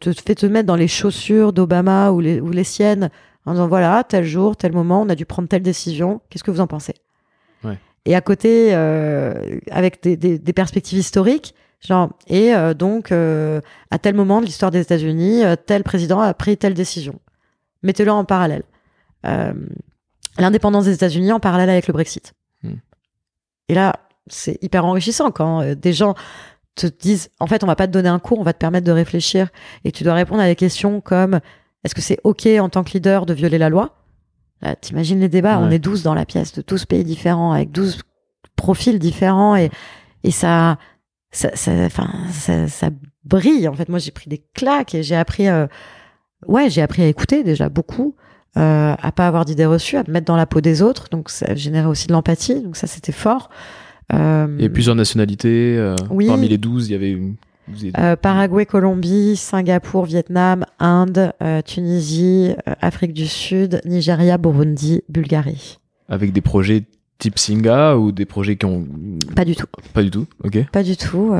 te, 0.00 0.12
fait 0.12 0.34
te 0.34 0.46
mettre 0.46 0.66
dans 0.66 0.76
les 0.76 0.88
chaussures 0.88 1.52
d'Obama 1.52 2.10
ou 2.10 2.20
les, 2.20 2.40
ou 2.40 2.50
les 2.50 2.64
siennes 2.64 3.10
en 3.44 3.52
disant 3.52 3.68
voilà, 3.68 4.02
tel 4.04 4.24
jour, 4.24 4.56
tel 4.56 4.72
moment, 4.72 5.02
on 5.02 5.08
a 5.10 5.14
dû 5.14 5.26
prendre 5.26 5.48
telle 5.48 5.62
décision, 5.62 6.20
qu'est-ce 6.30 6.44
que 6.44 6.50
vous 6.50 6.60
en 6.60 6.66
pensez? 6.66 6.94
Et 8.06 8.14
à 8.14 8.20
côté, 8.20 8.72
avec 9.70 10.02
des, 10.02 10.16
des, 10.16 10.38
des, 10.38 10.52
perspectives 10.52 10.98
historiques, 10.98 11.54
genre, 11.80 12.10
et 12.28 12.52
donc, 12.74 13.12
à 13.12 13.98
tel 14.00 14.14
moment 14.14 14.40
de 14.40 14.46
l'histoire 14.46 14.70
des 14.70 14.80
États-Unis, 14.80 15.42
tel 15.66 15.82
président 15.82 16.20
a 16.20 16.32
pris 16.32 16.56
telle 16.56 16.74
décision. 16.74 17.20
Mettez-le 17.82 18.10
en 18.10 18.24
parallèle. 18.24 18.62
Euh, 19.26 19.52
l'indépendance 20.38 20.84
des 20.84 20.94
États-Unis 20.94 21.32
en 21.32 21.40
parallèle 21.40 21.70
avec 21.70 21.86
le 21.86 21.92
Brexit. 21.92 22.34
Hmm. 22.62 22.76
Et 23.68 23.74
là, 23.74 23.96
c'est 24.26 24.62
hyper 24.62 24.84
enrichissant 24.84 25.30
quand 25.30 25.62
euh, 25.62 25.74
des 25.74 25.92
gens 25.92 26.14
te 26.74 26.86
disent, 26.86 27.30
en 27.40 27.46
fait, 27.46 27.64
on 27.64 27.66
va 27.66 27.76
pas 27.76 27.86
te 27.86 27.92
donner 27.92 28.08
un 28.08 28.18
cours, 28.18 28.38
on 28.38 28.44
va 28.44 28.52
te 28.52 28.58
permettre 28.58 28.86
de 28.86 28.92
réfléchir 28.92 29.48
et 29.84 29.92
tu 29.92 30.04
dois 30.04 30.14
répondre 30.14 30.40
à 30.40 30.46
des 30.46 30.56
questions 30.56 31.00
comme 31.00 31.40
est-ce 31.84 31.94
que 31.94 32.00
c'est 32.00 32.18
OK 32.24 32.46
en 32.46 32.68
tant 32.68 32.84
que 32.84 32.92
leader 32.92 33.26
de 33.26 33.34
violer 33.34 33.58
la 33.58 33.68
loi? 33.68 33.96
T'imagines 34.80 35.20
les 35.20 35.28
débats, 35.28 35.58
on 35.58 35.70
est 35.70 35.78
12 35.78 36.02
dans 36.02 36.14
la 36.14 36.26
pièce 36.26 36.52
de 36.52 36.62
12 36.66 36.86
pays 36.86 37.04
différents 37.04 37.52
avec 37.52 37.70
12 37.72 38.00
profils 38.56 38.98
différents 38.98 39.56
et, 39.56 39.70
et 40.22 40.30
ça, 40.30 40.78
ça, 41.30 41.54
ça, 41.56 41.88
ça, 42.30 42.68
ça 42.68 42.90
brille. 43.24 43.68
En 43.68 43.74
fait, 43.74 43.88
moi, 43.88 43.98
j'ai 43.98 44.10
pris 44.10 44.28
des 44.28 44.42
claques 44.54 44.94
et 44.94 45.02
j'ai 45.02 45.16
appris, 45.16 45.48
euh, 45.48 45.66
ouais, 46.46 46.68
j'ai 46.70 46.82
appris 46.82 47.02
à 47.02 47.06
écouter 47.06 47.42
déjà 47.42 47.68
beaucoup 47.68 48.14
euh, 48.56 48.94
à 49.00 49.12
pas 49.12 49.28
avoir 49.28 49.44
d'idées 49.44 49.66
reçues, 49.66 49.96
à 49.96 50.02
me 50.06 50.12
mettre 50.12 50.26
dans 50.26 50.36
la 50.36 50.46
peau 50.46 50.60
des 50.60 50.82
autres. 50.82 51.08
Donc 51.10 51.30
ça 51.30 51.54
générait 51.54 51.86
aussi 51.86 52.08
de 52.08 52.12
l'empathie. 52.12 52.60
Donc 52.60 52.76
ça, 52.76 52.86
c'était 52.86 53.12
fort. 53.12 53.48
Euh, 54.12 54.56
il 54.58 54.64
y 54.64 54.68
plusieurs 54.68 54.96
nationalités. 54.96 55.76
Euh, 55.78 55.94
oui. 56.10 56.26
Parmi 56.26 56.48
les 56.48 56.58
12, 56.58 56.88
il 56.88 56.92
y 56.92 56.94
avait 56.94 57.12
une... 57.12 57.36
Euh, 57.98 58.16
Paraguay, 58.16 58.66
Colombie, 58.66 59.36
Singapour, 59.36 60.04
Vietnam, 60.04 60.66
Inde, 60.78 61.32
euh, 61.42 61.62
Tunisie, 61.62 62.54
Afrique 62.80 63.12
du 63.12 63.26
Sud, 63.26 63.80
Nigeria, 63.84 64.38
Burundi, 64.38 65.02
Bulgarie. 65.08 65.78
Avec 66.08 66.32
des 66.32 66.40
projets 66.40 66.84
type 67.18 67.38
Singa 67.38 67.96
ou 67.96 68.12
des 68.12 68.24
projets 68.24 68.56
qui 68.56 68.66
ont... 68.66 68.86
Pas 69.36 69.44
du 69.44 69.54
tout. 69.54 69.66
Pas 69.92 70.02
du 70.02 70.10
tout, 70.10 70.26
ok. 70.42 70.66
Pas 70.72 70.82
du 70.82 70.96
tout. 70.96 71.32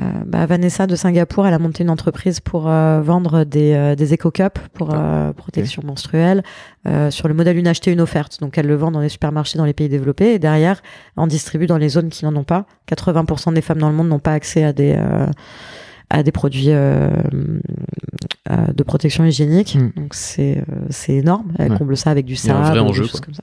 Euh, 0.00 0.02
bah, 0.26 0.44
Vanessa 0.46 0.88
de 0.88 0.96
Singapour, 0.96 1.46
elle 1.46 1.54
a 1.54 1.58
monté 1.60 1.84
une 1.84 1.90
entreprise 1.90 2.40
pour 2.40 2.68
euh, 2.68 3.00
vendre 3.00 3.44
des, 3.44 3.74
euh, 3.74 3.94
des 3.94 4.12
éco-cups 4.12 4.60
pour 4.72 4.92
ah, 4.92 5.32
protection 5.36 5.82
menstruelle 5.84 6.42
sur 7.08 7.28
le 7.28 7.34
modèle 7.34 7.56
une 7.56 7.66
achetée 7.66 7.92
une 7.92 8.02
offerte. 8.02 8.40
Donc 8.40 8.58
elle 8.58 8.66
le 8.66 8.74
vend 8.74 8.90
dans 8.90 9.00
les 9.00 9.08
supermarchés 9.08 9.56
dans 9.56 9.64
les 9.64 9.72
pays 9.72 9.88
développés 9.88 10.34
et 10.34 10.38
derrière 10.38 10.82
on 11.16 11.26
distribue 11.26 11.66
dans 11.66 11.78
les 11.78 11.88
zones 11.88 12.10
qui 12.10 12.26
n'en 12.26 12.36
ont 12.36 12.44
pas. 12.44 12.66
80% 12.90 13.54
des 13.54 13.62
femmes 13.62 13.78
dans 13.78 13.88
le 13.88 13.94
monde 13.94 14.08
n'ont 14.08 14.18
pas 14.18 14.32
accès 14.32 14.64
à 14.64 14.74
des 14.74 14.98
à 16.10 16.22
des 16.22 16.30
produits 16.30 16.66
de 16.66 17.62
protection 18.84 19.24
hygiénique. 19.24 19.76
Hmm. 19.76 19.92
Donc 19.96 20.12
c'est 20.12 20.62
c'est 20.90 21.14
énorme. 21.14 21.54
Elle 21.58 21.78
comble 21.78 21.96
ça 21.96 22.10
avec 22.10 22.26
du 22.26 22.36
sable. 22.36 22.58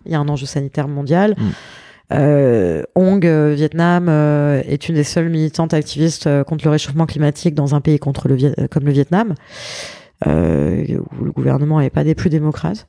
Il 0.06 0.12
y 0.12 0.16
a 0.16 0.20
un 0.20 0.30
enjeu 0.30 0.46
sanitaire 0.46 0.88
mondial. 0.88 1.34
Hmm. 1.36 1.50
Euh, 2.12 2.84
Hong, 2.96 3.26
euh, 3.26 3.54
Vietnam, 3.56 4.08
euh, 4.10 4.62
est 4.66 4.90
une 4.90 4.96
des 4.96 5.04
seules 5.04 5.30
militantes 5.30 5.74
activistes 5.74 6.28
euh, 6.28 6.44
contre 6.44 6.66
le 6.66 6.72
réchauffement 6.72 7.06
climatique 7.06 7.56
dans 7.56 7.76
un 7.76 7.82
pays 7.82 8.00
contre 8.00 8.28
le 8.28 8.38
comme 8.68 8.86
le 8.86 8.92
Vietnam, 8.92 9.36
où 10.26 10.30
le 10.30 11.32
gouvernement 11.32 11.80
n'est 11.80 11.90
pas 11.90 12.04
des 12.04 12.16
plus 12.16 12.30
démocrates. 12.30 12.88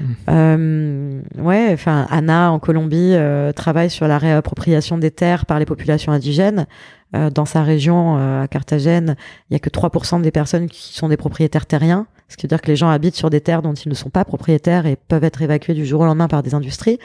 Mmh. 0.00 1.20
ouais, 1.38 1.70
enfin, 1.72 2.06
Anna 2.10 2.50
en 2.50 2.58
Colombie 2.58 3.14
travaille 3.54 3.90
sur 3.90 4.08
la 4.08 4.18
réappropriation 4.18 4.98
des 4.98 5.10
terres 5.10 5.46
par 5.46 5.58
les 5.58 5.66
populations 5.66 6.12
indigènes. 6.12 6.66
dans 7.12 7.44
sa 7.44 7.62
région, 7.62 8.16
à 8.16 8.48
Carthagène, 8.48 9.16
il 9.48 9.54
y 9.54 9.56
a 9.56 9.60
que 9.60 9.70
3% 9.70 10.20
des 10.20 10.32
personnes 10.32 10.68
qui 10.68 10.94
sont 10.94 11.08
des 11.08 11.16
propriétaires 11.16 11.66
terriens, 11.66 12.06
ce 12.28 12.36
qui 12.36 12.46
veut 12.46 12.48
dire 12.48 12.60
que 12.60 12.66
les 12.66 12.76
gens 12.76 12.88
habitent 12.88 13.14
sur 13.14 13.30
des 13.30 13.40
terres 13.40 13.62
dont 13.62 13.74
ils 13.74 13.88
ne 13.88 13.94
sont 13.94 14.10
pas 14.10 14.24
propriétaires 14.24 14.86
et 14.86 14.96
peuvent 14.96 15.24
être 15.24 15.42
évacués 15.42 15.74
du 15.74 15.86
jour 15.86 16.00
au 16.00 16.04
lendemain 16.06 16.28
par 16.28 16.42
des 16.42 16.54
industries. 16.54 16.98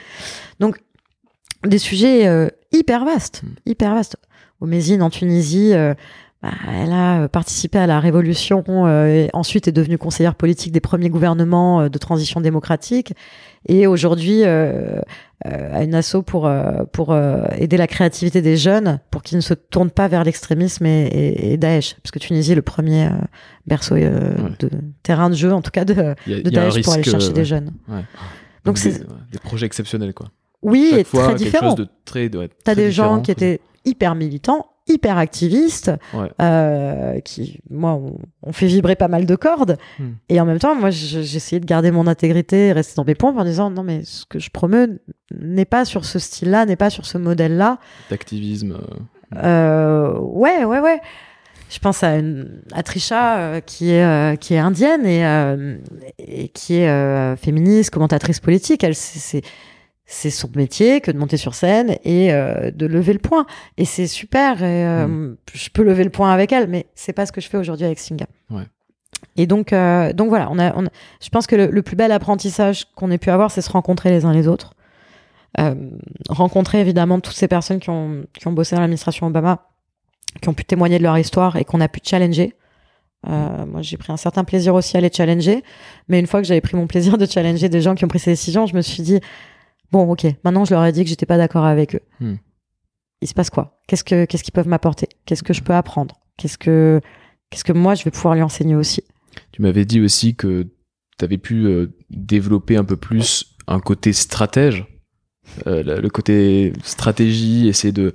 Donc, 0.59 0.79
des 1.67 1.77
sujets 1.77 2.27
euh, 2.27 2.47
hyper 2.71 3.05
vastes, 3.05 3.43
mm. 3.43 3.47
hyper 3.65 3.95
vastes. 3.95 4.17
Au 4.61 4.65
Mésine, 4.65 5.01
en 5.01 5.09
Tunisie, 5.09 5.73
euh, 5.73 5.93
bah, 6.41 6.51
elle 6.69 6.91
a 6.91 7.21
euh, 7.21 7.27
participé 7.27 7.77
à 7.77 7.87
la 7.87 7.99
révolution 7.99 8.63
et 9.07 9.29
ensuite 9.33 9.67
est 9.67 9.71
devenue 9.71 9.97
conseillère 9.97 10.35
politique 10.35 10.71
des 10.73 10.81
premiers 10.81 11.09
gouvernements 11.09 11.89
de 11.89 11.97
transition 11.97 12.41
démocratique 12.41 13.13
et 13.67 13.87
aujourd'hui 13.87 14.43
euh, 14.43 15.01
a 15.43 15.83
une 15.83 15.95
asso 15.95 16.21
pour 16.25 16.49
pour 16.91 17.17
aider 17.57 17.77
la 17.77 17.87
créativité 17.87 18.41
des 18.41 18.57
jeunes 18.57 18.99
pour 19.11 19.23
qu'ils 19.23 19.37
ne 19.37 19.41
se 19.41 19.53
tournent 19.53 19.91
pas 19.91 20.09
vers 20.09 20.25
l'extrémisme 20.25 20.85
et, 20.85 21.53
et, 21.53 21.57
Daesh 21.57 21.95
parce 22.03 22.11
que 22.11 22.19
Tunisie 22.19 22.53
est 22.53 22.55
le 22.55 22.61
premier 22.61 23.09
berceau 23.65 23.95
de 23.95 24.69
terrain 25.03 25.29
de 25.29 25.35
jeu 25.35 25.53
en 25.53 25.61
tout 25.61 25.71
cas 25.71 25.85
de, 25.85 26.15
de 26.27 26.49
Daesh 26.49 26.81
pour 26.83 26.93
aller 26.93 27.03
chercher 27.03 27.31
des 27.31 27.45
jeunes. 27.45 27.71
Ouais. 27.87 28.03
Donc 28.65 28.77
c'est 28.77 28.99
des 29.31 29.39
projets 29.39 29.65
exceptionnels 29.65 30.13
quoi. 30.13 30.29
Oui, 30.61 30.93
et 30.97 31.03
très 31.03 31.35
différent. 31.35 31.73
De 31.73 31.87
très, 32.05 32.29
T'as 32.63 32.75
des 32.75 32.91
gens 32.91 33.21
qui 33.21 33.31
étaient 33.31 33.61
hyper 33.85 34.15
militants, 34.15 34.67
hyper 34.87 35.17
activistes, 35.17 35.91
euh, 36.41 37.19
qui, 37.21 37.59
moi, 37.69 37.99
ont 38.43 38.51
fait 38.51 38.67
vibrer 38.67 38.95
pas 38.95 39.07
mal 39.07 39.25
de 39.25 39.35
cordes. 39.35 39.77
Hmm. 39.99 40.11
Et 40.27 40.41
en 40.41 40.45
même 40.45 40.59
temps, 40.59 40.75
moi, 40.75 40.89
j'essayais 40.89 41.59
de 41.59 41.65
garder 41.65 41.91
mon 41.91 42.07
intégrité 42.07 42.73
rester 42.73 42.95
dans 42.95 43.05
mes 43.05 43.15
pompes 43.15 43.37
en 43.37 43.45
disant 43.45 43.69
non, 43.69 43.83
mais 43.83 44.03
ce 44.03 44.25
que 44.25 44.39
je 44.39 44.49
promeux 44.49 44.99
n'est 45.31 45.65
pas 45.65 45.85
sur 45.85 46.05
ce 46.05 46.19
style-là, 46.19 46.65
n'est 46.65 46.75
pas 46.75 46.89
sur 46.89 47.05
ce 47.05 47.17
modèle-là. 47.17 47.77
D'activisme. 48.09 48.79
Euh, 49.35 49.43
euh, 49.43 50.19
ouais, 50.19 50.65
ouais, 50.65 50.79
ouais. 50.79 50.99
Je 51.69 51.77
pense 51.77 52.01
à, 52.03 52.17
une, 52.17 52.63
à 52.73 52.81
Trisha 52.81 53.61
qui 53.61 53.91
est 53.91 54.41
qui 54.41 54.55
est 54.55 54.57
indienne 54.57 55.05
et, 55.05 55.21
et 56.17 56.47
qui 56.47 56.77
est 56.77 57.35
féministe, 57.35 57.91
commentatrice 57.91 58.39
politique. 58.39 58.83
Elle, 58.83 58.95
c'est 58.95 59.43
c'est 60.11 60.31
son 60.31 60.49
métier 60.55 61.01
que 61.01 61.11
de 61.11 61.17
monter 61.19 61.37
sur 61.37 61.53
scène 61.53 61.97
et 62.03 62.33
euh, 62.33 62.71
de 62.71 62.87
lever 62.87 63.13
le 63.13 63.19
point. 63.19 63.45
Et 63.77 63.85
c'est 63.85 64.07
super. 64.07 64.63
Et, 64.63 64.85
euh, 64.87 65.07
Mm. 65.07 65.37
Je 65.53 65.69
peux 65.69 65.83
lever 65.83 66.03
le 66.03 66.09
point 66.09 66.31
avec 66.33 66.51
elle, 66.51 66.67
mais 66.67 66.87
c'est 66.95 67.13
pas 67.13 67.25
ce 67.27 67.31
que 67.31 67.41
je 67.41 67.47
fais 67.47 67.57
aujourd'hui 67.57 67.85
avec 67.85 67.99
Singa. 67.99 68.25
Ouais. 68.49 68.63
Et 69.37 69.45
donc, 69.45 69.71
euh, 69.71 70.11
donc 70.13 70.29
voilà, 70.29 70.47
on 70.51 70.57
a, 70.57 70.73
on 70.75 70.85
a- 70.85 70.89
je 71.21 71.29
pense 71.29 71.45
que 71.45 71.55
le, 71.55 71.67
le 71.67 71.81
plus 71.83 71.95
bel 71.95 72.11
apprentissage 72.11 72.85
qu'on 72.95 73.11
ait 73.11 73.17
pu 73.19 73.29
avoir, 73.29 73.51
c'est 73.51 73.61
se 73.61 73.69
rencontrer 73.71 74.09
les 74.09 74.25
uns 74.25 74.33
les 74.33 74.47
autres. 74.47 74.73
Rencontrer 76.29 76.79
évidemment 76.79 77.19
toutes 77.19 77.35
ces 77.35 77.47
personnes 77.47 77.79
qui 77.79 77.89
ont, 77.89 78.23
qui 78.33 78.47
ont 78.47 78.51
bossé 78.51 78.75
dans 78.75 78.81
l'administration 78.81 79.27
Obama, 79.27 79.67
qui 80.41 80.49
ont 80.49 80.53
pu 80.53 80.63
témoigner 80.63 80.97
de 80.99 81.03
leur 81.03 81.17
histoire 81.17 81.55
et 81.57 81.65
qu'on 81.65 81.81
a 81.81 81.87
pu 81.87 81.99
challenger. 82.03 82.55
Euh, 83.27 83.65
moi, 83.65 83.81
j'ai 83.81 83.97
pris 83.97 84.13
un 84.13 84.17
certain 84.17 84.43
plaisir 84.43 84.73
aussi 84.75 84.95
à 84.95 85.01
les 85.01 85.11
challenger. 85.11 85.63
Mais 86.07 86.19
une 86.19 86.27
fois 86.27 86.39
que 86.41 86.47
j'avais 86.47 86.61
pris 86.61 86.77
mon 86.77 86.87
plaisir 86.87 87.17
de 87.17 87.25
challenger 87.25 87.67
des 87.67 87.81
gens 87.81 87.95
qui 87.95 88.05
ont 88.05 88.07
pris 88.07 88.19
ces 88.19 88.31
décisions, 88.31 88.65
je 88.67 88.75
me 88.75 88.81
suis 88.81 89.03
dit, 89.03 89.19
bon, 89.91 90.09
ok, 90.11 90.27
maintenant 90.43 90.65
je 90.65 90.73
leur 90.73 90.85
ai 90.85 90.91
dit 90.91 91.03
que 91.03 91.09
j'étais 91.09 91.25
pas 91.25 91.37
d'accord 91.37 91.65
avec 91.65 91.95
eux. 91.95 92.01
Hmm. 92.19 92.35
Il 93.21 93.27
se 93.27 93.33
passe 93.33 93.49
quoi? 93.49 93.79
Qu'est-ce 93.87 94.03
que 94.03 94.25
qu'est-ce 94.25 94.43
qu'ils 94.43 94.53
peuvent 94.53 94.67
m'apporter? 94.67 95.09
Qu'est-ce 95.25 95.43
que 95.43 95.53
je 95.53 95.61
peux 95.61 95.73
apprendre? 95.73 96.19
Qu'est-ce 96.37 96.57
que 96.57 97.01
qu'est-ce 97.49 97.63
que 97.63 97.73
moi 97.73 97.95
je 97.95 98.03
vais 98.03 98.11
pouvoir 98.11 98.35
lui 98.35 98.41
enseigner 98.41 98.75
aussi? 98.75 99.03
Tu 99.51 99.61
m'avais 99.61 99.85
dit 99.85 99.99
aussi 100.01 100.35
que 100.35 100.67
tu 101.17 101.25
avais 101.25 101.37
pu 101.37 101.65
euh, 101.65 101.87
développer 102.09 102.77
un 102.77 102.85
peu 102.85 102.95
plus 102.95 103.55
un 103.67 103.79
côté 103.79 104.13
stratège, 104.13 104.85
euh, 105.67 105.99
le 106.01 106.09
côté 106.09 106.73
stratégie, 106.83 107.67
essayer 107.67 107.91
de, 107.91 108.13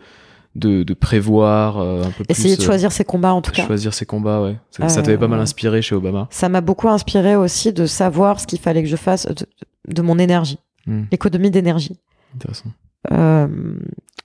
de, 0.55 0.83
de 0.83 0.95
prévoir 0.95 1.79
euh, 1.79 2.03
un 2.03 2.11
peu 2.11 2.25
plus. 2.25 2.31
Essayer 2.31 2.57
de 2.57 2.63
euh, 2.63 2.65
choisir 2.65 2.91
ses 2.93 3.05
combats 3.05 3.35
en 3.35 3.43
tout 3.43 3.53
cas. 3.53 3.67
choisir 3.67 3.93
ses 3.95 4.07
combats, 4.07 4.43
ouais. 4.43 4.57
Ça, 4.71 4.89
ça 4.89 5.03
t'avait 5.03 5.19
pas 5.19 5.29
mal 5.29 5.41
inspiré 5.41 5.83
chez 5.83 5.95
Obama. 5.95 6.29
Ça 6.31 6.49
m'a 6.49 6.61
beaucoup 6.61 6.89
inspiré 6.89 7.37
aussi 7.37 7.73
de 7.73 7.87
savoir 7.87 8.41
ce 8.41 8.47
qu'il 8.47 8.59
fallait 8.59 8.83
que 8.83 8.89
je 8.89 8.97
fasse 8.97 9.27
de, 9.27 9.47
de 9.93 10.03
mon 10.03 10.19
énergie, 10.19 10.59
Hmm. 10.87 11.05
l'économie 11.11 11.51
d'énergie. 11.51 11.99
Intéressant. 12.35 12.71
Euh, 13.13 13.49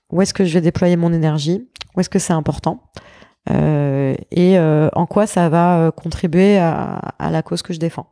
où 0.09 0.21
est-ce 0.21 0.33
que 0.33 0.43
je 0.45 0.53
vais 0.53 0.61
déployer 0.61 0.95
mon 0.97 1.13
énergie? 1.13 1.67
Où 1.95 1.99
est-ce 2.01 2.09
que 2.09 2.19
c'est 2.19 2.33
important? 2.33 2.83
Euh, 3.49 4.13
Et 4.31 4.57
euh, 4.59 4.89
en 4.93 5.05
quoi 5.05 5.25
ça 5.27 5.47
va 5.49 5.91
contribuer 5.95 6.57
à, 6.57 6.97
à 7.19 7.31
la 7.31 7.41
cause 7.41 7.61
que 7.61 7.73
je 7.73 7.79
défends? 7.79 8.09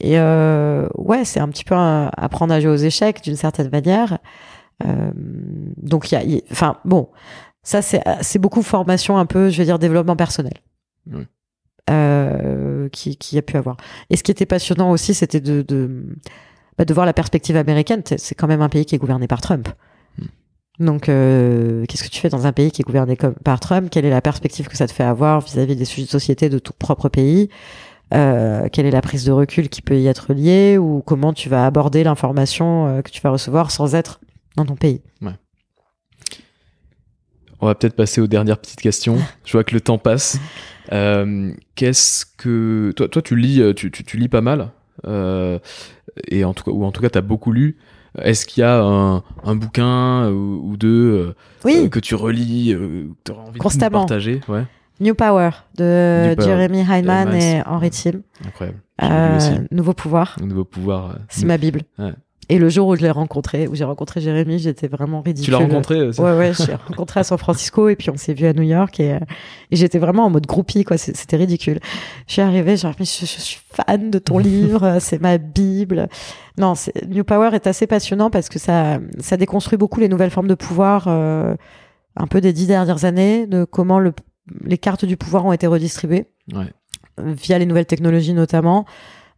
Et 0.00 0.18
ouais, 0.18 1.24
c'est 1.24 1.38
un 1.40 1.48
petit 1.48 1.64
peu 1.64 1.74
un- 1.76 2.10
apprendre 2.16 2.52
à 2.52 2.60
jouer 2.60 2.70
aux 2.70 2.76
échecs 2.76 3.22
d'une 3.22 3.36
certaine 3.36 3.70
manière. 3.70 4.18
Donc 5.76 6.10
il 6.10 6.14
y 6.16 6.18
a, 6.18 6.24
y 6.24 6.42
enfin 6.50 6.78
bon, 6.84 7.08
ça 7.62 7.80
c'est 7.80 8.38
beaucoup 8.40 8.62
formation 8.62 9.16
un 9.16 9.26
peu, 9.26 9.50
je 9.50 9.58
vais 9.58 9.64
dire 9.64 9.78
développement 9.78 10.16
personnel. 10.16 10.54
Oui. 11.06 11.26
Qui, 12.90 13.16
qui 13.16 13.38
a 13.38 13.42
pu 13.42 13.56
avoir. 13.56 13.76
Et 14.10 14.16
ce 14.16 14.22
qui 14.24 14.30
était 14.32 14.46
passionnant 14.46 14.90
aussi, 14.90 15.14
c'était 15.14 15.40
de, 15.40 15.62
de, 15.62 16.04
bah, 16.78 16.84
de 16.84 16.94
voir 16.94 17.06
la 17.06 17.12
perspective 17.12 17.56
américaine. 17.56 18.02
C'est- 18.04 18.34
quand 18.34 18.46
même 18.48 18.62
un 18.62 18.68
pays 18.68 18.84
qui 18.84 18.94
est 18.94 18.98
gouverné 18.98 19.26
par 19.26 19.40
Trump. 19.40 19.68
Donc, 20.80 21.08
euh, 21.08 21.84
qu'est-ce 21.86 22.02
que 22.02 22.08
tu 22.08 22.20
fais 22.20 22.28
dans 22.30 22.46
un 22.46 22.52
pays 22.52 22.72
qui 22.72 22.82
est 22.82 22.84
gouverné 22.84 23.16
comme, 23.16 23.34
par 23.34 23.60
Trump? 23.60 23.88
Quelle 23.90 24.04
est 24.04 24.10
la 24.10 24.20
perspective 24.20 24.66
que 24.66 24.76
ça 24.76 24.88
te 24.88 24.92
fait 24.92 25.04
avoir 25.04 25.40
vis-à-vis 25.40 25.76
des 25.76 25.84
sujets 25.84 26.06
de 26.06 26.10
société 26.10 26.48
de 26.48 26.58
ton 26.58 26.72
propre 26.78 27.08
pays? 27.08 27.48
Euh, 28.12 28.68
Quelle 28.72 28.84
est 28.86 28.90
la 28.90 29.00
prise 29.00 29.24
de 29.24 29.30
recul 29.32 29.68
qui 29.68 29.82
peut 29.82 29.96
y 29.98 30.08
être 30.08 30.32
liée? 30.34 30.76
Ou 30.76 31.00
comment 31.06 31.32
tu 31.32 31.48
vas 31.48 31.64
aborder 31.64 32.02
l'information 32.02 32.88
euh, 32.88 33.02
que 33.02 33.10
tu 33.10 33.20
vas 33.20 33.30
recevoir 33.30 33.70
sans 33.70 33.94
être 33.94 34.20
dans 34.56 34.66
ton 34.66 34.74
pays? 34.74 35.00
On 37.60 37.66
va 37.66 37.74
peut-être 37.76 37.94
passer 37.96 38.20
aux 38.20 38.26
dernières 38.26 38.58
petites 38.58 38.80
questions. 38.80 39.16
Je 39.44 39.52
vois 39.52 39.64
que 39.64 39.74
le 39.74 39.80
temps 39.80 39.98
passe. 39.98 40.38
Qu'est-ce 40.90 42.26
que 42.36 42.92
toi, 42.96 43.08
toi, 43.08 43.22
tu 43.22 43.36
lis, 43.36 43.62
tu, 43.74 43.90
tu, 43.90 44.04
tu 44.04 44.16
lis 44.18 44.28
pas 44.28 44.40
mal, 44.42 44.70
et 46.28 46.44
en 46.44 46.54
tout 46.54 46.64
cas, 46.64 46.70
ou 46.70 46.84
en 46.84 46.92
tout 46.92 47.00
cas, 47.02 47.10
t'as 47.10 47.20
beaucoup 47.20 47.52
lu. 47.52 47.76
Est-ce 48.18 48.46
qu'il 48.46 48.60
y 48.60 48.64
a 48.64 48.80
un, 48.80 49.22
un 49.42 49.54
bouquin 49.56 50.30
ou, 50.30 50.60
ou 50.70 50.76
deux 50.76 51.34
Oui, 51.64 51.82
euh, 51.84 51.88
que 51.88 51.98
tu 51.98 52.14
relis, 52.14 52.72
euh, 52.72 53.08
que 53.24 53.32
tu 53.32 53.38
envie 53.38 53.58
de 53.78 53.88
partager? 53.90 54.40
Ouais, 54.48 54.64
New 55.00 55.14
Power 55.16 55.50
de 55.76 56.28
New 56.28 56.36
Power. 56.36 56.46
Jeremy 56.48 56.80
Heinemann 56.88 57.34
et 57.34 57.62
Henry 57.66 57.90
Tim. 57.90 58.20
incroyable. 58.46 58.78
Euh. 59.02 59.58
Nouveau 59.72 59.92
pouvoir. 59.92 60.36
Nouveau 60.40 60.64
pouvoir. 60.64 61.10
euh, 61.10 61.18
C'est 61.28 61.46
ma 61.46 61.58
Bible. 61.58 61.80
Ouais. 61.98 62.12
Et 62.48 62.58
le 62.58 62.68
jour 62.68 62.88
où 62.88 62.96
je 62.96 63.00
l'ai 63.02 63.10
rencontré, 63.10 63.66
où 63.68 63.74
j'ai 63.74 63.84
rencontré 63.84 64.20
Jérémy, 64.20 64.58
j'étais 64.58 64.86
vraiment 64.88 65.22
ridicule. 65.22 65.44
Tu 65.44 65.50
l'as 65.50 65.58
rencontré 65.58 66.12
ça 66.12 66.22
Ouais, 66.22 66.36
ouais, 66.36 66.52
je 66.52 66.66
l'ai 66.66 66.74
rencontré 66.74 67.20
à 67.20 67.24
San 67.24 67.38
Francisco 67.38 67.88
et 67.88 67.96
puis 67.96 68.10
on 68.10 68.16
s'est 68.16 68.34
vu 68.34 68.46
à 68.46 68.52
New 68.52 68.62
York 68.62 69.00
et, 69.00 69.14
euh, 69.14 69.18
et 69.70 69.76
j'étais 69.76 69.98
vraiment 69.98 70.24
en 70.26 70.30
mode 70.30 70.46
groupie, 70.46 70.84
quoi. 70.84 70.98
C'était 70.98 71.36
ridicule. 71.36 71.80
Je 72.26 72.32
suis 72.34 72.42
arrivée, 72.42 72.76
genre, 72.76 72.94
mais 72.98 73.04
je, 73.06 73.20
je 73.20 73.40
suis 73.40 73.60
fan 73.72 74.10
de 74.10 74.18
ton 74.18 74.38
livre, 74.50 74.98
c'est 75.00 75.20
ma 75.20 75.38
Bible. 75.38 76.08
Non, 76.58 76.74
New 77.08 77.24
Power 77.24 77.50
est 77.54 77.66
assez 77.66 77.86
passionnant 77.86 78.30
parce 78.30 78.48
que 78.48 78.58
ça, 78.58 78.98
ça 79.20 79.36
déconstruit 79.36 79.78
beaucoup 79.78 80.00
les 80.00 80.08
nouvelles 80.08 80.30
formes 80.30 80.48
de 80.48 80.54
pouvoir, 80.54 81.04
euh, 81.08 81.54
un 82.16 82.26
peu 82.26 82.40
des 82.40 82.52
dix 82.52 82.66
dernières 82.66 83.04
années, 83.04 83.46
de 83.46 83.64
comment 83.64 83.98
le, 83.98 84.12
les 84.64 84.78
cartes 84.78 85.04
du 85.04 85.16
pouvoir 85.16 85.46
ont 85.46 85.52
été 85.52 85.66
redistribuées 85.66 86.26
Ouais. 86.54 86.66
via 87.18 87.58
les 87.58 87.66
nouvelles 87.66 87.86
technologies 87.86 88.34
notamment, 88.34 88.84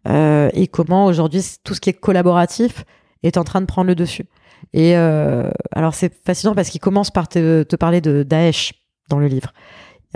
euh, 0.08 0.50
et 0.54 0.66
comment 0.68 1.06
aujourd'hui 1.06 1.42
tout 1.64 1.74
ce 1.74 1.80
qui 1.80 1.90
est 1.90 1.94
collaboratif 1.94 2.84
est 3.22 3.36
en 3.38 3.44
train 3.44 3.60
de 3.60 3.66
prendre 3.66 3.88
le 3.88 3.94
dessus. 3.94 4.24
Et 4.72 4.96
euh, 4.96 5.50
alors 5.72 5.94
c'est 5.94 6.12
fascinant 6.24 6.54
parce 6.54 6.70
qu'il 6.70 6.80
commence 6.80 7.10
par 7.10 7.28
te, 7.28 7.62
te 7.62 7.76
parler 7.76 8.00
de 8.00 8.22
Daesh 8.22 8.74
dans 9.08 9.18
le 9.18 9.26
livre, 9.26 9.52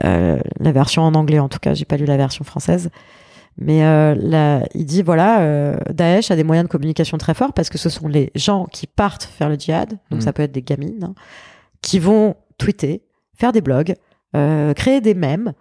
Euh, 0.04 0.40
la 0.60 0.72
version 0.72 1.02
en 1.02 1.14
anglais 1.14 1.38
en 1.40 1.48
tout 1.48 1.58
cas, 1.58 1.74
j'ai 1.74 1.84
pas 1.84 1.96
lu 1.98 2.06
la 2.06 2.16
version 2.16 2.44
française. 2.44 2.90
Mais 3.58 3.80
là, 4.14 4.62
il 4.74 4.86
dit 4.86 5.02
voilà, 5.02 5.76
Daesh 5.92 6.30
a 6.30 6.36
des 6.36 6.44
moyens 6.44 6.66
de 6.66 6.72
communication 6.72 7.18
très 7.18 7.34
forts 7.34 7.52
parce 7.52 7.68
que 7.68 7.76
ce 7.78 7.88
sont 7.90 8.08
les 8.08 8.30
gens 8.34 8.64
qui 8.66 8.86
partent 8.86 9.24
faire 9.24 9.48
le 9.50 9.56
djihad, 9.56 9.90
donc 10.10 10.20
Mhm. 10.20 10.20
ça 10.22 10.32
peut 10.32 10.42
être 10.44 10.52
des 10.52 10.62
gamines, 10.62 11.04
hein, 11.04 11.14
qui 11.82 11.98
vont 11.98 12.36
tweeter, 12.56 13.02
faire 13.34 13.52
des 13.52 13.60
blogs, 13.60 13.94
créer 14.76 15.00
des 15.02 15.14
mèmes. 15.14 15.52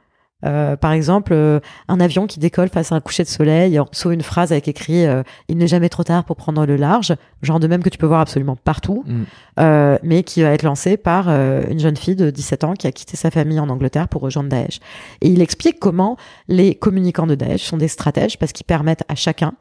Euh, 0.46 0.78
par 0.78 0.94
exemple, 0.94 1.34
euh, 1.34 1.60
un 1.90 2.00
avion 2.00 2.26
qui 2.28 2.40
décolle 2.40 2.70
face 2.70 2.92
à 2.92 2.96
un 2.96 3.02
coucher 3.02 3.24
de 3.24 3.28
soleil, 3.28 3.78
en 3.80 3.86
dessous 3.92 4.12
une 4.12 4.22
phrase 4.22 4.52
avec 4.54 4.68
écrit 4.70 5.06
euh, 5.06 5.22
Il 5.50 5.58
n'est 5.58 5.68
jamais 5.68 5.90
trop 5.90 6.04
tard 6.04 6.24
pour 6.24 6.36
prendre 6.38 6.66
le 6.66 6.78
large», 6.78 7.14
genre 7.42 7.60
de 7.60 7.68
même 7.68 7.84
que 7.84 7.90
tu 7.90 7.98
peux 7.98 8.06
voir 8.08 8.22
absolument 8.22 8.56
partout, 8.56 9.04
Mm. 9.06 9.24
euh, 9.60 9.98
mais 10.04 10.24
qui 10.24 10.42
va 10.42 10.50
être 10.52 10.64
lancé 10.64 10.96
par 10.98 11.26
euh, 11.28 11.64
une 11.70 11.80
jeune 11.80 11.98
fille 11.98 12.16
de 12.16 12.30
17 12.30 12.64
ans 12.64 12.74
qui 12.74 12.88
a 12.88 12.92
quitté 12.92 13.18
sa 13.18 13.32
famille 13.32 13.60
en 13.60 13.70
Angleterre 13.70 14.08
pour 14.08 14.22
rejoindre 14.22 14.50
Daesh. 14.50 14.80
Et 15.22 15.28
il 15.30 15.42
explique 15.42 15.80
comment 15.80 16.16
les 16.48 16.76
communicants 16.76 17.28
de 17.28 17.36
Daesh 17.36 17.64
sont 17.64 17.78
des 17.78 17.88
stratèges 17.90 18.38
parce 18.40 18.54
qu'ils 18.54 18.66
permettent 18.66 19.04
à 19.10 19.16
chacun 19.16 19.54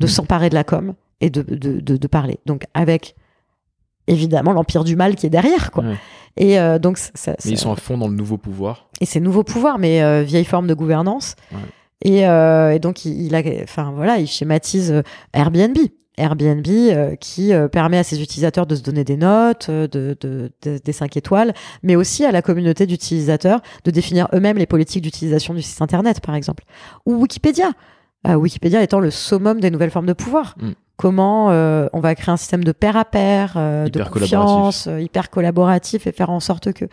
de 0.00 0.06
Mm. 0.06 0.08
s'emparer 0.10 0.50
de 0.50 0.54
la 0.54 0.64
com 0.64 0.92
et 1.22 1.30
de, 1.30 1.40
de, 1.42 1.80
de, 1.80 1.96
de 1.96 2.06
parler. 2.06 2.38
Donc 2.44 2.64
avec 2.74 3.14
évidemment 4.06 4.52
l'empire 4.52 4.84
du 4.84 4.96
mal 4.96 5.14
qui 5.16 5.26
est 5.26 5.30
derrière, 5.30 5.70
quoi. 5.70 5.84
Ouais. 5.84 5.96
Et 6.36 6.58
euh, 6.58 6.78
donc 6.78 6.98
ça, 6.98 7.10
ça- 7.14 7.34
Mais 7.44 7.52
ils 7.52 7.58
sont 7.58 7.72
à 7.72 7.76
fond 7.76 7.96
dans 7.96 8.08
le 8.08 8.14
nouveau 8.14 8.36
pouvoir. 8.36 8.88
et 9.00 9.06
c'est 9.06 9.20
nouveau 9.20 9.42
pouvoir, 9.42 9.78
mais 9.78 10.02
euh, 10.02 10.22
vieille 10.22 10.44
forme 10.44 10.66
de 10.66 10.74
gouvernance. 10.74 11.34
Ouais. 11.52 11.58
Et, 12.02 12.26
euh, 12.28 12.72
et 12.74 12.78
donc 12.78 13.04
il, 13.06 13.22
il 13.22 13.34
a, 13.34 13.42
enfin 13.62 13.92
voilà, 13.96 14.18
il 14.18 14.26
schématise 14.26 15.02
Airbnb. 15.32 15.76
Airbnb 16.18 16.66
qui 17.20 17.52
permet 17.70 17.98
à 17.98 18.02
ses 18.02 18.22
utilisateurs 18.22 18.66
de 18.66 18.74
se 18.74 18.80
donner 18.82 19.04
des 19.04 19.18
notes, 19.18 19.70
de, 19.70 19.86
de- 20.18 20.50
de- 20.62 20.78
des 20.82 20.92
5 20.92 21.14
étoiles, 21.18 21.52
mais 21.82 21.94
aussi 21.94 22.24
à 22.24 22.32
la 22.32 22.40
communauté 22.40 22.86
d'utilisateurs 22.86 23.60
de 23.84 23.90
définir 23.90 24.26
eux-mêmes 24.32 24.56
les 24.56 24.64
politiques 24.66 25.02
d'utilisation 25.02 25.52
du 25.52 25.60
site 25.60 25.82
internet, 25.82 26.20
par 26.20 26.34
exemple. 26.34 26.64
Ou 27.04 27.16
Wikipédia. 27.16 27.70
Wikipédia 28.34 28.82
étant 28.82 29.00
le 29.00 29.10
summum 29.10 29.60
des 29.60 29.70
nouvelles 29.70 29.90
formes 29.90 30.06
de 30.06 30.12
pouvoir. 30.12 30.54
Mm. 30.60 30.70
Comment 30.96 31.50
euh, 31.50 31.88
on 31.92 32.00
va 32.00 32.14
créer 32.14 32.32
un 32.32 32.38
système 32.38 32.64
de 32.64 32.72
pair 32.72 32.96
à 32.96 33.04
pair, 33.04 33.54
euh, 33.56 33.88
de 33.88 34.02
confiance, 34.02 34.86
euh, 34.86 35.00
hyper 35.00 35.28
collaboratif 35.28 36.06
et 36.06 36.12
faire 36.12 36.30
en 36.30 36.40
sorte 36.40 36.72
que 36.72 36.86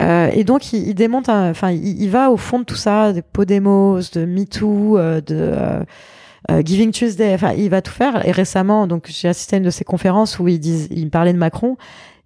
euh, 0.00 0.30
et 0.32 0.44
donc, 0.44 0.72
il, 0.72 0.88
il 0.88 0.94
démonte, 0.94 1.28
enfin, 1.28 1.70
il, 1.70 2.00
il 2.00 2.08
va 2.08 2.30
au 2.30 2.36
fond 2.36 2.58
de 2.58 2.64
tout 2.64 2.76
ça, 2.76 3.12
des 3.12 3.22
Podemos, 3.22 4.00
de 4.12 4.24
MeToo, 4.24 4.96
euh, 4.96 5.20
de 5.20 5.52
euh, 6.50 6.62
Giving 6.64 6.92
Tuesday. 6.92 7.34
Enfin, 7.34 7.52
il 7.52 7.68
va 7.68 7.82
tout 7.82 7.92
faire. 7.92 8.26
Et 8.26 8.30
récemment, 8.30 8.86
donc, 8.86 9.06
j'ai 9.08 9.28
assisté 9.28 9.56
à 9.56 9.58
une 9.58 9.64
de 9.64 9.70
ses 9.70 9.84
conférences 9.84 10.38
où 10.38 10.48
il, 10.48 10.58
disent, 10.58 10.88
il 10.90 11.10
parlait 11.10 11.32
de 11.32 11.38
Macron. 11.38 11.76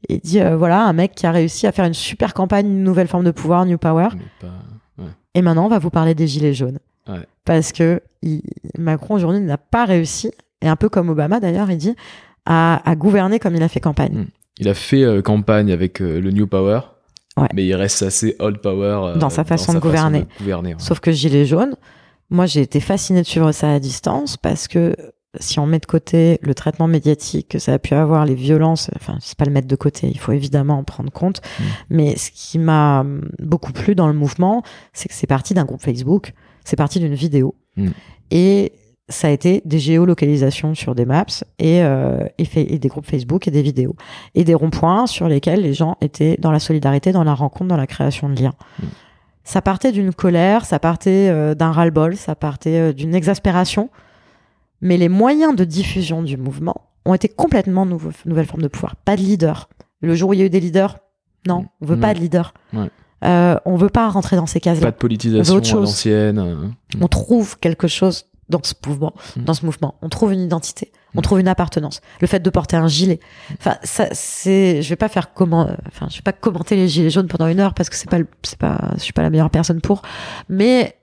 Et 0.09 0.15
il 0.15 0.21
dit, 0.21 0.41
voilà, 0.57 0.85
un 0.85 0.93
mec 0.93 1.15
qui 1.15 1.27
a 1.27 1.33
réussi 1.33 1.67
à 1.67 1.73
faire 1.73 1.85
une 1.85 1.95
super 1.95 2.35
campagne, 2.35 2.67
une 2.67 2.85
nouvelle 2.85 3.09
forme 3.09 3.25
de 3.25 3.31
pouvoir, 3.31 3.67
New 3.67 3.79
Power. 3.79 4.09
Et 5.35 5.43
maintenant, 5.43 5.67
on 5.67 5.69
va 5.69 5.79
vous 5.79 5.91
parler 5.91 6.15
des 6.15 6.27
gilets 6.27 6.55
jaunes. 6.55 6.79
Ouais. 7.09 7.27
Parce 7.47 7.73
que 7.73 8.03
il- 8.23 8.43
Macron, 8.79 9.15
aujourd'hui, 9.15 9.41
n'a 9.41 9.57
pas 9.57 9.87
réussi, 9.87 10.31
et 10.61 10.69
un 10.69 10.77
peu 10.77 10.91
comme 10.91 11.09
Obama 11.09 11.41
d'ailleurs, 11.41 11.71
il 11.71 11.79
dit, 11.79 11.95
à, 12.45 12.83
à 12.89 12.95
gouverner 12.97 13.39
comme 13.39 13.55
il 13.57 13.63
a 13.63 13.69
fait 13.69 13.81
campagne. 13.81 14.13
Mm. 14.19 14.27
Il 14.59 14.69
a 14.69 14.75
fait 14.75 15.03
euh, 15.03 15.23
campagne 15.23 15.73
avec 15.73 16.03
euh, 16.03 16.21
le 16.21 16.31
New 16.31 16.47
Power, 16.47 16.81
Ouais. 17.39 17.49
mais 17.55 17.67
il 17.67 17.75
reste 17.75 18.03
assez 18.03 18.35
old 18.39 18.59
power 18.63 19.13
euh, 19.15 19.17
Dans 19.19 19.29
sa 19.31 19.45
façon 19.45 19.75
de 19.75 19.79
gouverner. 19.79 20.25
gouverner, 20.39 20.71
ouais. 20.71 20.81
Sauf 20.81 21.01
que 21.01 21.13
Gilet 21.13 21.45
jaune, 21.45 21.77
moi 22.31 22.47
j'ai 22.47 22.63
été 22.63 22.81
fascinée 22.81 23.21
de 23.21 23.27
suivre 23.27 23.53
ça 23.53 23.73
à 23.75 23.79
distance 23.79 24.39
parce 24.39 24.69
que 24.69 24.97
si 25.39 25.59
on 25.59 25.67
met 25.67 25.79
de 25.79 25.87
côté 25.87 26.39
le 26.43 26.55
traitement 26.55 26.87
médiatique 26.87 27.49
que 27.49 27.59
ça 27.59 27.75
a 27.75 27.79
pu 27.79 27.95
avoir, 27.95 28.25
les 28.25 28.35
violences, 28.35 28.91
enfin 28.97 29.17
c'est 29.21 29.37
pas 29.37 29.45
le 29.45 29.51
mettre 29.51 29.69
de 29.69 29.77
côté, 29.77 30.09
il 30.09 30.19
faut 30.19 30.33
évidemment 30.33 30.79
en 30.79 30.85
prendre 30.85 31.11
compte. 31.11 31.41
Mm. 31.41 31.63
Mais 31.91 32.17
ce 32.17 32.31
qui 32.31 32.59
m'a 32.59 33.01
hum, 33.01 33.29
beaucoup 33.39 33.73
plu 33.73 33.95
dans 33.95 34.07
le 34.07 34.15
mouvement, 34.15 34.63
c'est 34.93 35.09
que 35.09 35.15
c'est 35.15 35.27
parti 35.27 35.55
d'un 35.55 35.65
groupe 35.65 35.83
Facebook, 35.83 36.33
c'est 36.65 36.77
parti 36.77 37.01
d'une 37.01 37.15
vidéo. 37.15 37.55
Mm. 37.77 37.89
Et 38.31 38.73
ça 39.09 39.29
a 39.29 39.31
été 39.31 39.63
des 39.65 39.79
géolocalisations 39.79 40.75
sur 40.75 40.95
des 40.95 41.05
maps 41.05 41.25
et, 41.59 41.83
euh, 41.83 42.25
et, 42.39 42.45
fait, 42.45 42.63
et, 42.73 42.79
des 42.79 42.89
groupes 42.89 43.07
Facebook 43.07 43.47
et 43.47 43.53
des 43.53 43.63
vidéos. 43.63 43.95
Et 44.35 44.43
des 44.43 44.55
ronds-points 44.55 45.07
sur 45.07 45.29
lesquels 45.29 45.61
les 45.61 45.75
gens 45.75 45.97
étaient 46.01 46.37
dans 46.41 46.51
la 46.51 46.59
solidarité, 46.59 47.13
dans 47.13 47.23
la 47.23 47.35
rencontre, 47.35 47.69
dans 47.69 47.77
la 47.77 47.87
création 47.87 48.29
de 48.29 48.41
liens. 48.41 48.55
Mmh. 48.81 48.87
Ça 49.45 49.63
partait 49.63 49.93
d'une 49.93 50.13
colère, 50.13 50.65
ça 50.65 50.81
partait 50.81 51.29
euh, 51.31 51.55
d'un 51.55 51.71
ras-le-bol, 51.71 52.17
ça 52.17 52.35
partait 52.35 52.79
euh, 52.81 52.93
d'une 52.93 53.15
exaspération. 53.15 53.91
Mais 54.81 54.97
les 54.97 55.09
moyens 55.09 55.57
de 55.57 55.65
diffusion 55.65 56.23
du 56.23 56.37
mouvement 56.37 56.89
ont 57.05 57.15
été 57.15 57.29
complètement 57.29 57.87
nouveau, 57.87 58.11
nouvelle 58.25 58.47
forme 58.47 58.63
de 58.63 58.69
pouvoir. 58.69 58.97
Pas 58.97 59.17
de 59.17 59.23
leader. 59.23 59.69
Le 60.01 60.15
jour 60.15 60.31
où 60.31 60.33
il 60.35 60.41
y 60.41 60.43
a 60.43 60.47
eu 60.47 60.51
des 60.51 60.61
leaders, 60.61 60.99
non, 61.47 61.67
on 61.81 61.87
veut 61.87 61.99
pas 61.99 62.15
de 62.15 62.19
leader. 62.19 62.53
Ouais. 62.73 62.91
Euh, 63.25 63.59
on 63.65 63.77
veut 63.77 63.89
pas 63.89 64.09
rentrer 64.09 64.37
dans 64.37 64.47
ces 64.47 64.61
cases-là. 64.61 64.87
Pas 64.87 64.91
de 64.91 64.97
politisation 64.97 65.57
à 65.57 65.81
l'ancienne. 65.81 66.41
Mmh. 66.41 66.75
On 67.01 67.09
trouve 67.09 67.59
quelque 67.59 67.89
chose 67.89 68.27
dans 68.49 68.61
ce 68.63 68.75
mouvement, 68.87 69.15
mm. 69.37 69.45
dans 69.45 69.55
ce 69.55 69.65
mouvement. 69.65 69.97
On 70.03 70.09
trouve 70.09 70.33
une 70.33 70.41
identité, 70.41 70.93
on 71.15 71.19
mm. 71.19 71.23
trouve 71.23 71.41
une 71.41 71.49
appartenance. 71.49 72.01
Le 72.21 72.27
fait 72.27 72.41
de 72.41 72.51
porter 72.51 72.77
un 72.77 72.89
gilet. 72.89 73.21
Enfin, 73.59 73.77
ça, 73.83 74.07
c'est, 74.13 74.83
je 74.83 74.89
vais 74.89 74.97
pas 74.97 75.09
faire 75.09 75.33
comment, 75.33 75.69
enfin, 75.89 76.07
je 76.11 76.17
vais 76.17 76.23
pas 76.23 76.33
commenter 76.33 76.77
les 76.77 76.89
gilets 76.89 77.11
jaunes 77.11 77.29
pendant 77.29 77.49
une 77.49 77.61
heure 77.61 77.75
parce 77.75 77.91
que 77.91 77.97
c'est 77.97 78.09
pas, 78.09 78.19
c'est 78.43 78.59
pas, 78.59 78.93
je 78.95 79.01
suis 79.01 79.13
pas 79.13 79.23
la 79.23 79.31
meilleure 79.31 79.51
personne 79.51 79.81
pour. 79.81 80.03
Mais 80.49 80.97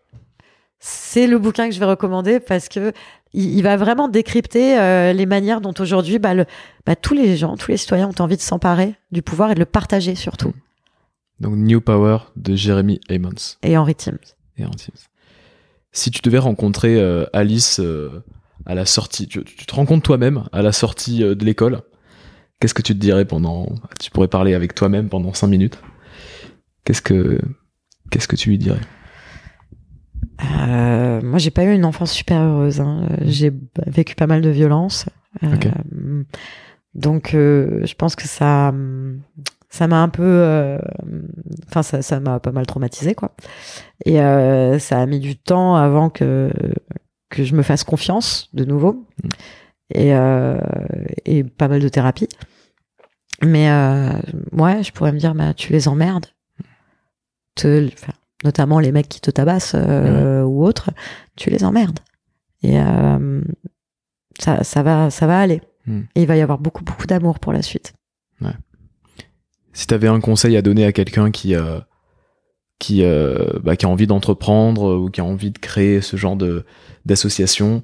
c'est 0.80 1.28
le 1.28 1.38
bouquin 1.40 1.68
que 1.68 1.76
je 1.76 1.80
vais 1.80 1.86
recommander 1.86 2.40
parce 2.40 2.70
que 2.70 2.94
il, 3.34 3.62
va 3.64 3.78
vraiment 3.78 4.08
décrypter 4.08 4.78
euh, 4.80 5.14
les 5.14 5.26
manières 5.26 5.62
dont 5.62 5.74
aujourd'hui, 5.80 6.20
bah, 6.20 6.34
le, 6.34 6.46
bah, 6.86 6.96
tous 6.96 7.14
les 7.14 7.36
gens, 7.36 7.58
tous 7.58 7.72
les 7.72 7.78
citoyens 7.78 8.08
ont 8.08 8.22
envie 8.22 8.38
de 8.38 8.42
s'emparer 8.42 8.96
du 9.12 9.22
pouvoir 9.22 9.52
et 9.52 9.56
de 9.56 9.60
le 9.60 9.66
partager 9.66 10.16
surtout. 10.16 10.50
Mm. 10.50 10.54
Donc 11.40 11.56
New 11.56 11.82
Power 11.82 12.20
de 12.36 12.56
Jeremy 12.56 13.00
Hammonds. 13.10 13.58
Et 13.64 13.78
Henry 13.78 13.96
Timms. 13.96 14.20
Et 14.58 14.66
Henry 14.66 14.78
Timms 14.78 15.08
si 15.96 16.10
tu 16.10 16.22
devais 16.24 16.40
rencontrer 16.40 17.00
euh, 17.00 17.26
Alice 17.34 17.80
euh, 17.80 18.24
à 18.66 18.74
la 18.74 18.86
sortie, 18.86 19.28
tu, 19.28 19.44
te 19.44 19.76
rencontres 19.76 20.02
toi-même 20.02 20.44
à 20.52 20.64
la 20.64 20.72
sortie 20.72 21.20
de 21.20 21.46
l'école, 21.46 21.82
qu'est-ce 22.60 22.74
que 22.74 22.82
tu 22.82 22.94
te 22.94 23.00
dirais 23.00 23.26
pendant, 23.26 23.68
tu 24.00 24.10
pourrais 24.10 24.28
parler 24.28 24.56
avec 24.56 24.74
toi-même 24.74 25.08
pendant 25.08 25.34
cinq 25.34 25.48
minutes? 25.48 25.78
Qu'est-ce 26.84 27.04
que, 27.04 27.40
qu'est-ce 28.10 28.28
que 28.28 28.36
tu 28.36 28.50
lui 28.50 28.58
dirais? 28.58 28.82
Moi, 30.42 31.38
j'ai 31.38 31.52
pas 31.52 31.64
eu 31.64 31.74
une 31.74 31.86
enfance 31.86 32.12
super 32.12 32.42
heureuse. 32.42 32.82
Hein. 32.82 33.08
J'ai 33.22 33.52
vécu 33.88 34.16
pas 34.16 34.28
mal 34.28 34.42
de 34.42 34.50
violence. 34.50 35.06
Donc, 36.94 37.30
je 37.34 37.94
pense 37.96 38.16
que 38.16 38.28
ça, 38.28 38.72
ça 39.74 39.88
m'a 39.88 40.04
un 40.04 40.10
peu 40.10 40.22
euh, 40.24 40.78
enfin 41.66 41.82
ça 41.82 42.04
ça 42.04 42.20
m'a 42.20 42.40
pas 42.40 42.52
mal 42.52 42.68
traumatisé 42.68 43.16
quoi 43.16 43.36
et 44.06 44.22
euh, 44.22 44.78
ça 44.78 45.02
a 45.02 45.06
mis 45.08 45.20
du 45.20 45.36
temps 45.36 45.76
avant 45.76 46.12
que 46.12 46.52
que 47.32 47.44
je 47.44 47.56
me 47.56 47.64
fasse 47.64 47.84
confiance 47.84 48.50
de 48.54 48.66
nouveau 48.66 49.08
mm. 49.24 49.30
et 49.96 50.16
euh, 50.16 50.60
et 51.26 51.44
pas 51.44 51.68
mal 51.68 51.82
de 51.82 51.90
thérapie 51.90 52.30
mais 53.42 53.68
ouais 54.52 54.84
je 54.84 54.92
pourrais 54.92 55.12
me 55.12 55.18
dire 55.18 55.34
bah 55.34 55.56
tu 55.56 55.74
les 55.74 55.88
emmerdes 55.88 56.28
te, 57.56 57.90
notamment 58.44 58.80
les 58.80 58.92
mecs 58.92 59.10
qui 59.10 59.22
te 59.22 59.32
tabassent 59.32 59.76
mm. 59.76 60.44
ou 60.46 60.66
autres 60.66 60.90
tu 61.36 61.50
les 61.50 61.64
emmerdes. 61.64 62.00
Et 62.62 62.78
ça 64.40 64.64
ça 64.64 64.84
va 64.84 65.10
ça 65.10 65.28
va 65.28 65.40
aller. 65.40 65.62
Mm. 65.86 66.02
et 66.16 66.22
il 66.22 66.28
va 66.28 66.38
y 66.38 66.42
avoir 66.42 66.60
beaucoup 66.60 66.84
beaucoup 66.84 67.08
d'amour 67.08 67.40
pour 67.40 67.52
la 67.52 67.62
suite. 67.62 67.94
Ouais. 68.42 68.54
Si 69.74 69.88
tu 69.88 69.94
avais 69.94 70.08
un 70.08 70.20
conseil 70.20 70.56
à 70.56 70.62
donner 70.62 70.86
à 70.86 70.92
quelqu'un 70.92 71.32
qui, 71.32 71.56
euh, 71.56 71.80
qui, 72.80 73.04
euh, 73.04 73.60
bah, 73.64 73.76
qui 73.76 73.86
a 73.86 73.90
envie 73.90 74.08
d'entreprendre 74.08 74.96
ou 74.98 75.10
qui 75.10 75.20
a 75.20 75.26
envie 75.26 75.50
de 75.50 75.58
créer 75.58 76.00
ce 76.02 76.16
genre 76.16 76.38
d'association, 77.06 77.84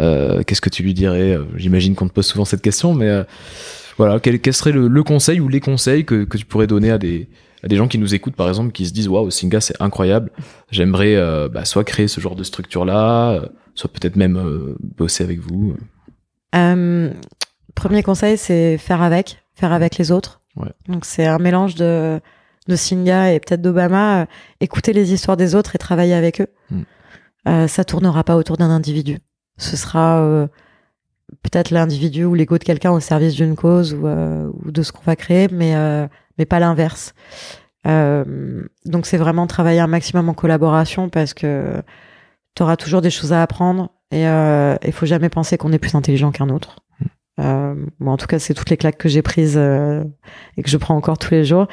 euh, 0.00 0.42
qu'est-ce 0.42 0.60
que 0.60 0.70
tu 0.70 0.82
lui 0.82 0.94
dirais? 0.94 1.38
J'imagine 1.54 1.94
qu'on 1.94 2.08
te 2.08 2.12
pose 2.12 2.26
souvent 2.26 2.44
cette 2.44 2.62
question, 2.62 2.92
mais 2.92 3.24
voilà, 3.96 4.18
quel, 4.18 4.40
quel 4.40 4.52
serait 4.52 4.72
le, 4.72 5.02
conseil 5.04 5.40
ou 5.40 5.48
les 5.48 5.60
conseils 5.60 6.04
que, 6.04 6.24
que 6.24 6.36
tu 6.36 6.44
pourrais 6.44 6.66
donner 6.66 6.90
à 6.90 6.98
des, 6.98 7.28
des 7.66 7.76
gens 7.76 7.88
qui 7.88 7.98
nous 7.98 8.14
écoutent, 8.14 8.36
par 8.36 8.48
exemple, 8.48 8.72
qui 8.72 8.86
se 8.86 8.92
disent 8.92 9.08
Waouh, 9.08 9.30
Singa, 9.30 9.60
c'est 9.60 9.80
incroyable, 9.80 10.30
j'aimerais 10.70 11.16
bah, 11.48 11.64
soit 11.64 11.84
créer 11.84 12.08
ce 12.08 12.20
genre 12.20 12.36
de 12.36 12.44
structure-là, 12.44 13.42
soit 13.74 13.92
peut-être 13.92 14.16
même 14.16 14.76
bosser 14.96 15.24
avec 15.24 15.40
vous 15.40 15.76
Premier 17.78 18.02
conseil, 18.02 18.36
c'est 18.36 18.76
faire 18.76 19.02
avec, 19.02 19.40
faire 19.54 19.72
avec 19.72 19.98
les 19.98 20.10
autres. 20.10 20.40
Donc 20.88 21.04
c'est 21.04 21.26
un 21.26 21.38
mélange 21.38 21.76
de, 21.76 22.20
de 22.66 22.76
Singa 22.76 23.32
et 23.32 23.40
peut-être 23.40 23.62
d'Obama. 23.62 24.22
Euh, 24.22 24.26
écouter 24.60 24.92
les 24.92 25.12
histoires 25.12 25.36
des 25.36 25.54
autres 25.54 25.76
et 25.76 25.78
travailler 25.78 26.14
avec 26.14 26.40
eux. 26.40 26.48
Euh, 27.46 27.68
ça 27.68 27.84
tournera 27.84 28.24
pas 28.24 28.36
autour 28.36 28.56
d'un 28.56 28.70
individu. 28.70 29.18
Ce 29.58 29.76
sera 29.76 30.20
euh, 30.20 30.48
peut-être 31.42 31.70
l'individu 31.70 32.24
ou 32.24 32.34
l'ego 32.34 32.58
de 32.58 32.64
quelqu'un 32.64 32.90
au 32.90 32.98
service 32.98 33.34
d'une 33.34 33.54
cause 33.54 33.94
ou, 33.94 34.08
ou, 34.08 34.72
de 34.72 34.82
ce 34.82 34.90
qu'on 34.90 35.04
va 35.04 35.14
créer, 35.14 35.48
mais, 35.52 35.74
mais 36.38 36.46
pas 36.46 36.60
l'inverse. 36.60 37.14
donc 37.84 39.06
c'est 39.06 39.16
vraiment 39.16 39.46
travailler 39.46 39.80
un 39.80 39.86
maximum 39.86 40.28
en 40.28 40.34
collaboration 40.34 41.08
parce 41.08 41.34
que 41.34 41.82
tu 42.54 42.62
auras 42.62 42.76
toujours 42.76 43.02
des 43.02 43.10
choses 43.10 43.32
à 43.32 43.42
apprendre 43.42 43.90
et 44.10 44.24
il 44.24 44.92
faut 44.92 45.06
jamais 45.06 45.28
penser 45.28 45.56
qu'on 45.58 45.72
est 45.72 45.78
plus 45.78 45.94
intelligent 45.94 46.30
qu'un 46.30 46.48
autre. 46.48 46.76
Euh, 47.38 47.74
en 48.04 48.16
tout 48.16 48.26
cas, 48.26 48.38
c'est 48.38 48.54
toutes 48.54 48.70
les 48.70 48.76
claques 48.76 48.98
que 48.98 49.08
j'ai 49.08 49.22
prises 49.22 49.56
euh, 49.56 50.02
et 50.56 50.62
que 50.62 50.70
je 50.70 50.76
prends 50.76 50.96
encore 50.96 51.18
tous 51.18 51.30
les 51.32 51.44
jours. 51.44 51.68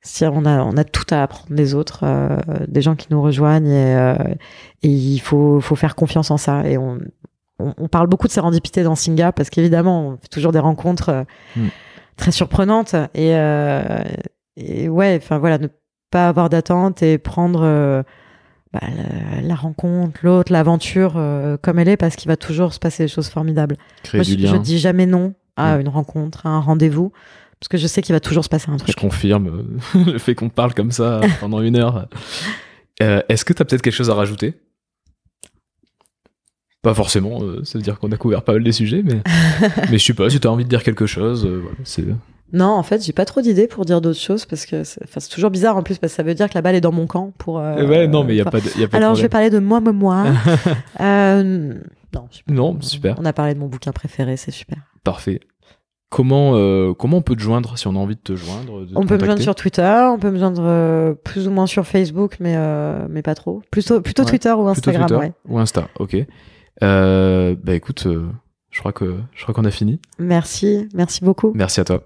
cest 0.00 0.30
on 0.32 0.44
a, 0.46 0.62
on 0.62 0.76
a 0.76 0.84
tout 0.84 1.04
à 1.10 1.22
apprendre 1.22 1.54
des 1.54 1.74
autres, 1.74 2.00
euh, 2.04 2.38
des 2.68 2.82
gens 2.82 2.96
qui 2.96 3.08
nous 3.10 3.20
rejoignent 3.20 3.70
et, 3.70 3.96
euh, 3.96 4.14
et 4.82 4.88
il 4.88 5.18
faut, 5.18 5.60
faut 5.60 5.76
faire 5.76 5.94
confiance 5.94 6.30
en 6.30 6.38
ça. 6.38 6.66
Et 6.66 6.78
on, 6.78 6.98
on, 7.58 7.74
on 7.76 7.88
parle 7.88 8.06
beaucoup 8.06 8.28
de 8.28 8.32
sérendipité 8.32 8.82
dans 8.82 8.94
Singa 8.94 9.32
parce 9.32 9.50
qu'évidemment, 9.50 10.08
on 10.08 10.16
fait 10.16 10.28
toujours 10.28 10.52
des 10.52 10.58
rencontres 10.58 11.26
mm. 11.56 11.68
Très 12.16 12.32
surprenantes 12.32 12.94
et, 13.14 13.30
et 14.56 14.88
ouais, 14.88 15.18
enfin 15.22 15.38
voilà, 15.38 15.58
ne 15.58 15.68
pas 16.10 16.28
avoir 16.28 16.50
d'attente 16.50 17.02
et 17.02 17.18
prendre 17.18 18.04
bah, 18.72 18.80
la, 19.42 19.54
rencontre, 19.56 20.20
l'autre, 20.22 20.52
l'aventure 20.52 21.14
euh, 21.16 21.56
comme 21.60 21.80
elle 21.80 21.88
est, 21.88 21.96
parce 21.96 22.14
qu'il 22.14 22.28
va 22.28 22.36
toujours 22.36 22.72
se 22.72 22.78
passer 22.78 23.04
des 23.04 23.08
choses 23.08 23.28
formidables. 23.28 23.76
Moi, 24.14 24.22
je, 24.22 24.38
je, 24.38 24.56
dis 24.56 24.78
jamais 24.78 25.06
non 25.06 25.34
à 25.56 25.74
une 25.80 25.88
rencontre, 25.88 26.46
à 26.46 26.50
un 26.50 26.60
rendez-vous, 26.60 27.10
parce 27.58 27.68
que 27.68 27.78
je 27.78 27.88
sais 27.88 28.00
qu'il 28.00 28.12
va 28.12 28.20
toujours 28.20 28.44
se 28.44 28.48
passer 28.48 28.70
un 28.70 28.76
truc. 28.76 28.94
Je 28.96 29.00
confirme 29.00 29.48
euh, 29.96 30.12
le 30.12 30.18
fait 30.18 30.36
qu'on 30.36 30.50
parle 30.50 30.72
comme 30.74 30.92
ça 30.92 31.20
pendant 31.40 31.60
une 31.62 31.76
heure. 31.76 32.06
Euh, 33.02 33.22
Est-ce 33.28 33.44
que 33.44 33.52
tu 33.52 33.60
as 33.60 33.64
peut-être 33.64 33.82
quelque 33.82 33.94
chose 33.94 34.10
à 34.10 34.14
rajouter? 34.14 34.54
Pas 36.82 36.94
forcément, 36.94 37.42
euh, 37.42 37.62
ça 37.64 37.78
veut 37.78 37.82
dire 37.82 37.98
qu'on 37.98 38.10
a 38.10 38.16
couvert 38.16 38.42
pas 38.42 38.54
mal 38.54 38.64
des 38.64 38.72
sujets, 38.72 39.02
mais, 39.02 39.20
mais 39.90 39.98
je 39.98 40.04
sais 40.04 40.14
pas, 40.14 40.30
si 40.30 40.40
tu 40.40 40.46
as 40.46 40.50
envie 40.50 40.64
de 40.64 40.68
dire 40.68 40.82
quelque 40.82 41.06
chose, 41.06 41.46
voilà, 41.46 41.76
c'est. 41.84 42.04
Non, 42.52 42.66
en 42.66 42.82
fait, 42.82 43.04
j'ai 43.04 43.12
pas 43.12 43.24
trop 43.24 43.42
d'idées 43.42 43.68
pour 43.68 43.84
dire 43.84 44.00
d'autres 44.00 44.18
choses 44.18 44.44
parce 44.44 44.66
que 44.66 44.82
c'est 44.82 45.28
toujours 45.30 45.50
bizarre 45.50 45.76
en 45.76 45.82
plus 45.82 45.98
parce 45.98 46.12
que 46.12 46.16
ça 46.16 46.22
veut 46.22 46.34
dire 46.34 46.48
que 46.48 46.54
la 46.54 46.62
balle 46.62 46.74
est 46.74 46.80
dans 46.80 46.92
mon 46.92 47.06
camp 47.06 47.32
pour. 47.38 47.58
Euh, 47.58 47.86
ouais, 47.86 48.08
non, 48.08 48.24
mais 48.24 48.34
il 48.34 48.38
y 48.38 48.40
a 48.40 48.44
pas. 48.44 48.60
De, 48.60 48.78
y 48.78 48.82
a 48.82 48.88
pas 48.88 48.96
alors, 48.96 49.14
je 49.14 49.22
vais 49.22 49.28
parler 49.28 49.50
de 49.50 49.58
moi, 49.58 49.80
moi, 49.80 49.92
moi. 49.92 50.24
euh, 51.00 51.74
non, 52.14 52.28
non, 52.48 52.80
super. 52.80 53.14
On 53.18 53.24
a 53.24 53.32
parlé 53.32 53.54
de 53.54 53.60
mon 53.60 53.66
bouquin 53.66 53.92
préféré, 53.92 54.36
c'est 54.36 54.50
super. 54.50 54.78
Parfait. 55.04 55.40
Comment 56.10 56.56
euh, 56.56 56.92
comment 56.92 57.18
on 57.18 57.22
peut 57.22 57.36
te 57.36 57.40
joindre 57.40 57.78
si 57.78 57.86
on 57.86 57.94
a 57.94 57.98
envie 57.98 58.16
de 58.16 58.20
te 58.20 58.34
joindre 58.34 58.84
On 58.96 59.06
peut 59.06 59.16
me 59.16 59.24
joindre 59.24 59.40
sur 59.40 59.54
Twitter, 59.54 60.08
on 60.12 60.18
peut 60.18 60.32
me 60.32 60.40
joindre 60.40 60.62
euh, 60.64 61.14
plus 61.14 61.46
ou 61.46 61.52
moins 61.52 61.68
sur 61.68 61.86
Facebook, 61.86 62.38
mais 62.40 62.54
euh, 62.56 63.06
mais 63.08 63.22
pas 63.22 63.36
trop. 63.36 63.62
Plutôt 63.70 64.00
plutôt 64.00 64.24
Twitter 64.24 64.50
ou 64.50 64.66
Instagram, 64.66 65.06
Twitter 65.06 65.32
Ou 65.48 65.60
Insta, 65.60 65.86
ok. 66.00 66.16
Bah 66.80 67.74
écoute, 67.74 68.06
je 68.70 68.78
crois 68.78 68.92
que 68.92 69.16
je 69.34 69.42
crois 69.42 69.54
qu'on 69.54 69.64
a 69.64 69.70
fini. 69.70 70.00
Merci, 70.18 70.88
merci 70.94 71.24
beaucoup. 71.24 71.52
Merci 71.54 71.80
à 71.80 71.84
toi. 71.84 72.02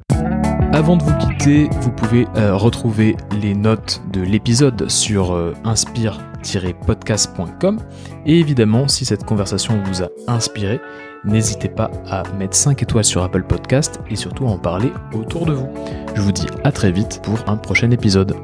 Avant 0.74 0.96
de 0.96 1.04
vous 1.04 1.16
quitter, 1.18 1.68
vous 1.82 1.92
pouvez 1.92 2.26
euh, 2.36 2.56
retrouver 2.56 3.16
les 3.40 3.54
notes 3.54 4.02
de 4.12 4.22
l'épisode 4.22 4.90
sur 4.90 5.32
euh, 5.32 5.54
inspire-podcast.com. 5.62 7.78
Et 8.26 8.40
évidemment, 8.40 8.88
si 8.88 9.04
cette 9.04 9.22
conversation 9.22 9.80
vous 9.84 10.02
a 10.02 10.08
inspiré, 10.26 10.80
n'hésitez 11.24 11.68
pas 11.68 11.92
à 12.08 12.24
mettre 12.38 12.56
5 12.56 12.82
étoiles 12.82 13.04
sur 13.04 13.22
Apple 13.22 13.44
Podcast 13.44 14.00
et 14.10 14.16
surtout 14.16 14.46
à 14.46 14.48
en 14.48 14.58
parler 14.58 14.92
autour 15.12 15.46
de 15.46 15.52
vous. 15.52 15.68
Je 16.16 16.20
vous 16.20 16.32
dis 16.32 16.48
à 16.64 16.72
très 16.72 16.90
vite 16.90 17.20
pour 17.22 17.38
un 17.46 17.56
prochain 17.56 17.92
épisode. 17.92 18.34